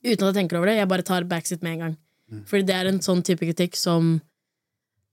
Uten 0.00 0.22
at 0.22 0.26
jeg 0.30 0.36
tenker 0.38 0.60
over 0.60 0.70
det, 0.70 0.76
jeg 0.78 0.88
bare 0.92 1.06
tar 1.08 1.26
backseat 1.28 1.64
med 1.64 1.72
en 1.72 1.84
gang. 1.84 1.96
Fordi 2.46 2.66
det 2.68 2.76
er 2.76 2.88
en 2.88 3.00
sånn 3.02 3.22
type 3.26 3.42
kritikk 3.42 3.74
som 3.76 4.20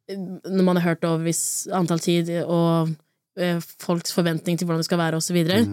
eh, 0.09 0.17
Når 0.17 0.63
man 0.63 0.77
har 0.77 0.91
hørt 0.91 1.07
over 1.07 1.23
viss 1.25 1.67
antall 1.73 1.99
tid, 2.03 2.29
og 2.45 2.91
eh, 3.39 3.59
folks 3.83 4.13
forventning 4.13 4.59
til 4.59 4.67
hvordan 4.67 4.83
det 4.83 4.89
skal 4.89 5.01
være, 5.01 5.17
og 5.19 5.25
så 5.25 5.33
videre. 5.33 5.63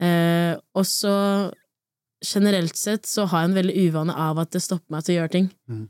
Eh, 0.00 0.54
og 0.74 0.86
så 0.86 1.14
generelt 2.24 2.76
sett 2.76 3.06
så 3.06 3.24
har 3.30 3.44
jeg 3.44 3.50
en 3.50 3.56
veldig 3.58 3.74
uvane 3.88 4.14
av 4.18 4.38
at 4.42 4.50
det 4.50 4.62
stopper 4.64 4.90
meg 4.90 5.04
til 5.06 5.14
å 5.14 5.18
gjøre 5.20 5.32
ting. 5.34 5.48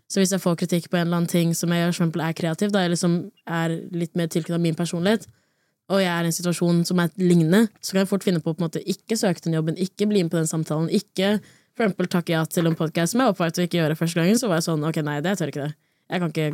Så 0.08 0.20
hvis 0.20 0.32
jeg 0.34 0.42
får 0.42 0.58
kritikk 0.60 0.90
på 0.90 0.98
en 0.98 1.06
eller 1.06 1.16
annen 1.22 1.30
ting 1.30 1.54
som 1.56 1.72
jeg 1.72 1.80
gjør, 1.80 1.92
for 1.92 2.02
eksempel 2.02 2.24
er 2.26 2.36
kreativ, 2.36 2.72
da 2.74 2.82
jeg 2.84 2.92
liksom 2.92 3.14
er 3.46 3.76
litt 3.92 4.14
mer 4.18 4.28
tilknyttet 4.28 4.60
min 4.60 4.76
personlighet, 4.76 5.24
og 5.88 6.02
jeg 6.02 6.10
er 6.12 6.26
i 6.26 6.28
en 6.28 6.36
situasjon 6.36 6.82
som 6.84 7.00
er 7.00 7.08
lignende, 7.16 7.62
så 7.80 7.94
kan 7.94 8.02
jeg 8.02 8.10
fort 8.10 8.26
finne 8.26 8.42
på 8.44 8.52
å 8.52 8.56
på 8.58 8.60
en 8.60 8.66
måte 8.66 8.84
ikke 8.84 9.16
søke 9.16 9.40
den 9.46 9.56
jobben, 9.56 9.78
ikke 9.80 10.08
bli 10.10 10.22
med 10.22 10.30
på 10.34 10.36
den 10.36 10.50
samtalen, 10.50 10.90
ikke 10.92 11.38
for 11.78 11.86
eksempel 11.86 12.10
takke 12.12 12.34
ja 12.34 12.44
til 12.44 12.68
en 12.68 12.76
podkast 12.76 13.14
som 13.14 13.22
jeg 13.22 13.32
oppvalgte 13.32 13.62
å 13.62 13.68
ikke 13.68 13.80
gjøre 13.80 13.96
første 13.96 14.20
gangen, 14.20 14.36
så 14.36 14.50
var 14.50 14.60
jeg 14.60 14.68
sånn 14.68 14.84
ok, 14.84 15.00
nei, 15.06 15.20
det 15.24 15.32
jeg 15.32 15.40
tør 15.40 15.52
ikke 15.54 15.64
det. 15.64 15.74
Jeg 16.08 16.20
kan 16.20 16.34
ikke 16.34 16.48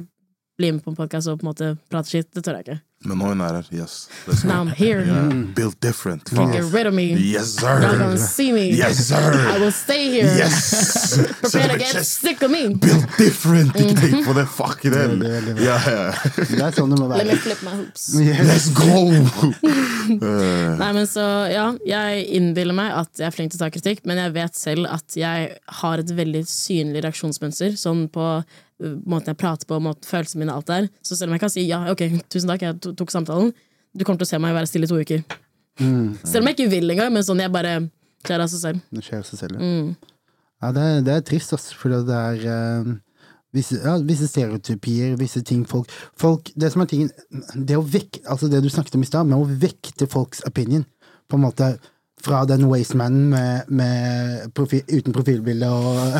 bli 0.60 0.70
med 0.70 0.84
på 0.84 0.92
en 0.92 0.98
podkast 1.00 1.30
og 1.32 1.40
på 1.40 1.46
en 1.46 1.50
måte 1.50 1.70
prate 1.90 2.12
skitt, 2.12 2.30
det 2.36 2.44
tør 2.46 2.60
jeg 2.60 2.68
ikke. 2.68 2.78
Men 3.04 3.18
nå 3.20 3.26
er 3.28 3.34
hun 3.34 3.40
er 3.44 3.56
her. 3.58 3.66
Yes. 3.70 4.08
Let's. 4.26 4.44
Now 4.44 4.62
I'm 4.62 4.72
here. 4.72 5.04
Yeah. 5.04 5.28
Built 5.54 5.80
different. 5.80 6.30
You 6.32 6.38
can 6.38 6.52
get 6.52 6.64
rid 6.72 6.86
of 6.86 6.94
me. 6.94 7.12
Yes, 7.12 7.60
Y'all 7.60 7.80
gonna 7.80 8.16
see 8.16 8.52
me. 8.52 8.70
Yes, 8.72 8.96
sir. 9.08 9.20
I 9.20 9.58
will 9.58 9.72
stay 9.72 10.08
here. 10.10 10.32
Yes! 10.36 11.18
Prepare 11.40 11.68
to 11.68 11.78
get 11.78 12.06
sick 12.06 12.42
of 12.42 12.50
me. 12.50 12.74
Built 12.74 13.06
different! 13.18 13.76
Ikke 13.76 13.94
tenk 14.00 14.24
på 14.26 14.32
det. 14.32 14.46
Fuck 14.48 14.84
it. 14.88 14.94
Det 14.94 16.62
er 16.64 16.74
sånn 16.76 16.94
det 16.94 17.00
må 17.00 17.10
Let 17.12 17.28
me 17.28 17.36
flip 17.36 17.60
my 17.66 17.76
hoops. 17.76 18.08
Let's 18.50 18.70
go! 18.72 19.04
uh. 19.12 20.74
Nei, 20.80 20.90
men 20.96 21.06
så, 21.10 21.24
ja, 21.52 21.68
jeg 21.84 22.26
innbiller 22.38 22.76
meg 22.76 22.94
at 22.96 23.20
jeg 23.20 23.28
er 23.28 23.36
flink 23.36 23.52
til 23.52 23.60
å 23.60 23.66
ta 23.66 23.72
kritikk, 23.74 24.04
men 24.08 24.20
jeg 24.22 24.34
vet 24.36 24.56
selv 24.58 24.88
at 24.90 25.18
jeg 25.18 25.52
har 25.82 26.00
et 26.00 26.14
veldig 26.24 26.44
synlig 26.48 27.04
reaksjonsmønster, 27.04 27.76
sånn 27.80 28.06
på 28.12 28.28
måten 28.82 29.30
jeg 29.32 29.38
prater 29.40 29.68
på, 29.70 29.78
måten 29.82 30.08
følelsene 30.08 30.42
mine, 30.44 30.54
alt 30.56 30.66
der. 30.70 30.88
Så 31.06 31.16
selv 31.18 31.30
om 31.30 31.36
jeg 31.38 31.44
kan 31.44 31.52
si 31.52 31.66
ja, 31.68 31.82
ok, 31.92 32.02
tusen 32.32 32.50
takk, 32.50 32.64
jeg 32.66 32.94
tok 32.98 33.12
samtalen, 33.14 33.52
du 33.94 34.02
kommer 34.04 34.18
til 34.18 34.26
å 34.26 34.32
se 34.32 34.40
meg 34.42 34.54
være 34.56 34.66
stille 34.70 34.88
i 34.88 34.90
to 34.90 34.98
uker. 34.98 35.22
Selv 35.78 36.42
om 36.42 36.48
jeg 36.50 36.56
ikke 36.58 36.70
vil 36.72 36.90
engang, 36.94 37.12
men 37.14 37.22
sånn 37.26 37.40
jeg 37.42 37.52
bare 37.54 37.76
kjære 38.26 38.44
av 38.46 38.50
seg 38.52 38.60
selv. 38.62 38.82
Det 38.94 39.04
skjer 39.06 39.24
seg 39.26 39.40
selv. 39.44 39.62
Mm. 39.62 39.94
Ja, 40.62 40.70
det, 40.74 40.82
er- 40.90 41.02
det 41.06 41.14
er 41.18 41.24
trist, 41.28 41.52
altså, 41.54 41.74
for 41.78 41.92
det 41.94 42.14
er 42.18 42.44
uh, 42.48 42.92
visse, 43.54 43.78
ja, 43.82 43.94
visse 44.06 44.28
stereotypier, 44.30 45.14
visse 45.20 45.42
ting 45.46 45.64
folk, 45.68 45.90
folk 46.18 46.50
Det 46.56 46.70
som 46.72 46.82
er 46.82 46.88
tingen 46.90 47.10
Det 47.68 47.76
å 47.76 47.82
vekke 47.84 48.22
Altså 48.32 48.48
det 48.50 48.62
du 48.64 48.70
snakket 48.72 48.96
om 48.96 49.04
i 49.04 49.08
stad, 49.10 49.28
med 49.28 49.36
å 49.38 49.44
vekte 49.60 50.08
folks 50.10 50.40
opinion, 50.48 50.86
på 51.28 51.36
en 51.38 51.44
måte 51.44 51.68
fra 52.24 52.44
den 52.48 52.64
wastemanen 52.70 53.28
med, 53.32 53.68
med 53.68 54.48
profil, 54.56 54.82
uten 54.88 55.12
profilbilde 55.14 55.68
og 55.68 56.16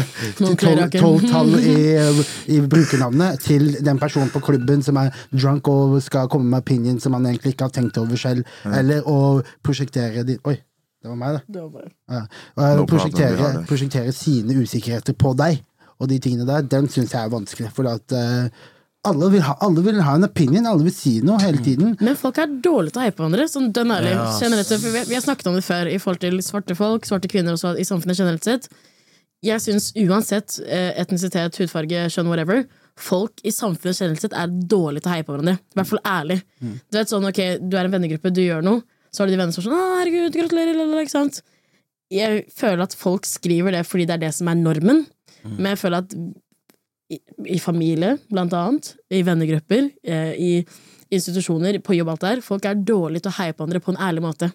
tolv 1.01 1.25
tall 1.31 1.55
i, 1.61 1.79
i 2.57 2.61
brukernavnet, 2.61 3.41
til 3.45 3.73
den 3.85 4.01
personen 4.03 4.33
på 4.35 4.43
klubben 4.45 4.85
som 4.85 5.01
er 5.01 5.15
drunk 5.33 5.69
og 5.73 5.97
skal 6.05 6.29
komme 6.33 6.51
med 6.53 6.65
opinion 6.65 7.01
som 7.01 7.17
han 7.17 7.31
egentlig 7.31 7.55
ikke 7.55 7.69
har 7.71 7.75
tenkt 7.75 7.99
over 8.01 8.21
selv, 8.21 8.45
eller 8.69 9.07
å 9.09 9.19
prosjektere 9.65 10.27
de 10.29 10.39
Oi, 10.45 10.59
det 11.05 11.11
var 11.11 11.17
meg, 11.21 11.39
da. 11.39 11.41
Det 11.55 11.63
var 11.63 11.89
Ja. 12.11 12.21
Vi 12.79 12.87
prosjektere, 12.89 13.53
det. 13.59 13.67
prosjektere 13.69 14.13
sine 14.13 14.57
usikkerheter 14.61 15.17
på 15.17 15.35
deg, 15.37 15.63
og 16.01 16.09
de 16.09 16.19
tingene 16.19 16.47
der, 16.49 16.65
den 16.69 16.89
syns 16.89 17.13
jeg 17.15 17.21
er 17.23 17.33
vanskelig. 17.33 17.71
For 17.77 17.89
at 17.89 18.13
eh, 18.17 18.49
alle, 19.09 19.29
vil 19.35 19.45
ha, 19.47 19.55
alle 19.65 19.83
vil 19.85 20.01
ha 20.05 20.15
en 20.19 20.27
opinion, 20.27 20.67
alle 20.71 20.87
vil 20.87 20.95
si 20.95 21.19
noe 21.25 21.41
hele 21.43 21.61
tiden. 21.65 21.95
Men 22.01 22.17
folk 22.19 22.39
er 22.43 22.51
dårlige 22.65 22.95
til 22.95 23.03
å 23.03 23.05
heie 23.05 23.15
på 23.15 23.23
hverandre. 23.25 23.47
Sånn 23.51 23.71
dønn 23.75 23.93
ærlig. 23.95 24.15
Generelt 24.41 24.71
sett, 24.71 24.83
vi, 24.85 25.05
vi 25.11 25.19
har 25.19 25.25
snakket 25.25 25.51
om 25.51 25.59
det 25.59 25.65
før 25.67 25.91
i 25.91 26.01
forhold 26.03 26.23
til 26.25 26.41
svarte 26.45 26.77
folk, 26.79 27.09
svarte 27.09 27.31
kvinner 27.31 27.57
også 27.57 27.75
i 27.81 27.87
samfunnet 27.89 28.21
generelt 28.21 28.47
sett. 28.47 28.69
Jeg 29.45 29.61
syns 29.61 29.91
uansett 30.01 30.57
eh, 30.65 30.95
etnisitet, 31.03 31.59
hudfarge, 31.61 32.07
kjønn, 32.15 32.31
whatever, 32.33 32.65
folk 32.97 33.43
i 33.45 33.53
samfunnet 33.53 33.99
generelt 33.99 34.25
sett 34.25 34.37
er 34.39 34.53
dårlige 34.53 35.05
til 35.05 35.13
å 35.13 35.17
heie 35.17 35.27
på 35.27 35.35
hverandre. 35.35 35.59
I 35.61 35.81
hvert 35.81 35.91
fall 35.91 36.05
ærlig. 36.09 36.39
Du 36.89 36.99
vet 36.99 37.13
sånn, 37.13 37.27
ok, 37.29 37.43
du 37.61 37.77
er 37.77 37.89
en 37.89 37.97
vennegruppe, 37.97 38.33
du 38.33 38.41
gjør 38.45 38.65
noe, 38.65 38.85
så 39.13 39.23
har 39.23 39.29
du 39.29 39.35
de 39.35 39.41
venner 39.43 39.55
som 39.55 39.63
er 39.63 39.69
sånn 39.69 39.77
'Å, 39.77 39.99
herregud, 40.01 40.39
gratulerer', 40.39 40.81
eller 40.87 41.05
ikke 41.05 41.13
sant? 41.19 41.43
Jeg 42.13 42.47
føler 42.55 42.83
at 42.85 42.95
folk 42.97 43.27
skriver 43.27 43.77
det 43.77 43.85
fordi 43.87 44.07
det 44.09 44.17
er 44.17 44.25
det 44.27 44.35
som 44.35 44.49
er 44.49 44.59
normen, 44.61 45.05
men 45.45 45.75
jeg 45.75 45.81
føler 45.83 46.01
at 46.01 46.15
i, 47.13 47.21
i 47.57 47.61
familie, 47.61 48.17
blant 48.33 48.55
annet, 48.57 48.95
i 49.13 49.23
vennegrupper, 49.27 49.91
eh, 50.07 50.35
i 50.41 50.53
institusjoner, 51.15 51.79
på 51.85 51.97
jobb, 51.99 52.15
alt 52.15 52.25
der, 52.25 52.45
folk 52.45 52.65
er 52.69 52.81
dårlige 52.81 53.27
til 53.27 53.35
å 53.35 53.39
heie 53.39 53.57
på 53.57 53.67
andre 53.67 53.83
på 53.83 53.93
en 53.93 54.01
ærlig 54.03 54.25
måte. 54.25 54.51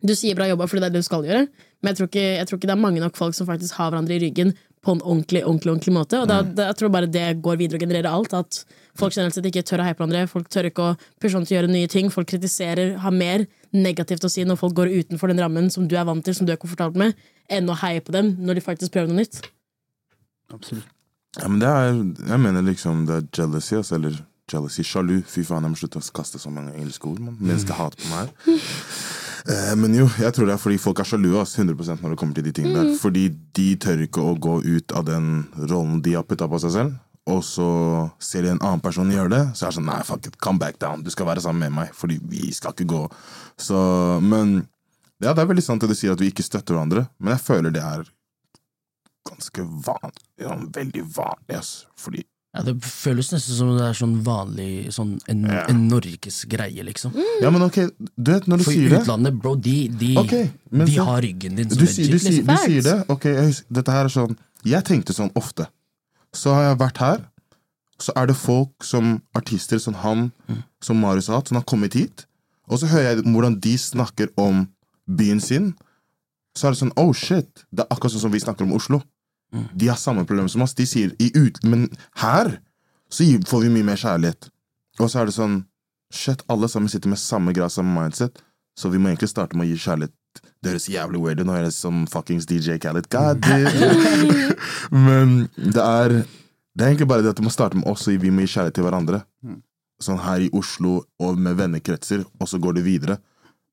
Du 0.00 0.14
sier 0.16 0.36
bra 0.36 0.46
jobba 0.48 0.64
fordi 0.68 0.80
det 0.80 0.88
er 0.88 0.94
det 0.94 1.02
du 1.02 1.06
skal 1.08 1.26
gjøre, 1.28 1.46
men 1.80 1.90
jeg 1.90 1.98
tror, 1.98 2.08
ikke, 2.08 2.26
jeg 2.38 2.48
tror 2.48 2.58
ikke 2.58 2.68
det 2.70 2.76
er 2.76 2.84
mange 2.84 3.02
nok 3.02 3.16
folk 3.18 3.36
som 3.36 3.48
faktisk 3.48 3.76
har 3.76 3.90
hverandre 3.92 4.16
i 4.16 4.22
ryggen 4.22 4.54
på 4.80 4.94
en 4.94 5.02
ordentlig, 5.04 5.42
ordentlig, 5.44 5.72
ordentlig 5.74 5.92
måte. 5.92 6.20
Og 6.22 6.28
da, 6.28 6.38
da, 6.40 6.70
jeg 6.70 6.78
tror 6.80 6.92
bare 6.94 7.08
det 7.12 7.24
går 7.44 7.58
videre 7.60 7.76
og 7.76 7.82
genererer 7.84 8.08
alt. 8.08 8.32
At 8.36 8.62
folk 8.96 9.12
generelt 9.12 9.36
sett 9.36 9.48
ikke 9.50 9.64
tør 9.68 9.82
å 9.82 9.88
heie 9.88 9.96
på 9.96 10.00
hverandre. 10.00 10.30
Folk 10.30 10.48
tør 10.52 10.70
ikke 10.70 10.86
å 10.86 10.94
pushe 11.20 11.36
om 11.36 11.44
til 11.44 11.56
å 11.56 11.58
gjøre 11.58 11.72
nye 11.74 11.90
ting. 11.92 12.08
Folk 12.12 12.30
kritiserer, 12.32 12.94
har 13.02 13.12
mer 13.12 13.44
negativt 13.76 14.24
å 14.24 14.32
si 14.32 14.46
når 14.48 14.60
folk 14.62 14.78
går 14.78 14.94
utenfor 15.02 15.32
den 15.32 15.42
rammen 15.44 15.68
som 15.72 15.84
du 15.88 15.98
er 16.00 16.08
vant 16.08 16.24
til, 16.24 16.36
som 16.36 16.48
du 16.48 16.54
er 16.54 16.60
komfortabel 16.60 17.04
med, 17.04 17.28
enn 17.52 17.68
å 17.68 17.76
heie 17.82 18.00
på 18.04 18.16
dem 18.16 18.32
når 18.40 18.56
de 18.56 18.64
faktisk 18.70 18.96
prøver 18.96 19.12
noe 19.12 19.20
nytt. 19.20 19.42
Absolutt. 20.48 20.88
Ja, 21.38 21.46
men 21.46 21.60
det 21.62 21.70
er, 21.70 21.94
jeg 22.32 22.42
mener 22.42 22.64
liksom 22.66 23.04
det 23.06 23.16
er 23.16 23.26
jealousy, 23.38 23.76
altså, 23.78 24.00
eller 24.00 24.16
jealousy, 24.50 24.82
sjalu. 24.86 25.20
Fy 25.30 25.44
faen, 25.46 25.66
jeg 25.66 25.74
må 25.74 25.78
slutte 25.78 26.00
å 26.02 26.14
kaste 26.16 26.40
så 26.42 26.50
mange 26.52 26.74
engelske 26.74 27.06
ord. 27.06 27.20
Man. 27.22 27.36
Mennesker 27.38 27.78
hater 27.78 28.02
på 28.02 28.10
meg. 28.10 28.32
Eh, 29.48 29.74
men 29.78 29.94
jo, 29.96 30.04
jeg 30.20 30.34
tror 30.36 30.50
det 30.50 30.52
er 30.52 30.60
fordi 30.60 30.80
folk 30.82 30.98
er 31.00 31.06
sjalu 31.08 31.30
altså, 31.40 31.62
100% 31.62 32.02
når 32.02 32.12
det 32.12 32.18
kommer 32.20 32.36
til 32.36 32.44
de 32.44 32.54
tingene 32.56 32.82
der. 32.82 32.96
Fordi 33.00 33.28
de 33.56 33.68
tør 33.80 34.02
ikke 34.04 34.24
å 34.24 34.34
gå 34.36 34.58
ut 34.66 34.96
av 34.96 35.06
den 35.08 35.30
rollen 35.62 36.02
de 36.04 36.16
har 36.18 36.26
putta 36.28 36.50
på 36.50 36.60
seg 36.60 36.74
selv. 36.74 36.98
Og 37.30 37.44
så 37.46 37.70
ser 38.22 38.44
de 38.44 38.54
en 38.54 38.62
annen 38.64 38.82
person 38.82 39.10
gjøre 39.12 39.30
det, 39.32 39.42
så 39.54 39.66
er 39.66 39.72
det 39.72 39.78
sånn 39.78 39.88
Nei, 39.90 40.00
fuck 40.08 40.26
it, 40.26 40.38
come 40.42 40.60
back 40.60 40.80
down. 40.82 41.04
Du 41.06 41.12
skal 41.14 41.28
være 41.28 41.44
sammen 41.44 41.68
med 41.68 41.76
meg, 41.76 41.94
fordi 41.96 42.18
vi 42.32 42.50
skal 42.56 42.74
ikke 42.74 42.88
gå. 42.90 43.02
Så, 43.60 43.78
men 44.24 44.58
ja, 45.20 45.34
det 45.34 45.44
er 45.44 45.50
veldig 45.50 45.64
sant 45.64 45.84
at 45.84 45.92
du 45.92 45.96
sier, 45.96 46.16
at 46.16 46.22
vi 46.22 46.30
ikke 46.32 46.44
støtter 46.46 46.74
hverandre. 46.74 47.04
Men 47.20 47.36
jeg 47.36 47.44
føler 47.44 47.74
det 47.74 47.84
er 47.84 48.08
ganske 49.28 49.64
vanlig. 49.86 50.22
Ja, 50.40 50.56
veldig 50.56 51.02
vanlig, 51.16 51.56
ass. 51.58 51.86
Fordi 51.96 52.24
Ja, 52.52 52.62
det 52.66 52.80
føles 52.82 53.28
nesten 53.30 53.54
som 53.54 53.68
det 53.78 53.84
er 53.86 53.92
sånn 53.94 54.16
vanlig 54.26 54.88
sånn 54.92 55.20
en, 55.28 55.44
Ja. 55.46 55.66
en 55.68 55.84
norgesgreie, 55.88 56.82
liksom. 56.82 57.12
Ja, 57.40 57.48
men 57.50 57.62
ok, 57.62 57.76
du 58.18 58.32
vet, 58.32 58.48
når 58.48 58.58
du 58.58 58.64
For 58.64 58.72
sier 58.72 58.88
det 58.90 59.02
utlandet, 59.04 59.38
bro, 59.40 59.54
de, 59.54 59.86
de, 59.88 60.16
okay, 60.18 60.50
de 60.72 60.86
så- 60.86 61.04
har 61.04 61.20
ryggen 61.22 61.54
din 61.56 61.70
som 61.70 61.78
du, 61.78 61.84
du, 61.86 61.90
legit, 61.92 62.10
liksom. 62.10 62.46
du 62.46 62.56
sier 62.56 62.82
det. 62.82 62.96
Ok, 63.08 63.24
jeg 63.24 63.62
dette 63.70 63.88
her 63.92 64.04
er 64.04 64.08
sånn 64.08 64.36
Jeg 64.64 64.84
tenkte 64.84 65.14
sånn 65.14 65.30
ofte. 65.36 65.68
Så 66.34 66.52
har 66.52 66.62
jeg 66.70 66.78
vært 66.78 66.98
her, 66.98 67.24
så 67.98 68.12
er 68.16 68.26
det 68.26 68.36
folk 68.36 68.82
som 68.82 69.22
artister 69.34 69.78
som 69.78 69.94
han, 69.94 70.32
som 70.82 71.00
Marius 71.00 71.28
har 71.28 71.36
hatt, 71.36 71.48
som 71.48 71.56
har 71.56 71.64
kommet 71.64 71.92
hit. 71.94 72.26
Og 72.68 72.78
så 72.80 72.86
hører 72.88 73.14
jeg 73.14 73.24
hvordan 73.24 73.60
de 73.60 73.76
snakker 73.78 74.28
om 74.36 74.68
byen 75.08 75.40
sin. 75.40 75.74
Så 76.56 76.66
er 76.66 76.74
det 76.74 76.80
sånn 76.80 76.94
Oh 76.98 77.12
shit! 77.14 77.64
Det 77.70 77.84
er 77.84 77.90
akkurat 77.90 78.14
sånn 78.14 78.26
som 78.26 78.34
vi 78.34 78.42
snakker 78.42 78.66
om 78.66 78.74
Oslo. 78.76 79.02
De 79.74 79.88
har 79.90 79.98
samme 79.98 80.24
problem 80.26 80.48
som 80.48 80.62
oss. 80.62 80.76
De 80.78 80.86
sier 80.86 81.14
i 81.18 81.30
ut, 81.34 81.58
Men 81.64 81.88
her 82.22 82.60
så 83.10 83.26
får 83.46 83.66
vi 83.66 83.72
mye 83.74 83.86
mer 83.88 83.98
kjærlighet. 83.98 84.50
Og 85.00 85.10
så 85.10 85.22
er 85.22 85.30
det 85.30 85.36
sånn 85.38 85.64
Shit, 86.10 86.40
alle 86.50 86.66
sammen 86.66 86.90
sitter 86.90 87.06
med 87.06 87.20
samme 87.22 87.52
grad, 87.54 87.70
samme 87.70 87.92
mindset. 87.94 88.40
Så 88.74 88.88
vi 88.90 88.98
må 88.98 89.12
egentlig 89.12 89.28
starte 89.30 89.54
med 89.54 89.68
å 89.68 89.70
gi 89.70 89.76
kjærlighet. 89.78 90.14
Det 90.58 90.72
høres 90.72 90.88
jævlig 90.90 91.20
weird 91.22 91.42
ut. 91.42 91.46
Nå 91.46 91.54
er 91.54 91.68
det 91.68 91.74
som 91.76 92.00
fuckings 92.10 92.48
DJ 92.50 92.80
Khaled. 92.82 93.06
God 93.12 93.38
damn. 93.46 94.50
Men 95.06 95.36
det 95.54 95.84
er 95.84 96.16
Det 96.74 96.84
er 96.84 96.92
egentlig 96.92 97.08
bare 97.10 97.22
det 97.22 97.30
at 97.30 97.38
det 97.38 97.44
må 97.44 97.50
starte 97.50 97.76
med 97.78 97.86
oss, 97.90 98.08
og 98.08 98.18
vi 98.22 98.30
må 98.30 98.42
gi 98.42 98.50
kjærlighet 98.56 98.74
til 98.78 98.86
hverandre. 98.86 99.22
Sånn 100.02 100.20
her 100.22 100.42
i 100.42 100.50
Oslo 100.56 101.00
og 101.20 101.38
med 101.38 101.58
vennekretser, 101.58 102.22
og 102.40 102.48
så 102.48 102.58
går 102.62 102.78
det 102.78 102.84
videre. 102.86 103.16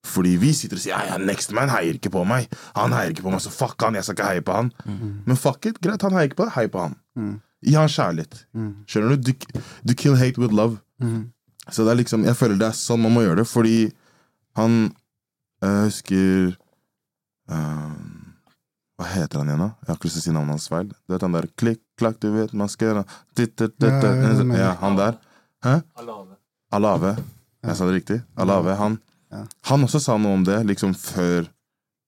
Fordi 0.07 0.35
vi 0.39 0.53
sitter 0.55 0.79
og 0.79 0.83
sier 0.83 0.93
ja, 0.95 1.01
ja, 1.11 1.17
next 1.21 1.51
man 1.55 1.69
heier 1.73 1.97
ikke 1.99 2.11
på 2.13 2.21
meg. 2.27 2.47
Han 2.77 2.93
heier 2.95 3.11
ikke 3.13 3.25
på 3.25 3.33
meg, 3.33 3.41
så 3.43 3.51
fuck 3.53 3.81
han, 3.83 3.97
jeg 3.99 4.07
skal 4.07 4.15
ikke 4.17 4.29
heie 4.31 4.45
på 4.47 4.55
han. 4.55 4.71
Men 5.27 5.35
fuck 5.39 5.65
it, 5.69 5.81
greit, 5.83 6.01
han 6.07 6.15
heier 6.17 6.29
ikke 6.31 6.39
på 6.41 6.47
deg, 6.47 6.55
hei 6.57 6.67
på 6.71 6.85
han. 6.85 6.95
Gi 7.67 7.73
han 7.75 7.89
kjærlighet. 7.91 8.39
Skjønner 8.87 9.17
du? 9.17 9.31
du? 9.31 9.61
Du 9.89 9.93
kill 9.97 10.15
hate 10.19 10.39
with 10.41 10.53
love. 10.55 10.79
Så 11.73 11.83
det 11.83 11.91
er 11.91 11.99
liksom, 11.99 12.23
jeg 12.23 12.37
føler 12.39 12.55
det 12.61 12.69
er 12.69 12.77
sånn 12.79 13.01
man 13.03 13.11
må 13.17 13.25
gjøre 13.25 13.41
det, 13.43 13.47
fordi 13.49 13.77
han 14.57 14.77
Jeg 15.61 15.89
husker 15.89 16.53
eh, 17.49 17.95
Hva 18.97 19.07
heter 19.11 19.41
han 19.41 19.49
igjen, 19.51 19.63
da? 19.65 19.69
Jeg 19.83 19.89
har 19.91 19.97
ikke 19.97 20.07
lyst 20.07 20.17
til 20.17 20.23
å 20.23 20.25
si 20.27 20.33
navnet 20.35 20.55
hans 20.55 20.67
feil. 20.71 20.87
Du 21.05 21.13
vet 21.13 21.25
han 21.25 21.35
der 21.35 21.47
klikk, 21.59 21.81
klakk, 21.97 22.19
du 22.21 22.29
vet 22.33 22.53
ditt, 23.37 23.61
Ja, 24.61 24.71
han 24.81 24.95
der. 24.97 25.17
Hæ? 25.65 25.75
Alave. 26.71 27.15
Jeg 27.65 27.75
sa 27.77 27.85
det 27.89 27.95
riktig. 27.97 28.17
Alave. 28.37 28.75
Han, 28.79 28.97
Ja. 29.33 29.43
han 29.69 29.83
også 29.83 29.99
sa 29.99 30.15
noe 30.21 30.37
om 30.37 30.43
det, 30.47 30.55
liksom 30.69 30.93
før 30.95 31.49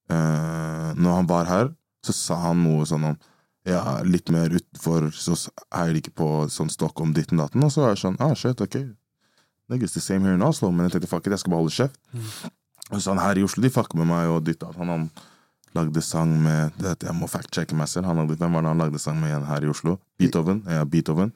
uh, 0.07 0.95
Når 0.95 1.15
han 1.17 1.27
var 1.27 1.49
her, 1.49 1.71
så 2.05 2.15
sa 2.15 2.37
han 2.45 2.61
noe 2.63 2.85
sånn 2.87 3.09
om 3.11 3.17
ja, 3.67 3.99
litt 4.07 4.31
mer 4.33 4.49
utenfor, 4.49 5.09
så 5.13 5.35
heier 5.75 5.93
de 5.93 6.01
ikke 6.01 6.15
på 6.17 6.29
sånn 6.49 6.71
Stockholm, 6.73 7.11
ditten 7.13 7.41
datten. 7.41 7.63
Og 7.65 7.73
så 7.73 7.83
er 7.83 7.91
jeg 7.93 8.01
sånn, 8.05 8.17
ah, 8.23 8.31
shit, 8.37 8.61
ok. 8.63 8.79
Niggas 9.69 9.93
the 9.93 10.01
same 10.01 10.25
here 10.25 10.37
in 10.39 10.45
Oslo, 10.45 10.71
men 10.73 10.87
jeg 10.87 10.95
tenkte 10.95 11.11
fuck 11.11 11.27
it, 11.27 11.35
jeg 11.35 11.43
skal 11.43 11.53
bare 11.53 11.61
holde 11.61 11.75
kjeft. 11.75 11.99
Og 12.89 13.03
så 13.03 13.11
han 13.13 13.21
her 13.21 13.37
i 13.37 13.43
Oslo, 13.45 13.61
de 13.61 13.69
fucker 13.73 13.99
med 13.99 14.09
meg 14.09 14.31
og 14.31 14.41
ditt 14.47 14.61
datt. 14.63 14.77
Han, 14.79 14.89
han 14.89 15.09
lagde 15.77 16.01
sang 16.01 16.31
med 16.41 16.79
det, 16.81 16.95
Jeg 17.05 17.13
må 17.15 17.29
fact-checke 17.29 17.77
meg 17.77 17.91
selv. 17.91 18.09
Han 18.09 18.23
lagde, 18.23 18.39
hvem 18.39 18.57
var 18.57 18.65
det 18.65 18.73
han 18.73 18.81
lagde 18.81 19.01
sang 19.01 19.19
med 19.21 19.29
igjen 19.29 19.45
her 19.45 19.67
i 19.67 19.69
Oslo? 19.69 19.99
Beethoven. 20.17 20.63
Ja, 20.65 20.85
Beethoven. 20.89 21.35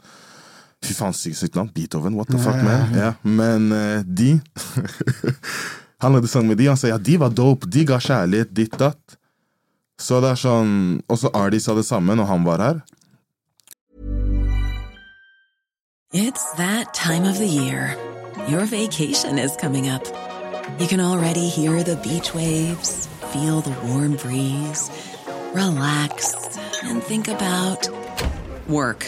Fy 0.84 0.96
faen, 0.98 1.16
sykt 1.16 1.40
sykt 1.40 1.56
navn. 1.56 1.72
Beethoven, 1.74 2.18
what 2.20 2.28
the 2.32 2.38
fuck, 2.38 2.60
man? 2.64 2.92
Ja, 2.98 3.14
men 3.24 3.72
uh, 3.72 4.02
de 4.04 4.42
Han 6.04 6.18
hadde 6.18 6.28
sang 6.28 6.48
med 6.48 6.58
de, 6.60 6.68
han 6.68 6.78
sa 6.78 6.90
ja, 6.92 6.98
de 7.00 7.16
var 7.18 7.32
dope, 7.32 7.70
de 7.72 7.86
ga 7.88 7.96
kjærlighet, 8.04 8.52
ditt 8.52 8.74
datt. 8.80 9.16
Så 10.02 10.20
det 10.20 10.34
er 10.34 10.40
sånn 10.42 10.74
Og 11.08 11.20
så 11.22 11.32
Ardi 11.38 11.62
sa 11.64 11.76
det 11.78 11.86
samme 11.88 12.18
når 12.20 12.28
han 12.28 12.44
var 12.44 12.64
her. 12.64 12.82
It's 16.14 16.44
that 16.58 16.94
time 16.94 17.24
of 17.26 17.40
the 17.40 17.48
year. 17.48 17.96
Your 18.48 18.66
vacation 18.66 19.40
is 19.40 19.56
coming 19.56 19.88
up. 19.90 20.04
You 20.80 20.88
can 20.88 21.00
already 21.00 21.48
hear 21.48 21.82
the 21.84 21.96
beach 22.04 22.36
waves, 22.36 23.08
feel 23.32 23.62
the 23.62 23.74
warm 23.88 24.18
breeze, 24.18 24.92
relax, 25.54 26.36
and 26.84 27.02
think 27.02 27.30
about 27.30 27.88
work. 28.68 29.08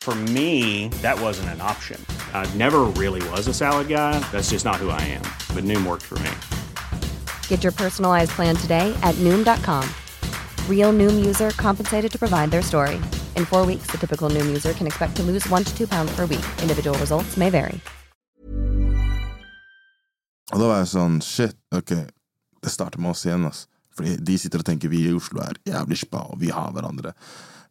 For 0.00 0.14
me, 0.14 0.88
that 1.02 1.20
wasn't 1.20 1.50
an 1.50 1.60
option. 1.60 2.04
I 2.32 2.48
never 2.54 2.80
really 2.96 3.20
was 3.28 3.46
a 3.48 3.54
salad 3.54 3.88
guy. 3.88 4.18
That's 4.32 4.48
just 4.48 4.64
not 4.64 4.76
who 4.76 4.88
I 4.88 5.00
am. 5.02 5.22
But 5.54 5.64
Noom 5.64 5.86
worked 5.86 6.06
for 6.06 6.18
me. 6.20 6.30
Get 7.48 7.62
your 7.62 7.72
personalized 7.72 8.30
plan 8.30 8.56
today 8.56 8.96
at 9.02 9.14
Noom.com. 9.16 9.86
Real 10.68 10.92
Noom 10.92 11.24
user 11.24 11.50
compensated 11.50 12.10
to 12.12 12.18
provide 12.18 12.50
their 12.50 12.62
story. 12.62 12.96
In 13.36 13.44
four 13.44 13.66
weeks, 13.66 13.90
the 13.90 13.98
typical 13.98 14.30
Noom 14.30 14.46
user 14.46 14.72
can 14.72 14.86
expect 14.86 15.16
to 15.16 15.22
lose 15.22 15.46
one 15.50 15.64
to 15.64 15.76
two 15.76 15.86
pounds 15.86 16.10
per 16.16 16.22
week. 16.22 16.46
Individual 16.62 16.98
results 16.98 17.36
may 17.36 17.50
vary. 17.50 17.80
Og 20.50 20.58
da 20.58 20.66
var 20.66 20.80
jeg 20.80 20.88
sånn 20.90 21.20
shit, 21.22 21.54
ok, 21.70 21.92
det 22.58 22.70
starter 22.74 22.98
med 22.98 23.12
oss 23.12 23.20
igjen, 23.22 23.44
ass. 23.46 23.68
Fordi 23.94 24.16
de 24.18 24.38
sitter 24.40 24.64
og 24.64 24.66
tenker 24.66 24.90
vi 24.90 25.04
i 25.06 25.12
Oslo 25.14 25.44
er 25.44 25.60
jævlig 25.62 26.00
spa, 26.00 26.24
og 26.32 26.40
vi 26.42 26.50
har 26.50 26.72
hverandre. 26.74 27.12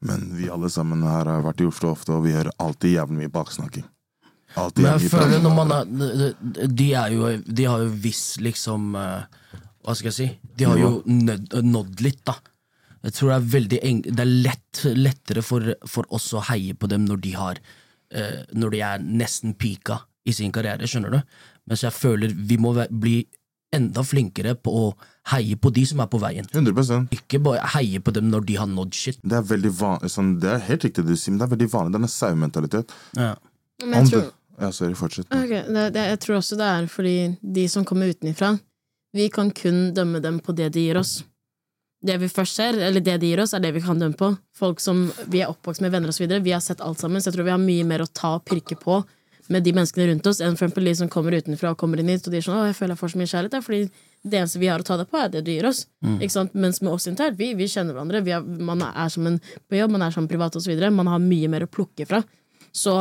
Men 0.05 0.29
vi 0.37 0.49
alle 0.51 0.69
sammen 0.71 1.03
her 1.03 1.27
har 1.27 1.43
vært 1.43 1.63
i 1.63 1.67
Oslo 1.67 1.91
ofte, 1.91 2.13
og 2.15 2.23
vi 2.23 2.35
hører 2.35 2.53
alltid 2.61 2.95
jævlig 2.95 3.23
mye 3.23 3.33
baksnakking. 3.33 3.87
Alltid 4.57 4.85
Men 4.85 4.95
jeg 4.95 5.11
føler 5.11 5.41
når 5.43 5.51
man 5.53 5.73
er 5.75 6.69
De 6.73 6.85
er 6.97 7.11
jo 7.13 7.27
De 7.45 7.65
har 7.69 7.83
jo 7.83 7.89
visst 8.01 8.39
liksom 8.41 8.95
eh, 8.97 9.51
Hva 9.85 9.93
skal 9.93 10.09
jeg 10.09 10.15
si? 10.15 10.25
De 10.57 10.65
har 10.65 10.79
jo 10.81 11.03
nådd 11.05 12.01
litt, 12.01 12.23
da. 12.25 12.33
Jeg 13.05 13.15
tror 13.15 13.29
det 13.29 13.35
er 13.35 13.51
veldig 13.53 13.81
eng 13.91 13.99
Det 14.07 14.23
er 14.23 14.31
lett, 14.47 14.81
lettere 14.97 15.43
for, 15.45 15.69
for 15.85 16.09
oss 16.15 16.31
å 16.33 16.41
heie 16.49 16.73
på 16.73 16.89
dem 16.89 17.05
når 17.05 17.21
de 17.27 17.35
har 17.37 17.61
eh, 17.61 18.41
Når 18.57 18.73
de 18.73 18.81
er 18.89 19.05
nesten 19.05 19.53
pika 19.53 20.01
i 20.25 20.33
sin 20.35 20.51
karriere, 20.53 20.87
skjønner 20.89 21.13
du? 21.13 21.21
Mens 21.69 21.85
jeg 21.85 21.95
føler 21.95 22.33
vi 22.33 22.57
må 22.61 22.73
bli 22.89 23.21
enda 23.73 24.01
flinkere 24.05 24.55
på 24.57 24.73
å 24.73 24.85
heie 25.33 25.57
på 25.59 25.71
de 25.73 25.83
som 25.85 26.01
er 26.03 26.09
på 26.11 26.19
veien. 26.21 26.47
100 26.53 27.07
Ikke 27.15 27.39
bare 27.43 27.67
heie 27.75 28.01
på 28.01 28.13
dem 28.15 28.29
når 28.31 28.45
de 28.47 28.57
har 28.59 28.69
nådd 28.69 28.95
shit. 28.97 29.19
Det 29.23 29.37
er 29.37 29.45
veldig 29.45 29.71
vanlig, 29.79 30.11
sånn, 30.13 30.35
det 30.41 30.51
er 30.55 30.65
helt 30.69 30.85
riktig 30.87 31.05
det 31.05 31.15
du 31.15 31.19
sier, 31.19 31.35
men 31.35 31.41
det 31.41 31.47
er 31.47 31.55
veldig 31.55 31.69
vanlig. 31.73 31.93
Det 31.93 31.99
er 31.99 32.07
en 32.07 32.15
saumentalitet. 32.15 32.93
Ja. 33.17 33.33
Men 33.85 33.99
jeg 34.01 34.13
tror, 34.13 34.29
Ja, 34.59 34.73
sorry, 34.75 34.91
fortsett. 34.99 35.29
Ok, 35.31 35.51
det, 35.71 35.83
det, 35.95 36.01
jeg 36.09 36.19
tror 36.19 36.35
også 36.41 36.57
det 36.59 36.65
er 36.67 36.87
fordi 36.91 37.13
de 37.39 37.61
som 37.71 37.85
kommer 37.87 38.09
utenifra, 38.11 38.57
vi 39.15 39.29
kan 39.31 39.53
kun 39.55 39.93
dømme 39.95 40.19
dem 40.19 40.41
på 40.43 40.51
det 40.51 40.73
de 40.75 40.83
gir 40.83 40.99
oss. 40.99 41.21
Det 42.03 42.17
vi 42.19 42.27
først 42.31 42.59
ser, 42.59 42.75
eller 42.89 43.03
det 43.03 43.15
de 43.21 43.29
gir 43.31 43.39
oss, 43.39 43.53
er 43.55 43.63
det 43.63 43.71
vi 43.75 43.83
kan 43.83 43.99
dømme 43.99 44.19
på. 44.19 44.33
Folk 44.55 44.83
som 44.83 45.05
vi 45.31 45.41
er 45.43 45.51
oppvokst 45.51 45.83
med, 45.83 45.93
venner 45.95 46.11
osv. 46.11 46.27
Vi 46.43 46.51
har 46.51 46.59
sett 46.63 46.83
alt 46.83 46.99
sammen, 46.99 47.23
så 47.23 47.31
jeg 47.31 47.37
tror 47.37 47.47
vi 47.47 47.55
har 47.55 47.63
mye 47.63 47.87
mer 47.87 48.03
å 48.03 48.11
ta 48.11 48.35
og 48.37 48.45
pirke 48.47 48.75
på 48.79 48.99
med 49.49 49.63
de 49.65 49.73
menneskene 49.73 50.11
rundt 50.11 50.27
oss, 50.29 50.43
enn 50.43 50.55
for 50.59 50.67
eksempel 50.67 50.85
de 50.91 50.93
som 50.99 51.09
kommer 51.09 51.33
utenfra 51.39 51.71
og 51.73 51.79
kommer 51.79 51.99
inn 52.01 52.11
hit, 52.11 52.27
og 52.27 52.35
de 52.35 52.37
er 52.37 52.45
sånn 52.45 52.59
'Å, 52.59 52.67
jeg 52.69 52.77
føler 52.77 52.93
jeg 52.93 53.01
får 53.01 53.11
så 53.13 53.17
mye 53.17 53.31
kjærlighet', 53.31 53.51
det 53.55 53.57
er 53.57 53.65
fordi 53.65 53.89
det 54.23 54.39
eneste 54.41 54.59
vi 54.59 54.67
har 54.67 54.81
å 54.81 54.83
ta 54.83 54.97
det 54.99 55.05
på, 55.09 55.17
er 55.17 55.29
det 55.31 55.41
du 55.47 55.51
gir 55.53 55.67
oss. 55.69 55.85
Ikke 56.19 56.33
sant? 56.33 56.53
Mens 56.53 56.81
med 56.81 56.91
oss 56.91 57.07
internt, 57.07 57.37
vi, 57.39 57.53
vi 57.55 57.67
kjenner 57.71 57.95
hverandre, 57.95 58.21
vi 58.25 58.33
er, 58.35 58.41
man 58.43 58.81
er 58.83 59.09
som 59.13 59.27
en 59.29 59.39
på 59.69 59.77
jobb, 59.79 59.93
man 59.95 60.03
er 60.03 60.11
som 60.11 60.27
privat 60.27 60.55
osv. 60.59 60.73
Man 60.91 61.07
har 61.07 61.21
mye 61.23 61.47
mer 61.51 61.63
å 61.63 61.71
plukke 61.71 62.07
fra. 62.09 62.19
Så 62.75 62.95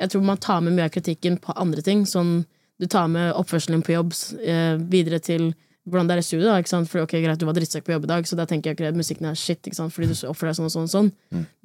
jeg 0.00 0.10
tror 0.10 0.24
man 0.26 0.40
tar 0.42 0.62
med 0.64 0.74
mye 0.74 0.88
av 0.88 0.94
kritikken 0.94 1.36
på 1.42 1.52
andre 1.60 1.84
ting. 1.84 2.06
Sånn, 2.08 2.46
du 2.80 2.88
tar 2.90 3.10
med 3.12 3.34
oppførselen 3.36 3.84
på 3.84 3.94
jobb 3.94 4.16
eh, 4.40 4.80
videre 4.90 5.20
til 5.22 5.52
hvordan 5.84 6.08
det 6.08 6.16
er 6.16 6.22
i 6.22 6.26
studio. 6.26 6.48
Da, 6.48 6.56
ikke 6.62 6.72
sant? 6.72 6.88
For, 6.90 7.04
ok, 7.04 7.12
greit, 7.20 7.38
du 7.38 7.46
var 7.46 7.56
drittsekk 7.58 7.84
på 7.86 7.92
jobb 7.94 8.08
i 8.08 8.12
dag, 8.14 8.26
så 8.26 8.38
da 8.40 8.48
tenker 8.48 8.72
jeg 8.72 8.78
ikke 8.78 8.88
at 8.88 8.98
musikken 8.98 9.28
er 9.28 9.36
shit. 9.38 9.60
Ikke 9.68 9.76
sant? 9.76 9.92
Fordi 9.94 10.08
du 10.10 10.16
oppfører 10.30 10.54
deg 10.54 10.58
sånn 10.62 10.70
og 10.70 10.74
sånn. 10.74 10.88
og 10.88 10.94
sånn. 10.96 11.12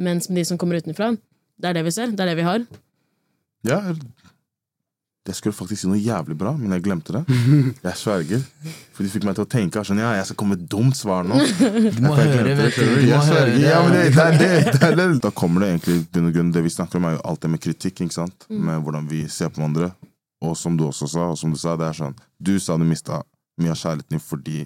Mens 0.09 0.27
med 0.29 0.41
de 0.41 0.45
som 0.51 0.59
kommer 0.59 0.81
utenfra, 0.83 1.13
det 1.59 1.71
er 1.71 1.79
det 1.79 1.85
vi 1.87 1.95
ser. 1.95 2.11
Det 2.11 2.25
er 2.25 2.33
det 2.33 2.37
vi 2.41 2.47
har. 2.47 2.67
Ja, 3.67 3.79
jeg 5.29 5.37
skulle 5.37 5.53
faktisk 5.53 5.83
si 5.83 5.89
noe 5.89 5.99
jævlig 6.01 6.35
bra, 6.39 6.55
men 6.57 6.73
jeg 6.73 6.83
glemte 6.87 7.13
det. 7.13 7.21
Jeg 7.85 7.97
sverger. 7.99 8.41
For 8.95 9.05
de 9.05 9.11
fikk 9.13 9.27
meg 9.27 9.35
til 9.37 9.45
å 9.45 9.49
tenke 9.49 9.83
sånn, 9.85 10.01
ja, 10.01 10.09
jeg 10.17 10.25
skal 10.27 10.37
komme 10.41 10.55
med 10.55 10.63
et 10.65 10.69
dumt 10.71 10.97
svar 10.97 11.27
nå. 11.27 11.37
Du 11.95 12.01
må 12.03 12.15
Jeg 12.17 12.31
høre, 12.33 12.45
det, 12.47 12.55
vet 12.57 12.79
du. 12.79 12.95
Jeg 13.07 13.21
sverger. 13.27 13.59
Ja, 13.61 13.77
men 13.85 13.95
det, 13.95 14.01
det, 14.17 14.33
det, 14.41 14.79
det 14.81 14.91
det. 14.97 15.07
Da 15.23 15.31
kommer 15.37 15.63
det 15.63 15.69
egentlig 15.71 15.97
bunn 16.11 16.29
og 16.31 16.35
grunn 16.35 16.51
Det 16.55 16.63
vi 16.65 16.73
snakker 16.73 16.99
om, 16.99 17.07
er 17.07 17.15
jo 17.15 17.21
alt 17.31 17.45
det 17.45 17.51
med 17.53 17.63
kritikk. 17.63 18.01
ikke 18.03 18.17
sant? 18.17 18.47
Med 18.49 18.81
hvordan 18.83 19.07
vi 19.11 19.21
ser 19.31 19.53
på 19.53 19.61
hverandre. 19.61 19.91
Og 20.43 20.55
som 20.57 20.77
du 20.79 20.87
også 20.87 21.07
sa, 21.11 21.29
og 21.33 21.37
som 21.39 21.53
du 21.53 21.59
sa, 21.61 21.75
det 21.79 21.89
er 21.89 21.99
sånn 21.99 22.17
Du 22.39 22.55
sa 22.63 22.77
du 22.79 22.87
mista 22.87 23.21
mye 23.59 23.75
av 23.75 23.79
kjærligheten 23.79 24.15
din 24.15 24.23
fordi 24.23 24.63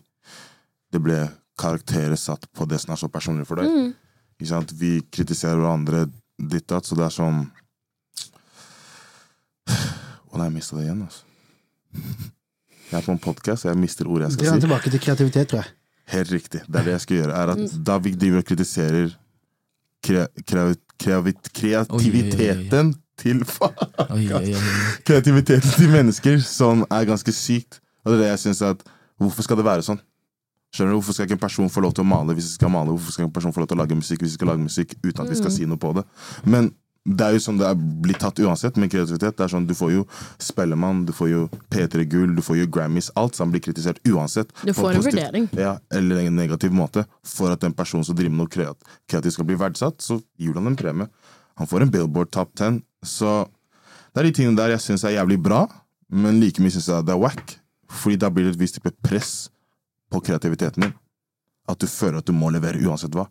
det 0.93 1.02
ble 1.02 1.17
karakterer 1.60 2.15
satt 2.19 2.45
på 2.54 2.67
det 2.69 2.80
som 2.82 2.93
er 2.93 3.02
så 3.02 3.10
personlig 3.12 3.47
for 3.49 3.62
deg. 3.62 3.93
Sant? 4.47 4.73
Vi 4.78 4.99
kritiserer 5.13 5.58
hverandre 5.60 6.06
ditt 6.38 6.67
datt, 6.69 6.86
så 6.86 6.97
det 6.99 7.08
er 7.08 7.13
sånn 7.15 7.43
Å 10.34 10.39
nei, 10.41 10.48
jeg 10.50 10.56
mista 10.58 10.78
det 10.80 10.88
igjen, 10.88 11.04
altså. 11.06 11.24
Jeg 12.93 13.00
er 13.00 13.06
på 13.08 13.13
en 13.15 13.22
podkast, 13.24 13.65
og 13.65 13.72
jeg 13.72 13.80
mister 13.80 14.06
ordet 14.12 14.28
jeg 14.28 14.36
Dra 14.38 14.46
skal 14.46 14.60
si. 14.60 14.62
tilbake 14.67 14.91
til 14.93 15.02
kreativitet, 15.02 15.48
tror 15.50 15.60
jeg. 15.63 15.72
Helt 16.13 16.32
riktig. 16.34 16.60
Det 16.67 16.78
er 16.78 16.84
det 16.86 16.91
jeg 16.93 17.02
skal 17.02 17.15
gjøre. 17.17 17.38
Er 17.39 17.52
at 17.56 17.78
Da 17.88 17.96
vi 18.04 18.12
driver 18.22 18.41
og 18.43 18.46
kritiserer 18.46 19.13
kre, 20.06 20.26
kre, 20.46 20.65
kre, 21.02 21.34
kreativiteten 21.58 22.91
til. 23.17 23.41
Kreativiteten 25.08 25.74
til 25.80 25.89
mennesker 25.96 26.43
som 26.46 26.84
er 26.91 27.08
ganske 27.10 27.34
sykt. 27.34 27.80
Og 28.04 28.12
det 28.13 28.19
er 28.19 28.24
det 28.26 28.30
jeg 28.34 28.43
synes 28.48 28.62
at 28.74 28.84
Hvorfor 29.22 29.46
skal 29.46 29.58
det 29.62 29.65
være 29.65 29.86
sånn? 29.86 30.00
Skjønner 30.74 30.91
du? 30.93 30.98
Hvorfor 31.00 31.15
skal 31.15 31.28
ikke 31.30 31.38
en 31.38 31.43
person 31.46 31.69
få 31.72 31.82
lov 31.86 31.93
til 31.96 32.04
å 32.04 32.10
male 32.10 32.34
hvis 32.36 32.48
de 32.52 32.56
skal 32.58 32.72
male? 32.74 32.89
Hvorfor 32.91 33.13
skal 33.13 33.24
ikke 33.24 33.30
en 33.30 33.36
person 33.38 33.54
få 33.56 33.62
lov 33.63 33.69
til 33.72 33.78
å 33.78 33.82
lage 33.84 33.96
musikk 33.98 34.24
hvis 34.26 34.34
de 34.34 34.39
skal 34.39 34.50
lage 34.50 34.63
musikk 34.65 34.96
uten 35.06 35.22
at 35.24 35.30
vi 35.32 35.38
skal 35.39 35.54
si 35.54 35.67
noe 35.69 35.80
på 35.80 35.91
det? 35.98 36.04
Men 36.50 36.72
det 37.05 37.21
er 37.25 37.33
jo 37.35 37.39
sånn 37.43 37.57
det 37.59 37.67
er 37.67 37.75
blitt 37.75 38.19
tatt 38.23 38.39
uansett 38.39 38.77
med 38.79 38.89
kreativitet. 38.93 39.35
Det 39.35 39.43
er 39.43 39.51
sånn 39.51 39.65
Du 39.67 39.73
får 39.75 39.91
jo 39.91 40.03
Spellemann, 40.39 41.01
du 41.05 41.11
får 41.11 41.29
jo 41.29 41.41
P3 41.69 42.05
Gull, 42.07 42.35
du 42.35 42.41
får 42.41 42.61
jo 42.61 42.67
Grammys. 42.71 43.09
Alt 43.19 43.35
sammen 43.35 43.51
blir 43.51 43.61
kritisert 43.65 43.99
uansett. 44.07 44.53
Du 44.63 44.71
får 44.73 44.91
en 44.93 45.01
positiv- 45.01 45.19
vurdering. 45.19 45.49
Ja, 45.59 45.77
eller 45.91 46.21
en 46.23 46.35
negativ 46.39 46.71
måte. 46.71 47.05
For 47.23 47.51
at 47.51 47.63
en 47.63 47.73
person 47.73 48.03
som 48.07 48.15
driver 48.15 48.31
med 48.31 48.45
noe 48.45 48.47
kreat- 48.54 48.87
kreativt 49.10 49.33
skal 49.33 49.45
bli 49.45 49.56
verdsatt, 49.60 49.97
så 49.99 50.21
gir 50.39 50.54
han 50.56 50.67
en 50.67 50.75
premie. 50.79 51.10
Han 51.58 51.67
får 51.67 51.81
en 51.81 51.91
Billboard 51.91 52.31
Top 52.31 52.56
10. 52.56 52.81
Så 53.04 53.47
det 54.15 54.21
er 54.23 54.23
de 54.23 54.31
tingene 54.31 54.56
der 54.56 54.69
jeg 54.69 54.79
syns 54.79 55.04
er 55.04 55.17
jævlig 55.19 55.41
bra, 55.43 55.67
men 56.10 56.39
like 56.39 56.60
mye 56.63 56.71
syns 56.71 56.87
jeg 56.87 57.06
det 57.06 57.13
er 57.13 57.19
wack. 57.19 57.58
Fordi 57.89 58.15
da 58.17 58.29
blir 58.29 58.45
det 58.45 58.56
et 58.56 58.60
visst 58.63 58.75
type 58.79 58.95
press 59.04 59.49
på 60.10 60.21
kreativiteten 60.23 60.81
din. 60.81 60.93
at 61.67 61.79
du 61.79 61.85
føler 61.87 62.17
at 62.17 62.25
du 62.25 62.33
må 62.33 62.49
levere 62.51 62.79
uansett 62.83 63.12
hva. 63.15 63.27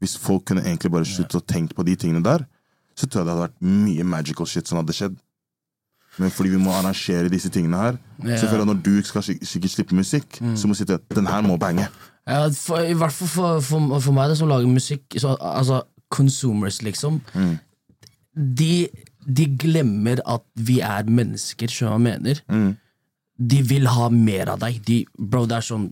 Hvis 0.00 0.16
folk 0.18 0.44
kunne 0.44 0.60
egentlig 0.64 0.90
bare 0.92 1.04
slutte 1.08 1.38
å 1.40 1.46
tenke 1.46 1.72
på 1.74 1.84
de 1.84 1.94
tingene 1.96 2.22
der, 2.22 2.46
så 2.94 3.06
tror 3.08 3.22
jeg 3.22 3.26
det 3.26 3.32
hadde 3.34 3.44
vært 3.48 3.60
mye 3.66 4.04
magical 4.04 4.46
shit 4.46 4.68
som 4.68 4.78
hadde 4.82 4.94
skjedd. 4.96 5.16
Men 6.20 6.28
fordi 6.30 6.50
vi 6.52 6.58
må 6.60 6.72
arrangere 6.76 7.30
disse 7.32 7.48
tingene 7.48 7.78
her, 7.80 7.98
Ja. 8.20 8.36
så 8.36 8.46
føler 8.50 8.66
jeg 8.66 8.70
når 8.74 8.82
du 8.84 9.02
skal 9.08 9.22
sikkert 9.24 9.70
slippe 9.72 9.96
musikk, 9.96 10.36
så 10.56 10.68
må 10.68 10.74
du 10.76 10.82
si 10.82 10.92
at 10.92 11.08
den 11.16 11.26
her 11.26 11.40
må 11.46 11.56
bange. 11.58 11.86
Ja, 12.28 12.48
for, 12.52 12.78
I 12.84 12.92
hvert 12.94 13.12
fall 13.16 13.28
for, 13.28 13.60
for, 13.64 13.98
for 14.00 14.12
meg 14.12 14.28
det 14.30 14.36
som 14.38 14.48
lager 14.52 14.68
musikk, 14.68 15.02
så, 15.18 15.32
altså 15.40 15.80
consumers, 16.12 16.82
liksom. 16.84 17.22
De, 18.36 18.88
de 19.26 19.46
glemmer 19.60 20.20
at 20.28 20.44
vi 20.56 20.80
er 20.84 21.08
mennesker, 21.08 21.68
som 21.72 21.96
jeg 22.06 22.20
mener? 22.20 22.74
De 23.42 23.62
vil 23.66 23.88
ha 23.90 24.06
mer 24.12 24.52
av 24.52 24.60
deg. 24.62 24.78
De, 24.86 25.00
bro, 25.18 25.46
det 25.48 25.56
er 25.58 25.66
sånn 25.66 25.88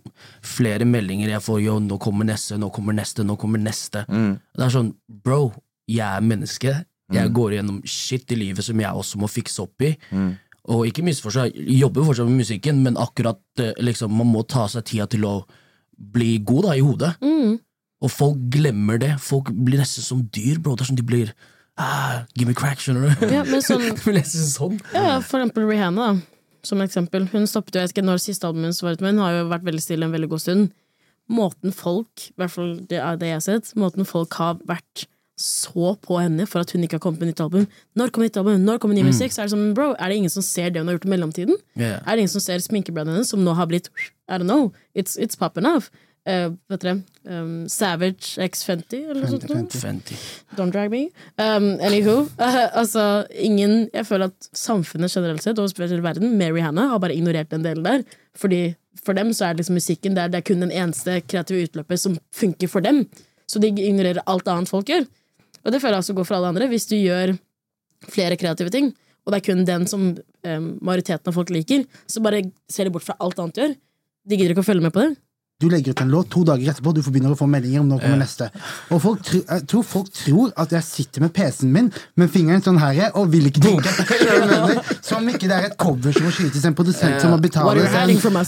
flere 0.46 0.84
meldinger 0.86 1.32
jeg 1.32 1.42
får. 1.42 1.62
Yo, 1.64 1.78
nå 1.82 1.96
kommer 1.98 2.28
neste, 2.28 2.58
nå 2.60 2.68
kommer 2.70 2.94
neste, 2.94 3.24
nå 3.26 3.36
kommer 3.40 3.58
neste. 3.58 4.04
Det 4.06 4.64
er 4.68 4.72
sånn, 4.76 4.92
bro, 5.24 5.48
jeg 5.90 6.04
er 6.06 6.20
menneske. 6.22 6.76
Jeg 7.12 7.32
går 7.34 7.56
gjennom 7.58 7.80
shit 7.88 8.30
i 8.32 8.38
livet 8.38 8.64
som 8.64 8.80
jeg 8.80 8.90
også 9.02 9.18
må 9.20 9.28
fikse 9.30 9.62
opp 9.64 9.82
i. 9.86 9.94
Og 10.70 10.84
ikke 10.86 11.02
misforstå, 11.02 11.46
jeg 11.48 11.78
jobber 11.80 12.04
fortsatt 12.06 12.28
med 12.28 12.42
musikken, 12.44 12.82
men 12.84 12.98
akkurat 13.00 13.40
eh, 13.58 13.72
liksom, 13.80 14.12
man 14.12 14.28
må 14.28 14.42
ta 14.46 14.66
seg 14.70 14.84
tida 14.86 15.06
til 15.10 15.24
å 15.26 15.34
bli 15.96 16.34
god 16.46 16.68
da, 16.68 16.74
i 16.76 16.84
hodet. 16.84 17.14
Og 18.00 18.12
folk 18.12 18.36
glemmer 18.52 19.00
det. 19.00 19.14
Folk 19.20 19.50
blir 19.52 19.80
nesten 19.82 20.04
som 20.04 20.20
dyr, 20.32 20.60
bro. 20.62 20.76
Det 20.76 20.84
er 20.86 20.90
som 20.92 20.98
de 21.00 21.04
blir 21.04 21.32
ah, 21.80 22.22
Give 22.36 22.48
me 22.48 22.54
crack, 22.56 22.80
skjønner 22.80 23.08
du? 23.08 23.26
Ja, 23.32 23.42
men 23.48 23.64
sånn, 23.64 23.82
sånn. 24.54 24.78
ja, 24.94 25.18
for 25.24 25.40
eksempel 25.40 25.66
Rihanna. 25.68 26.12
Som 26.64 26.84
eksempel. 26.84 27.26
Hun 27.32 27.48
stoppet 27.48 27.74
jo, 27.74 27.80
jeg 27.82 27.88
vet 27.90 27.96
ikke 27.96 28.06
når 28.06 28.20
siste 28.20 28.46
albumet 28.48 28.70
hennes 28.70 28.82
var 28.84 28.96
ute, 28.96 29.04
men 29.04 29.16
hun 29.16 29.24
har 29.24 29.38
jo 29.38 29.48
vært 29.50 29.66
veldig 29.68 29.84
stille 29.84 30.06
en 30.08 30.12
veldig 30.14 30.28
god 30.32 30.44
stund. 30.44 30.70
Måten 31.30 31.72
folk, 31.76 32.26
i 32.28 32.36
hvert 32.40 32.52
fall 32.52 32.72
det 32.90 33.00
er 33.00 33.20
det 33.20 33.30
jeg 33.30 33.38
har 33.38 33.44
sett, 33.46 33.70
måten 33.80 34.08
folk 34.08 34.34
har 34.40 34.60
vært 34.68 35.06
så 35.40 35.94
på 36.04 36.18
henne 36.20 36.46
for 36.48 36.62
at 36.64 36.74
hun 36.74 36.84
ikke 36.84 36.98
har 36.98 37.04
kommet 37.04 37.22
med 37.22 37.32
nytt 37.32 37.42
album. 37.44 37.64
Når 37.98 38.12
kommer 38.12 38.28
nytt 38.28 38.38
album? 38.40 38.60
Når 38.66 38.82
kommer 38.82 38.98
ny 38.98 39.06
musikk? 39.06 39.32
Så 39.32 39.42
er 39.42 39.48
det 39.48 39.54
sånn, 39.54 39.72
bro, 39.76 39.92
er 39.96 40.12
det 40.12 40.20
ingen 40.20 40.32
som 40.32 40.44
ser 40.44 40.70
det 40.70 40.82
hun 40.82 40.90
har 40.90 40.98
gjort 40.98 41.08
i 41.08 41.14
mellomtiden? 41.14 41.58
Yeah. 41.78 41.98
Er 42.04 42.14
det 42.14 42.26
ingen 42.26 42.34
som 42.36 42.44
ser 42.44 42.62
sminkebrandet 42.64 43.16
hennes, 43.16 43.32
som 43.32 43.42
nå 43.44 43.56
har 43.56 43.70
blitt 43.70 43.90
I 44.30 44.38
don't 44.38 44.46
know, 44.46 44.70
it's, 44.94 45.16
it's 45.18 45.38
popping 45.38 45.66
off. 45.66 45.90
Uh, 46.28 46.52
vet 46.68 46.82
dere, 46.84 46.98
um, 47.32 47.62
Savage 47.72 48.36
X 48.44 48.60
Fenty, 48.66 48.98
eller 49.08 49.22
noe 49.22 49.30
sånt? 49.32 49.46
noe? 49.48 49.80
Fenty. 49.80 50.18
Don't 50.58 50.74
drag 50.74 50.92
me. 50.92 51.06
Um, 51.40 51.72
anywho. 51.80 52.26
altså, 52.80 53.24
ingen 53.32 53.88
Jeg 53.94 54.04
føler 54.06 54.28
at 54.28 54.50
samfunnet 54.52 55.14
generelt 55.14 55.42
sett, 55.42 55.58
og 55.58 55.70
spesielt 55.72 56.04
verden, 56.04 56.36
Mary 56.38 56.60
Hannah, 56.60 56.90
har 56.92 57.00
bare 57.00 57.16
ignorert 57.16 57.50
den 57.50 57.64
delen 57.64 57.86
der. 57.86 58.04
Fordi 58.36 58.74
For 59.00 59.16
dem 59.16 59.32
så 59.32 59.46
er 59.46 59.54
det 59.54 59.62
liksom 59.62 59.78
musikken 59.78 60.16
det 60.16 60.22
er, 60.22 60.28
det 60.28 60.38
er 60.42 60.44
kun 60.44 60.60
den 60.60 60.72
eneste 60.76 61.20
kreative 61.24 61.62
utløpet 61.64 62.00
som 62.02 62.18
funker 62.36 62.68
for 62.68 62.84
dem. 62.84 63.06
Så 63.48 63.62
de 63.62 63.70
ignorerer 63.72 64.20
alt 64.28 64.48
annet 64.50 64.68
folk 64.68 64.90
gjør. 64.90 65.06
Og 65.64 65.72
det 65.72 65.80
føler 65.82 65.98
jeg 65.98 66.06
også 66.06 66.16
går 66.16 66.28
for 66.28 66.38
alle 66.38 66.50
andre. 66.54 66.68
Hvis 66.70 66.88
du 66.90 66.96
gjør 66.96 67.34
flere 68.10 68.38
kreative 68.40 68.72
ting, 68.72 68.92
og 69.24 69.32
det 69.32 69.40
er 69.40 69.46
kun 69.50 69.66
den 69.68 69.86
som 69.90 70.04
um, 70.14 70.68
majoriteten 70.80 71.28
av 71.28 71.36
folk 71.36 71.50
liker, 71.52 71.84
så 72.08 72.22
bare 72.24 72.46
ser 72.70 72.88
de 72.88 72.94
bort 72.94 73.04
fra 73.04 73.18
alt 73.20 73.40
annet 73.42 73.56
du 73.56 73.62
gjør. 73.62 73.74
De 74.30 74.38
gidder 74.38 74.54
ikke 74.54 74.64
å 74.64 74.70
følge 74.70 74.84
med 74.84 74.94
på 74.94 75.04
det. 75.04 75.12
Du 75.60 75.68
legger 75.68 75.92
ut 75.92 76.00
en 76.00 76.08
låt, 76.12 76.30
to 76.32 76.42
dager 76.48 76.70
etterpå 76.72 76.94
du 76.96 77.02
får 77.04 77.12
begynner 77.12 77.34
å 77.34 77.38
få 77.38 77.46
meldinger 77.50 77.82
om 77.82 77.88
når 77.92 78.00
kommer 78.00 78.20
neste. 78.22 78.46
Og 78.90 79.02
folk 79.04 79.22
tro, 79.28 79.40
jeg 79.44 79.66
tror 79.68 79.84
folk 79.84 80.08
tror 80.16 80.52
at 80.62 80.72
jeg 80.72 80.86
sitter 80.86 81.24
med 81.26 81.34
PC-en 81.36 81.72
min 81.74 81.90
med 82.16 82.30
fingeren 82.32 82.62
sånn 82.64 82.78
her 82.80 83.10
og 83.18 83.28
vil 83.32 83.50
ikke 83.50 83.60
tenke. 83.66 83.92
Som 85.04 85.28
ikke 85.28 85.48
det 85.50 85.56
er 85.56 85.66
et 85.68 85.76
cover 85.80 86.14
som 86.16 86.24
må 86.26 86.32
skytes, 86.34 86.64
en 86.64 86.76
produsent 86.78 87.20
som 87.20 87.34
må 87.34 87.38
us? 87.84 87.92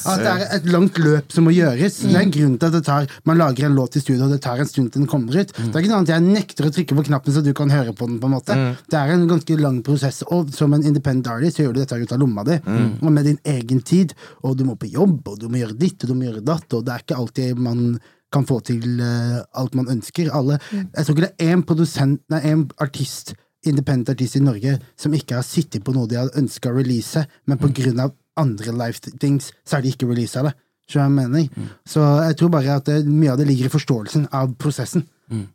at 0.09 0.23
det 0.25 0.33
er 0.33 0.57
et 0.57 0.69
langt 0.73 0.99
løp 1.03 1.33
som 1.35 1.45
må 1.49 1.53
gjøres. 1.55 1.99
Det 2.07 2.15
er 2.17 2.25
en 2.25 2.33
grunn 2.39 2.57
til 2.59 2.71
at 2.71 2.77
det 2.79 2.83
tar, 2.89 3.09
man 3.29 3.41
lager 3.41 3.69
en 3.69 3.77
låt 3.77 3.97
i 3.99 4.03
studio, 4.05 4.25
og 4.27 4.33
det 4.33 4.41
tar 4.45 4.63
en 4.63 4.71
stund 4.71 4.93
til 4.95 5.03
den 5.05 5.11
kommer 5.11 5.37
ut. 5.37 5.53
Det 5.53 5.69
er 5.69 5.83
ikke 5.83 5.93
noe 5.93 6.01
annet 6.03 6.15
jeg 6.15 6.25
nekter 6.27 6.69
å 6.69 6.73
trykke 6.79 6.99
på 6.99 7.07
knappen 7.11 7.37
så 7.37 7.45
du 7.45 7.53
kan 7.57 7.73
høre 7.73 7.93
på 7.97 8.09
den. 8.09 8.19
på 8.23 8.31
en 8.31 8.35
måte. 8.39 8.57
Det 8.89 8.99
er 8.99 9.13
en 9.15 9.27
ganske 9.31 9.59
lang 9.61 9.83
prosess, 9.85 10.23
og 10.33 10.53
som 10.57 10.73
en 10.77 10.85
independent 10.89 11.29
artist 11.33 11.59
så 11.61 11.67
gjør 11.67 11.77
du 11.77 11.83
dette 11.83 12.01
ut 12.01 12.13
av 12.17 12.23
lomma 12.23 12.45
di, 12.49 12.59
og 13.03 13.11
med 13.13 13.25
din 13.29 13.39
egen 13.57 13.81
tid. 13.83 14.15
Og 14.43 14.57
du 14.57 14.65
må 14.69 14.77
på 14.81 14.89
jobb, 14.93 15.21
og 15.29 15.39
du 15.41 15.49
må 15.53 15.61
gjøre 15.61 15.77
ditt, 15.79 15.99
og 16.05 16.13
du 16.13 16.15
må 16.17 16.29
gjøre 16.31 16.45
datt, 16.47 16.69
og 16.73 16.85
det 16.87 16.95
er 16.97 17.02
ikke 17.03 17.19
alltid 17.19 17.61
man 17.61 18.01
kan 18.33 18.47
få 18.49 18.61
til 18.65 19.01
uh, 19.03 19.43
alt 19.61 19.77
man 19.77 19.91
ønsker. 19.93 20.33
Alle, 20.33 20.59
Jeg 20.73 21.05
tror 21.05 21.17
ikke 21.17 21.29
det 21.29 21.35
er 21.37 21.55
én 21.55 21.65
produsent, 21.69 22.23
nei, 22.33 22.41
en 22.49 22.67
artist, 22.81 23.35
independent 23.69 24.11
artist 24.11 24.39
i 24.39 24.43
Norge 24.43 24.79
som 24.99 25.15
ikke 25.15 25.37
har 25.39 25.47
sittet 25.47 25.85
på 25.85 25.95
noe 25.95 26.09
de 26.11 26.19
har 26.19 26.33
ønska 26.39 26.73
å 26.73 26.77
release, 26.79 27.27
men 27.47 27.61
på 27.61 27.71
grunn 27.77 28.01
av 28.03 28.17
andre 28.41 28.73
life 28.75 29.13
things, 29.21 29.53
så 29.63 29.77
har 29.77 29.85
de 29.85 29.93
ikke 29.93 30.09
releasa 30.09 30.47
det. 30.49 30.55
Skjønner 30.91 31.23
jeg 31.23 31.31
mener? 31.31 31.69
Så 31.89 32.03
jeg 32.27 32.37
tror 32.41 32.51
bare 32.53 32.79
at 32.81 32.89
det, 32.89 33.03
mye 33.07 33.33
av 33.33 33.39
det 33.39 33.47
ligger 33.49 33.69
i 33.69 33.73
forståelsen 33.73 34.27
av 34.35 34.57
prosessen. 34.61 35.05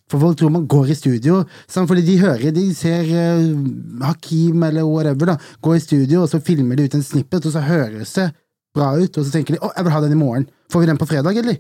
For 0.10 0.22
folk 0.22 0.40
tror 0.40 0.54
man 0.54 0.66
går 0.70 0.90
i 0.90 0.98
studio, 0.98 1.44
sant? 1.70 1.86
fordi 1.90 2.02
de 2.08 2.16
hører, 2.22 2.52
de 2.56 2.64
ser 2.74 3.10
uh, 3.12 4.06
Hakim 4.08 4.64
eller 4.64 4.88
whatever 4.88 5.34
da, 5.34 5.36
gå 5.62 5.76
i 5.76 5.84
studio, 5.84 6.24
og 6.24 6.32
så 6.32 6.40
filmer 6.42 6.80
de 6.80 6.88
ut 6.88 6.98
en 6.98 7.06
snippet, 7.06 7.46
og 7.46 7.54
så 7.54 7.62
høres 7.62 8.16
det 8.18 8.32
bra 8.78 8.92
ut, 8.98 9.18
og 9.18 9.26
så 9.26 9.34
tenker 9.34 9.58
de 9.58 9.60
'Å, 9.64 9.74
jeg 9.76 9.88
vil 9.88 9.96
ha 9.98 10.02
den 10.06 10.16
i 10.16 10.22
morgen'. 10.22 10.48
Får 10.72 10.84
vi 10.86 10.90
den 10.92 11.02
på 11.02 11.10
fredag, 11.10 11.38
eller? 11.44 11.58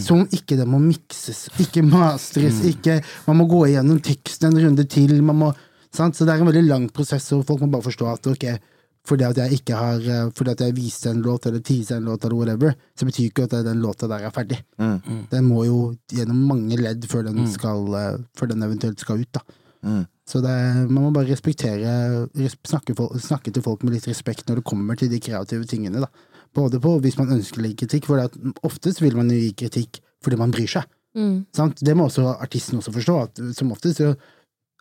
Som 0.00 0.20
om 0.22 0.28
ikke 0.32 0.56
det 0.56 0.64
må 0.70 0.78
mikses, 0.80 1.48
ikke 1.60 1.82
mastres, 1.84 2.62
ikke 2.64 3.02
Man 3.26 3.36
må 3.36 3.44
gå 3.50 3.66
igjennom 3.68 3.98
teksten 4.00 4.46
en 4.48 4.60
runde 4.62 4.84
til, 4.88 5.20
man 5.22 5.36
må 5.36 5.48
sant? 5.92 6.14
Så 6.16 6.24
det 6.24 6.32
er 6.34 6.40
en 6.40 6.48
veldig 6.48 6.68
lang 6.68 6.86
prosess, 6.88 7.26
og 7.36 7.44
folk 7.46 7.60
må 7.60 7.68
bare 7.74 7.84
forstå 7.84 8.06
at 8.12 8.26
ok, 8.30 8.46
fordi 9.04 9.24
at 9.26 9.36
jeg 9.36 9.58
ikke 9.58 9.76
har 9.76 9.98
eh, 10.00 10.30
Fordi 10.32 10.50
at 10.54 10.60
jeg 10.64 10.74
viste 10.78 11.10
en 11.10 11.20
låt, 11.20 11.46
eller 11.46 11.60
teaser 11.60 11.98
en 11.98 12.04
låt, 12.08 12.24
eller 12.24 12.36
whatever, 12.38 12.74
så 12.96 13.04
betyr 13.04 13.28
ikke 13.28 13.44
at 13.44 13.58
den 13.66 13.82
låta 13.82 14.08
der 14.08 14.24
er 14.24 14.30
ferdig. 14.32 14.62
Den 15.30 15.44
må 15.44 15.66
jo 15.66 15.94
gjennom 16.08 16.38
mange 16.48 16.78
ledd 16.80 17.04
før 17.10 17.24
den, 17.28 17.44
skal, 17.52 17.84
eh, 17.94 18.16
før 18.38 18.48
den 18.54 18.62
eventuelt 18.62 18.98
skal 19.04 19.20
ut, 19.20 19.32
da. 19.34 19.40
Så 20.26 20.40
det, 20.40 20.88
man 20.88 21.02
må 21.04 21.10
bare 21.12 21.28
respektere 21.28 22.26
snakke, 22.64 22.94
snakke 23.20 23.52
til 23.52 23.60
folk 23.62 23.82
med 23.84 23.92
litt 23.92 24.08
respekt 24.08 24.48
når 24.48 24.62
det 24.62 24.64
kommer 24.64 24.96
til 24.96 25.10
de 25.10 25.20
kreative 25.20 25.66
tingene. 25.68 26.00
da. 26.00 26.08
Både 26.54 26.80
på 26.82 26.96
hvis 27.02 27.18
man 27.18 27.32
ønsker 27.34 27.62
å 27.62 27.66
gi 27.66 27.74
kritikk, 27.84 28.06
for 28.06 28.22
oftest 28.66 29.02
vil 29.02 29.16
man 29.18 29.30
jo 29.32 29.40
gi 29.40 29.52
kritikk 29.64 30.00
fordi 30.24 30.38
man 30.40 30.54
bryr 30.54 30.70
seg. 30.70 30.86
Sant? 31.54 31.78
Det 31.84 31.94
må 31.94 32.08
også 32.08 32.24
artisten 32.42 32.78
også 32.80 32.94
forstå. 32.94 33.16
At 33.22 33.42
som 33.54 33.72
oftest 33.74 34.00
jo, 34.02 34.14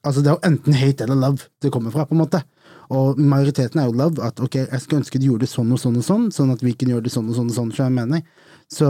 altså 0.04 0.22
Det 0.24 0.32
er 0.32 0.38
jo 0.38 0.48
enten 0.50 0.74
hate 0.74 1.04
eller 1.06 1.20
love 1.20 1.50
det 1.62 1.72
kommer 1.72 1.92
fra. 1.92 2.06
på 2.06 2.16
en 2.16 2.24
måte 2.24 2.44
Og 2.90 3.20
majoriteten 3.20 3.80
er 3.80 3.86
jo 3.90 3.98
love. 3.98 4.22
At 4.24 4.40
ok, 4.40 4.56
jeg 4.56 4.82
skulle 4.82 5.02
ønske 5.04 5.20
de 5.20 5.30
gjorde 5.30 5.46
det 5.46 5.52
sånn 5.52 5.72
og 5.72 5.80
sånn 5.80 5.98
og 5.98 6.04
sånn, 6.04 6.32
sånn 6.32 6.54
at 6.54 6.64
vi 6.64 6.74
kunne 6.74 6.96
gjøre 6.96 7.04
det 7.04 7.14
sånn 7.14 7.30
og 7.30 7.36
sånn 7.36 7.50
og 7.50 7.56
sånn. 7.56 7.72
Så 7.76 7.84
jeg 7.84 7.94
mener. 7.94 8.24
Så 8.72 8.88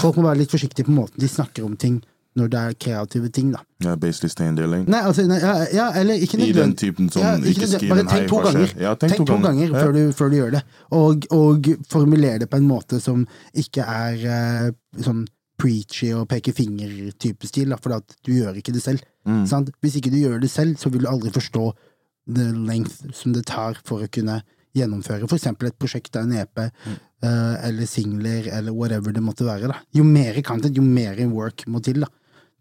folk 0.00 0.16
må 0.16 0.26
være 0.28 0.42
litt 0.42 0.50
forsiktige 0.50 0.88
på 0.88 0.96
måten 0.96 1.20
de 1.20 1.28
snakker 1.28 1.64
om 1.64 1.76
ting 1.76 2.02
når 2.36 2.48
det 2.50 2.60
er 2.60 2.72
kreative 2.82 3.28
ting. 3.30 3.52
da 3.52 3.60
Ja, 3.84 3.94
basically 3.96 4.28
stay 4.30 4.46
in 4.48 4.56
their 4.56 4.66
lane. 4.66 4.86
Nei, 4.90 5.00
altså, 5.06 5.22
nei, 5.28 5.38
ja, 5.38 5.52
ja, 5.72 5.84
eller 6.00 6.14
ikke 6.14 6.40
I 6.42 6.52
den 6.52 6.74
typen 6.74 7.10
som 7.12 7.22
Ja, 7.22 7.36
ikke 7.38 7.68
skriver 7.70 8.00
en 8.00 8.08
hei, 8.10 8.26
hva 8.26 8.40
skjer? 8.42 8.52
ganger, 8.52 8.74
Ja, 8.82 8.94
tenk 8.94 9.16
to 9.16 9.24
ganger 9.38 9.68
Ja. 9.70 9.84
før, 9.84 9.92
du, 9.92 10.12
før 10.12 10.30
du 10.30 10.36
gjør 10.40 10.50
det. 10.56 10.62
Og, 10.90 11.26
og 11.30 11.68
formuler 11.88 12.38
det 12.42 12.50
på 12.50 12.56
en 12.58 12.66
måte 12.68 13.00
som 13.00 13.26
ikke 13.54 13.86
er 13.86 14.26
uh, 14.26 14.70
sånn 15.00 15.26
preachy 15.56 16.10
og 16.12 16.26
peke 16.28 16.52
finger-type 16.52 17.46
stil, 17.46 17.68
da, 17.70 17.76
for 17.80 17.94
at 17.94 18.16
du 18.26 18.32
gjør 18.34 18.56
ikke 18.58 18.72
det 18.74 18.82
selv. 18.82 19.00
Mm. 19.26 19.44
Sant? 19.46 19.70
Hvis 19.80 19.96
ikke 20.00 20.10
du 20.10 20.18
gjør 20.18 20.40
det 20.42 20.50
selv, 20.50 20.74
så 20.76 20.90
vil 20.90 21.04
du 21.06 21.08
aldri 21.08 21.30
forstå 21.30 21.68
the 22.34 22.50
length 22.52 23.04
som 23.14 23.32
det 23.32 23.44
tar 23.46 23.78
for 23.84 24.02
å 24.02 24.10
kunne 24.10 24.40
gjennomføre 24.74 25.28
for 25.28 25.36
eksempel 25.38 25.68
et 25.68 25.78
prosjekt 25.78 26.16
av 26.18 26.24
en 26.26 26.32
EP, 26.40 26.58
Mm. 26.84 26.96
uh, 27.24 27.54
eller 27.68 27.86
singler, 27.86 28.48
eller 28.52 28.72
whatever 28.74 29.12
det 29.14 29.22
måtte 29.22 29.46
være. 29.46 29.68
Da. 29.70 29.78
Jo 29.94 30.02
mer 30.04 30.42
content, 30.42 30.74
jo 30.76 30.82
mer 30.82 31.14
work 31.30 31.62
må 31.70 31.80
til. 31.80 32.00
Da. 32.02 32.08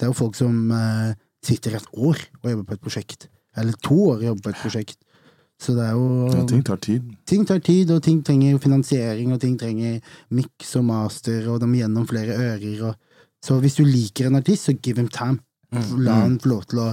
Det 0.03 0.09
er 0.09 0.11
jo 0.11 0.19
folk 0.19 0.35
som 0.35 0.71
eh, 0.75 1.13
sitter 1.47 1.77
et 1.77 1.85
år 1.95 2.19
og 2.41 2.49
jobber 2.49 2.65
på 2.67 2.75
et 2.75 2.81
prosjekt, 2.83 3.29
eller 3.55 3.77
to 3.79 3.95
år 4.09 4.17
og 4.17 4.25
jobber 4.25 4.43
på 4.43 4.51
et 4.51 4.59
prosjekt. 4.59 4.97
Så 5.63 5.75
det 5.77 5.85
er 5.85 5.93
jo 5.95 6.27
Ja, 6.27 6.41
ting 6.49 6.63
tar 6.67 6.81
tid. 6.83 7.05
ting 7.25 7.45
tar 7.47 7.61
tid, 7.63 7.91
og 7.95 8.01
ting 8.03 8.19
trenger 8.19 8.59
finansiering, 8.59 9.31
og 9.31 9.39
ting 9.39 9.55
trenger 9.55 10.01
mix 10.29 10.75
og 10.75 10.83
master, 10.89 11.47
og 11.47 11.61
de 11.61 11.69
må 11.71 11.79
gjennom 11.79 12.07
flere 12.09 12.35
ører. 12.35 12.83
Og... 12.89 12.95
Så 13.39 13.61
hvis 13.63 13.79
du 13.79 13.85
liker 13.87 14.27
en 14.27 14.35
artist, 14.41 14.67
så 14.67 14.75
give 14.75 14.99
him 14.99 15.07
time. 15.07 15.39
La 16.03 16.19
han 16.19 16.35
få 16.37 16.51
lov 16.51 16.65
til 16.67 16.83
å 16.83 16.89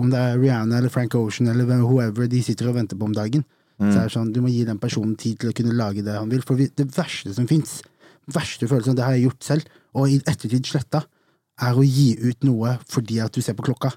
Om 0.00 0.08
det 0.10 0.18
er 0.18 0.40
Rihanna 0.40 0.80
eller 0.80 0.90
Frank 0.90 1.14
Ocean 1.14 1.46
eller 1.52 1.68
whoever 1.84 2.26
de 2.26 2.40
sitter 2.42 2.66
og 2.66 2.74
venter 2.74 2.96
på 2.98 3.06
om 3.06 3.12
dagen, 3.14 3.44
så 3.78 3.92
er 3.92 4.08
det 4.08 4.14
sånn, 4.16 4.32
du 4.34 4.40
må 4.42 4.48
gi 4.50 4.64
den 4.66 4.80
personen 4.82 5.14
tid 5.14 5.38
til 5.38 5.52
å 5.52 5.54
kunne 5.54 5.76
lage 5.78 6.02
det 6.02 6.16
han 6.16 6.32
vil. 6.32 6.42
For 6.42 6.58
det 6.58 6.88
verste 6.96 7.30
som 7.36 7.46
fins, 7.46 7.76
verste 8.26 8.66
følelsen, 8.66 8.96
det 8.98 9.04
har 9.04 9.14
jeg 9.14 9.28
gjort 9.28 9.46
selv, 9.46 9.68
og 9.94 10.10
i 10.10 10.18
ettertid 10.18 10.66
sletta, 10.66 11.04
er 11.62 11.76
å 11.78 11.84
gi 11.86 12.14
ut 12.22 12.46
noe 12.46 12.78
fordi 12.90 13.20
at 13.22 13.34
du 13.34 13.42
ser 13.44 13.54
på 13.58 13.66
klokka. 13.66 13.94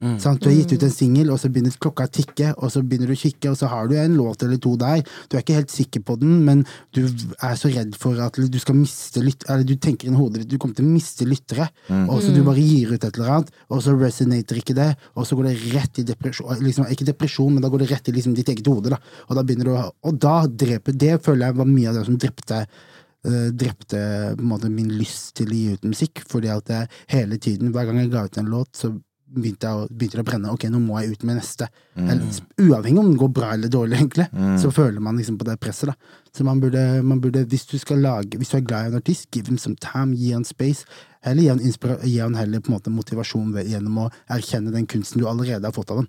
Sant? 0.00 0.40
Du 0.40 0.48
har 0.48 0.54
gitt 0.56 0.72
ut 0.72 0.84
en 0.86 0.92
singel, 0.92 1.28
og 1.28 1.36
så 1.42 1.50
begynner 1.52 1.74
klokka 1.76 2.06
å 2.08 2.10
tikke, 2.12 2.54
og 2.56 2.70
så 2.72 2.80
begynner 2.80 3.10
du 3.10 3.12
å 3.12 3.20
kikke, 3.20 3.50
og 3.50 3.56
så 3.60 3.68
har 3.68 3.88
du 3.90 3.98
en 4.00 4.14
låt 4.16 4.40
eller 4.46 4.56
to 4.56 4.72
der. 4.80 5.02
Du 5.28 5.36
er 5.36 5.42
ikke 5.42 5.58
helt 5.58 5.74
sikker 5.74 6.00
på 6.08 6.16
den, 6.22 6.38
men 6.46 6.62
du 6.96 7.02
er 7.04 7.58
så 7.60 7.68
redd 7.68 7.92
for 8.00 8.16
at 8.24 8.38
du 8.40 8.56
skal 8.62 8.78
miste 8.78 9.20
lytt... 9.20 9.44
Eller 9.52 9.66
du 9.68 9.74
tenker 9.76 10.08
inn 10.08 10.16
hodet 10.16 10.46
ditt 10.46 10.54
du 10.54 10.56
kommer 10.56 10.78
til 10.78 10.88
å 10.88 10.94
miste 10.94 11.28
lyttere, 11.28 11.68
og 12.06 12.22
så 12.24 12.32
du 12.32 12.40
bare 12.46 12.64
gir 12.64 12.94
ut 12.94 13.04
et 13.04 13.20
eller 13.20 13.34
annet, 13.34 13.52
og 13.68 13.84
så 13.84 13.92
resonater 14.00 14.62
ikke 14.62 14.78
det, 14.78 14.88
og 15.20 15.28
så 15.28 15.36
går 15.36 15.50
det 15.50 15.74
rett 15.74 16.00
i 16.00 16.06
depresjon 16.08 16.64
liksom, 16.64 16.88
Ikke 16.94 17.10
depresjon, 17.10 17.52
men 17.52 17.64
da 17.64 17.68
går 17.72 17.84
det 17.84 17.90
rett 17.92 18.08
i 18.08 18.16
liksom, 18.16 18.38
ditt 18.38 18.48
eget 18.48 18.72
hode, 18.72 18.94
da. 18.94 19.02
Og 19.28 19.36
da 19.36 19.44
begynner 19.44 19.68
du 19.68 19.74
å 19.76 19.84
Og 20.08 20.16
da 20.20 20.38
dreper 20.48 20.96
Det 20.96 21.18
føler 21.24 21.50
jeg 21.50 21.60
var 21.60 21.68
mye 21.68 21.92
av 21.92 22.00
det 22.00 22.06
som 22.08 22.16
drepte 22.20 22.64
drepte 23.52 24.00
på 24.36 24.40
en 24.42 24.48
måte 24.48 24.70
min 24.70 24.88
lyst 24.96 25.34
til 25.36 25.46
å 25.48 25.54
gi 25.54 25.72
ut 25.74 25.82
musikk, 25.84 26.22
fordi 26.28 26.48
at 26.48 26.66
jeg 26.68 26.88
hele 27.08 27.36
tiden, 27.38 27.72
hver 27.72 27.86
gang 27.86 27.98
jeg 27.98 28.10
ga 28.10 28.24
ut 28.24 28.38
en 28.38 28.46
låt, 28.46 28.72
så 28.76 28.94
begynte, 29.30 29.62
jeg, 29.62 29.76
å- 29.78 29.88
begynte 29.94 30.16
det 30.18 30.24
å 30.24 30.26
brenne. 30.26 30.50
Ok, 30.50 30.64
nå 30.72 30.80
må 30.82 30.98
jeg 31.00 31.12
ut 31.12 31.22
med 31.22 31.36
neste. 31.38 31.68
Eller, 31.96 32.24
uavhengig 32.58 32.98
om 32.98 33.10
det 33.12 33.18
går 33.20 33.28
bra 33.32 33.52
eller 33.52 33.68
dårlig, 33.68 33.98
egentlig, 34.00 34.26
så 34.58 34.72
føler 34.74 35.00
man 35.00 35.16
liksom 35.20 35.36
på 35.38 35.44
det 35.46 35.60
presset. 35.60 35.86
da. 35.86 35.94
Så 36.34 36.42
man 36.44 36.58
burde, 36.60 37.02
man 37.04 37.20
burde, 37.20 37.44
hvis 37.46 37.66
du 37.70 37.78
skal 37.78 37.98
lage, 38.02 38.36
hvis 38.38 38.50
du 38.50 38.56
er 38.56 38.64
glad 38.66 38.84
i 38.84 38.88
en 38.90 38.96
artist, 38.96 39.28
give 39.30 39.46
him 39.46 39.56
some 39.58 39.76
time, 39.76 40.16
gi 40.16 40.32
han 40.32 40.42
space. 40.44 40.84
Eller 41.22 41.42
gi 41.42 41.48
han, 41.48 41.58
gi 42.02 42.18
han 42.18 42.34
heller 42.34 42.58
på 42.60 42.72
en 42.72 42.78
måte 42.80 42.90
motivasjon 42.90 43.52
ved, 43.54 43.68
gjennom 43.68 43.98
å 43.98 44.10
erkjenne 44.30 44.72
den 44.72 44.86
kunsten 44.86 45.20
du 45.20 45.28
allerede 45.28 45.62
har 45.62 45.72
fått 45.72 45.90
av 45.92 45.98
han. 45.98 46.08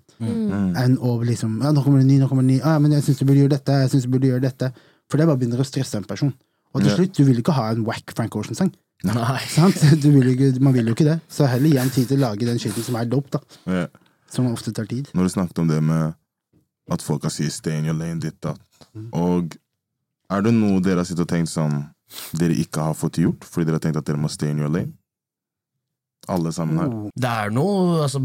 Enn 0.78 0.97
å 0.97 1.22
liksom 1.24 1.62
ja, 1.62 1.72
'Nå 1.72 1.84
kommer 1.84 1.99
det 1.99 2.07
ny, 2.07 2.18
nå 2.20 2.28
kommer 2.30 2.41
det 2.41 2.55
ny. 2.57 2.62
Ah, 2.64 2.80
men 2.80 2.91
jeg 2.91 3.03
syns 3.03 3.20
du 3.20 3.26
burde 3.26 3.38
gjøre 3.45 3.49
dette. 3.59 3.72
jeg 3.72 3.89
synes 3.91 4.03
du 4.03 4.09
burde 4.09 4.28
gjøre 4.32 4.41
dette. 4.41 4.74
For 5.12 5.18
det 5.18 5.28
bare 5.28 5.38
begynner 5.38 5.59
å 5.59 5.66
stresse 5.68 5.95
en 5.97 6.03
person. 6.05 6.34
Og 6.72 6.84
til 6.84 6.93
slutt, 6.95 7.17
du 7.17 7.28
vil 7.28 7.41
ikke 7.41 7.55
ha 7.55 7.72
en 7.74 7.84
wack 7.88 8.13
Frank 8.15 8.36
Ocean-sang. 8.39 8.72
Nei. 9.07 9.39
Sant? 9.57 9.82
Du 10.01 10.09
vil 10.13 10.32
ikke, 10.36 10.53
man 10.63 10.76
vil 10.76 10.91
jo 10.91 10.95
ikke 10.95 11.07
det. 11.07 11.17
Så 11.32 11.49
heller 11.49 11.74
gi 11.74 11.80
ham 11.82 11.91
tid 11.91 12.07
til 12.11 12.22
å 12.22 12.28
lage 12.28 12.47
den 12.47 12.61
skiten 12.61 12.86
som 12.86 12.97
er 12.99 13.09
dope, 13.11 13.34
da. 13.34 13.41
Ja. 13.67 13.88
Som 14.32 14.47
ofte 14.51 14.74
tar 14.76 14.88
tid. 14.88 15.09
Når 15.17 15.28
du 15.28 15.34
snakket 15.34 15.63
om 15.63 15.72
det 15.72 15.82
med 15.84 16.13
at 16.91 17.03
folk 17.03 17.24
har 17.24 17.34
si 17.34 17.49
'stay 17.49 17.80
in 17.80 17.86
your 17.86 17.97
lane', 17.97 18.19
ditt 18.19 18.39
da. 18.43 18.55
Og 19.11 19.55
er 20.32 20.41
det 20.41 20.53
noe 20.53 20.80
dere 20.80 21.03
har 21.03 21.07
sittet 21.07 21.26
og 21.26 21.32
tenkt 21.32 21.49
som 21.49 21.84
dere 22.39 22.55
ikke 22.55 22.80
har 22.80 22.95
fått 22.95 23.19
gjort, 23.19 23.43
fordi 23.43 23.67
dere 23.67 23.80
har 23.80 23.84
tenkt 23.84 23.97
at 23.97 24.07
dere 24.07 24.19
må 24.19 24.30
stay 24.32 24.51
in 24.51 24.59
your 24.59 24.69
lane? 24.69 24.93
Alle 26.30 26.51
sammen 26.51 26.78
her. 26.78 26.88
Oh. 26.88 27.09
Det 27.15 27.30
er 27.30 27.49
noe 27.49 28.03
altså, 28.03 28.19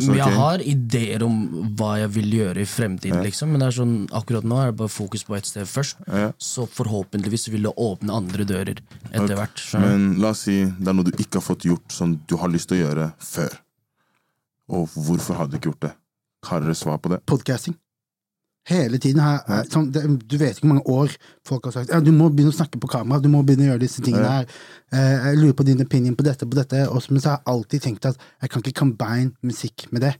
m- 0.00 0.08
okay. 0.10 0.16
Jeg 0.22 0.36
har 0.38 0.62
ideer 0.64 1.22
om 1.26 1.36
hva 1.76 1.98
jeg 2.00 2.10
vil 2.14 2.30
gjøre 2.38 2.62
i 2.62 2.64
fremtiden, 2.68 3.18
Ja. 3.18 3.22
liksom, 3.26 3.50
men 3.52 3.60
det 3.60 3.66
er 3.68 3.76
sånn, 3.82 4.08
akkurat 4.10 4.44
nå 4.44 4.56
er 4.62 4.70
det 4.70 4.76
bare 4.78 4.88
fokus 4.88 5.24
på 5.24 5.36
ett 5.36 5.46
sted 5.46 5.66
først. 5.68 5.96
Ja. 6.06 6.32
Så 6.38 6.66
forhåpentligvis 6.66 7.48
vil 7.52 7.62
det 7.68 7.74
åpne 7.76 8.10
andre 8.14 8.44
dører 8.44 8.78
etter 9.10 9.24
okay. 9.24 9.36
hvert. 9.36 9.58
Så. 9.58 9.80
Men 9.80 10.14
la 10.22 10.30
oss 10.30 10.46
si 10.46 10.64
det 10.64 10.88
er 10.88 10.94
noe 10.96 11.04
du 11.04 11.12
ikke 11.12 11.40
har 11.40 11.46
fått 11.48 11.66
gjort 11.68 11.92
som 11.92 12.16
du 12.26 12.36
har 12.36 12.48
lyst 12.48 12.68
til 12.70 12.78
å 12.80 12.86
gjøre 12.88 13.12
før. 13.18 13.58
Og 14.72 14.88
hvorfor 14.94 15.34
har 15.36 15.46
du 15.50 15.58
ikke 15.58 15.72
gjort 15.72 15.80
det? 15.88 15.92
Har 16.46 16.60
dere 16.64 16.74
svar 16.74 16.96
på 16.98 17.10
det? 17.12 17.20
Podcasting. 17.26 17.76
Hele 18.70 18.98
tiden 19.02 19.18
har 19.20 19.40
jeg, 19.48 19.70
sånn, 19.72 19.88
det, 19.90 20.02
Du 20.28 20.36
vet 20.38 20.54
ikke 20.56 20.66
hvor 20.68 20.74
mange 20.74 20.86
år 20.86 21.14
folk 21.44 21.64
har 21.66 21.72
sagt 21.72 21.90
ja, 21.90 21.98
du 22.00 22.12
må 22.14 22.28
begynne 22.30 22.52
å 22.52 22.54
snakke 22.54 22.78
på 22.78 22.88
kamera, 22.92 23.18
du 23.20 23.28
må 23.28 23.40
begynne 23.42 23.66
å 23.66 23.70
gjøre 23.72 23.82
disse 23.82 24.02
tingene 24.04 24.28
her. 24.36 24.46
Eh, 24.92 25.24
jeg 25.32 25.38
lurer 25.40 25.56
på 25.58 25.64
din 25.66 25.80
opinion 25.82 26.14
på 26.14 26.22
dette, 26.22 26.46
på 26.46 26.54
dette. 26.54 26.84
Og 26.88 27.02
så- 27.02 27.10
men 27.10 27.20
så 27.20 27.28
har 27.30 27.38
jeg 27.38 27.46
alltid 27.54 27.82
tenkt 27.82 28.06
at 28.06 28.16
jeg 28.40 28.50
kan 28.50 28.62
ikke 28.62 28.78
combine 28.78 29.32
musikk 29.42 29.90
med 29.92 30.02
det. 30.02 30.14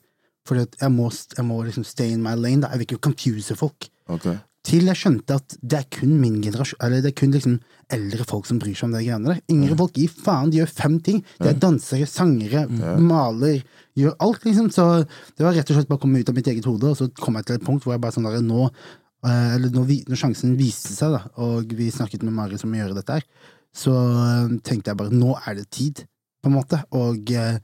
For 0.44 0.56
jeg 0.56 0.68
jeg 0.80 0.90
må 0.90 1.64
liksom 1.64 1.84
stay 1.84 2.10
in 2.10 2.22
my 2.22 2.34
lane. 2.34 2.62
Da. 2.62 2.68
Jeg 2.70 2.78
vil 2.78 2.86
ikke 2.86 3.00
confuse 3.10 3.54
folk. 3.56 3.88
Ok. 4.08 4.26
Til 4.62 4.86
jeg 4.86 4.98
skjønte 4.98 5.36
at 5.40 5.56
det 5.58 5.78
er 5.80 5.86
kun 5.90 6.12
min 6.22 6.36
generasjon 6.42 6.78
Eller 6.86 7.00
det 7.02 7.10
er 7.10 7.16
kun 7.18 7.32
liksom 7.34 7.56
eldre 7.92 8.24
folk 8.28 8.46
som 8.46 8.60
bryr 8.62 8.76
seg 8.78 8.86
om 8.86 8.94
de 8.94 9.02
greiene 9.02 9.32
der. 9.32 9.40
Yngre 9.52 9.76
folk 9.76 9.98
gir 9.98 10.12
faen, 10.12 10.52
de 10.52 10.60
gjør 10.60 10.70
fem 10.70 10.94
ting. 11.04 11.18
De 11.42 11.50
er 11.50 11.58
dansere, 11.60 12.06
sangere, 12.08 12.62
maler, 13.02 13.58
gjør 13.98 14.14
alt, 14.24 14.46
liksom. 14.46 14.70
Så 14.72 14.86
det 15.04 15.44
var 15.44 15.52
rett 15.58 15.68
og 15.68 15.76
slett 15.76 15.90
bare 15.90 16.00
å 16.00 16.04
komme 16.06 16.22
ut 16.22 16.30
av 16.30 16.38
mitt 16.38 16.48
eget 16.48 16.68
hode, 16.70 16.88
og 16.88 16.96
så 16.96 17.10
kom 17.18 17.36
jeg 17.36 17.50
til 17.50 17.58
et 17.58 17.66
punkt 17.66 17.84
hvor 17.84 17.92
jeg 17.92 18.00
bare 18.00 18.16
sånn 18.16 18.30
der, 18.30 18.38
nå 18.46 18.62
eh, 18.70 19.50
Eller 19.58 19.74
når, 19.74 19.84
vi, 19.90 19.98
når 20.08 20.22
sjansen 20.22 20.56
viste 20.56 20.94
seg, 20.94 21.18
da, 21.18 21.26
og 21.44 21.74
vi 21.76 21.90
snakket 21.92 22.24
med 22.24 22.36
Mari 22.38 22.60
som 22.62 22.72
gjør 22.72 22.96
dette 22.96 23.18
her, 23.18 23.28
så 23.76 23.92
eh, 23.92 24.56
tenkte 24.64 24.94
jeg 24.94 25.02
bare 25.02 25.12
nå 25.12 25.36
er 25.42 25.60
det 25.60 25.68
tid, 25.74 26.06
på 26.42 26.48
en 26.48 26.56
måte. 26.56 26.80
Og 26.96 27.34
eh, 27.36 27.60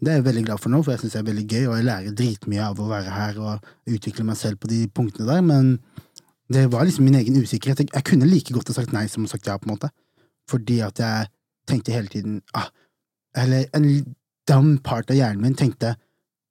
det 0.00 0.12
er 0.12 0.18
jeg 0.20 0.28
veldig 0.30 0.46
glad 0.48 0.60
for 0.62 0.72
nå, 0.72 0.80
for 0.84 0.94
jeg 0.94 1.04
syns 1.04 1.18
det 1.18 1.20
er 1.22 1.30
veldig 1.30 1.46
gøy, 1.50 1.62
og 1.66 1.76
jeg 1.76 1.88
lærer 1.90 2.16
dritmye 2.16 2.64
av 2.64 2.80
å 2.80 2.90
være 2.90 3.12
her 3.12 3.38
og 3.44 3.70
utvikle 3.92 4.26
meg 4.28 4.40
selv 4.40 4.60
på 4.62 4.72
de 4.72 4.82
punktene 4.92 5.28
der, 5.28 5.44
men 5.44 5.76
det 6.52 6.66
var 6.72 6.86
liksom 6.86 7.04
min 7.04 7.18
egen 7.18 7.36
usikkerhet. 7.42 7.80
Jeg, 7.84 7.92
jeg 7.94 8.04
kunne 8.06 8.28
like 8.30 8.54
godt 8.54 8.70
ha 8.70 8.76
sagt 8.76 8.94
nei 8.94 9.06
som 9.10 9.26
sagt 9.26 9.46
ja, 9.46 9.56
på 9.58 9.68
en 9.68 9.74
måte. 9.74 9.90
Fordi 10.50 10.80
at 10.86 11.00
jeg 11.02 11.30
tenkte 11.66 11.94
hele 11.94 12.06
tiden 12.06 12.42
ah, 12.54 12.68
Eller 13.36 13.66
en 13.74 14.14
dum 14.46 14.76
part 14.78 15.10
av 15.10 15.18
hjernen 15.18 15.42
min 15.42 15.56
tenkte 15.58 15.96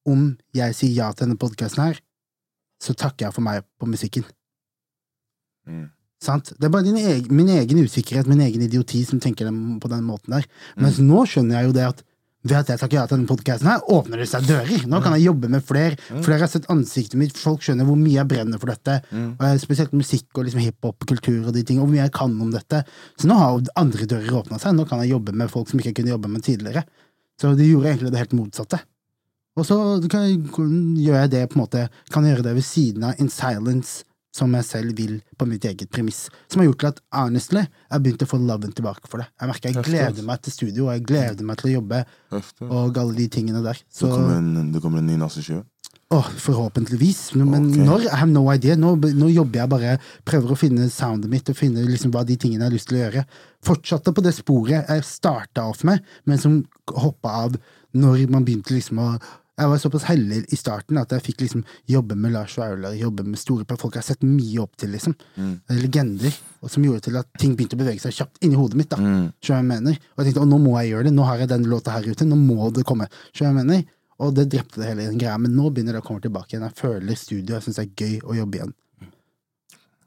om 0.06 0.36
jeg 0.54 0.76
sier 0.78 0.94
ja 0.94 1.12
til 1.14 1.26
denne 1.26 1.40
podkasten 1.42 1.82
her, 1.82 2.00
så 2.84 2.94
takker 2.94 3.26
jeg 3.26 3.34
for 3.34 3.46
meg 3.46 3.64
på 3.82 3.88
musikken. 3.90 4.26
Mm. 5.66 5.88
Sant? 6.22 6.52
Det 6.60 6.68
er 6.68 6.74
bare 6.74 6.86
din 6.86 7.00
egen, 7.00 7.32
min 7.34 7.50
egen 7.50 7.82
usikkerhet, 7.82 8.30
min 8.30 8.44
egen 8.46 8.62
idioti, 8.62 9.02
som 9.08 9.20
tenker 9.24 9.50
på 9.82 9.90
den 9.90 10.06
måten 10.06 10.36
der. 10.36 10.46
Mens 10.78 11.00
nå 11.02 11.24
skjønner 11.26 11.58
jeg 11.58 11.70
jo 11.70 11.76
det 11.80 11.88
at 11.88 12.04
ved 12.46 12.58
at 12.60 12.70
jeg 12.70 12.82
takker 12.82 13.00
ja 13.00 13.04
til 13.10 13.18
denne 13.18 13.30
podkasten 13.30 13.70
åpner 13.92 14.22
det 14.22 14.28
seg 14.30 14.46
dører. 14.46 14.86
Nå 14.90 15.00
kan 15.04 15.16
jeg 15.18 15.26
jobbe 15.26 15.50
med 15.52 15.66
flere. 15.66 15.98
Flere 16.26 16.44
har 16.44 16.52
sett 16.52 16.68
ansiktet 16.74 17.18
mitt, 17.20 17.38
folk 17.38 17.66
skjønner 17.66 17.88
hvor 17.88 17.98
mye 18.00 18.20
jeg 18.20 18.30
brenner 18.30 18.62
for 18.62 18.72
dette. 18.72 19.00
Og 19.16 19.62
Spesielt 19.66 19.96
musikk 19.98 20.30
og 20.38 20.48
liksom 20.48 20.62
hiphop 20.62 21.08
kultur 21.10 21.50
og 21.50 21.54
de 21.56 21.66
ting, 21.66 21.80
og 21.82 21.88
hvor 21.88 21.96
mye 21.96 22.04
jeg 22.06 22.16
kan 22.16 22.36
om 22.46 22.52
dette. 22.54 22.84
Så 23.18 23.30
nå 23.30 23.38
har 23.40 23.64
andre 23.82 24.10
dører 24.10 24.42
åpna 24.44 24.62
seg. 24.62 24.78
Nå 24.78 24.86
kan 24.90 25.02
jeg 25.02 25.16
jobbe 25.16 25.34
med 25.34 25.52
folk 25.52 25.72
som 25.72 25.82
ikke 25.82 25.92
jeg 25.92 26.00
kunne 26.02 26.14
jobbe 26.14 26.32
med 26.32 26.46
tidligere. 26.46 26.86
Så 27.42 27.56
det 27.58 27.68
gjorde 27.68 27.92
egentlig 27.92 28.14
det 28.14 28.22
helt 28.22 28.38
motsatte. 28.38 28.82
Og 29.56 29.66
så 29.68 29.78
kan 30.12 30.28
jeg, 30.28 30.42
gjør 30.52 31.22
jeg 31.24 31.32
det 31.32 31.46
på 31.48 31.56
en 31.56 31.62
måte 31.62 31.86
Kan 32.12 32.26
gjøre 32.28 32.44
det 32.44 32.58
ved 32.58 32.66
siden 32.68 33.06
av 33.08 33.22
In 33.24 33.30
Silence, 33.32 34.04
som 34.36 34.56
jeg 34.58 34.68
selv 34.68 34.98
vil, 34.98 35.20
på 35.40 35.48
mitt 35.48 35.66
eget 35.68 35.92
premiss. 35.94 36.26
Som 36.52 36.62
har 36.62 36.70
gjort 36.70 36.82
til 36.82 36.92
at 36.92 37.04
honestly, 37.16 37.64
jeg 37.64 37.94
har 37.96 38.02
begynt 38.04 38.26
å 38.26 38.30
få 38.30 38.40
loven 38.42 38.74
tilbake 38.76 39.08
for 39.12 39.24
det. 39.24 39.30
Jeg 39.40 39.52
merker 39.52 39.72
jeg 39.72 39.86
gleder 39.88 40.28
meg 40.28 40.42
til 40.44 40.56
studio, 40.58 40.90
og 40.90 40.98
jeg 40.98 41.06
gleder 41.08 41.48
meg 41.48 41.62
til 41.62 41.72
å 41.72 41.78
jobbe, 41.78 42.02
Heftig. 42.36 42.68
og 42.68 43.00
alle 43.04 43.16
de 43.22 43.30
tingene 43.38 43.64
der. 43.64 43.80
Det 43.80 44.02
Så 44.02 44.12
kommer 44.12 44.42
en, 44.42 44.74
det 44.74 44.84
kommer 44.84 45.04
en 45.04 45.08
ny 45.08 45.16
nasseskive. 45.22 45.64
Åh, 46.14 46.28
forhåpentligvis. 46.38 47.34
Men 47.34 47.72
okay. 47.72 47.86
når? 47.86 48.04
I 48.06 48.20
have 48.20 48.32
no 48.32 48.46
idea. 48.54 48.76
Nå, 48.78 48.94
nå 48.96 49.30
jobber 49.34 49.64
jeg 49.64 49.72
bare, 49.72 49.96
prøver 50.28 50.54
å 50.54 50.60
finne 50.60 50.90
soundet 50.94 51.32
mitt 51.32 51.50
og 51.50 51.58
finne 51.58 51.86
liksom 51.88 52.14
hva 52.14 52.22
de 52.28 52.38
tingene 52.38 52.62
jeg 52.62 52.70
har 52.70 52.76
lyst 52.76 52.92
til 52.92 53.00
å 53.00 53.02
gjøre. 53.02 53.24
Fortsatte 53.66 54.14
på 54.14 54.24
det 54.26 54.36
sporet 54.38 54.92
jeg 54.92 55.08
starta 55.08 55.66
off 55.72 55.82
med, 55.88 56.06
men 56.30 56.42
som 56.42 56.60
hoppa 56.94 57.34
av 57.48 57.58
når 57.96 58.28
man 58.30 58.46
begynte 58.46 58.76
liksom 58.76 59.02
å 59.02 59.10
jeg 59.56 59.72
var 59.72 59.80
såpass 59.80 60.04
heldig 60.10 60.42
i 60.52 60.58
starten 60.60 60.98
at 61.00 61.14
jeg 61.16 61.24
fikk 61.24 61.46
liksom 61.46 61.62
jobbe 61.88 62.18
med 62.20 62.34
Lars 62.34 62.58
Vaular, 62.60 62.96
jobbe 63.00 63.24
med 63.24 63.40
store 63.40 63.64
folk 63.80 63.96
jeg 63.96 64.04
har 64.04 64.08
sett 64.10 64.26
mye 64.28 64.60
opp 64.64 64.76
til, 64.82 64.92
liksom. 64.92 65.16
Legender. 65.80 66.36
Og 66.60 66.74
som 66.74 66.84
gjorde 66.84 67.06
til 67.08 67.16
at 67.22 67.30
ting 67.40 67.54
begynte 67.56 67.78
å 67.78 67.80
bevege 67.80 68.04
seg 68.04 68.18
kjapt 68.18 68.44
inni 68.44 68.60
hodet 68.60 68.80
mitt. 68.82 68.92
da 68.92 69.00
mm. 69.00 69.30
jeg 69.48 69.68
mener? 69.68 69.96
Og 69.96 70.22
jeg 70.22 70.28
tenkte 70.28 70.44
å, 70.44 70.50
nå 70.52 70.60
må 70.60 70.76
jeg 70.82 70.92
gjøre 70.92 71.08
det, 71.08 71.16
nå 71.16 71.28
har 71.30 71.44
jeg 71.44 71.52
den 71.54 71.70
låta 71.72 71.96
her 71.96 72.10
ute, 72.10 72.28
nå 72.28 72.40
må 72.42 72.68
det 72.76 72.84
komme. 72.90 73.08
Jeg 73.38 73.56
mener? 73.56 73.86
Og 74.20 74.36
det 74.36 74.50
drepte 74.52 74.82
det 74.82 74.92
hele 74.92 75.08
den 75.08 75.20
greia, 75.20 75.38
men 75.40 75.56
nå 75.56 75.72
begynner 75.72 75.96
det 75.96 76.04
å 76.04 76.08
komme 76.08 76.24
tilbake 76.24 76.56
igjen. 76.56 76.68
Jeg 76.68 76.80
føler 76.80 77.20
studio, 77.20 77.56
jeg 77.56 77.68
syns 77.68 77.80
det 77.80 77.88
er 77.88 78.04
gøy 78.04 78.20
å 78.24 78.40
jobbe 78.42 78.60
igjen. 78.60 78.76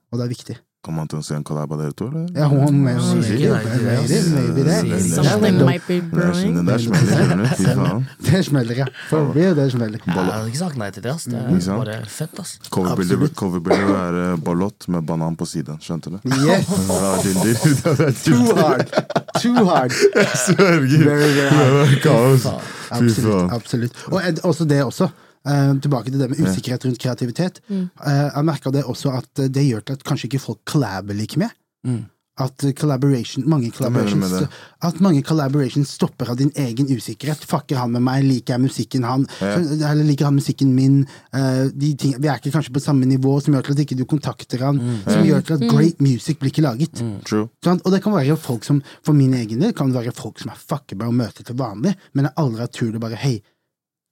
Og 0.08 0.20
det 0.20 0.24
er 0.24 0.32
viktig. 0.32 0.56
Kommer 0.78 1.02
man 1.02 1.08
til 1.10 1.18
å 1.18 1.24
se 1.26 1.34
en 1.34 1.42
collab 1.42 1.72
av 1.74 1.80
dere 1.82 1.92
to, 1.98 2.06
eller? 2.06 2.28
Ja, 2.38 2.46
hun 2.48 2.76
med 2.84 3.00
Sier 3.02 3.18
maybe, 3.18 3.34
ikke 3.34 3.50
nei 3.50 3.62
til 3.66 3.80
det, 3.82 3.94
ass. 3.98 4.28
maybe, 4.30 4.36
maybe 4.38 4.62
det. 4.62 4.76
Sier 4.78 4.84
ikke 4.86 5.08
Det 5.08 5.18
er 5.18 5.24
Something 5.28 5.56
might 5.66 5.86
be 5.88 5.96
brewing. 6.12 6.54
det 6.54 6.62
der 6.68 6.78
smeller, 6.84 7.16
skjønner? 7.18 7.50
Fy 7.58 7.64
faen. 7.80 8.04
Det 8.28 8.42
smeller, 8.46 8.78
ja. 8.78 8.86
For 9.10 9.32
real, 9.34 9.56
det 9.58 9.66
smeller. 9.74 9.98
Jeg 10.06 10.14
hadde 10.14 10.46
ikke 10.52 10.60
sagt 10.62 10.78
nei 10.78 10.90
til 10.94 11.02
det. 11.02 11.10
ass 11.16 11.24
Det 11.26 11.34
er 11.34 11.82
bare 11.82 11.98
fett. 12.06 12.38
ass 12.44 12.54
Coverbildet 12.70 13.18
vil 13.66 13.90
være 13.90 14.38
ballott 14.46 14.88
med 14.88 15.02
banan 15.10 15.34
på 15.36 15.46
siden. 15.50 15.82
Skjønte 15.82 16.14
du? 16.14 16.18
Yes! 16.46 16.70
Det 17.42 18.06
er 18.06 18.14
Too 18.22 18.54
hard! 18.54 18.86
Too 19.42 19.64
hard! 19.66 19.90
Sverger. 20.46 21.04
Very, 21.04 21.32
very. 21.34 21.58
Det 21.58 21.74
var 21.74 21.96
Kaos. 22.06 22.46
Absolutt. 23.50 23.94
Og 24.12 24.22
ed- 24.22 24.44
også 24.46 24.64
det 24.64 24.84
også. 24.84 25.10
Eh, 25.46 25.72
tilbake 25.84 26.12
til 26.12 26.20
det 26.22 26.30
med 26.32 26.42
usikkerhet 26.42 26.86
rundt 26.88 27.02
kreativitet. 27.02 27.62
Mm. 27.68 27.88
Eh, 28.06 28.28
jeg 28.28 28.48
merka 28.50 28.74
det 28.74 28.84
også 28.84 29.14
at 29.18 29.48
det 29.48 29.66
gjør 29.66 29.84
til 29.86 29.98
at 29.98 30.06
kanskje 30.06 30.30
ikke 30.30 30.46
folk 30.48 30.62
collaber 30.68 31.14
like 31.14 31.40
mye. 31.40 31.52
At 32.38 32.64
eh, 32.64 32.72
collaboration, 32.72 33.42
mange 33.50 33.70
collaborations? 33.70 34.48
At 34.82 35.00
mange 35.00 35.22
collaborations 35.22 35.90
stopper 35.90 36.30
av 36.30 36.36
din 36.38 36.52
egen 36.54 36.86
usikkerhet. 36.86 37.42
Fucker 37.50 37.80
han 37.80 37.92
med 37.96 38.04
meg? 38.06 38.22
Liker 38.26 38.54
jeg 38.54 38.62
musikken 38.62 39.06
han? 39.06 39.26
Ja. 39.42 39.56
Eller 39.90 40.06
liker 40.06 40.28
han 40.28 40.38
musikken 40.38 40.70
min? 40.76 41.00
Eh, 41.34 41.64
de 41.74 41.92
ting, 41.98 42.14
vi 42.18 42.30
er 42.30 42.38
ikke 42.38 42.54
kanskje 42.54 42.74
på 42.76 42.84
samme 42.84 43.08
nivå, 43.10 43.34
som 43.42 43.56
gjør 43.56 43.66
til 43.66 43.78
at 43.78 43.84
ikke 43.86 43.98
du 43.98 44.06
kontakter 44.08 44.62
han. 44.68 44.78
Som 45.08 45.26
gjør 45.26 45.44
til 45.48 45.58
at 45.58 45.66
great 45.72 46.02
music 46.04 46.38
blir 46.38 46.54
ikke 46.54 46.66
laget. 46.66 47.02
True. 47.26 47.48
Sant? 47.64 47.82
Og 47.84 47.94
det 47.94 48.02
kan 48.06 48.14
være 48.14 48.38
folk 48.38 48.66
som, 48.66 48.82
for 49.02 49.18
min 49.18 49.34
egen 49.34 49.64
del, 49.64 49.74
kan 49.74 49.90
det 49.90 49.98
være 49.98 50.14
folk 50.16 50.38
som 50.42 50.54
er 50.54 50.62
fuckebra 50.62 51.10
å 51.10 51.14
møte 51.14 51.46
til 51.46 51.58
vanlig, 51.58 51.96
men 52.14 52.28
jeg 52.28 52.38
aldri 52.38 52.62
har 52.62 52.70
tur 52.70 52.92
til 52.92 53.02
bare 53.02 53.18
hei, 53.18 53.38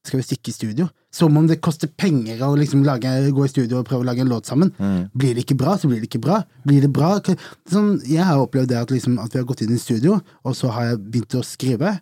skal 0.09 0.20
vi 0.20 0.26
stikke 0.26 0.52
i 0.52 0.54
studio? 0.54 0.88
Som 1.14 1.36
om 1.38 1.46
det 1.48 1.59
koster 1.64 1.88
penger 1.88 2.42
å 2.46 2.54
liksom 2.59 2.84
lage, 2.86 3.11
gå 3.34 3.44
i 3.44 3.52
studio 3.52 3.80
og 3.80 3.86
prøve 3.88 4.04
å 4.04 4.09
lage 4.09 4.24
en 4.24 4.32
låt 4.32 4.48
sammen. 4.48 4.72
Blir 5.16 5.36
det 5.36 5.46
ikke 5.46 5.59
bra, 5.61 5.76
så 5.78 5.90
blir 5.90 6.02
det 6.02 6.11
ikke 6.11 6.22
bra. 6.24 6.40
Blir 6.66 6.84
det 6.84 6.92
bra 6.92 7.14
sånn, 7.70 7.96
Jeg 8.07 8.24
har 8.24 8.42
opplevd 8.42 8.72
det 8.72 8.80
at, 8.80 8.92
liksom, 8.94 9.18
at 9.22 9.32
vi 9.32 9.40
har 9.40 9.48
gått 9.48 9.64
inn 9.64 9.74
i 9.74 9.80
studio, 9.80 10.20
og 10.44 10.57
så 10.57 10.72
har 10.74 10.90
jeg 10.90 11.04
begynt 11.04 11.38
å 11.38 11.44
skrive. 11.46 11.94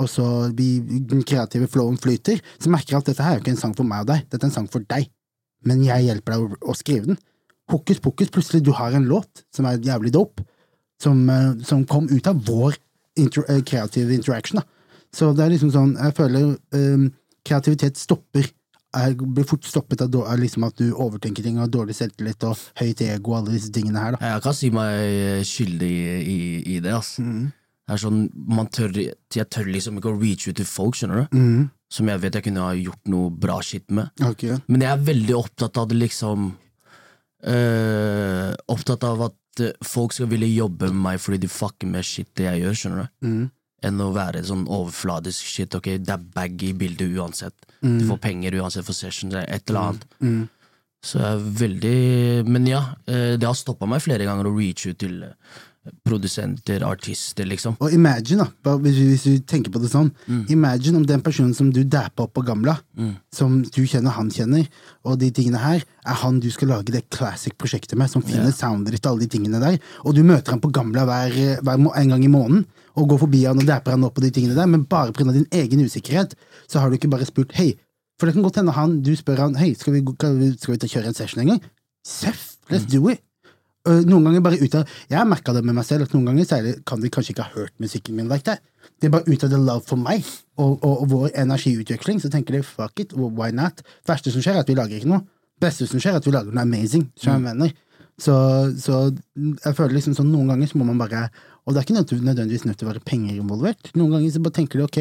Og 0.00 0.08
så 0.08 0.28
vi, 0.56 0.78
den 0.80 1.24
kreative 1.28 1.68
flowen 1.68 1.98
flyter, 2.00 2.40
så 2.58 2.72
merker 2.72 2.96
jeg 2.96 3.02
at 3.02 3.10
dette 3.10 3.26
her 3.26 3.36
er 3.36 3.42
ikke 3.42 3.52
en 3.52 3.60
sang 3.60 3.76
for 3.76 3.84
meg 3.88 4.06
og 4.06 4.14
deg, 4.14 4.24
dette 4.32 4.40
er 4.46 4.48
en 4.48 4.56
sang 4.60 4.70
for 4.72 4.84
deg. 4.88 5.10
Men 5.68 5.84
jeg 5.84 6.08
hjelper 6.08 6.34
deg 6.34 6.46
å, 6.46 6.72
å 6.72 6.78
skrive 6.78 7.12
den. 7.12 7.20
Hokus 7.70 8.00
pokus, 8.02 8.32
plutselig 8.32 8.64
du 8.64 8.72
har 8.74 8.96
en 8.96 9.06
låt 9.06 9.44
som 9.54 9.68
er 9.68 9.82
jævlig 9.84 10.14
dope 10.16 10.44
som, 11.02 11.30
eh, 11.30 11.64
som 11.64 11.84
kom 11.84 12.08
ut 12.10 12.26
av 12.26 12.44
vår 12.46 12.76
inter 13.18 13.44
eh, 13.48 13.62
kreative 13.62 14.14
interaction. 14.14 14.60
Da. 14.60 14.66
Så 15.12 15.32
det 15.36 15.44
er 15.44 15.54
liksom 15.54 15.72
sånn, 15.74 15.96
jeg 15.98 16.16
føler 16.16 16.54
eh, 16.76 17.08
kreativitet 17.46 17.98
stopper 18.00 18.48
er, 18.92 19.14
blir 19.16 19.46
fort 19.48 19.64
stoppet 19.64 20.02
av, 20.04 20.14
liksom 20.38 20.66
at 20.68 20.76
du 20.80 20.92
overtenker 20.92 21.44
ting, 21.44 21.58
har 21.60 21.70
dårlig 21.72 21.96
selvtillit 21.96 22.44
og 22.48 22.60
høyt 22.80 23.00
ego 23.06 23.32
og 23.32 23.38
alle 23.40 23.56
disse 23.56 23.72
tingene 23.72 24.02
her. 24.02 24.16
da. 24.16 24.32
Jeg 24.34 24.44
kan 24.44 24.56
si 24.56 24.70
meg 24.74 25.46
skyldig 25.48 25.90
i, 25.90 26.06
i, 26.20 26.38
i 26.76 26.80
det, 26.84 26.94
ass. 26.98 27.14
Det 27.16 27.96
er 27.96 28.02
sånn, 28.02 28.26
man 28.52 28.68
tør, 28.72 28.92
jeg 28.94 29.48
tør 29.52 29.70
liksom 29.72 29.98
ikke 29.98 30.12
å 30.12 30.18
reach 30.20 30.46
ut 30.48 30.58
til 30.60 30.68
folk, 30.68 30.98
skjønner 30.98 31.24
du? 31.24 31.38
Mm. 31.38 31.70
Som 31.92 32.08
jeg 32.08 32.22
vet 32.22 32.36
jeg 32.38 32.46
kunne 32.46 32.64
ha 32.64 32.74
gjort 32.78 33.10
noe 33.12 33.32
bra 33.42 33.58
shit 33.64 33.88
med. 33.92 34.12
Okay. 34.32 34.60
Men 34.68 34.84
jeg 34.84 34.92
er 34.94 35.08
veldig 35.08 35.34
opptatt 35.36 35.80
av 35.80 35.90
det 35.90 35.98
liksom 35.98 36.52
øh, 37.52 38.52
Opptatt 38.72 39.04
av 39.04 39.26
at 39.28 39.64
øh, 39.66 39.74
folk 39.84 40.14
skal 40.16 40.30
ville 40.30 40.48
jobbe 40.48 40.88
med 40.92 41.02
meg 41.04 41.20
fordi 41.20 41.42
de 41.42 41.50
fucker 41.52 41.90
med 41.90 42.06
shit 42.06 42.30
det 42.38 42.46
jeg 42.48 42.62
gjør, 42.64 42.78
skjønner 42.80 43.02
du? 43.02 43.26
Mhm. 43.28 43.50
Enn 43.82 44.00
å 44.02 44.12
være 44.14 44.44
sånn 44.46 44.64
overfladisk 44.70 45.48
shit. 45.48 45.74
Ok, 45.74 45.94
det 45.98 46.14
er 46.14 46.30
bag 46.34 46.62
i 46.62 46.72
bildet 46.78 47.16
uansett. 47.18 47.56
Mm. 47.82 47.98
Du 47.98 48.08
får 48.12 48.20
penger 48.22 48.58
uansett 48.60 48.86
for 48.86 48.96
sessions, 48.96 49.34
et 49.34 49.70
eller 49.70 49.88
annet. 49.88 50.06
Mm. 50.22 50.42
Så 51.02 51.18
jeg 51.18 51.34
er 51.34 51.44
veldig 51.58 51.98
Men 52.46 52.70
ja, 52.70 52.84
øh, 53.10 53.34
det 53.34 53.46
har 53.46 53.58
stoppa 53.58 53.88
meg 53.90 54.04
flere 54.04 54.26
ganger 54.28 54.46
å 54.46 54.54
reach 54.54 54.86
ut 54.86 55.00
til 55.02 55.24
øh, 55.26 55.60
produsenter, 56.06 56.84
artister, 56.86 57.46
liksom. 57.48 57.74
Og 57.82 57.90
imagine, 57.90 58.44
da, 58.62 58.76
hvis, 58.78 59.24
du 59.26 59.40
tenker 59.50 59.72
på 59.74 59.80
det 59.82 59.90
sånn, 59.90 60.12
imagine 60.46 61.00
om 61.00 61.06
den 61.08 61.24
personen 61.26 61.56
som 61.58 61.72
du 61.74 61.80
dapper 61.82 62.28
opp 62.28 62.36
på 62.38 62.44
Gamla, 62.46 62.76
som 63.34 63.56
du 63.66 63.80
kjenner, 63.80 64.14
han 64.14 64.30
kjenner, 64.30 64.68
og 65.02 65.18
de 65.18 65.32
tingene 65.34 65.58
her, 65.58 65.82
er 65.82 66.20
han 66.22 66.38
du 66.38 66.46
skal 66.54 66.70
lage 66.70 66.94
det 66.94 67.08
classic-prosjektet 67.10 67.98
med, 67.98 68.12
som 68.12 68.22
finner 68.22 68.54
soundet 68.54 68.94
ditt 68.94 69.08
og 69.08 69.16
alle 69.16 69.26
de 69.26 69.32
tingene 69.34 69.62
der, 69.62 69.80
og 70.06 70.14
du 70.14 70.22
møter 70.22 70.54
han 70.54 70.62
på 70.62 70.70
Gamla 70.70 71.02
hver, 71.08 71.34
hver 71.66 71.82
en 71.82 72.14
gang 72.14 72.22
i 72.22 72.30
måneden, 72.30 72.62
og 72.96 73.08
går 73.08 73.22
forbi 73.24 73.44
han 73.46 73.58
og 73.60 73.68
dapper 73.68 73.96
han 73.96 74.04
opp 74.06 74.16
på 74.18 74.24
de 74.24 74.32
tingene 74.34 74.56
der, 74.58 74.68
men 74.70 74.84
bare 74.84 75.14
pga. 75.16 75.32
din 75.32 75.48
egen 75.50 75.84
usikkerhet, 75.84 76.34
så 76.68 76.80
har 76.80 76.90
du 76.90 76.98
ikke 76.98 77.10
bare 77.12 77.28
spurt 77.28 77.52
hei, 77.56 77.72
for 78.18 78.26
det 78.26 78.36
kan 78.36 78.44
godt 78.44 78.60
hende 78.60 78.72
han, 78.76 79.00
du 79.02 79.14
spør 79.16 79.40
han, 79.46 79.54
hei, 79.58 79.74
skal 79.74 79.96
vi, 79.96 80.02
skal 80.14 80.38
vi, 80.38 80.52
skal 80.58 80.74
vi 80.76 80.88
kjøre 80.88 81.10
en 81.10 81.14
session 81.14 81.42
en 81.42 81.54
gang? 81.54 81.62
Seff, 82.06 82.56
let's 82.70 82.86
do 82.86 83.08
it! 83.10 83.22
Noen 83.82 84.28
ganger 84.28 84.42
bare 84.44 84.60
ut 84.62 84.74
av 84.78 84.90
Jeg 85.10 85.16
har 85.18 85.26
merka 85.26 85.50
det 85.56 85.64
med 85.66 85.74
meg 85.74 85.82
selv, 85.88 86.06
at 86.06 86.12
noen 86.14 86.28
ganger 86.28 86.52
er 86.54 86.76
kan 86.86 87.00
de 87.02 87.10
kanskje 87.10 87.32
ikke 87.34 87.46
ha 87.48 87.56
hørt 87.56 87.72
musikken 87.82 88.14
min 88.14 88.28
like 88.30 88.46
that. 88.46 88.62
Det 89.02 89.08
er 89.08 89.14
bare 89.16 89.26
ut 89.26 89.42
av 89.42 89.50
the 89.50 89.58
love 89.58 89.82
for 89.88 89.98
meg 89.98 90.22
og, 90.54 90.76
og, 90.84 91.02
og 91.02 91.08
vår 91.10 91.32
energiutveksling, 91.42 92.20
så 92.22 92.30
tenker 92.30 92.54
de 92.54 92.62
fuck 92.62 93.02
it, 93.02 93.14
why 93.18 93.50
not? 93.50 93.82
Det 93.82 94.12
Verste 94.12 94.30
som 94.30 94.44
skjer, 94.44 94.60
er 94.60 94.62
at 94.62 94.70
vi 94.70 94.78
lager 94.78 95.00
ikke 95.00 95.10
noe. 95.10 95.24
Det 95.58 95.66
Beste 95.66 95.88
som 95.90 96.02
skjer, 96.02 96.14
er 96.14 96.22
at 96.22 96.28
vi 96.28 96.34
lager 96.34 96.54
noe 96.54 96.62
amazing. 96.62 97.08
Så, 97.18 97.34
mener. 97.42 97.74
så, 98.22 98.36
så 98.78 99.02
jeg 99.34 99.74
føler 99.74 99.96
liksom 99.98 100.14
sånn 100.14 100.30
noen 100.30 100.54
ganger 100.54 100.70
så 100.70 100.78
må 100.78 100.86
man 100.86 101.02
bare 101.02 101.26
Og 101.62 101.74
det 101.74 101.80
er 101.80 101.86
ikke 101.86 102.22
nødvendigvis 102.24 102.64
nødt 102.66 102.80
til 102.80 102.88
å 102.88 102.92
være 102.92 103.04
penger 103.06 103.38
involvert. 103.38 103.92
Noen 103.94 104.16
ganger 104.16 104.34
så 104.34 104.42
bare 104.42 104.58
tenker 104.58 104.80
de 104.80 104.86
ok, 104.88 104.98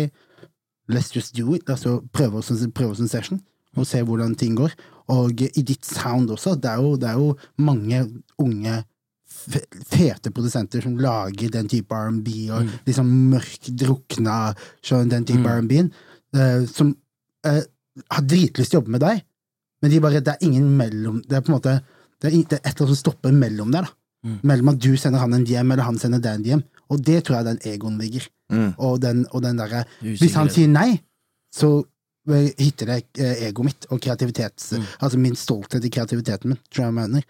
let's 0.93 1.13
just 1.15 1.35
do 1.37 1.55
it. 1.55 1.69
Altså 1.69 1.99
prøve 2.13 2.41
oss, 2.41 2.51
prøve 2.75 2.93
oss 2.93 3.01
en 3.03 3.11
session 3.11 3.41
og 3.79 3.87
se 3.87 4.01
hvordan 4.03 4.35
ting 4.35 4.55
går. 4.59 4.73
Og 5.15 5.41
i 5.47 5.63
ditt 5.63 5.87
sound 5.87 6.31
også. 6.33 6.57
Det 6.59 6.69
er 6.69 6.83
jo, 6.83 6.95
det 6.99 7.09
er 7.09 7.19
jo 7.19 7.31
mange 7.63 8.03
unge 8.41 8.81
fete 9.31 10.31
produsenter 10.33 10.83
som 10.83 10.97
lager 11.01 11.51
den 11.53 11.69
type 11.71 11.95
R&B, 11.95 12.29
og 12.53 12.67
liksom 12.85 13.09
mørk, 13.31 13.69
drukna 13.79 14.37
sånn, 14.85 15.09
den 15.11 15.25
type 15.25 15.47
R&B-en, 15.47 15.89
uh, 16.37 16.67
som 16.69 16.91
uh, 17.47 17.61
har 18.11 18.27
dritlyst 18.27 18.73
til 18.73 18.77
å 18.77 18.81
jobbe 18.81 18.95
med 18.97 19.03
deg, 19.05 19.23
men 19.81 19.93
de 19.93 20.01
bare, 20.03 20.21
det 20.21 20.35
er 20.35 20.45
ingen 20.45 20.67
mellom 20.77 21.23
Det 21.25 21.39
er 21.39 21.41
på 21.41 21.49
en 21.49 21.55
måte 21.55 21.71
er, 21.73 21.79
det 22.21 22.27
er 22.29 22.35
et 22.35 22.51
eller 22.53 22.83
annet 22.83 22.91
som 22.91 22.99
stopper 22.99 23.33
mellom 23.33 23.71
der, 23.73 23.87
da. 23.87 23.95
Mellom 24.21 24.73
at 24.73 24.81
du 24.81 24.91
sender 24.99 25.23
han 25.23 25.33
en 25.33 25.45
DM, 25.47 25.71
eller 25.73 25.87
han 25.87 25.97
sender 26.01 26.21
deg 26.21 26.37
en 26.37 26.45
DM. 26.45 26.63
Og 26.93 27.01
det 27.05 27.23
tror 27.25 27.39
jeg 27.39 27.47
den 27.47 27.61
egoen 27.73 27.97
ligger. 28.01 28.27
Mm. 28.51 28.73
Og 28.77 28.99
den, 29.01 29.23
og 29.31 29.41
den 29.45 29.61
derre 29.61 29.85
Hvis 30.03 30.35
han 30.35 30.51
sier 30.51 30.67
nei, 30.69 30.99
så 31.55 31.71
eh, 32.29 32.51
hitter 32.59 32.91
det 32.91 32.97
eh, 33.23 33.47
egoet 33.47 33.71
mitt 33.71 33.87
og 33.89 34.01
kreativitets... 34.03 34.73
Mm. 34.75 34.89
Altså 34.99 35.21
min 35.21 35.39
stolthet 35.39 35.87
i 35.87 35.93
kreativiteten 35.93 36.53
min, 36.53 36.61
tror 36.69 36.89
jeg 36.89 36.97
mener. 36.99 37.25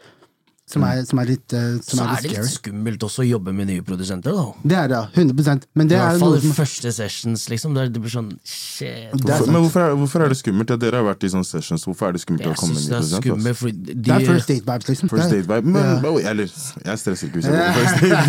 Som 0.72 0.84
er, 0.88 1.02
som 1.06 1.20
er 1.20 1.26
litt, 1.28 1.52
uh, 1.54 1.78
som 1.84 2.00
Så 2.00 2.04
er 2.04 2.08
er 2.08 2.22
det 2.22 2.32
scary. 2.32 2.44
litt 2.46 2.56
skummelt 2.56 3.04
også 3.04 3.20
å 3.24 3.28
jobbe 3.28 3.52
med 3.54 3.68
nye 3.68 3.82
produsenter, 3.84 4.32
da. 4.38 4.46
Det 4.64 4.78
er 4.80 4.88
det, 4.88 5.02
100% 5.20 5.66
Men 5.76 5.88
det 5.92 5.98
er 5.98 6.06
hvert 6.08 6.20
fall 6.24 6.36
noe... 6.38 6.54
første 6.56 6.92
sessions, 6.96 7.50
liksom. 7.52 7.74
Der 7.76 7.90
det 7.92 8.00
blir 8.02 8.14
sånn 8.14 8.32
shit. 8.48 9.12
Er 9.12 9.18
Hvorfor, 9.20 9.52
men 9.52 9.62
hvorfor 9.66 9.82
er, 9.84 9.96
hvorfor 10.00 10.20
er 10.26 10.30
det 10.32 10.38
skummelt? 10.40 10.70
Ja, 10.72 10.78
dere 10.80 10.96
har 11.02 11.08
vært 11.12 11.24
i 11.28 11.32
sånne 11.34 11.48
sessions. 11.50 11.84
Hvorfor 11.90 12.08
er 12.08 12.12
det 12.16 12.22
skummelt 12.24 12.44
det, 12.46 12.52
å 12.52 12.56
komme 12.56 12.74
med 12.76 12.82
nye 12.82 12.90
produsenter? 13.02 13.36
er 13.52 13.54
fordi 13.62 13.76
de 13.82 13.94
Det 14.02 14.12
er 14.16 14.26
first 14.32 14.48
date 14.48 14.66
vibes, 14.72 14.88
liksom. 14.94 15.08
First 15.12 15.28
er- 15.28 15.36
date 15.36 15.48
vibe. 15.52 15.68
Men, 15.76 15.84
Ja. 15.92 16.10
oh, 16.10 16.18
eller, 16.32 16.48
jeg 16.86 16.98
stresser 17.04 17.28
ikke 17.28 17.38
hvis 17.42 17.46
jeg 17.46 17.54
blir 17.58 17.74
first 17.82 17.96
date. 18.02 18.22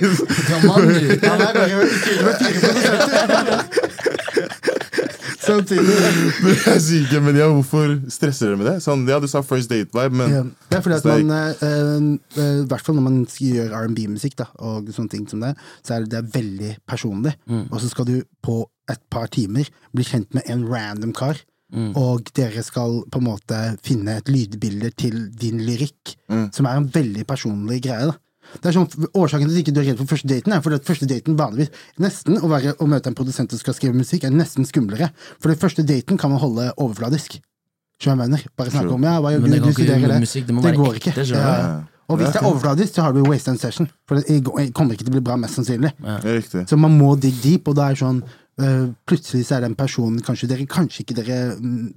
Du. 0.00 0.08
Med 2.24 2.34
fire 2.40 2.58
produsenter. 2.60 3.76
Samtidig. 5.40 5.94
Jeg 6.70 6.80
sier 6.84 7.04
ikke, 7.06 7.20
men 7.24 7.38
ja, 7.38 7.46
hvorfor 7.52 7.94
stresser 8.12 8.50
dere 8.50 8.58
med 8.60 8.66
det? 8.68 8.74
Sånn, 8.84 9.06
ja, 9.08 9.18
du 9.22 9.26
sa 9.30 9.40
first 9.46 9.70
date 9.72 9.92
vibe, 9.96 10.18
men 10.20 10.34
Ja, 10.34 10.42
det 10.70 10.78
er 10.78 10.84
fordi 10.84 10.98
at 10.98 11.06
er- 11.06 11.24
man, 11.24 12.10
i 12.20 12.40
eh, 12.40 12.58
i 12.60 12.66
hvert 12.70 12.84
fall 12.86 12.98
når 12.98 13.06
man 13.06 13.20
gjøre 13.26 13.82
R&B-musikk 13.84 14.36
da, 14.42 14.48
og 14.60 14.90
sånne 14.94 15.10
ting 15.16 15.26
som 15.30 15.40
det, 15.44 15.54
så 15.86 15.96
er 15.96 16.04
det, 16.04 16.10
det 16.12 16.18
er 16.20 16.32
veldig 16.40 16.72
personlig. 16.90 17.34
Og 17.70 17.78
så 17.80 17.88
skal 17.92 18.08
du 18.10 18.16
på 18.44 18.58
et 18.90 19.00
par 19.12 19.28
timer 19.32 19.68
bli 19.94 20.04
kjent 20.04 20.34
med 20.34 20.48
en 20.50 20.66
random 20.68 21.12
kar, 21.16 21.40
og 21.94 22.26
dere 22.34 22.64
skal 22.66 23.04
på 23.14 23.20
en 23.20 23.28
måte 23.28 23.58
finne 23.86 24.16
et 24.18 24.26
lydbilde 24.28 24.90
til 24.98 25.28
din 25.38 25.60
lyrikk, 25.62 26.16
som 26.52 26.66
er 26.66 26.80
en 26.80 26.88
veldig 26.90 27.22
personlig 27.30 27.80
greie. 27.86 28.10
da. 28.10 28.16
Det 28.58 28.70
er 28.70 28.76
sånn, 28.76 28.88
Årsaken 29.14 29.46
til 29.46 29.54
at 29.54 29.60
ikke 29.62 29.74
du 29.76 29.82
er 29.82 29.88
redd 29.90 30.00
for 30.00 30.10
første 30.14 30.30
daten, 30.30 30.54
er 30.54 30.64
fordi 30.64 30.80
at 30.80 30.88
første 30.88 31.06
daten 31.10 31.38
vanligvis 31.38 31.70
nesten 32.02 32.40
å, 32.40 32.50
være, 32.50 32.74
å 32.82 32.88
møte 32.90 33.12
en 33.12 33.18
produsent 33.18 33.54
som 33.54 33.60
skal 33.60 33.76
skrive 33.76 33.96
musikk, 33.96 34.26
er 34.26 34.34
nesten 34.34 34.66
skumlere. 34.68 35.12
For 35.38 35.52
den 35.52 35.60
første 35.60 35.86
daten 35.86 36.20
kan 36.20 36.34
man 36.34 36.42
holde 36.42 36.70
overfladisk. 36.76 37.38
Skjønner 38.00 38.24
mener? 38.24 38.44
Bare 38.56 38.72
snakke 38.72 38.96
om 38.96 39.04
ja, 39.04 39.14
hva 39.20 39.34
gjør 39.34 39.44
du, 39.44 39.48
det 39.52 39.62
du 39.62 39.72
studerer 39.76 40.14
det. 40.14 40.20
musikk, 40.24 40.46
det 40.48 40.56
må 40.56 40.64
være 40.64 40.80
går 40.80 41.00
ikke. 41.00 41.14
Ekte. 41.14 41.26
Ja. 41.36 41.56
Og 42.10 42.18
hvis 42.18 42.32
det 42.34 42.40
er 42.40 42.46
overfladisk, 42.48 42.94
så 42.96 43.06
har 43.06 43.14
du 43.14 43.20
waste 43.22 43.52
and 43.52 43.60
session. 43.60 43.88
For 44.08 44.18
det 44.18 44.40
kommer 44.74 44.96
ikke 44.96 45.06
til 45.06 45.12
å 45.12 45.18
bli 45.18 45.24
bra, 45.28 45.36
mest 45.38 45.60
sannsynlig. 45.60 45.92
det 46.24 46.38
er. 46.42 46.64
Så 46.66 46.78
man 46.80 46.96
må 46.98 47.12
dig 47.20 47.36
deep, 47.44 47.68
og 47.70 47.76
da 47.78 47.90
er 47.90 48.00
sånn 48.00 48.22
øh, 48.24 48.88
Plutselig 49.06 49.46
så 49.46 49.58
er 49.58 49.66
den 49.68 49.76
personen 49.78 50.18
Kanskje 50.26 50.48
dere 50.50 50.66
kanskje 50.70 51.04
ikke 51.04 51.16
dere 51.20 51.38
mm, 51.60 51.92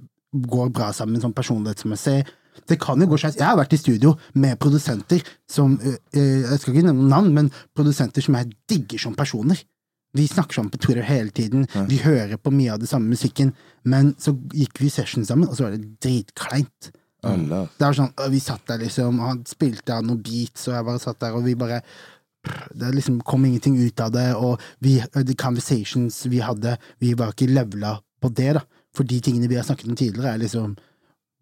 går 0.52 0.70
bra 0.74 0.92
sammen 0.94 1.22
sånn 1.22 1.34
personlighetsmessig. 1.34 2.30
Det 2.68 2.78
kan 2.80 3.00
jo 3.00 3.08
gå 3.10 3.18
skeis. 3.20 3.36
Jeg 3.40 3.46
har 3.46 3.58
vært 3.58 3.74
i 3.76 3.80
studio 3.80 4.14
med 4.40 4.58
produsenter 4.62 5.22
som 5.50 5.78
øh, 5.80 5.96
øh, 6.16 6.42
Jeg 6.50 6.58
skal 6.60 6.74
ikke 6.74 6.86
nevne 6.88 7.08
navn, 7.10 7.32
men 7.34 7.52
produsenter 7.76 8.24
som 8.24 8.36
jeg 8.38 8.52
digger 8.70 8.98
som 8.98 9.14
personer. 9.14 9.60
Vi 10.14 10.26
snakker 10.30 10.54
sammen 10.54 10.70
på 10.70 10.78
Twitter 10.78 11.02
hele 11.02 11.30
tiden, 11.34 11.66
vi 11.90 11.96
hører 11.98 12.36
på 12.38 12.52
mye 12.54 12.70
av 12.70 12.78
det 12.78 12.86
samme 12.86 13.10
musikken, 13.10 13.50
men 13.82 14.12
så 14.22 14.30
gikk 14.54 14.78
vi 14.78 14.86
i 14.86 14.92
session 14.94 15.24
sammen, 15.26 15.48
og 15.48 15.56
så 15.58 15.66
var 15.66 15.74
det 15.74 15.96
dritkleint. 16.04 16.92
Allah. 17.24 17.66
Det 17.78 17.86
var 17.86 17.96
sånn, 17.98 18.12
Vi 18.30 18.40
satt 18.42 18.66
der, 18.68 18.82
liksom, 18.84 19.18
og 19.18 19.30
han 19.32 19.40
spilte 19.48 19.96
av 19.96 20.04
noen 20.06 20.22
beats, 20.22 20.68
og 20.68 20.76
jeg 20.76 20.86
bare 20.86 21.02
satt 21.02 21.20
der, 21.24 21.34
og 21.34 21.46
vi 21.48 21.56
bare 21.58 21.82
Det 22.76 22.90
liksom 22.92 23.22
kom 23.24 23.44
ingenting 23.48 23.78
ut 23.80 24.00
av 24.04 24.10
det, 24.12 24.34
og 24.36 24.60
vi, 24.84 24.98
the 25.14 25.34
conversations 25.34 26.26
vi 26.28 26.42
hadde, 26.44 26.76
vi 27.00 27.14
var 27.16 27.32
ikke 27.32 27.48
levela 27.48 27.94
på 28.20 28.28
det, 28.28 28.50
da. 28.58 28.60
For 28.94 29.08
de 29.08 29.16
tingene 29.24 29.48
vi 29.48 29.56
har 29.56 29.64
snakket 29.64 29.88
om 29.88 29.96
tidligere, 29.96 30.34
er 30.34 30.42
liksom 30.42 30.74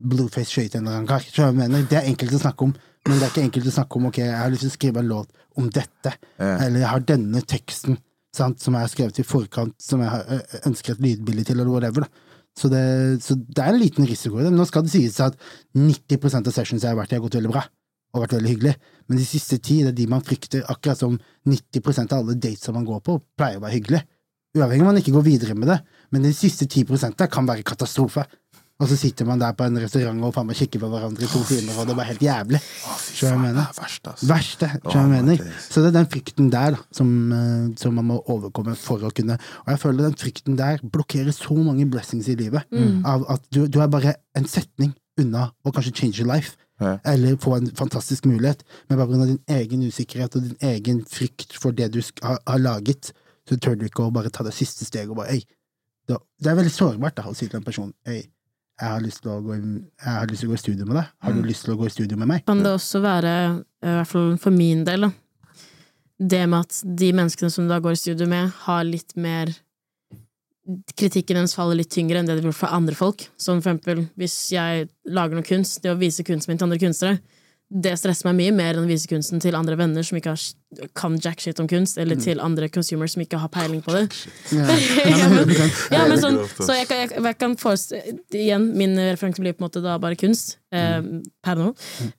Blueface 0.02 0.50
skøyte 0.50 0.78
en 0.80 0.86
eller 0.88 1.02
annen 1.46 1.88
Det 1.88 1.98
er 1.98 2.08
enkelt 2.10 2.32
å 2.34 2.40
snakke 2.42 2.66
om, 2.66 2.74
men 3.08 3.18
det 3.18 3.26
er 3.26 3.30
ikke 3.32 3.44
enkelt 3.48 3.66
å 3.66 3.74
snakke 3.76 3.96
om 3.98 4.06
ok, 4.10 4.18
jeg 4.18 4.36
har 4.38 4.50
lyst 4.50 4.62
til 4.66 4.70
å 4.72 4.76
skrive 4.76 4.98
en 5.02 5.08
låt 5.10 5.28
om 5.56 5.68
dette, 5.70 6.12
Ja. 6.38 6.56
eller 6.66 6.80
jeg 6.80 6.88
har 6.88 7.00
denne 7.00 7.42
teksten 7.42 7.98
sant, 8.34 8.60
som 8.60 8.74
jeg 8.74 8.80
har 8.86 8.88
skrevet 8.88 9.18
i 9.18 9.22
forkant, 9.28 9.74
som 9.82 10.00
jeg 10.00 10.08
har, 10.08 10.22
ø, 10.28 10.38
ønsker 10.70 10.92
et 10.94 11.00
lydbilde 11.04 11.44
til, 11.44 11.60
eller 11.60 11.70
whatever. 11.70 12.00
da. 12.06 12.08
Så 12.56 12.68
det, 12.68 13.22
så 13.24 13.34
det 13.36 13.58
er 13.64 13.72
en 13.72 13.80
liten 13.80 14.06
risiko 14.06 14.38
i 14.38 14.42
det. 14.44 14.50
Men 14.52 14.58
nå 14.60 14.66
skal 14.68 14.82
det 14.84 14.90
sies 14.92 15.18
at 15.20 15.36
90% 15.76 16.46
av 16.48 16.52
sessions 16.52 16.82
jeg 16.82 16.90
har 16.92 16.96
vært 16.98 17.12
i, 17.12 17.16
har 17.16 17.24
gått 17.24 17.36
veldig 17.40 17.52
bra. 17.52 17.62
Og 18.12 18.22
vært 18.26 18.34
veldig 18.36 18.50
hyggelig. 18.52 18.74
Men 19.08 19.18
de 19.18 19.24
siste 19.24 19.56
ti, 19.64 19.78
det 19.82 19.92
er 19.94 19.96
de 19.96 20.06
man 20.12 20.20
frykter, 20.24 20.64
akkurat 20.68 20.98
som 21.00 21.18
90% 21.48 22.12
av 22.12 22.18
alle 22.26 22.34
dates 22.36 22.64
som 22.66 22.74
man 22.76 22.84
går 22.88 23.00
på, 23.04 23.18
pleier 23.40 23.56
å 23.56 23.64
være 23.64 23.76
hyggelig. 23.78 24.02
Uavhengig 24.56 24.84
om 24.84 24.90
man 24.92 25.00
ikke 25.00 25.14
går 25.16 25.24
videre 25.24 25.54
med 25.56 25.68
det. 25.72 25.78
Men 26.12 26.22
de 26.26 26.32
siste 26.36 26.66
10% 26.68 27.26
kan 27.32 27.46
være 27.48 27.64
katastrofe. 27.64 28.26
Og 28.82 28.88
så 28.90 28.96
sitter 28.98 29.28
man 29.28 29.38
der 29.38 29.54
på 29.54 29.66
en 29.68 29.78
restaurant 29.78 30.24
og 30.26 30.32
faen 30.34 30.48
meg 30.48 30.58
kikker 30.58 30.80
på 30.82 30.88
hverandre 30.90 31.22
i 31.22 31.30
to 31.30 31.42
timer, 31.46 31.76
og 31.78 31.86
det 31.86 31.94
er 31.94 31.98
bare 32.00 32.08
helt 32.08 32.24
jævlig. 32.24 32.60
Skjønner 32.62 33.12
du 33.12 33.22
hva 33.22 33.28
jeg 33.30 33.42
mener? 33.44 33.68
Det 33.68 33.82
verst, 33.82 34.08
altså. 34.10 34.28
verste. 34.32 34.70
skjønner 34.72 34.88
du 34.88 34.96
hva 34.96 35.04
jeg 35.04 35.12
mener? 35.28 35.60
Så 35.68 35.84
det 35.84 35.92
er 35.92 35.96
den 35.98 36.08
frykten 36.14 36.48
der 36.50 36.74
da, 36.74 36.80
som, 36.98 37.12
eh, 37.36 37.68
som 37.78 37.94
man 38.00 38.08
må 38.10 38.18
overkomme 38.34 38.74
for 38.78 39.06
å 39.06 39.12
kunne 39.14 39.38
Og 39.38 39.70
jeg 39.70 39.82
føler 39.84 40.08
den 40.08 40.18
frykten 40.18 40.58
der 40.58 40.82
blokkerer 40.82 41.36
så 41.36 41.54
mange 41.54 41.86
blessings 41.92 42.26
i 42.32 42.36
livet. 42.38 42.66
Av 43.06 43.24
at 43.36 43.46
du, 43.54 43.64
du 43.70 43.78
er 43.82 43.92
bare 43.92 44.16
en 44.38 44.50
setning 44.50 44.96
unna 45.20 45.50
å 45.62 45.72
kanskje 45.74 45.94
change 45.94 46.18
your 46.18 46.30
life. 46.32 46.56
Ja. 46.82 46.96
Eller 47.06 47.38
få 47.38 47.54
en 47.60 47.70
fantastisk 47.78 48.26
mulighet. 48.26 48.64
Men 48.88 48.98
bare 48.98 49.08
pga. 49.12 49.30
din 49.30 49.42
egen 49.60 49.86
usikkerhet 49.86 50.36
og 50.36 50.42
din 50.42 50.58
egen 50.74 51.04
frykt 51.06 51.54
for 51.54 51.70
det 51.70 51.92
du 51.94 52.00
har, 52.22 52.40
har 52.46 52.58
laget, 52.58 53.12
så 53.48 53.58
tør 53.58 53.78
du 53.78 53.86
ikke 53.86 54.06
å 54.06 54.14
bare 54.14 54.30
ta 54.30 54.42
det 54.42 54.54
siste 54.56 54.86
steget 54.88 55.10
og 55.10 55.22
bare 55.22 55.38
Ei. 55.38 55.42
Det 56.08 56.50
er 56.50 56.58
veldig 56.58 56.72
sårbart 56.74 57.16
da, 57.16 57.28
å 57.30 57.34
si 57.34 57.46
til 57.46 57.60
en 57.60 57.66
person 57.66 57.92
Ei, 58.10 58.24
jeg 58.80 58.88
har 58.88 59.00
lyst 59.04 59.22
til 59.22 59.30
å 59.30 59.40
gå, 59.44 59.54
i- 59.56 59.82
jeg 60.04 60.12
har 60.12 60.26
lyst 60.26 60.40
til 60.40 60.48
å 60.48 60.52
gå 60.52 60.54
i 60.54 60.62
studio 60.64 60.86
med 60.86 60.96
deg. 60.96 61.06
Har 61.22 61.32
du 61.32 61.42
lyst 61.42 61.64
til 61.64 61.74
å 61.74 61.78
gå 61.78 61.86
i 61.86 61.90
studio 61.90 62.16
med 62.16 62.28
meg? 62.28 62.44
Kan 62.46 62.62
det 62.62 62.72
også 62.72 63.00
være, 63.02 63.34
i 63.82 63.86
hvert 63.86 64.06
fall 64.08 64.36
for 64.38 64.50
min 64.50 64.84
del, 64.84 65.00
da, 65.00 65.12
det 66.18 66.48
med 66.48 66.60
at 66.60 66.82
de 66.96 67.12
menneskene 67.12 67.50
som 67.50 67.64
du 67.66 67.68
da 67.74 67.80
går 67.80 67.92
i 67.92 68.00
studio 68.02 68.26
med, 68.26 68.50
har 68.66 68.84
litt 68.84 69.16
mer 69.16 69.52
kritikken 70.96 71.34
deres 71.40 71.54
faller 71.58 71.74
litt 71.80 71.90
tyngre 71.90 72.20
enn 72.20 72.26
det 72.28 72.36
det 72.38 72.44
burde 72.44 72.54
for 72.54 72.70
andre 72.74 72.94
folk. 72.94 73.24
Som 73.36 73.60
for 73.60 73.72
eksempel 73.74 74.04
hvis 74.16 74.36
jeg 74.54 74.88
lager 75.10 75.34
noe 75.38 75.46
kunst, 75.46 75.80
det 75.82 75.90
å 75.90 75.98
vise 75.98 76.22
kunsten 76.26 76.52
min 76.52 76.58
til 76.60 76.68
andre 76.68 76.78
kunstnere, 76.78 77.20
det 77.72 77.94
stresser 77.96 78.26
meg 78.28 78.36
mye 78.36 78.52
mer 78.52 78.76
enn 78.76 78.84
å 78.84 78.90
vise 78.90 79.08
kunsten 79.08 79.40
til 79.40 79.54
andre 79.56 79.76
venner 79.80 80.04
som 80.04 80.18
ikke 80.18 80.34
har, 80.34 80.42
kan 80.98 81.14
jack 81.24 81.40
shit 81.40 81.60
om 81.62 81.68
kunst, 81.70 81.96
eller 81.98 82.18
til 82.20 82.40
andre 82.44 82.68
consumers 82.68 83.14
som 83.16 83.22
ikke 83.24 83.38
har 83.40 83.48
peiling 83.54 83.80
på 83.84 83.94
det. 83.96 84.02
ja, 84.52 85.28
men, 85.32 85.52
ja, 85.94 86.02
men 86.10 86.20
sånn, 86.20 86.36
så 86.58 86.76
jeg, 86.76 86.88
kan- 86.90 87.00
jeg, 87.04 87.14
jeg 87.16 87.38
kan 87.40 87.56
forestille 87.60 88.18
Igjen, 88.36 88.66
min 88.76 88.92
referanse 88.98 89.40
blir 89.40 89.56
på 89.56 89.62
en 89.64 89.68
måte 89.70 89.82
da 89.84 89.96
bare 90.02 90.18
kunst, 90.20 90.58
eh, 90.74 91.00
per 91.44 91.56
nå. 91.62 91.70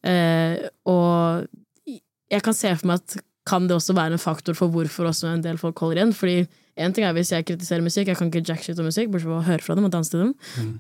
Eh, 0.10 0.66
og 0.90 1.46
jeg 2.34 2.42
kan 2.46 2.58
se 2.58 2.74
for 2.80 2.90
meg 2.90 3.04
at 3.04 3.20
kan 3.46 3.66
det 3.68 3.76
også 3.76 3.94
være 3.98 4.16
en 4.16 4.22
faktor 4.24 4.56
for 4.56 4.72
hvorfor 4.72 5.10
også 5.10 5.28
en 5.36 5.42
del 5.44 5.58
folk 5.60 5.78
holder 5.84 6.00
igjen. 6.00 6.14
Fordi 6.16 6.36
en 6.80 6.94
ting 6.96 7.04
er 7.06 7.14
hvis 7.14 7.34
jeg 7.36 7.46
kritiserer 7.46 7.84
musikk, 7.84 8.08
jeg 8.08 8.18
kan 8.18 8.30
ikke 8.32 8.42
jack 8.48 8.64
shit 8.64 8.80
om 8.80 8.88
musikk, 8.88 9.12
bortsett 9.12 9.28
fra 9.30 9.42
å 9.42 9.46
høre 9.50 9.66
fra 9.66 9.76
dem 9.78 9.86
og 9.90 9.92
danse 9.94 10.14
til 10.14 10.24
dem. 10.24 10.32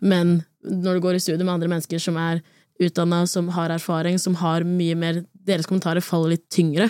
Men 0.02 0.32
når 0.64 0.98
du 0.98 1.04
går 1.04 1.20
i 1.20 1.24
studio 1.26 1.44
med 1.44 1.58
andre 1.58 1.70
mennesker 1.76 2.00
som 2.02 2.16
er 2.18 2.40
utdanna, 2.88 3.24
som 3.30 3.50
har 3.56 3.74
erfaring, 3.74 4.20
som 4.22 4.36
har 4.42 4.68
mye 4.68 4.98
mer 5.00 5.24
Deres 5.44 5.68
kommentarer 5.68 6.00
faller 6.00 6.38
litt 6.38 6.46
tyngre. 6.48 6.86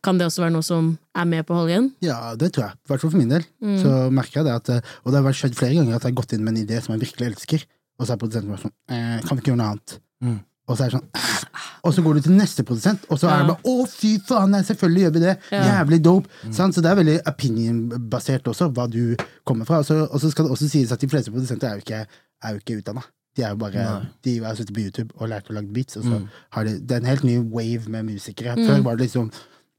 Kan 0.00 0.16
det 0.16 0.24
også 0.24 0.40
være 0.40 0.54
noe 0.54 0.64
som 0.64 0.86
er 1.12 1.26
med 1.28 1.44
på 1.44 1.52
å 1.52 1.58
holde 1.58 1.74
igjen? 1.74 1.88
Ja, 2.00 2.32
det 2.32 2.48
tror 2.54 2.64
jeg. 2.64 2.78
I 2.80 2.88
hvert 2.88 3.02
fall 3.02 3.12
for 3.12 3.20
min 3.20 3.34
del. 3.34 3.44
Så 3.82 3.90
merker 4.16 4.40
jeg 4.40 4.46
det 4.48 4.54
at, 4.56 4.70
eh, 4.72 4.94
Og 5.04 5.12
det 5.12 5.20
har 5.20 5.36
skjedd 5.36 5.58
flere 5.58 5.76
ganger 5.76 5.98
at 5.98 6.06
jeg 6.06 6.14
har 6.14 6.22
gått 6.22 6.32
inn 6.32 6.42
med 6.46 6.56
en 6.56 6.62
idé 6.64 6.80
som 6.80 6.94
jeg 6.94 7.04
virkelig 7.04 7.28
elsker, 7.28 7.66
og 8.00 8.06
så 8.06 8.14
er 8.14 8.22
produsenten 8.22 8.54
bare 8.54 8.64
sånn 8.64 8.72
eh, 8.88 9.20
Kan 9.20 9.36
vi 9.36 9.44
ikke 9.44 9.52
gjøre 9.52 9.60
noe 9.60 9.74
annet? 9.74 9.98
Mm. 10.24 10.38
Og 10.70 10.78
så 10.78 10.86
er 10.86 10.88
det 10.88 10.96
sånn 10.96 11.10
«Eh». 11.20 11.36
Og 11.80 11.94
så 11.96 12.02
går 12.04 12.18
du 12.18 12.26
til 12.26 12.36
neste 12.36 12.64
produsent, 12.66 13.06
og 13.08 13.20
så 13.20 13.28
er 13.30 13.40
det 13.40 13.52
bare 13.52 13.70
Å, 13.72 13.86
fy 13.88 14.10
faen, 14.28 14.52
nei, 14.54 14.60
selvfølgelig 14.68 15.04
gjør 15.04 15.14
vi 15.14 15.22
det! 15.24 15.36
Jævlig 15.54 16.00
dope! 16.04 16.28
Sant? 16.56 16.76
Så 16.76 16.84
det 16.84 16.90
er 16.90 16.98
veldig 16.98 17.16
opinion-basert 17.30 18.50
også, 18.52 18.68
hva 18.76 18.84
du 18.90 19.14
kommer 19.48 19.68
fra. 19.68 19.80
Og 19.80 19.88
så, 19.88 20.02
og 20.04 20.20
så 20.22 20.30
skal 20.32 20.46
det 20.46 20.54
også 20.56 20.68
sies 20.70 20.92
at 20.92 21.00
de 21.00 21.08
fleste 21.10 21.32
produsenter 21.32 21.70
er 21.70 21.78
jo 21.78 21.84
ikke, 21.86 22.02
er 22.44 22.54
jo 22.54 22.60
ikke 22.60 22.78
utdanna. 22.82 23.04
De 23.40 23.46
er 23.48 23.54
jo 23.54 23.60
bare 23.62 23.84
Nei. 23.86 24.08
De 24.26 24.34
har 24.44 24.58
sittet 24.58 24.74
på 24.76 24.82
YouTube 24.84 25.14
og 25.16 25.30
lært 25.32 25.48
å 25.48 25.56
lage 25.56 25.72
beats, 25.72 25.96
og 26.00 26.04
så 26.04 26.20
har 26.56 26.68
de 26.68 26.76
Det 26.80 26.98
er 26.98 27.00
en 27.00 27.08
helt 27.14 27.24
ny 27.24 27.38
wave 27.40 27.88
med 27.88 28.04
musikere. 28.12 28.58
Før 28.60 28.84
var 28.84 29.00
det 29.00 29.08
liksom 29.08 29.30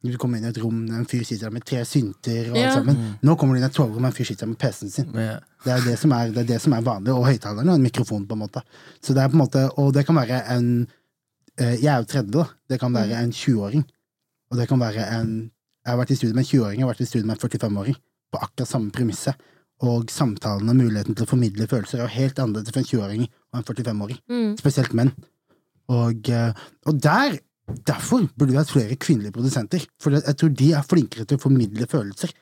du 0.02 0.16
kommer 0.18 0.40
inn 0.40 0.48
i 0.48 0.50
et 0.50 0.58
rom, 0.58 0.80
en 0.90 1.04
fyr 1.06 1.22
sitter 1.22 1.46
der 1.46 1.52
med 1.54 1.64
tre 1.70 1.84
synter 1.86 2.48
og 2.50 2.56
alt 2.58 2.64
Ja. 2.64 2.72
sammen. 2.74 2.96
Nå 3.22 3.36
kommer 3.38 3.54
du 3.54 3.60
inn 3.60 3.66
i 3.68 3.70
et 3.70 3.76
togrom, 3.76 4.06
en 4.08 4.12
fyr 4.12 4.26
sitter 4.26 4.48
der 4.48 4.50
med 4.50 4.58
PC-en 4.58 4.90
sin. 4.90 5.12
Men, 5.14 5.40
Det 5.64 5.72
er 5.76 5.82
det 5.86 6.00
som 6.02 6.12
er, 6.12 6.32
det 6.34 6.38
er, 6.42 6.48
det 6.56 6.58
som 6.64 6.74
er 6.74 6.82
vanlig, 6.82 7.14
og 7.14 7.28
høyttaleren 7.28 7.70
og 7.70 7.76
en 7.76 7.84
mikrofon, 7.86 8.26
på 8.26 8.34
en 8.34 8.40
måte. 8.42 8.64
Så 9.00 9.14
det 9.14 9.22
er 9.22 9.30
på 9.30 9.38
en 9.38 9.44
måte, 9.46 9.62
Og 9.78 9.94
det 9.94 10.06
kan 10.08 10.16
være 10.16 10.40
en 10.58 10.88
eh, 11.60 11.76
Jeg 11.84 11.86
er 11.94 11.98
jo 12.02 12.10
30, 12.10 12.32
da. 12.32 12.46
Det 12.70 12.80
kan 12.80 12.94
være 12.94 13.22
en 13.22 13.32
20-åring. 13.32 13.86
Og 14.50 14.58
det 14.58 14.68
kan 14.68 14.80
være 14.80 15.06
en 15.22 15.52
Jeg 15.86 15.92
har 15.92 15.98
vært 15.98 16.12
i 16.12 16.16
studio 16.16 16.34
med 16.36 16.46
en 16.46 16.50
20-åring, 16.50 16.80
jeg 16.80 16.86
har 16.88 16.94
vært 16.96 17.02
i 17.02 17.06
studio 17.06 17.28
med 17.28 17.38
en 17.38 17.50
45-åring. 17.50 17.96
På 18.34 18.42
akkurat 18.42 18.68
samme 18.68 18.92
premisset. 18.92 19.36
Og 19.88 20.12
samtalen 20.14 20.70
og 20.70 20.78
muligheten 20.78 21.18
til 21.18 21.26
å 21.26 21.30
formidle 21.30 21.68
følelser 21.70 22.00
er 22.00 22.06
jo 22.06 22.16
helt 22.20 22.42
annerledes 22.42 22.74
for 22.74 22.84
en 22.84 22.90
20-åring 22.90 23.24
og 23.26 23.60
en 23.60 23.68
45-åring. 23.68 24.20
Mm. 24.30 24.52
Spesielt 24.60 24.94
menn. 24.98 25.14
Og, 25.92 26.30
eh, 26.30 26.68
og 26.86 27.00
der 27.02 27.40
Derfor 27.88 28.26
burde 28.36 28.52
vi 28.52 28.58
hatt 28.60 28.72
flere 28.72 28.96
kvinnelige 29.00 29.32
produsenter. 29.32 29.84
For 30.02 30.18
jeg 30.18 30.36
tror 30.36 30.50
de 30.60 30.72
er 30.76 30.88
flinkere 30.88 31.24
til 31.24 31.38
å 31.38 31.44
formidle 31.46 31.88
følelser. 31.88 32.34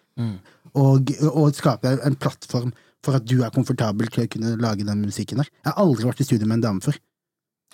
Og, 0.80 1.12
og 1.30 1.54
skape 1.58 1.92
en 2.06 2.18
plattform 2.20 2.72
for 3.06 3.20
at 3.20 3.28
du 3.30 3.40
er 3.44 3.54
komfortabel 3.56 4.10
til 4.12 4.26
å 4.26 4.32
kunne 4.32 4.56
lage 4.60 4.88
den 4.88 5.04
musikken 5.06 5.42
der. 5.42 5.52
Jeg 5.62 5.72
har 5.72 5.80
aldri 5.84 6.08
vært 6.10 6.24
i 6.24 6.28
studio 6.28 6.50
med 6.50 6.60
en 6.60 6.66
dame 6.66 6.84
før. 6.84 6.98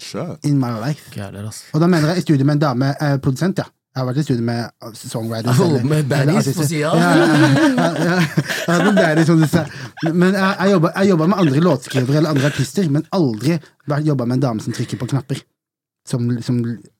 Sure. 0.01 0.35
In 0.43 0.59
my 0.59 0.73
life. 0.81 1.13
heller. 1.15 1.47
Og 1.73 1.81
da 1.81 1.87
mener 1.87 2.11
jeg 2.11 2.17
i 2.23 2.25
studio 2.25 2.45
med 2.45 2.57
en 2.57 2.65
dame, 2.65 2.91
eh, 2.99 3.15
produsent, 3.23 3.63
ja. 3.63 3.69
Jeg 3.95 4.01
har 4.03 4.07
vært 4.09 4.17
i 4.19 4.23
studio 4.27 4.43
med 4.43 4.59
eh, 4.83 4.95
songwriters. 4.99 5.59
Oh, 5.63 5.69
eller- 5.69 5.85
med 5.87 6.07
baddies 6.11 6.49
på 6.57 6.65
sida? 6.67 6.89
Ja, 6.99 7.11
ja, 7.15 8.15
ja, 8.67 8.91
baddies, 8.97 9.27
som 9.29 9.39
du 9.39 9.47
sa. 9.47 9.61
Men 10.11 10.33
jeg, 10.35 10.55
jeg 10.59 10.73
jobba- 10.75 10.91
jeg 10.97 11.09
jobba 11.13 11.27
med 11.31 11.39
andre 11.45 11.61
låtskrivere 11.63 12.17
eller 12.19 12.29
andre 12.35 12.49
artister, 12.51 12.89
men 12.91 13.05
aldri 13.15 13.55
jobba 14.09 14.25
med 14.27 14.35
en 14.35 14.43
dame 14.49 14.59
som 14.65 14.73
trykker 14.75 14.99
på 14.99 15.07
knapper. 15.13 15.39
Som, 16.05 16.27
som 16.45 16.59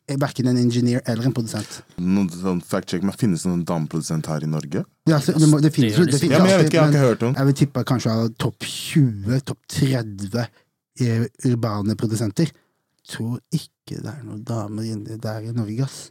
er 0.10 0.18
verken 0.18 0.48
en 0.50 0.58
engineer 0.58 1.02
eller 1.06 1.28
en 1.28 1.34
produsent. 1.36 1.82
Noen 2.02 2.30
sånn 2.32 2.62
fact 2.66 2.90
check, 2.90 3.04
men 3.06 3.14
Finnes 3.14 3.44
det 3.44 3.52
noen 3.52 3.66
dameprodusent 3.68 4.26
her 4.32 4.42
i 4.42 4.50
Norge? 4.50 4.82
Ja, 5.06 5.20
så 5.22 5.36
det, 5.38 5.46
må, 5.52 5.60
det 5.62 5.70
finnes 5.76 5.94
jo 6.00 6.08
det 6.08 6.16
det 6.16 6.22
finnes 6.24 6.38
Ja, 6.38 6.42
men 6.42 6.50
jeg 6.56 6.62
vet 6.64 6.72
ikke, 6.72 6.80
jeg 6.80 6.86
har 6.86 6.94
ikke 6.96 7.04
hørt 7.12 7.26
om 7.28 7.36
Jeg 7.38 7.46
vil 7.52 7.58
tippe 7.60 7.84
kanskje 7.92 8.16
av 8.16 8.32
topp 8.42 8.66
20, 8.66 9.44
topp 9.46 9.60
30 9.76 10.48
urbane 11.52 11.96
produsenter. 12.00 12.50
Tror 13.06 13.38
ikke 13.54 14.00
det 14.02 14.10
er 14.10 14.24
noen 14.26 14.42
damer 14.48 14.88
inni 14.90 15.20
der 15.22 15.44
i 15.46 15.54
Norge, 15.54 15.86
ass. 15.86 16.08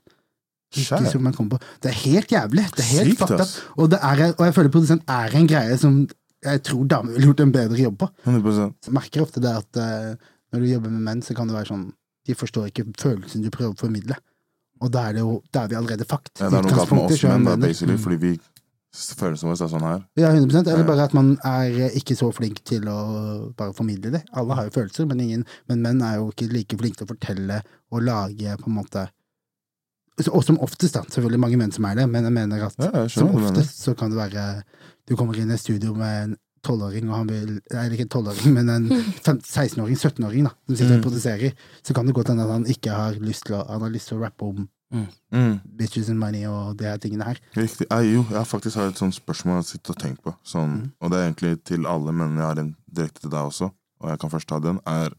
Ikke 0.83 1.11
som 1.11 1.25
man 1.25 1.35
kommer 1.37 1.57
på. 1.57 1.72
Det 1.83 1.91
er 1.93 1.99
helt 2.03 2.33
jævlig. 2.33 2.66
Det 2.77 2.85
er 2.85 2.91
helt 2.99 3.25
up. 3.25 3.33
Og, 3.77 3.91
det 3.93 4.01
er, 4.03 4.22
og 4.33 4.45
jeg 4.49 4.55
føler 4.57 4.75
produsent 4.75 5.11
er 5.11 5.37
en 5.39 5.51
greie 5.51 5.79
som 5.81 6.05
jeg 6.45 6.62
tror 6.66 6.85
damer 6.85 7.14
ville 7.16 7.31
gjort 7.31 7.43
en 7.45 7.53
bedre 7.55 7.81
jobb 7.81 7.99
på. 8.03 8.09
100 8.27 8.70
Jeg 8.85 8.95
merker 8.95 9.25
ofte 9.25 9.41
det 9.41 9.53
at 9.57 9.81
uh, 9.81 10.33
når 10.53 10.61
du 10.61 10.70
jobber 10.70 10.93
med 10.93 11.07
menn, 11.09 11.22
så 11.25 11.37
kan 11.37 11.49
det 11.49 11.57
være 11.57 11.70
sånn 11.72 11.87
De 12.25 12.35
forstår 12.37 12.70
ikke 12.70 12.87
følelsen 13.01 13.45
du 13.45 13.51
prøver 13.53 13.75
å 13.75 13.81
formidle. 13.81 14.16
Og 14.85 14.91
da 14.93 15.09
er, 15.09 15.16
det 15.16 15.22
jo, 15.25 15.39
da 15.55 15.64
er 15.64 15.72
vi 15.72 15.77
allerede 15.79 16.07
fucked. 16.09 16.35
ja, 16.41 16.49
Det 16.51 16.59
er 16.59 16.66
noe 16.66 16.77
galt 16.77 16.93
med 16.93 17.12
oss 17.14 17.25
menn, 17.25 17.47
da, 17.47 17.57
basically, 17.61 17.97
fordi 18.01 18.16
vi 18.20 18.33
føles 18.95 19.41
som 19.43 19.51
oss 19.51 19.62
er 19.64 19.70
sånn 19.72 19.85
her. 19.85 20.05
Ja, 20.20 20.31
100% 20.31 20.70
Eller 20.70 20.87
bare 20.87 21.07
at 21.09 21.14
man 21.16 21.35
er 21.49 21.97
ikke 21.99 22.16
så 22.18 22.31
flink 22.35 22.61
til 22.66 22.87
å 22.91 22.99
bare 23.59 23.75
formidle 23.77 24.12
det. 24.14 24.22
Alle 24.39 24.59
har 24.59 24.68
jo 24.68 24.75
følelser, 24.77 25.09
men, 25.11 25.22
ingen, 25.25 25.45
men 25.70 25.83
menn 25.85 26.03
er 26.07 26.20
jo 26.20 26.31
ikke 26.33 26.51
like 26.53 26.79
flinke 26.81 27.01
til 27.01 27.09
å 27.09 27.12
fortelle 27.12 27.61
og 27.95 28.05
lage 28.07 28.57
på 28.61 28.70
en 28.70 28.79
måte 28.79 29.07
Og 30.31 30.45
som 30.47 30.59
oftest, 30.62 30.95
da. 30.95 31.03
Selvfølgelig 31.11 31.41
mange 31.41 31.57
menn 31.59 31.73
som 31.75 31.85
er 31.85 31.95
det, 31.99 32.09
men 32.09 32.23
jeg 32.25 32.33
mener 32.33 32.67
at 32.69 32.75
Ja, 32.79 32.91
jeg 33.03 33.11
som 33.11 33.33
oftest 33.35 33.81
så 33.83 33.95
kan 33.99 34.11
det 34.11 34.19
være 34.21 34.62
Du 35.09 35.17
kommer 35.17 35.35
inn 35.37 35.51
i 35.51 35.55
et 35.55 35.61
studio 35.61 35.95
med 35.95 36.23
en 36.25 36.37
tolvåring, 36.65 37.09
og 37.11 37.17
han 37.19 37.29
vil 37.29 37.61
Eller 37.71 37.91
ikke 37.93 38.07
en 38.07 38.12
tolvåring, 38.15 38.55
men 38.55 38.69
en 38.71 38.87
16-åring, 39.27 39.97
17-åring, 39.99 40.45
da, 40.47 40.53
som 40.69 40.77
sitter 40.79 40.97
og 41.01 41.03
produserer. 41.09 41.53
Så 41.83 41.93
kan 41.95 42.07
det 42.07 42.15
godt 42.15 42.29
hende 42.31 42.45
at 42.47 42.51
han 42.55 42.65
ikke 42.67 42.91
har 42.95 43.19
lyst 43.21 43.47
til 43.47 43.57
å 43.59 43.65
Han 43.69 43.83
har 43.83 43.91
lyst 43.91 44.09
til 44.12 44.19
å 44.19 44.25
rappe 44.25 44.45
om 44.53 44.69
Mm, 44.95 45.57
bitches 45.75 46.09
and 46.12 46.21
money 46.21 46.45
og 46.47 46.77
de 46.79 46.85
her 46.87 46.99
tingene 47.03 47.25
her. 47.27 47.39
riktig. 47.57 47.87
Jeg, 47.91 48.12
jo, 48.15 48.21
jeg 48.31 48.37
har 48.39 48.45
faktisk 48.47 48.77
har 48.79 48.93
et 48.93 49.01
sånt 49.01 49.15
spørsmål 49.17 49.57
jeg 49.57 49.65
sitter 49.73 49.91
og 49.91 49.99
tenker 49.99 50.23
på. 50.23 50.35
Sånn, 50.47 50.71
Mm. 50.77 50.91
Og 51.03 51.11
det 51.11 51.19
er 51.19 51.25
egentlig 51.33 51.65
til 51.65 51.87
alle, 51.91 52.12
men 52.12 52.37
jeg 52.37 52.45
har 52.47 52.61
en 52.62 52.77
direkte 52.95 53.21
til 53.25 53.31
deg 53.31 53.41
også. 53.49 53.73
Og 54.01 54.11
jeg 54.11 54.19
kan 54.21 54.31
først 54.31 54.47
ta 54.47 54.61
den. 54.61 54.79
Er 54.87 55.11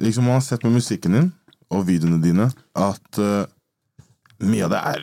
Liksom 0.00 0.24
Man 0.24 0.32
har 0.38 0.40
sett 0.40 0.64
med 0.64 0.72
musikken 0.72 1.12
din 1.12 1.32
og 1.72 1.86
videoene 1.88 2.20
dine 2.22 2.50
at 2.78 3.18
uh, 3.18 3.44
mye 4.42 4.66
av 4.66 4.72
det 4.74 4.80
er 4.92 5.02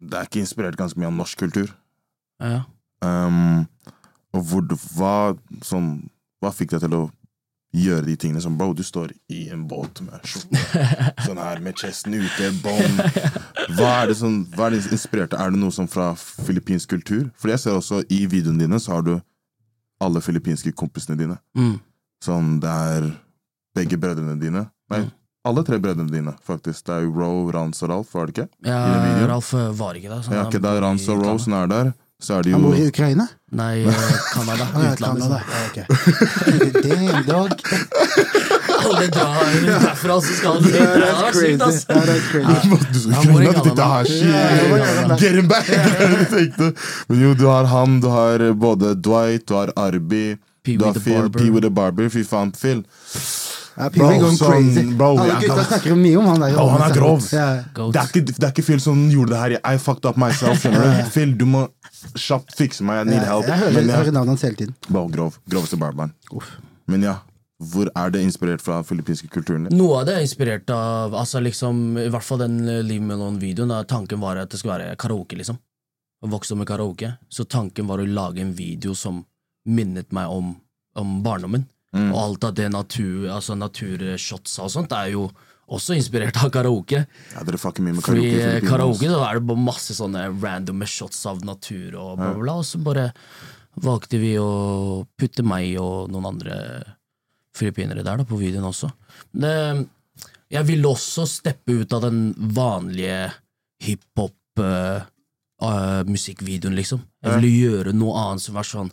Det 0.00 0.16
er 0.16 0.28
ikke 0.28 0.40
inspirert 0.40 0.78
ganske 0.80 0.96
mye 1.00 1.10
av 1.10 1.16
norsk 1.18 1.38
kultur. 1.42 1.72
Ja. 2.40 2.62
Um, 3.04 3.66
og 4.32 4.44
hvor, 4.48 4.64
hva, 4.96 5.14
sånn, 5.66 5.90
hva 6.40 6.52
fikk 6.56 6.72
deg 6.72 6.86
til 6.86 6.94
å 6.96 7.02
gjøre 7.76 8.06
de 8.08 8.14
tingene 8.18 8.40
som 8.42 8.56
Bro, 8.58 8.72
du 8.74 8.80
står 8.82 9.12
i 9.30 9.42
en 9.52 9.66
båt 9.68 10.00
med 10.06 10.24
skjorte, 10.26 10.62
sånn 11.26 11.38
her, 11.38 11.60
med 11.62 11.76
chesten 11.78 12.16
ute, 12.16 12.48
bånd. 12.64 13.04
Hva 13.76 13.90
er 14.00 14.10
det 14.10 14.16
som 14.18 14.40
hva 14.56 14.70
er 14.70 14.78
det 14.78 14.88
inspirerte? 14.96 15.36
Er 15.38 15.52
det 15.52 15.60
noe 15.60 15.74
som 15.74 15.86
fra 15.90 16.08
filippinsk 16.18 16.90
kultur? 16.96 17.28
For 17.38 17.52
jeg 17.52 17.60
ser 17.62 17.76
også 17.76 18.00
i 18.08 18.24
videoene 18.30 18.64
dine 18.64 18.80
så 18.82 18.96
har 18.96 19.06
du 19.06 19.14
alle 20.00 20.24
filippinske 20.24 20.72
kompisene 20.72 21.18
dine. 21.20 21.36
Mm. 21.54 21.76
Sånn, 22.24 22.56
det 22.64 22.72
er 22.72 23.10
begge 23.76 24.00
brødrene 24.00 24.38
dine. 24.40 24.70
Nei, 24.90 25.04
Mm. 25.04 25.10
Alle 25.48 25.64
tre 25.64 25.78
brødrene 25.80 26.12
dine, 26.12 26.34
faktisk. 26.44 26.84
Det 26.86 26.94
er 26.94 27.06
jo 27.06 27.14
Ro, 27.16 27.32
Rans 27.54 27.82
og 27.82 27.90
Ralf, 27.90 28.14
var 28.14 28.28
det 28.28 28.36
ikke? 28.36 28.48
Ja, 28.66 28.76
I 28.76 28.92
den 28.92 29.02
videoen? 29.06 29.30
Ralf 29.30 29.54
eh, 29.54 29.66
var 29.78 29.94
ikke 29.96 30.12
der. 30.12 30.22
så 30.22 30.34
Ja, 30.34 30.46
ikke 30.46 30.62
det 30.62 30.70
er 30.70 30.82
Rans 30.84 31.08
og 31.08 31.24
Ro 31.24 31.36
som 31.38 31.56
er 31.56 31.70
der. 31.70 31.92
Så 32.20 32.34
er 32.36 32.42
det 32.44 32.52
Han 32.52 32.60
jo 32.60 32.68
bor 32.68 32.76
i 32.76 32.88
Ukraina. 32.90 33.26
Nei, 33.56 33.86
eh, 33.88 34.10
Canada. 34.34 34.66
Utlandet. 34.92 35.00
Canada. 35.00 35.40
Ja, 35.48 35.60
ok. 35.66 35.78
Damn, 36.84 37.24
dog. 37.24 37.50
Alle 38.80 39.06
drar 39.12 39.56
derfra, 39.64 40.20
så 40.20 40.34
skal 40.36 40.60
de 40.62 40.70
Det 40.72 40.80
er 40.80 41.32
sykt, 41.36 41.64
ass. 41.64 41.84
Crazy. 42.30 42.68
Du 42.92 43.00
skal 43.00 43.14
Han 43.14 43.42
ikke 43.42 43.56
at 43.56 43.66
dette 43.68 43.88
er 43.88 44.04
ja, 44.20 45.16
Get 45.16 45.36
him 45.36 45.48
back! 45.48 45.68
Men 47.08 47.20
jo, 47.24 47.34
du 47.34 47.46
har 47.48 47.68
han, 47.68 48.00
du 48.00 48.08
har 48.08 48.52
både 48.52 48.94
Dwight, 48.94 49.46
du 49.48 49.54
har 49.54 49.72
Arby, 49.76 50.38
Pee 50.64 50.76
du 50.76 50.84
har 50.84 50.96
Phil, 51.00 51.30
Pee 51.32 51.50
with 51.50 51.66
a 51.66 51.70
Barber. 51.70 52.08
Fy 52.08 52.24
faen, 52.24 52.52
Phil. 52.56 52.84
Ja, 53.80 53.88
Bro, 53.94 54.30
sånn, 54.36 54.68
bro, 54.98 55.08
Alle 55.22 55.38
gutta 55.40 55.64
snakker 55.70 55.96
mye 55.98 56.18
om 56.20 56.26
han 56.30 56.42
der. 56.44 56.54
Bro, 56.58 56.66
han 56.74 56.84
er 56.86 56.94
grov. 56.96 57.24
Ja. 57.32 57.46
Det 57.74 58.00
er, 58.02 58.10
ikke, 58.10 58.22
det 58.28 58.44
er 58.44 58.52
ikke 58.52 58.64
Phil 58.66 58.82
som 58.84 59.00
gjorde 59.12 59.32
det 59.34 59.40
her. 59.40 59.54
I 59.74 59.80
fucked 59.80 60.04
up 60.10 60.20
myself. 60.20 60.60
skjønner 60.62 60.84
du? 60.84 61.10
Phil, 61.14 61.32
du 61.40 61.46
må 61.48 61.64
kjapt 62.16 62.54
fikse 62.58 62.84
meg. 62.86 63.02
I 63.06 63.10
need 63.14 63.24
help. 63.28 63.48
jeg 63.48 63.58
hører, 63.64 63.74
Men 63.78 63.88
jeg 63.90 63.96
hører 64.02 64.16
navnet 64.18 64.34
hans 64.36 64.44
hele 64.46 64.60
tiden. 64.60 64.76
bro, 64.88 65.06
grov. 65.12 65.40
Groveste 65.50 65.80
barberen. 65.80 66.12
Men 66.90 67.02
ja, 67.08 67.16
hvor 67.60 67.90
er 67.92 68.12
det 68.14 68.22
inspirert 68.24 68.62
fra 68.64 68.78
filippinske 68.86 69.28
kulturen? 69.32 69.66
Noe 69.76 69.98
av 70.00 70.06
det 70.08 70.14
er 70.16 70.22
inspirert 70.24 70.70
av 70.72 71.12
altså 71.14 71.42
liksom, 71.44 71.82
I 72.00 72.08
hvert 72.12 72.24
fall 72.24 72.40
den 72.40 72.60
eh, 72.68 72.80
Leave 72.86 73.04
Me 73.04 73.14
Alone-videoen. 73.18 73.74
Tanken 73.90 74.20
var 74.22 74.40
at 74.40 74.50
det 74.52 74.60
skulle 74.62 74.78
være 74.78 74.96
karaoke. 75.00 75.36
liksom 75.36 75.58
Jeg 76.24 76.32
vokste 76.32 76.54
opp 76.56 76.62
med 76.62 76.68
karaoke, 76.68 77.12
så 77.32 77.44
tanken 77.44 77.86
var 77.88 78.00
å 78.00 78.06
lage 78.08 78.40
en 78.44 78.54
video 78.56 78.94
som 78.96 79.22
minnet 79.68 80.08
meg 80.16 80.28
om, 80.32 80.54
om 80.96 81.22
barndommen. 81.24 81.66
Mm. 81.96 82.10
Og 82.12 82.18
alt 82.22 82.44
av 82.46 82.52
det 82.58 82.68
natur, 82.70 83.30
altså 83.34 83.52
naturshotsa 83.58 84.62
og 84.66 84.70
sånt 84.70 84.92
er 84.94 85.08
jo 85.16 85.24
også 85.70 85.94
inspirert 85.98 86.36
av 86.42 86.50
karaoke. 86.54 87.00
Ja, 87.34 87.40
dere 87.46 87.58
fucker 87.62 87.82
mye 87.86 87.94
med 87.96 88.04
karaoke 88.04 88.30
karaoke. 88.30 88.50
i 88.50 88.52
eh, 88.58 88.66
karaoke 88.66 89.08
da 89.10 89.18
er 89.26 89.34
det 89.38 89.48
bare 89.50 89.66
masse 89.70 89.92
sånne 89.98 90.20
random 90.42 90.80
shots 90.86 91.20
av 91.30 91.36
natur 91.46 91.88
og 91.94 92.10
bla, 92.18 92.28
bla, 92.34 92.42
bla. 92.42 92.54
Og 92.62 92.66
så 92.66 92.76
bare 92.82 93.06
valgte 93.80 94.16
vi 94.22 94.32
å 94.40 94.50
putte 95.18 95.42
meg 95.46 95.64
og 95.82 96.10
noen 96.10 96.26
andre 96.32 96.56
filippinere 97.56 98.02
der 98.06 98.16
da, 98.20 98.24
på 98.26 98.40
videoen 98.40 98.70
også. 98.70 98.88
Det, 99.30 99.54
jeg 100.50 100.64
ville 100.68 100.88
også 100.90 101.22
steppe 101.28 101.72
ut 101.82 101.92
av 101.94 102.00
den 102.06 102.18
vanlige 102.56 103.20
hiphop-musikkvideoen, 103.84 106.76
liksom. 106.78 107.00
Jeg 107.24 107.30
ville 107.38 107.66
gjøre 107.66 107.90
noe 107.96 108.12
annet 108.24 108.42
som 108.44 108.52
var 108.58 108.66
sånn 108.68 108.90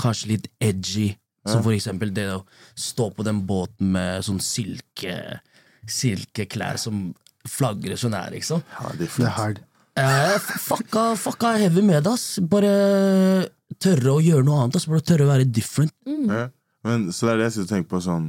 kanskje 0.00 0.30
litt 0.34 0.46
edgy. 0.62 1.08
Som 1.48 1.62
for 1.64 1.72
eksempel 1.72 2.12
det 2.12 2.26
å 2.34 2.42
stå 2.76 3.08
på 3.16 3.24
den 3.24 3.44
båten 3.48 3.94
med 3.94 4.26
sånn 4.26 4.42
silke 4.44 5.40
silkeklær 5.88 6.76
som 6.80 7.10
flagrer 7.48 7.96
så 7.96 8.10
nær, 8.12 8.28
liksom. 8.34 8.60
Ja, 8.76 8.92
det 8.98 9.08
er 9.08 9.32
hard. 9.36 9.62
Eh, 9.98 10.36
fucka, 10.60 11.14
fucka 11.18 11.54
heavy 11.58 11.82
med 11.84 12.06
ass. 12.06 12.38
Bare 12.52 13.48
tørre 13.80 14.16
å 14.16 14.22
gjøre 14.22 14.46
noe 14.46 14.64
annet. 14.64 14.78
Ass. 14.78 14.88
Bare 14.90 15.04
tørre 15.04 15.26
å 15.26 15.30
være 15.32 15.48
different. 15.48 15.94
Ja. 16.06 16.48
Men, 16.86 17.10
så 17.12 17.26
det 17.26 17.32
er 17.32 17.40
det 17.40 17.48
jeg 17.48 17.56
sitter 17.56 17.66
og 17.66 17.72
tenker 17.74 17.90
på 17.90 17.98
sånn 18.00 18.28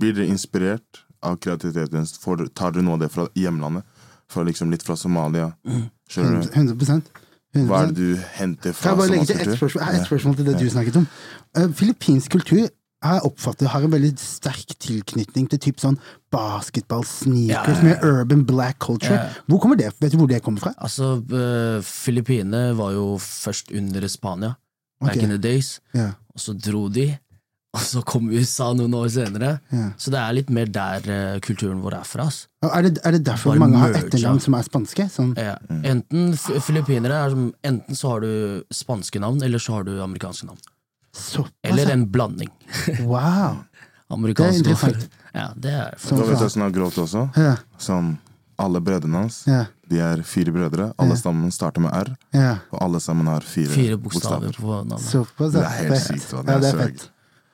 Blir 0.00 0.16
dere 0.16 0.32
inspirert 0.32 1.04
av 1.24 1.36
kreativiteten? 1.40 2.08
Får, 2.20 2.48
tar 2.56 2.74
dere 2.74 2.84
noe 2.84 2.98
av 2.98 3.04
det 3.04 3.10
fra 3.14 3.28
hjemlandet? 3.38 3.86
Fra 4.28 4.42
liksom 4.44 4.72
litt 4.74 4.84
fra 4.84 4.98
Somalia? 4.98 5.52
Mm. 5.64 5.86
100, 6.12 6.50
100%. 6.52 7.12
Hva 7.54 7.82
er 7.82 7.92
det 7.92 7.96
du 7.96 8.16
henter 8.36 8.72
Kan 8.72 8.76
fra 8.76 8.90
jeg 8.90 8.98
bare 8.98 9.10
legge 9.14 9.26
til 9.30 9.40
ett 9.40 9.56
spørsmål, 9.56 9.94
et 9.94 10.06
spørsmål 10.06 10.34
til 10.36 10.46
det 10.46 10.58
du 10.60 10.66
snakket 10.70 10.96
om? 11.00 11.06
Uh, 11.56 11.68
Filippinsk 11.72 12.30
kultur 12.30 12.66
har 13.02 13.14
jeg 13.20 13.22
oppfattet 13.28 13.68
har 13.70 13.84
en 13.86 13.92
veldig 13.92 14.10
sterk 14.18 14.72
tilknytning 14.82 15.46
til 15.52 15.60
typ 15.62 15.78
sånn 15.78 15.96
basketball, 16.34 17.04
sneakers, 17.06 17.48
Ja, 17.48 17.62
ja, 17.72 17.78
ja. 17.78 17.84
med 17.86 18.04
urban 18.04 18.42
black 18.46 18.80
culture. 18.82 19.14
Ja. 19.14 19.28
Hvor 19.46 19.60
kommer 19.62 19.78
det, 19.78 19.92
Vet 20.02 20.12
du 20.12 20.18
hvor 20.18 20.26
det 20.26 20.42
kommer 20.42 20.60
fra? 20.60 20.72
Altså, 20.76 21.14
uh, 21.22 21.78
Filippinene 21.86 22.74
var 22.76 22.92
jo 22.96 23.16
først 23.22 23.70
under 23.70 24.08
Spania, 24.08 24.56
back 25.00 25.16
in 25.22 25.30
the 25.30 25.38
days. 25.38 25.80
Ja, 25.94 26.10
Og 26.34 26.40
så 26.42 26.52
dro 26.58 26.88
de, 26.88 27.12
og 27.76 27.80
så 27.84 28.00
kom 28.08 28.30
USA 28.32 28.70
noen 28.72 28.94
år 28.96 29.08
senere. 29.12 29.60
ja. 29.70 29.90
Så 30.00 30.10
det 30.10 30.18
er 30.22 30.32
litt 30.38 30.48
mer 30.50 30.66
der 30.72 31.04
uh, 31.08 31.38
kulturen 31.44 31.82
vår 31.84 31.98
er 32.00 32.04
fra. 32.08 32.24
ass. 32.30 32.46
Er 32.64 32.82
det, 32.86 32.98
er 33.04 33.12
det 33.12 33.22
derfor 33.26 33.52
Bare 33.52 33.60
mange 33.66 33.76
har 33.82 33.92
etternavn 33.98 34.40
som 34.40 34.54
er 34.54 34.62
spanske? 34.66 35.08
Sånn, 35.12 35.34
Ja. 35.36 35.56
Enten 35.84 36.32
f- 36.34 36.62
Filippinere 36.64 37.18
er 37.26 37.30
som 37.34 37.52
Enten 37.62 37.94
så 37.94 38.08
har 38.14 38.20
du 38.24 38.64
spanske 38.72 39.20
navn, 39.20 39.42
eller 39.42 39.58
så 39.58 39.76
har 39.76 39.84
du 39.84 39.92
amerikanske 40.02 40.46
navn. 40.48 40.58
Så, 41.12 41.44
Eller 41.64 41.90
en 41.92 42.06
blanding. 42.08 42.50
Wow! 43.04 43.58
Amerikansk 44.10 44.64
Det 44.64 44.70
er 44.72 44.74
interessant. 44.74 45.08
Ja, 45.38 45.50
det 45.54 45.70
er 45.70 45.92
Du 46.00 46.16
Da 46.16 46.24
vet 46.24 46.50
som 46.50 46.62
har 46.64 46.70
grått 46.72 46.96
også. 46.98 47.26
Ja, 47.36 47.56
som 47.78 48.14
alle 48.58 48.80
brødrene 48.82 49.20
hans 49.20 49.42
ja, 49.46 49.66
De 49.86 50.00
er 50.02 50.22
fire 50.26 50.50
brødre. 50.50 50.88
Alle 50.98 51.14
Ja. 51.14 51.20
sammen 51.20 51.52
starter 51.54 51.80
med 51.84 51.92
R, 51.94 52.14
ja. 52.32 52.56
og 52.72 52.80
alle 52.82 52.98
sammen 53.00 53.28
har 53.30 53.44
fire, 53.44 53.68
fire 53.70 53.96
bokstaver 54.00 54.56
på 54.56 54.80
navnet. 54.88 55.04
Såpass, 55.04 55.52
Det 55.52 55.62
er 55.62 55.76
helt 55.84 56.00
sykt. 56.02 56.30
Det 56.32 56.38
er 56.40 56.44
det 56.48 56.56
er 56.56 56.72
så 56.72 56.78
fett. 56.80 57.04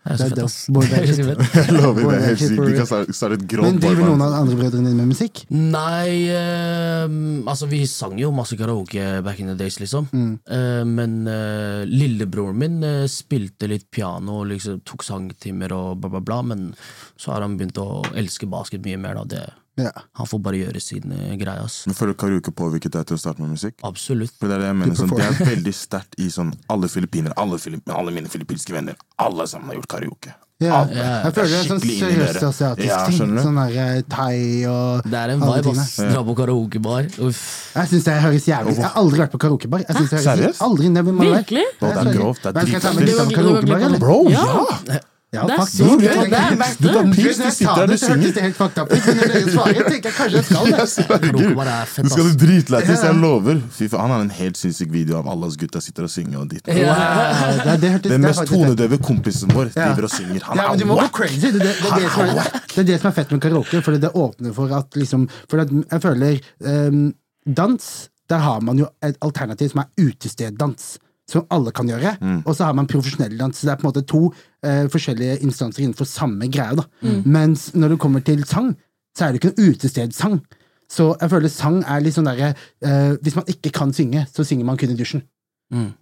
Det 0.05 0.13
er 0.13 0.19
så 0.21 0.27
fett, 0.29 0.41
ass. 0.45 0.57
Jeg 0.69 1.73
lover, 1.73 2.11
det 2.11 2.17
er 2.19 2.25
helt 2.27 2.41
sykt. 2.43 2.59
De 2.61 2.75
kan 2.77 2.89
starte, 2.89 3.39
et 3.39 3.45
grått 3.49 3.65
Men 3.65 3.79
driver 3.81 4.05
noen 4.11 4.25
av 4.27 4.35
de 4.35 4.41
andre 4.43 4.59
brødrene 4.59 4.91
dine 4.91 5.01
med 5.01 5.15
musikk? 5.15 5.41
Nei, 5.49 6.29
eh, 6.29 7.15
altså 7.49 7.69
vi 7.71 7.81
sang 7.89 8.19
jo 8.21 8.29
masse 8.37 8.59
karaoke 8.61 9.07
back 9.25 9.41
in 9.41 9.49
the 9.49 9.57
days, 9.57 9.79
liksom. 9.81 10.11
Mm. 10.13 10.35
Uh, 10.45 10.85
men 10.85 11.17
uh, 11.25 11.89
lillebroren 11.89 12.61
min 12.61 12.77
uh, 12.85 13.09
spilte 13.09 13.71
litt 13.71 13.89
piano 13.95 14.43
og 14.43 14.51
liksom 14.53 14.83
tok 14.85 15.07
sangtimer 15.09 15.73
og 15.73 16.03
bla, 16.03 16.13
bla, 16.13 16.21
bla. 16.21 16.43
Men 16.53 16.69
så 17.17 17.33
har 17.33 17.47
han 17.47 17.57
begynt 17.57 17.81
å 17.81 18.05
elske 18.13 18.51
basket 18.51 18.85
mye 18.85 19.01
mer. 19.01 19.23
Da. 19.23 19.25
Det, 19.33 19.64
Ja. 19.77 19.91
han 20.15 20.27
får 20.31 20.39
bare 20.39 20.61
gjøre 20.61 20.81
sin 20.81 21.11
eh, 21.13 21.35
greie. 21.41 21.59
ass. 21.65 21.81
Men 21.89 21.97
Føler 21.99 22.15
du 22.15 22.19
karaoke 22.23 22.53
påvirket 22.55 22.93
deg 22.95 23.09
til 23.11 23.17
å 23.17 23.19
starte 23.19 23.43
med 23.43 23.51
musikk? 23.57 23.75
Absolutt. 23.83 24.31
For 24.39 24.47
Det 24.47 24.55
er 24.55 24.63
det 24.63 24.71
jeg 24.71 24.79
mener, 24.85 24.95
sånn, 25.01 25.11
det 25.19 25.27
er 25.27 25.41
veldig 25.51 25.75
sterkt 25.75 26.15
i 26.23 26.29
sånn 26.31 26.53
alle 26.71 26.87
filippinere, 26.93 27.35
alle, 27.37 27.59
Filipp, 27.59 27.89
alle 27.91 28.15
mine 28.15 28.31
filippinske 28.31 28.73
venner, 28.77 28.95
alle 29.19 29.47
sammen 29.51 29.73
har 29.73 29.81
gjort 29.81 29.91
karaoke. 29.97 30.35
Ja. 30.63 30.85
Alle. 30.85 30.95
Jeg 30.95 31.33
føler 31.35 31.49
det 31.51 31.57
er 31.59 31.67
sånn 31.67 31.81
seriøst 31.83 32.45
asiatisk 32.47 32.87
Ja, 32.87 32.99
ting. 33.11 33.33
Sånn 33.43 33.57
der 33.59 33.79
eh, 33.83 34.03
thai 34.09 34.37
og 34.71 35.09
Det 35.11 35.19
er 35.19 35.33
en 35.35 35.43
vibe, 35.43 35.73
ass. 35.83 35.97
Dra 35.99 36.23
på 36.29 36.37
karaokebar. 36.39 37.09
Uff. 37.27 37.41
Jeg 37.75 37.91
syns 37.91 38.07
det 38.07 38.15
høres 38.23 38.47
jævlig 38.47 38.77
Jeg 38.79 38.85
har 38.87 38.95
aldri 39.03 39.25
vært 39.25 39.35
på 39.35 39.41
karaokebar. 39.43 39.83
Jeg 39.83 39.97
synes 39.99 40.13
det 40.13 40.21
høres 40.21 40.29
Seriøst? 40.31 40.63
Aldri 40.69 40.93
never. 40.95 41.19
Virkelig? 41.19 41.67
Bro, 41.81 41.91
det 41.91 42.07
er 42.07 42.21
grovt, 42.21 42.47
det 42.47 42.53
er 42.53 42.55
Men 42.55 42.71
skal 42.71 42.79
jeg 42.79 42.87
ta 42.87 42.95
dritfett. 43.27 43.99
Bro, 44.07 44.21
Ja. 44.31 45.01
Ja! 45.35 45.41
Ja, 45.41 45.47
Det 45.49 45.55
er 45.55 45.61
faktisk. 45.61 45.79
så 45.79 45.85
Det 45.85 46.09
gøy. 46.09 46.15
Det 46.15 46.39
er 46.39 46.51
gøy. 46.51 46.59
verst. 46.63 46.79
Du 46.81 46.89
du 46.89 47.51
sitter 47.51 47.75
der, 47.75 47.87
du 47.87 47.97
synger. 47.99 48.33
det 48.35 48.43
helt 48.45 48.57
fucked 48.57 48.79
ut, 48.83 49.07
men 49.07 49.17
når 49.19 49.33
dere 49.35 49.53
svarer, 49.55 49.89
tenker 49.91 50.09
jeg 50.09 50.17
kanskje 50.19 50.37
jeg 50.37 50.45
skal 50.45 50.65
det. 50.71 52.05
Du 52.05 52.09
skal 52.15 52.25
bli 52.29 52.37
dritlættis, 52.45 53.03
jeg 53.09 53.15
lover. 53.25 53.61
Fy 53.79 53.89
faen, 53.89 54.01
Han 54.05 54.11
har 54.15 54.21
en 54.27 54.31
helt 54.39 54.57
sinnssyk 54.61 54.93
video 54.93 55.19
av 55.19 55.29
alle 55.33 55.47
oss 55.51 55.57
gutta 55.61 55.81
sitter 55.85 56.07
og 56.07 56.13
synger. 56.15 56.39
og 56.41 56.49
dit. 56.51 56.63
Wow, 56.69 56.75
det, 57.65 57.81
det 57.83 57.91
hørtes 57.97 58.11
Den 58.15 58.21
mest 58.25 58.47
tonedøve 58.51 58.99
kompisen 59.03 59.51
vår 59.55 59.73
driver 59.75 60.09
og 60.09 60.11
synger. 60.15 60.41
Han 60.51 60.79
du 60.79 60.85
er 60.85 60.95
wack! 60.95 61.19
Det, 61.19 61.53
det, 61.53 61.61
det, 61.61 61.75
er 61.75 62.01
det, 62.01 62.11
som 62.15 62.25
er, 62.29 62.61
det 62.75 62.79
er 62.85 62.89
det 62.93 63.01
som 63.01 63.11
er 63.11 63.15
fett 63.19 63.31
med 63.35 63.41
karaoke, 63.45 63.83
for 63.85 63.99
det 63.99 64.11
åpner 64.15 64.53
for 64.57 64.73
at 64.77 64.97
liksom 64.99 65.29
For 65.51 65.61
at 65.63 65.71
jeg 65.73 66.03
føler 66.03 66.41
ehm, 66.67 67.13
Dans, 67.47 67.87
der 68.31 68.41
har 68.41 68.61
man 68.65 68.79
jo 68.81 68.87
et 69.05 69.17
alternativ 69.21 69.69
som 69.75 69.83
er 69.85 69.91
utesteddans. 70.01 70.95
Som 71.31 71.47
alle 71.55 71.73
kan 71.73 71.89
gjøre. 71.89 72.17
Og 72.45 72.53
så 72.53 72.67
har 72.69 72.75
man 72.77 72.89
profesjonell 72.91 73.39
dans. 73.39 73.57
Så 73.57 73.67
det 73.67 73.73
er 73.73 73.81
på 73.81 73.87
en 73.87 73.93
måte 73.93 74.05
to 74.05 74.27
uh, 74.29 74.85
forskjellige 74.93 75.39
instanser 75.47 75.85
innenfor 75.85 76.09
samme 76.09 76.51
greie. 76.53 76.77
da 76.77 76.85
Mens 77.25 77.71
når 77.75 77.95
det 77.95 78.01
kommer 78.03 78.21
til 78.21 78.45
sang, 78.45 78.75
så 79.17 79.25
er 79.25 79.33
det 79.33 79.41
ikke 79.41 79.55
noe 79.55 79.73
utestedssang. 79.73 80.41
Så 80.91 81.15
jeg 81.21 81.31
føler 81.33 81.49
sang 81.49 81.81
er 81.89 82.03
litt 82.05 82.15
sånn 82.15 82.29
derre 82.29 82.53
uh, 82.85 83.17
Hvis 83.25 83.39
man 83.39 83.49
ikke 83.49 83.73
kan 83.73 83.95
synge, 83.97 84.27
så 84.29 84.45
synger 84.45 84.69
man 84.69 84.77
kun 84.77 84.93
i 84.93 84.99
dusjen. 84.99 85.25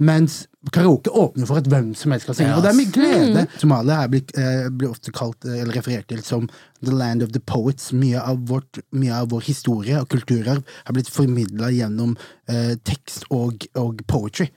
Mens 0.03 0.43
karaoke 0.75 1.11
åpner 1.11 1.49
for 1.49 1.61
at 1.61 1.69
hvem 1.71 1.93
som 1.97 2.13
helst 2.13 2.27
kan 2.29 2.37
synge. 2.37 2.51
yes. 2.51 2.59
Og 2.59 2.65
det 2.65 2.71
er 2.71 2.77
mye 2.77 2.93
glede. 2.93 3.45
Somalia 3.61 4.03
er 4.03 4.11
blitt, 4.13 4.33
eh, 4.37 4.69
blir 4.69 4.91
ofte 4.93 5.13
kalt 5.15 5.45
eller 5.45 5.73
referert 5.73 6.09
til 6.09 6.23
som 6.23 6.49
the 6.83 6.93
land 6.93 7.23
of 7.23 7.33
the 7.33 7.41
poets. 7.41 7.93
Mye 7.93 8.21
av, 8.21 8.43
vårt, 8.51 8.83
mye 8.93 9.15
av 9.23 9.31
vår 9.33 9.47
historie 9.49 10.01
og 10.01 10.09
kulturarv 10.13 10.63
har 10.85 10.93
blitt 10.97 11.09
formidla 11.09 11.71
gjennom 11.73 12.17
eh, 12.49 12.75
tekst 12.85 13.25
og, 13.31 13.67
og 13.79 14.03
poetry. 14.07 14.51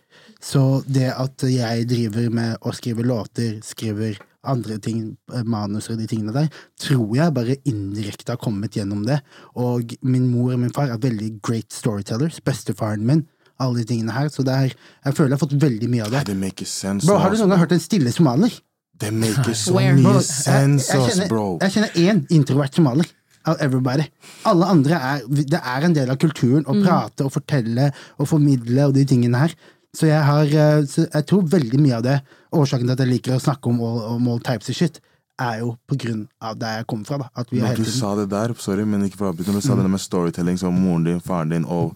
Så 0.46 0.62
det 0.86 1.10
at 1.10 1.41
jeg 1.50 1.88
driver 1.89 2.30
med 2.34 2.58
å 2.62 2.74
skrive 2.76 3.06
låter, 3.06 3.58
skriver 3.66 4.20
andre 4.46 4.78
ting, 4.78 5.16
eh, 5.34 5.41
manus 5.43 5.89
og 5.89 5.98
de 5.98 6.06
tingene 6.10 6.34
der, 6.36 6.52
tror 6.82 7.16
jeg 7.18 7.34
bare 7.34 7.56
indirekte 7.66 8.36
har 8.36 8.41
kommet 8.41 8.78
gjennom 8.78 9.06
det. 9.08 9.20
Og 9.58 9.96
min 10.06 10.28
mor 10.30 10.54
og 10.54 10.62
min 10.62 10.74
far 10.76 10.93
er 10.93 11.02
veldig 11.02 11.32
great 11.41 11.74
storytellers. 11.74 12.38
Bestefaren 12.46 13.06
min. 13.06 13.26
Alle 13.60 13.82
de 13.82 13.88
tingene 13.89 14.14
her. 14.14 14.30
Så 14.30 14.43
det 14.46 14.54
er, 14.54 14.78
jeg 15.06 15.16
føler 15.18 15.34
jeg 15.34 15.39
har 15.39 15.48
fått 15.48 15.60
veldig 15.66 15.89
mye 15.89 16.06
av 16.06 16.14
det. 16.14 16.24
Det 16.30 16.38
makes 16.38 16.70
sense. 16.70 17.08
Bro, 17.08 17.18
har 17.24 17.32
du 17.34 17.39
noen 17.39 17.56
gang 17.56 17.64
hørt 17.66 17.76
en 17.76 17.84
stille 17.84 18.14
somalier? 18.14 18.54
Det 19.00 19.12
makes 19.16 19.66
så 19.66 19.76
Where? 19.76 19.98
Mye 19.98 20.22
sense, 20.24 20.91
jeg, 20.91 21.02
ass, 21.02 21.14
kjenner, 21.16 21.30
bro. 21.32 21.46
jeg 21.64 21.74
kjenner 21.74 22.02
én 22.06 22.26
introvert 22.30 22.76
somalier. 22.78 23.10
Av 23.46 23.60
everybody. 23.62 24.08
Alle 24.50 24.66
andre 24.74 24.98
er 24.98 25.20
Det 25.30 25.60
er 25.60 25.84
en 25.86 25.93
del 25.93 26.10
av 26.10 26.18
kulturen 26.18 26.64
å 26.66 26.74
prate 26.80 27.28
og 27.28 27.30
fortelle 27.36 27.91
og 28.18 28.26
formidle 28.32 28.88
og 28.88 28.96
de 28.96 29.04
tingene 29.06 29.38
her. 29.38 29.54
Så 29.96 30.08
jeg 30.10 30.22
har 30.28 30.43
eh, 30.46 30.84
så 30.91 31.06
Jeg 31.14 31.26
tror 31.30 31.46
veldig 31.50 31.80
mye 31.80 31.98
av 31.98 32.04
det, 32.04 32.18
årsaken 32.56 32.88
til 32.89 32.96
at 32.98 33.04
jeg 33.06 33.12
liker 33.14 33.36
å 33.38 33.41
snakke 33.43 33.70
om, 33.72 33.80
all- 33.82 34.16
om 34.16 34.28
all 34.34 34.39
types 34.43 34.70
of 34.70 34.76
shit, 34.76 35.00
er 35.39 35.60
jo 35.60 35.74
på 35.88 35.98
grunn 36.00 36.28
av 36.41 36.58
der 36.60 36.78
jeg 36.82 36.88
kommer 36.88 37.06
fra. 37.10 37.18
da 37.18 37.30
At 37.36 37.50
vi 37.52 37.60
har 37.64 37.76
du 37.76 37.84
sa 37.86 38.14
det 38.16 38.30
der, 38.32 38.54
sorry, 38.60 38.86
men 38.88 39.04
ikke 39.08 39.18
for 39.20 39.28
å 39.30 39.34
avbryte, 39.34 39.52
men 39.52 39.60
du 39.60 39.68
sa 39.68 39.76
det 39.76 39.89
med 39.91 40.00
storytelling 40.04 40.58
som 40.60 40.76
moren 40.80 41.04
din, 41.08 41.20
faren 41.24 41.50
din 41.52 41.66
og 41.66 41.96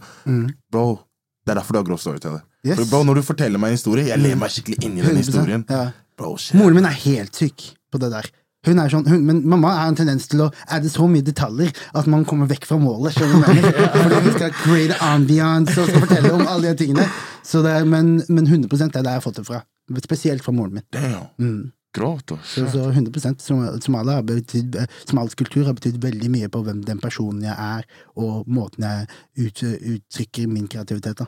Bro, 0.72 1.00
det 1.46 1.54
er 1.54 1.60
derfor 1.62 1.74
du 1.74 1.80
har 1.80 1.88
grov 1.88 2.00
storyteller. 2.04 2.42
Yes. 2.64 2.76
For 2.76 2.86
bro, 2.92 3.04
Når 3.08 3.16
du 3.16 3.22
forteller 3.24 3.58
meg 3.60 3.72
en 3.72 3.78
historie, 3.80 4.08
jeg 4.10 4.20
lever 4.20 4.36
meg 4.42 4.52
skikkelig 4.52 4.84
inn 4.84 4.98
i 4.98 5.02
den 5.06 5.16
historien. 5.22 5.66
ja. 5.70 5.92
Bro. 6.20 6.34
Moren 6.60 6.76
min 6.76 6.86
er 6.86 6.98
helt 7.06 7.34
syk 7.40 7.64
på 7.92 7.98
det 8.04 8.10
der. 8.12 8.26
Hun 8.68 8.80
er 8.84 8.92
sånn, 8.92 9.06
hun, 9.08 9.22
men 9.24 9.38
mamma 9.48 9.72
har 9.78 9.88
en 9.88 9.96
tendens 9.96 10.28
til 10.28 10.42
å 10.44 10.50
adde 10.68 10.90
så 10.92 11.06
mye 11.08 11.24
detaljer 11.24 11.72
at 11.96 12.08
man 12.12 12.26
kommer 12.28 12.50
vekk 12.50 12.66
fra 12.68 12.78
målet. 12.82 13.16
Fordi 13.16 14.20
hun 14.26 14.34
skal 14.36 14.52
create 14.58 14.98
ambiance 15.06 15.78
og 15.80 15.88
skal 15.88 16.04
fortelle 16.04 16.34
om 16.36 16.44
alle 16.46 16.74
de 16.74 16.82
tingene. 16.84 17.06
Så 17.48 17.64
det 17.64 17.72
er, 17.78 17.88
men, 17.88 18.18
men 18.28 18.48
100 18.50 18.68
det 18.68 18.82
er 18.90 18.96
der 19.00 19.14
jeg 19.14 19.22
har 19.22 19.24
fått 19.26 19.40
det 19.40 19.46
fra. 19.48 19.62
Spesielt 20.04 20.44
fra 20.44 20.52
moren 20.54 20.76
min. 20.82 21.22
Mm. 21.40 21.72
Gråt 21.96 22.36
og 22.36 22.44
Så, 22.46 22.68
så 22.70 22.92
100% 22.92 23.42
Som- 23.42 23.80
Somalia 23.82 24.20
har 24.20 24.24
betydd, 24.28 24.76
Somalisk 25.10 25.40
kultur 25.42 25.66
har 25.66 25.74
betydd 25.74 25.98
veldig 26.04 26.30
mye 26.30 26.50
på 26.54 26.62
hvem 26.68 26.84
den 26.86 27.00
personen 27.02 27.42
jeg 27.48 27.56
er, 27.56 27.88
og 28.20 28.44
måten 28.46 28.86
jeg 28.86 29.08
ut, 29.48 29.64
uttrykker 29.96 30.48
min 30.52 30.68
kreativitet 30.70 31.18
på. 31.24 31.26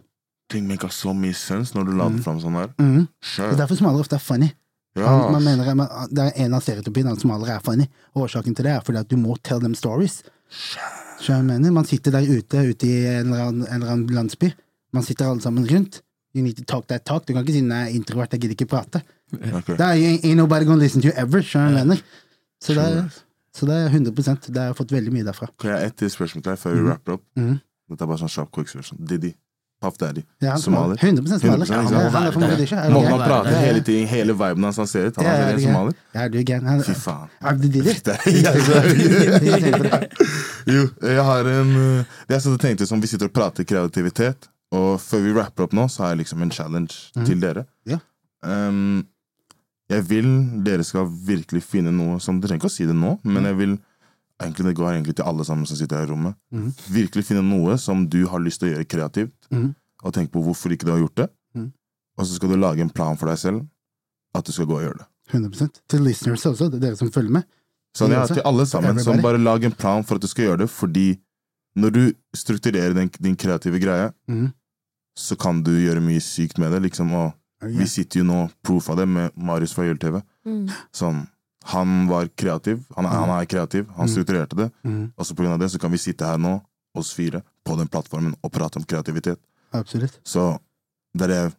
Ting 0.52 0.68
make 0.68 0.86
så 0.94 1.16
mye 1.16 1.34
sense 1.34 1.74
når 1.74 1.88
du 1.88 1.96
la 1.98 2.10
det 2.12 2.22
fram 2.28 2.40
sånn 2.44 2.60
her. 2.60 2.70
Mm. 2.78 3.08
Sure. 3.24 3.48
Det 3.48 3.56
er 3.56 3.62
derfor 3.64 3.80
somaliere 3.80 4.04
ofte 4.06 4.20
er 4.20 4.26
funny. 4.28 4.52
Ja, 5.00 5.08
Man, 5.08 5.38
man 5.38 5.44
mener, 5.44 5.74
man, 5.76 5.88
det 6.12 6.24
er 6.26 6.46
en 6.46 6.54
av 6.58 6.64
stereotypiene 6.66 7.14
som 7.20 7.32
allerede 7.32 7.60
er 7.60 7.64
funny. 7.64 7.86
Og 8.16 8.26
årsaken 8.26 8.56
til 8.58 8.68
det 8.68 8.74
er 8.76 8.82
fordi 8.84 9.00
at 9.00 9.10
du 9.12 9.16
må 9.20 9.38
tell 9.44 9.62
them 9.64 9.76
stories. 9.78 10.22
Så 11.22 11.32
jeg 11.32 11.46
mener, 11.48 11.72
Man 11.72 11.88
sitter 11.88 12.12
der 12.12 12.28
ute, 12.28 12.64
ute 12.72 12.88
i 12.88 13.06
en 13.08 13.32
eller, 13.32 13.46
annen, 13.48 13.66
en 13.68 13.82
eller 13.82 13.94
annen 13.96 14.16
landsby. 14.18 14.52
Man 14.92 15.04
sitter 15.08 15.30
alle 15.30 15.42
sammen 15.42 15.68
rundt. 15.70 16.02
You 16.36 16.44
need 16.44 16.58
to 16.58 16.64
talk 16.64 16.88
that 16.88 17.06
talk. 17.06 17.26
Du 17.28 17.34
kan 17.34 17.44
ikke 17.44 17.56
si 17.56 17.62
nei, 17.64 17.86
er 17.90 17.96
introvert, 17.96 18.32
jeg 18.32 18.42
gidder 18.44 18.56
ikke 18.56 18.70
prate. 18.72 19.02
Okay. 19.32 19.76
Det 19.76 19.86
er, 19.86 20.00
ain't 20.24 20.36
nobody 20.40 20.66
gonna 20.68 20.80
listen 20.82 21.02
to 21.04 21.08
you 21.08 21.16
ever. 21.16 21.44
Jeg 21.44 21.74
mener? 21.76 22.02
Så 22.62 22.76
det, 22.76 22.84
er, 22.84 23.22
så 23.56 23.66
det 23.66 23.76
er 23.76 23.90
100% 23.90 24.48
Det 24.52 24.60
har 24.60 24.70
jeg 24.70 24.78
fått 24.78 24.92
veldig 24.94 25.12
mye 25.16 25.28
derfra. 25.28 25.48
Kan 25.60 25.72
jeg 25.74 25.92
ett 25.92 26.04
spørsmål 26.14 26.44
til 26.44 26.52
deg 26.52 26.60
før 26.62 26.76
vi 26.76 26.84
wrapper 26.88 27.16
opp? 27.18 27.24
Mm. 27.40 27.56
Dette 27.92 28.06
er 28.06 28.12
bare 28.12 28.22
sånn 28.22 28.32
sharp 28.32 28.52
quick. 28.56 28.72
Diddy. 29.00 29.34
Puff 29.82 29.98
Daddy. 29.98 30.22
Ja, 30.42 30.52
han 30.52 30.62
somalier. 30.62 30.98
100 31.02 31.40
somalier. 31.40 31.66
100%, 31.66 31.74
Han 31.74 31.86
han 32.14 32.28
er 32.28 32.32
fra 32.32 32.40
Mogadishu. 32.40 32.76
Måten 32.94 33.12
han 33.12 33.20
prater 33.26 33.50
Ja, 33.52 33.56
ja. 33.56 33.62
hele 33.66 33.82
tiden, 33.82 34.08
hele 34.08 34.34
viben 34.38 34.64
hans 34.64 34.78
han 34.78 34.88
ser 34.88 35.08
ut. 35.10 35.16
Han 35.18 35.26
er 35.26 35.54
er 35.56 35.60
somalier. 35.60 35.96
Ja, 36.14 36.28
du 36.30 36.38
er 36.38 36.44
gæren. 36.44 36.84
Fy 36.86 36.94
faen. 36.94 37.30
Abdi 37.42 37.68
Didi. 37.68 37.90
Jeg- 39.52 40.10
Jo, 40.68 40.88
jeg 41.02 41.24
har 41.26 41.48
en 41.50 41.72
uh, 41.76 42.04
Det 42.30 42.38
jeg 42.46 42.60
tenkte 42.62 42.86
som 42.86 43.02
Vi 43.02 43.08
sitter 43.10 43.26
og 43.32 43.34
prater 43.34 43.64
kreativitet, 43.66 44.50
og 44.72 45.00
før 45.02 45.24
vi 45.26 45.34
rapper 45.34 45.64
opp 45.66 45.74
nå, 45.74 45.88
så 45.90 46.04
har 46.04 46.10
jeg 46.14 46.22
liksom 46.24 46.42
en 46.46 46.52
challenge 46.52 47.26
til 47.26 47.42
dere. 47.42 47.66
Ja. 47.90 47.98
Um, 48.46 49.08
jeg 49.92 50.06
vil 50.10 50.30
dere 50.64 50.84
skal 50.88 51.10
virkelig 51.28 51.64
finne 51.68 51.92
noe 51.92 52.20
som 52.24 52.40
Dere 52.40 52.54
trenger 52.54 52.62
ikke 52.64 52.72
å 52.72 52.78
si 52.78 52.86
det 52.88 52.96
nå, 52.96 53.18
men 53.28 53.44
jeg 53.50 53.58
vil 53.60 53.74
egentlig 54.42 54.66
Det 54.66 54.76
går 54.76 54.90
egentlig 54.92 55.16
til 55.16 55.28
alle 55.28 55.46
sammen 55.46 55.66
som 55.70 55.78
sitter 55.78 55.98
her 56.02 56.08
i 56.08 56.12
rommet. 56.12 56.36
Mm. 56.52 56.72
Virkelig 56.90 57.26
finne 57.28 57.44
noe 57.46 57.78
som 57.78 58.08
du 58.10 58.26
har 58.28 58.40
lyst 58.44 58.62
til 58.62 58.70
å 58.70 58.74
gjøre 58.76 58.90
kreativt, 58.90 59.36
mm. 59.52 59.70
og 60.04 60.14
tenk 60.14 60.32
på 60.34 60.44
hvorfor 60.44 60.74
ikke 60.74 60.88
du 60.88 60.92
har 60.92 61.02
gjort 61.04 61.16
det. 61.24 61.30
Mm. 61.56 61.72
Og 62.18 62.26
så 62.28 62.36
skal 62.38 62.50
du 62.54 62.58
lage 62.62 62.82
en 62.82 62.90
plan 62.94 63.18
for 63.18 63.32
deg 63.32 63.40
selv, 63.42 63.66
at 64.36 64.46
du 64.46 64.52
skal 64.52 64.70
gå 64.70 64.78
og 64.80 64.86
gjøre 64.86 65.02
det. 65.02 65.08
100 65.32 65.82
Til 65.88 66.02
listeners 66.04 66.46
også, 66.46 66.68
er 66.68 66.80
dere 66.80 67.00
som 67.00 67.12
følger 67.12 67.32
med. 67.40 67.48
Sånn, 67.96 68.12
ja, 68.16 68.24
til 68.28 68.44
alle 68.48 68.66
sammen. 68.68 69.00
Som 69.04 69.22
bare 69.24 69.40
lag 69.40 69.64
en 69.68 69.76
plan 69.76 70.04
for 70.08 70.16
at 70.16 70.24
du 70.24 70.28
skal 70.32 70.50
gjøre 70.52 70.64
det, 70.64 70.70
fordi 70.72 71.20
når 71.80 71.94
du 71.96 72.02
strukturerer 72.36 72.96
din, 72.96 73.12
din 73.20 73.36
kreative 73.36 73.80
greie, 73.80 74.12
Mhm. 74.28 74.52
så 75.18 75.36
kan 75.40 75.62
du 75.64 75.72
gjøre 75.72 76.02
mye 76.04 76.20
sykt 76.24 76.58
med 76.58 76.72
det. 76.72 76.82
Liksom, 76.88 77.12
og 77.14 77.34
vi 77.62 77.86
sitter 77.86 78.20
jo 78.20 78.26
nå 78.26 78.50
proof 78.64 78.90
av 78.90 78.98
det 78.98 79.08
med 79.08 79.32
Marius 79.36 79.74
fra 79.74 79.84
Jul-TV. 79.84 80.22
Mm. 80.46 80.70
Sånn, 80.94 81.28
han 81.64 82.08
var 82.10 82.28
kreativ. 82.36 82.84
Han 82.96 83.06
er, 83.06 83.10
han 83.10 83.30
er 83.30 83.46
kreativ. 83.46 83.88
Han 83.96 84.08
Mm. 84.08 84.14
strukturerte 84.14 84.56
det. 84.56 84.72
Mm. 84.84 85.14
Og 85.18 85.26
så 85.26 85.36
på 85.36 85.44
grunn 85.44 85.54
av 85.54 85.60
det 85.60 85.70
så 85.72 85.80
kan 85.80 85.92
vi 85.92 85.98
sitte 85.98 86.26
her 86.26 86.38
nå, 86.38 86.62
oss 86.96 87.14
fire, 87.14 87.42
på 87.66 87.78
den 87.78 87.88
plattformen 87.88 88.36
og 88.44 88.52
prate 88.52 88.78
om 88.78 88.84
kreativitet. 88.84 89.40
Absolutt. 89.74 90.20
Så 90.26 90.58
det 91.18 91.30
er, 91.32 91.52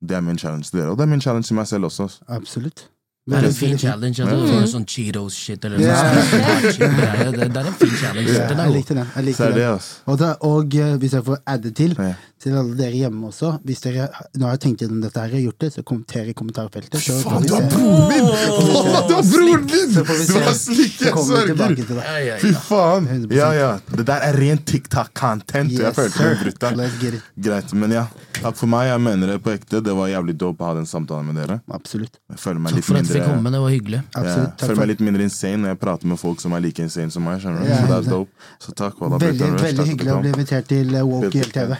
det 0.00 0.16
er 0.16 0.20
min 0.20 0.38
challenge 0.38 0.64
til 0.70 0.80
dere. 0.80 0.90
Og 0.90 0.96
det 0.96 1.02
er 1.04 1.10
min 1.10 1.20
challenge 1.20 1.44
til 1.46 1.56
meg 1.56 1.66
selv 1.66 1.84
også. 1.90 2.22
Absolutt. 2.28 2.88
Det 3.22 3.36
er 3.38 3.44
en 3.46 3.52
fin 3.54 3.78
challenge. 3.78 4.18
Altså, 4.18 4.52
Mm. 4.52 4.66
sånn 4.66 4.84
Cheetos-shit 4.84 5.64
eller 5.64 5.78
yeah. 5.78 6.14
noe 6.14 6.22
sånt. 6.26 7.36
Det 7.38 7.46
det 7.54 7.60
er 7.60 7.66
en 7.70 7.74
fin 7.78 7.92
challenge. 8.00 8.32
Yeah. 8.32 8.48
Den 8.48 8.58
er 8.58 8.64
jeg 8.66 8.74
likte 8.74 8.94
den. 8.98 9.06
Jeg 9.14 9.24
likte 9.28 9.46
den. 9.54 9.78
Og, 10.10 10.18
da, 10.18 10.30
og 10.42 10.74
eh, 10.74 10.96
hvis 10.98 11.12
jeg 11.14 11.22
får 11.28 11.38
adde 11.46 11.70
til, 11.70 11.94
til 12.42 12.56
alle 12.58 12.74
dere 12.74 12.98
hjemme 12.98 13.28
også 13.28 13.52
Hvis 13.62 13.84
dere 13.84 14.08
nå 14.34 14.48
har 14.48 14.56
jeg 14.56 14.62
tenkt 14.64 14.82
gjennom 14.82 15.04
dette 15.04 15.22
her 15.22 15.36
og 15.38 15.44
gjort 15.46 15.58
det, 15.62 15.70
så 15.76 15.84
kommenter 15.86 16.32
i 16.32 16.34
kommentarfeltet. 16.34 16.98
Så 16.98 17.20
Faen, 17.22 17.46
du 17.46 17.54
er 17.54 17.68
broren 17.70 18.10
min! 18.10 18.26
Faen, 18.26 19.06
du 19.06 19.14
er 19.14 19.30
broren 19.30 19.68
min! 19.70 19.94
Så 19.94 20.04
får 20.08 20.18
vi 20.18 20.26
Du 20.26 20.34
har 20.34 20.44
var 20.48 20.58
slik, 20.58 20.98
jeg 21.06 21.14
sverger! 21.28 22.42
Fy 22.42 22.52
faen! 22.66 23.08
Ja, 23.30 23.52
ja. 23.54 23.70
Det 23.92 24.08
der 24.10 24.26
er 24.32 24.40
ren 24.42 24.64
TikTok-content. 24.66 25.78
jeg 25.78 25.94
følte 25.94 26.74
meg 26.74 27.06
it. 27.06 27.22
Greit, 27.38 27.72
men 27.78 27.94
ja. 28.00 28.08
Takk 28.42 28.58
for 28.58 28.66
meg. 28.66 28.88
Jeg 28.90 29.00
mener 29.06 29.36
det 29.36 29.38
på 29.46 29.54
ekte. 29.54 29.78
Det 29.84 29.94
var 29.94 30.10
jævlig 30.10 30.34
dope 30.42 30.64
å 30.66 30.72
ha 30.72 30.74
den 30.80 30.90
samtalen 30.90 31.30
med 31.30 31.38
dere. 31.38 31.60
Absolutt. 31.70 32.18
Jeg 32.32 32.42
føler 32.42 32.58
meg 32.66 32.74
litt 32.74 32.90
litt 32.90 33.11
for 33.12 33.18
fikk 33.18 33.26
komme, 33.28 33.52
det 33.54 33.60
var 33.62 33.70
hyggelig. 33.72 34.00
Absolutt. 34.12 34.52
jeg 34.62 34.68
føler 34.68 34.80
meg 34.82 34.88
litt 34.92 35.02
mindre 35.06 35.22
insane 35.28 35.58
når 35.62 35.68
jeg 35.74 35.78
prater 35.82 36.10
med 36.12 36.18
folk 36.22 36.40
som 36.42 36.56
er 36.56 36.60
like 36.64 36.82
insane 36.82 37.10
som 37.14 37.22
meg. 37.26 37.40
skjønner 37.42 37.60
du? 37.62 37.68
Ja, 37.68 37.76
Så 37.76 37.86
det 37.90 37.96
er 37.98 38.08
dope. 38.10 38.30
Så 38.64 38.74
takk. 38.82 38.94
Wallah, 39.02 39.18
Veldig, 39.22 39.48
veldig 39.60 39.76
Takk 39.82 39.90
hyggelig 39.92 40.12
å 40.12 40.20
bli 40.22 40.32
invitert 40.32 40.66
til 40.72 40.86
Woke 41.12 41.32
Hill 41.36 41.52
TV. 41.52 41.70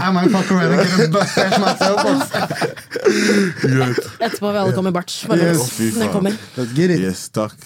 I 0.00 0.10
might 0.12 0.30
fuck 0.30 0.50
around 0.52 0.72
and 0.74 0.86
get 0.86 1.00
a 1.00 1.10
mustache 1.16 1.58
myself. 1.64 2.00
Etterpå 4.20 4.46
vil 4.52 4.60
alle 4.62 4.76
komme 4.76 4.92
i 4.92 4.96
bart. 5.00 5.16
Yes. 5.30 5.74
jeg. 6.90 7.00
Yes, 7.00 7.28
takk. 7.34 7.56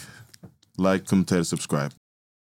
Like, 0.78 1.04
kommenter, 1.06 1.42
subscribe. 1.46 1.92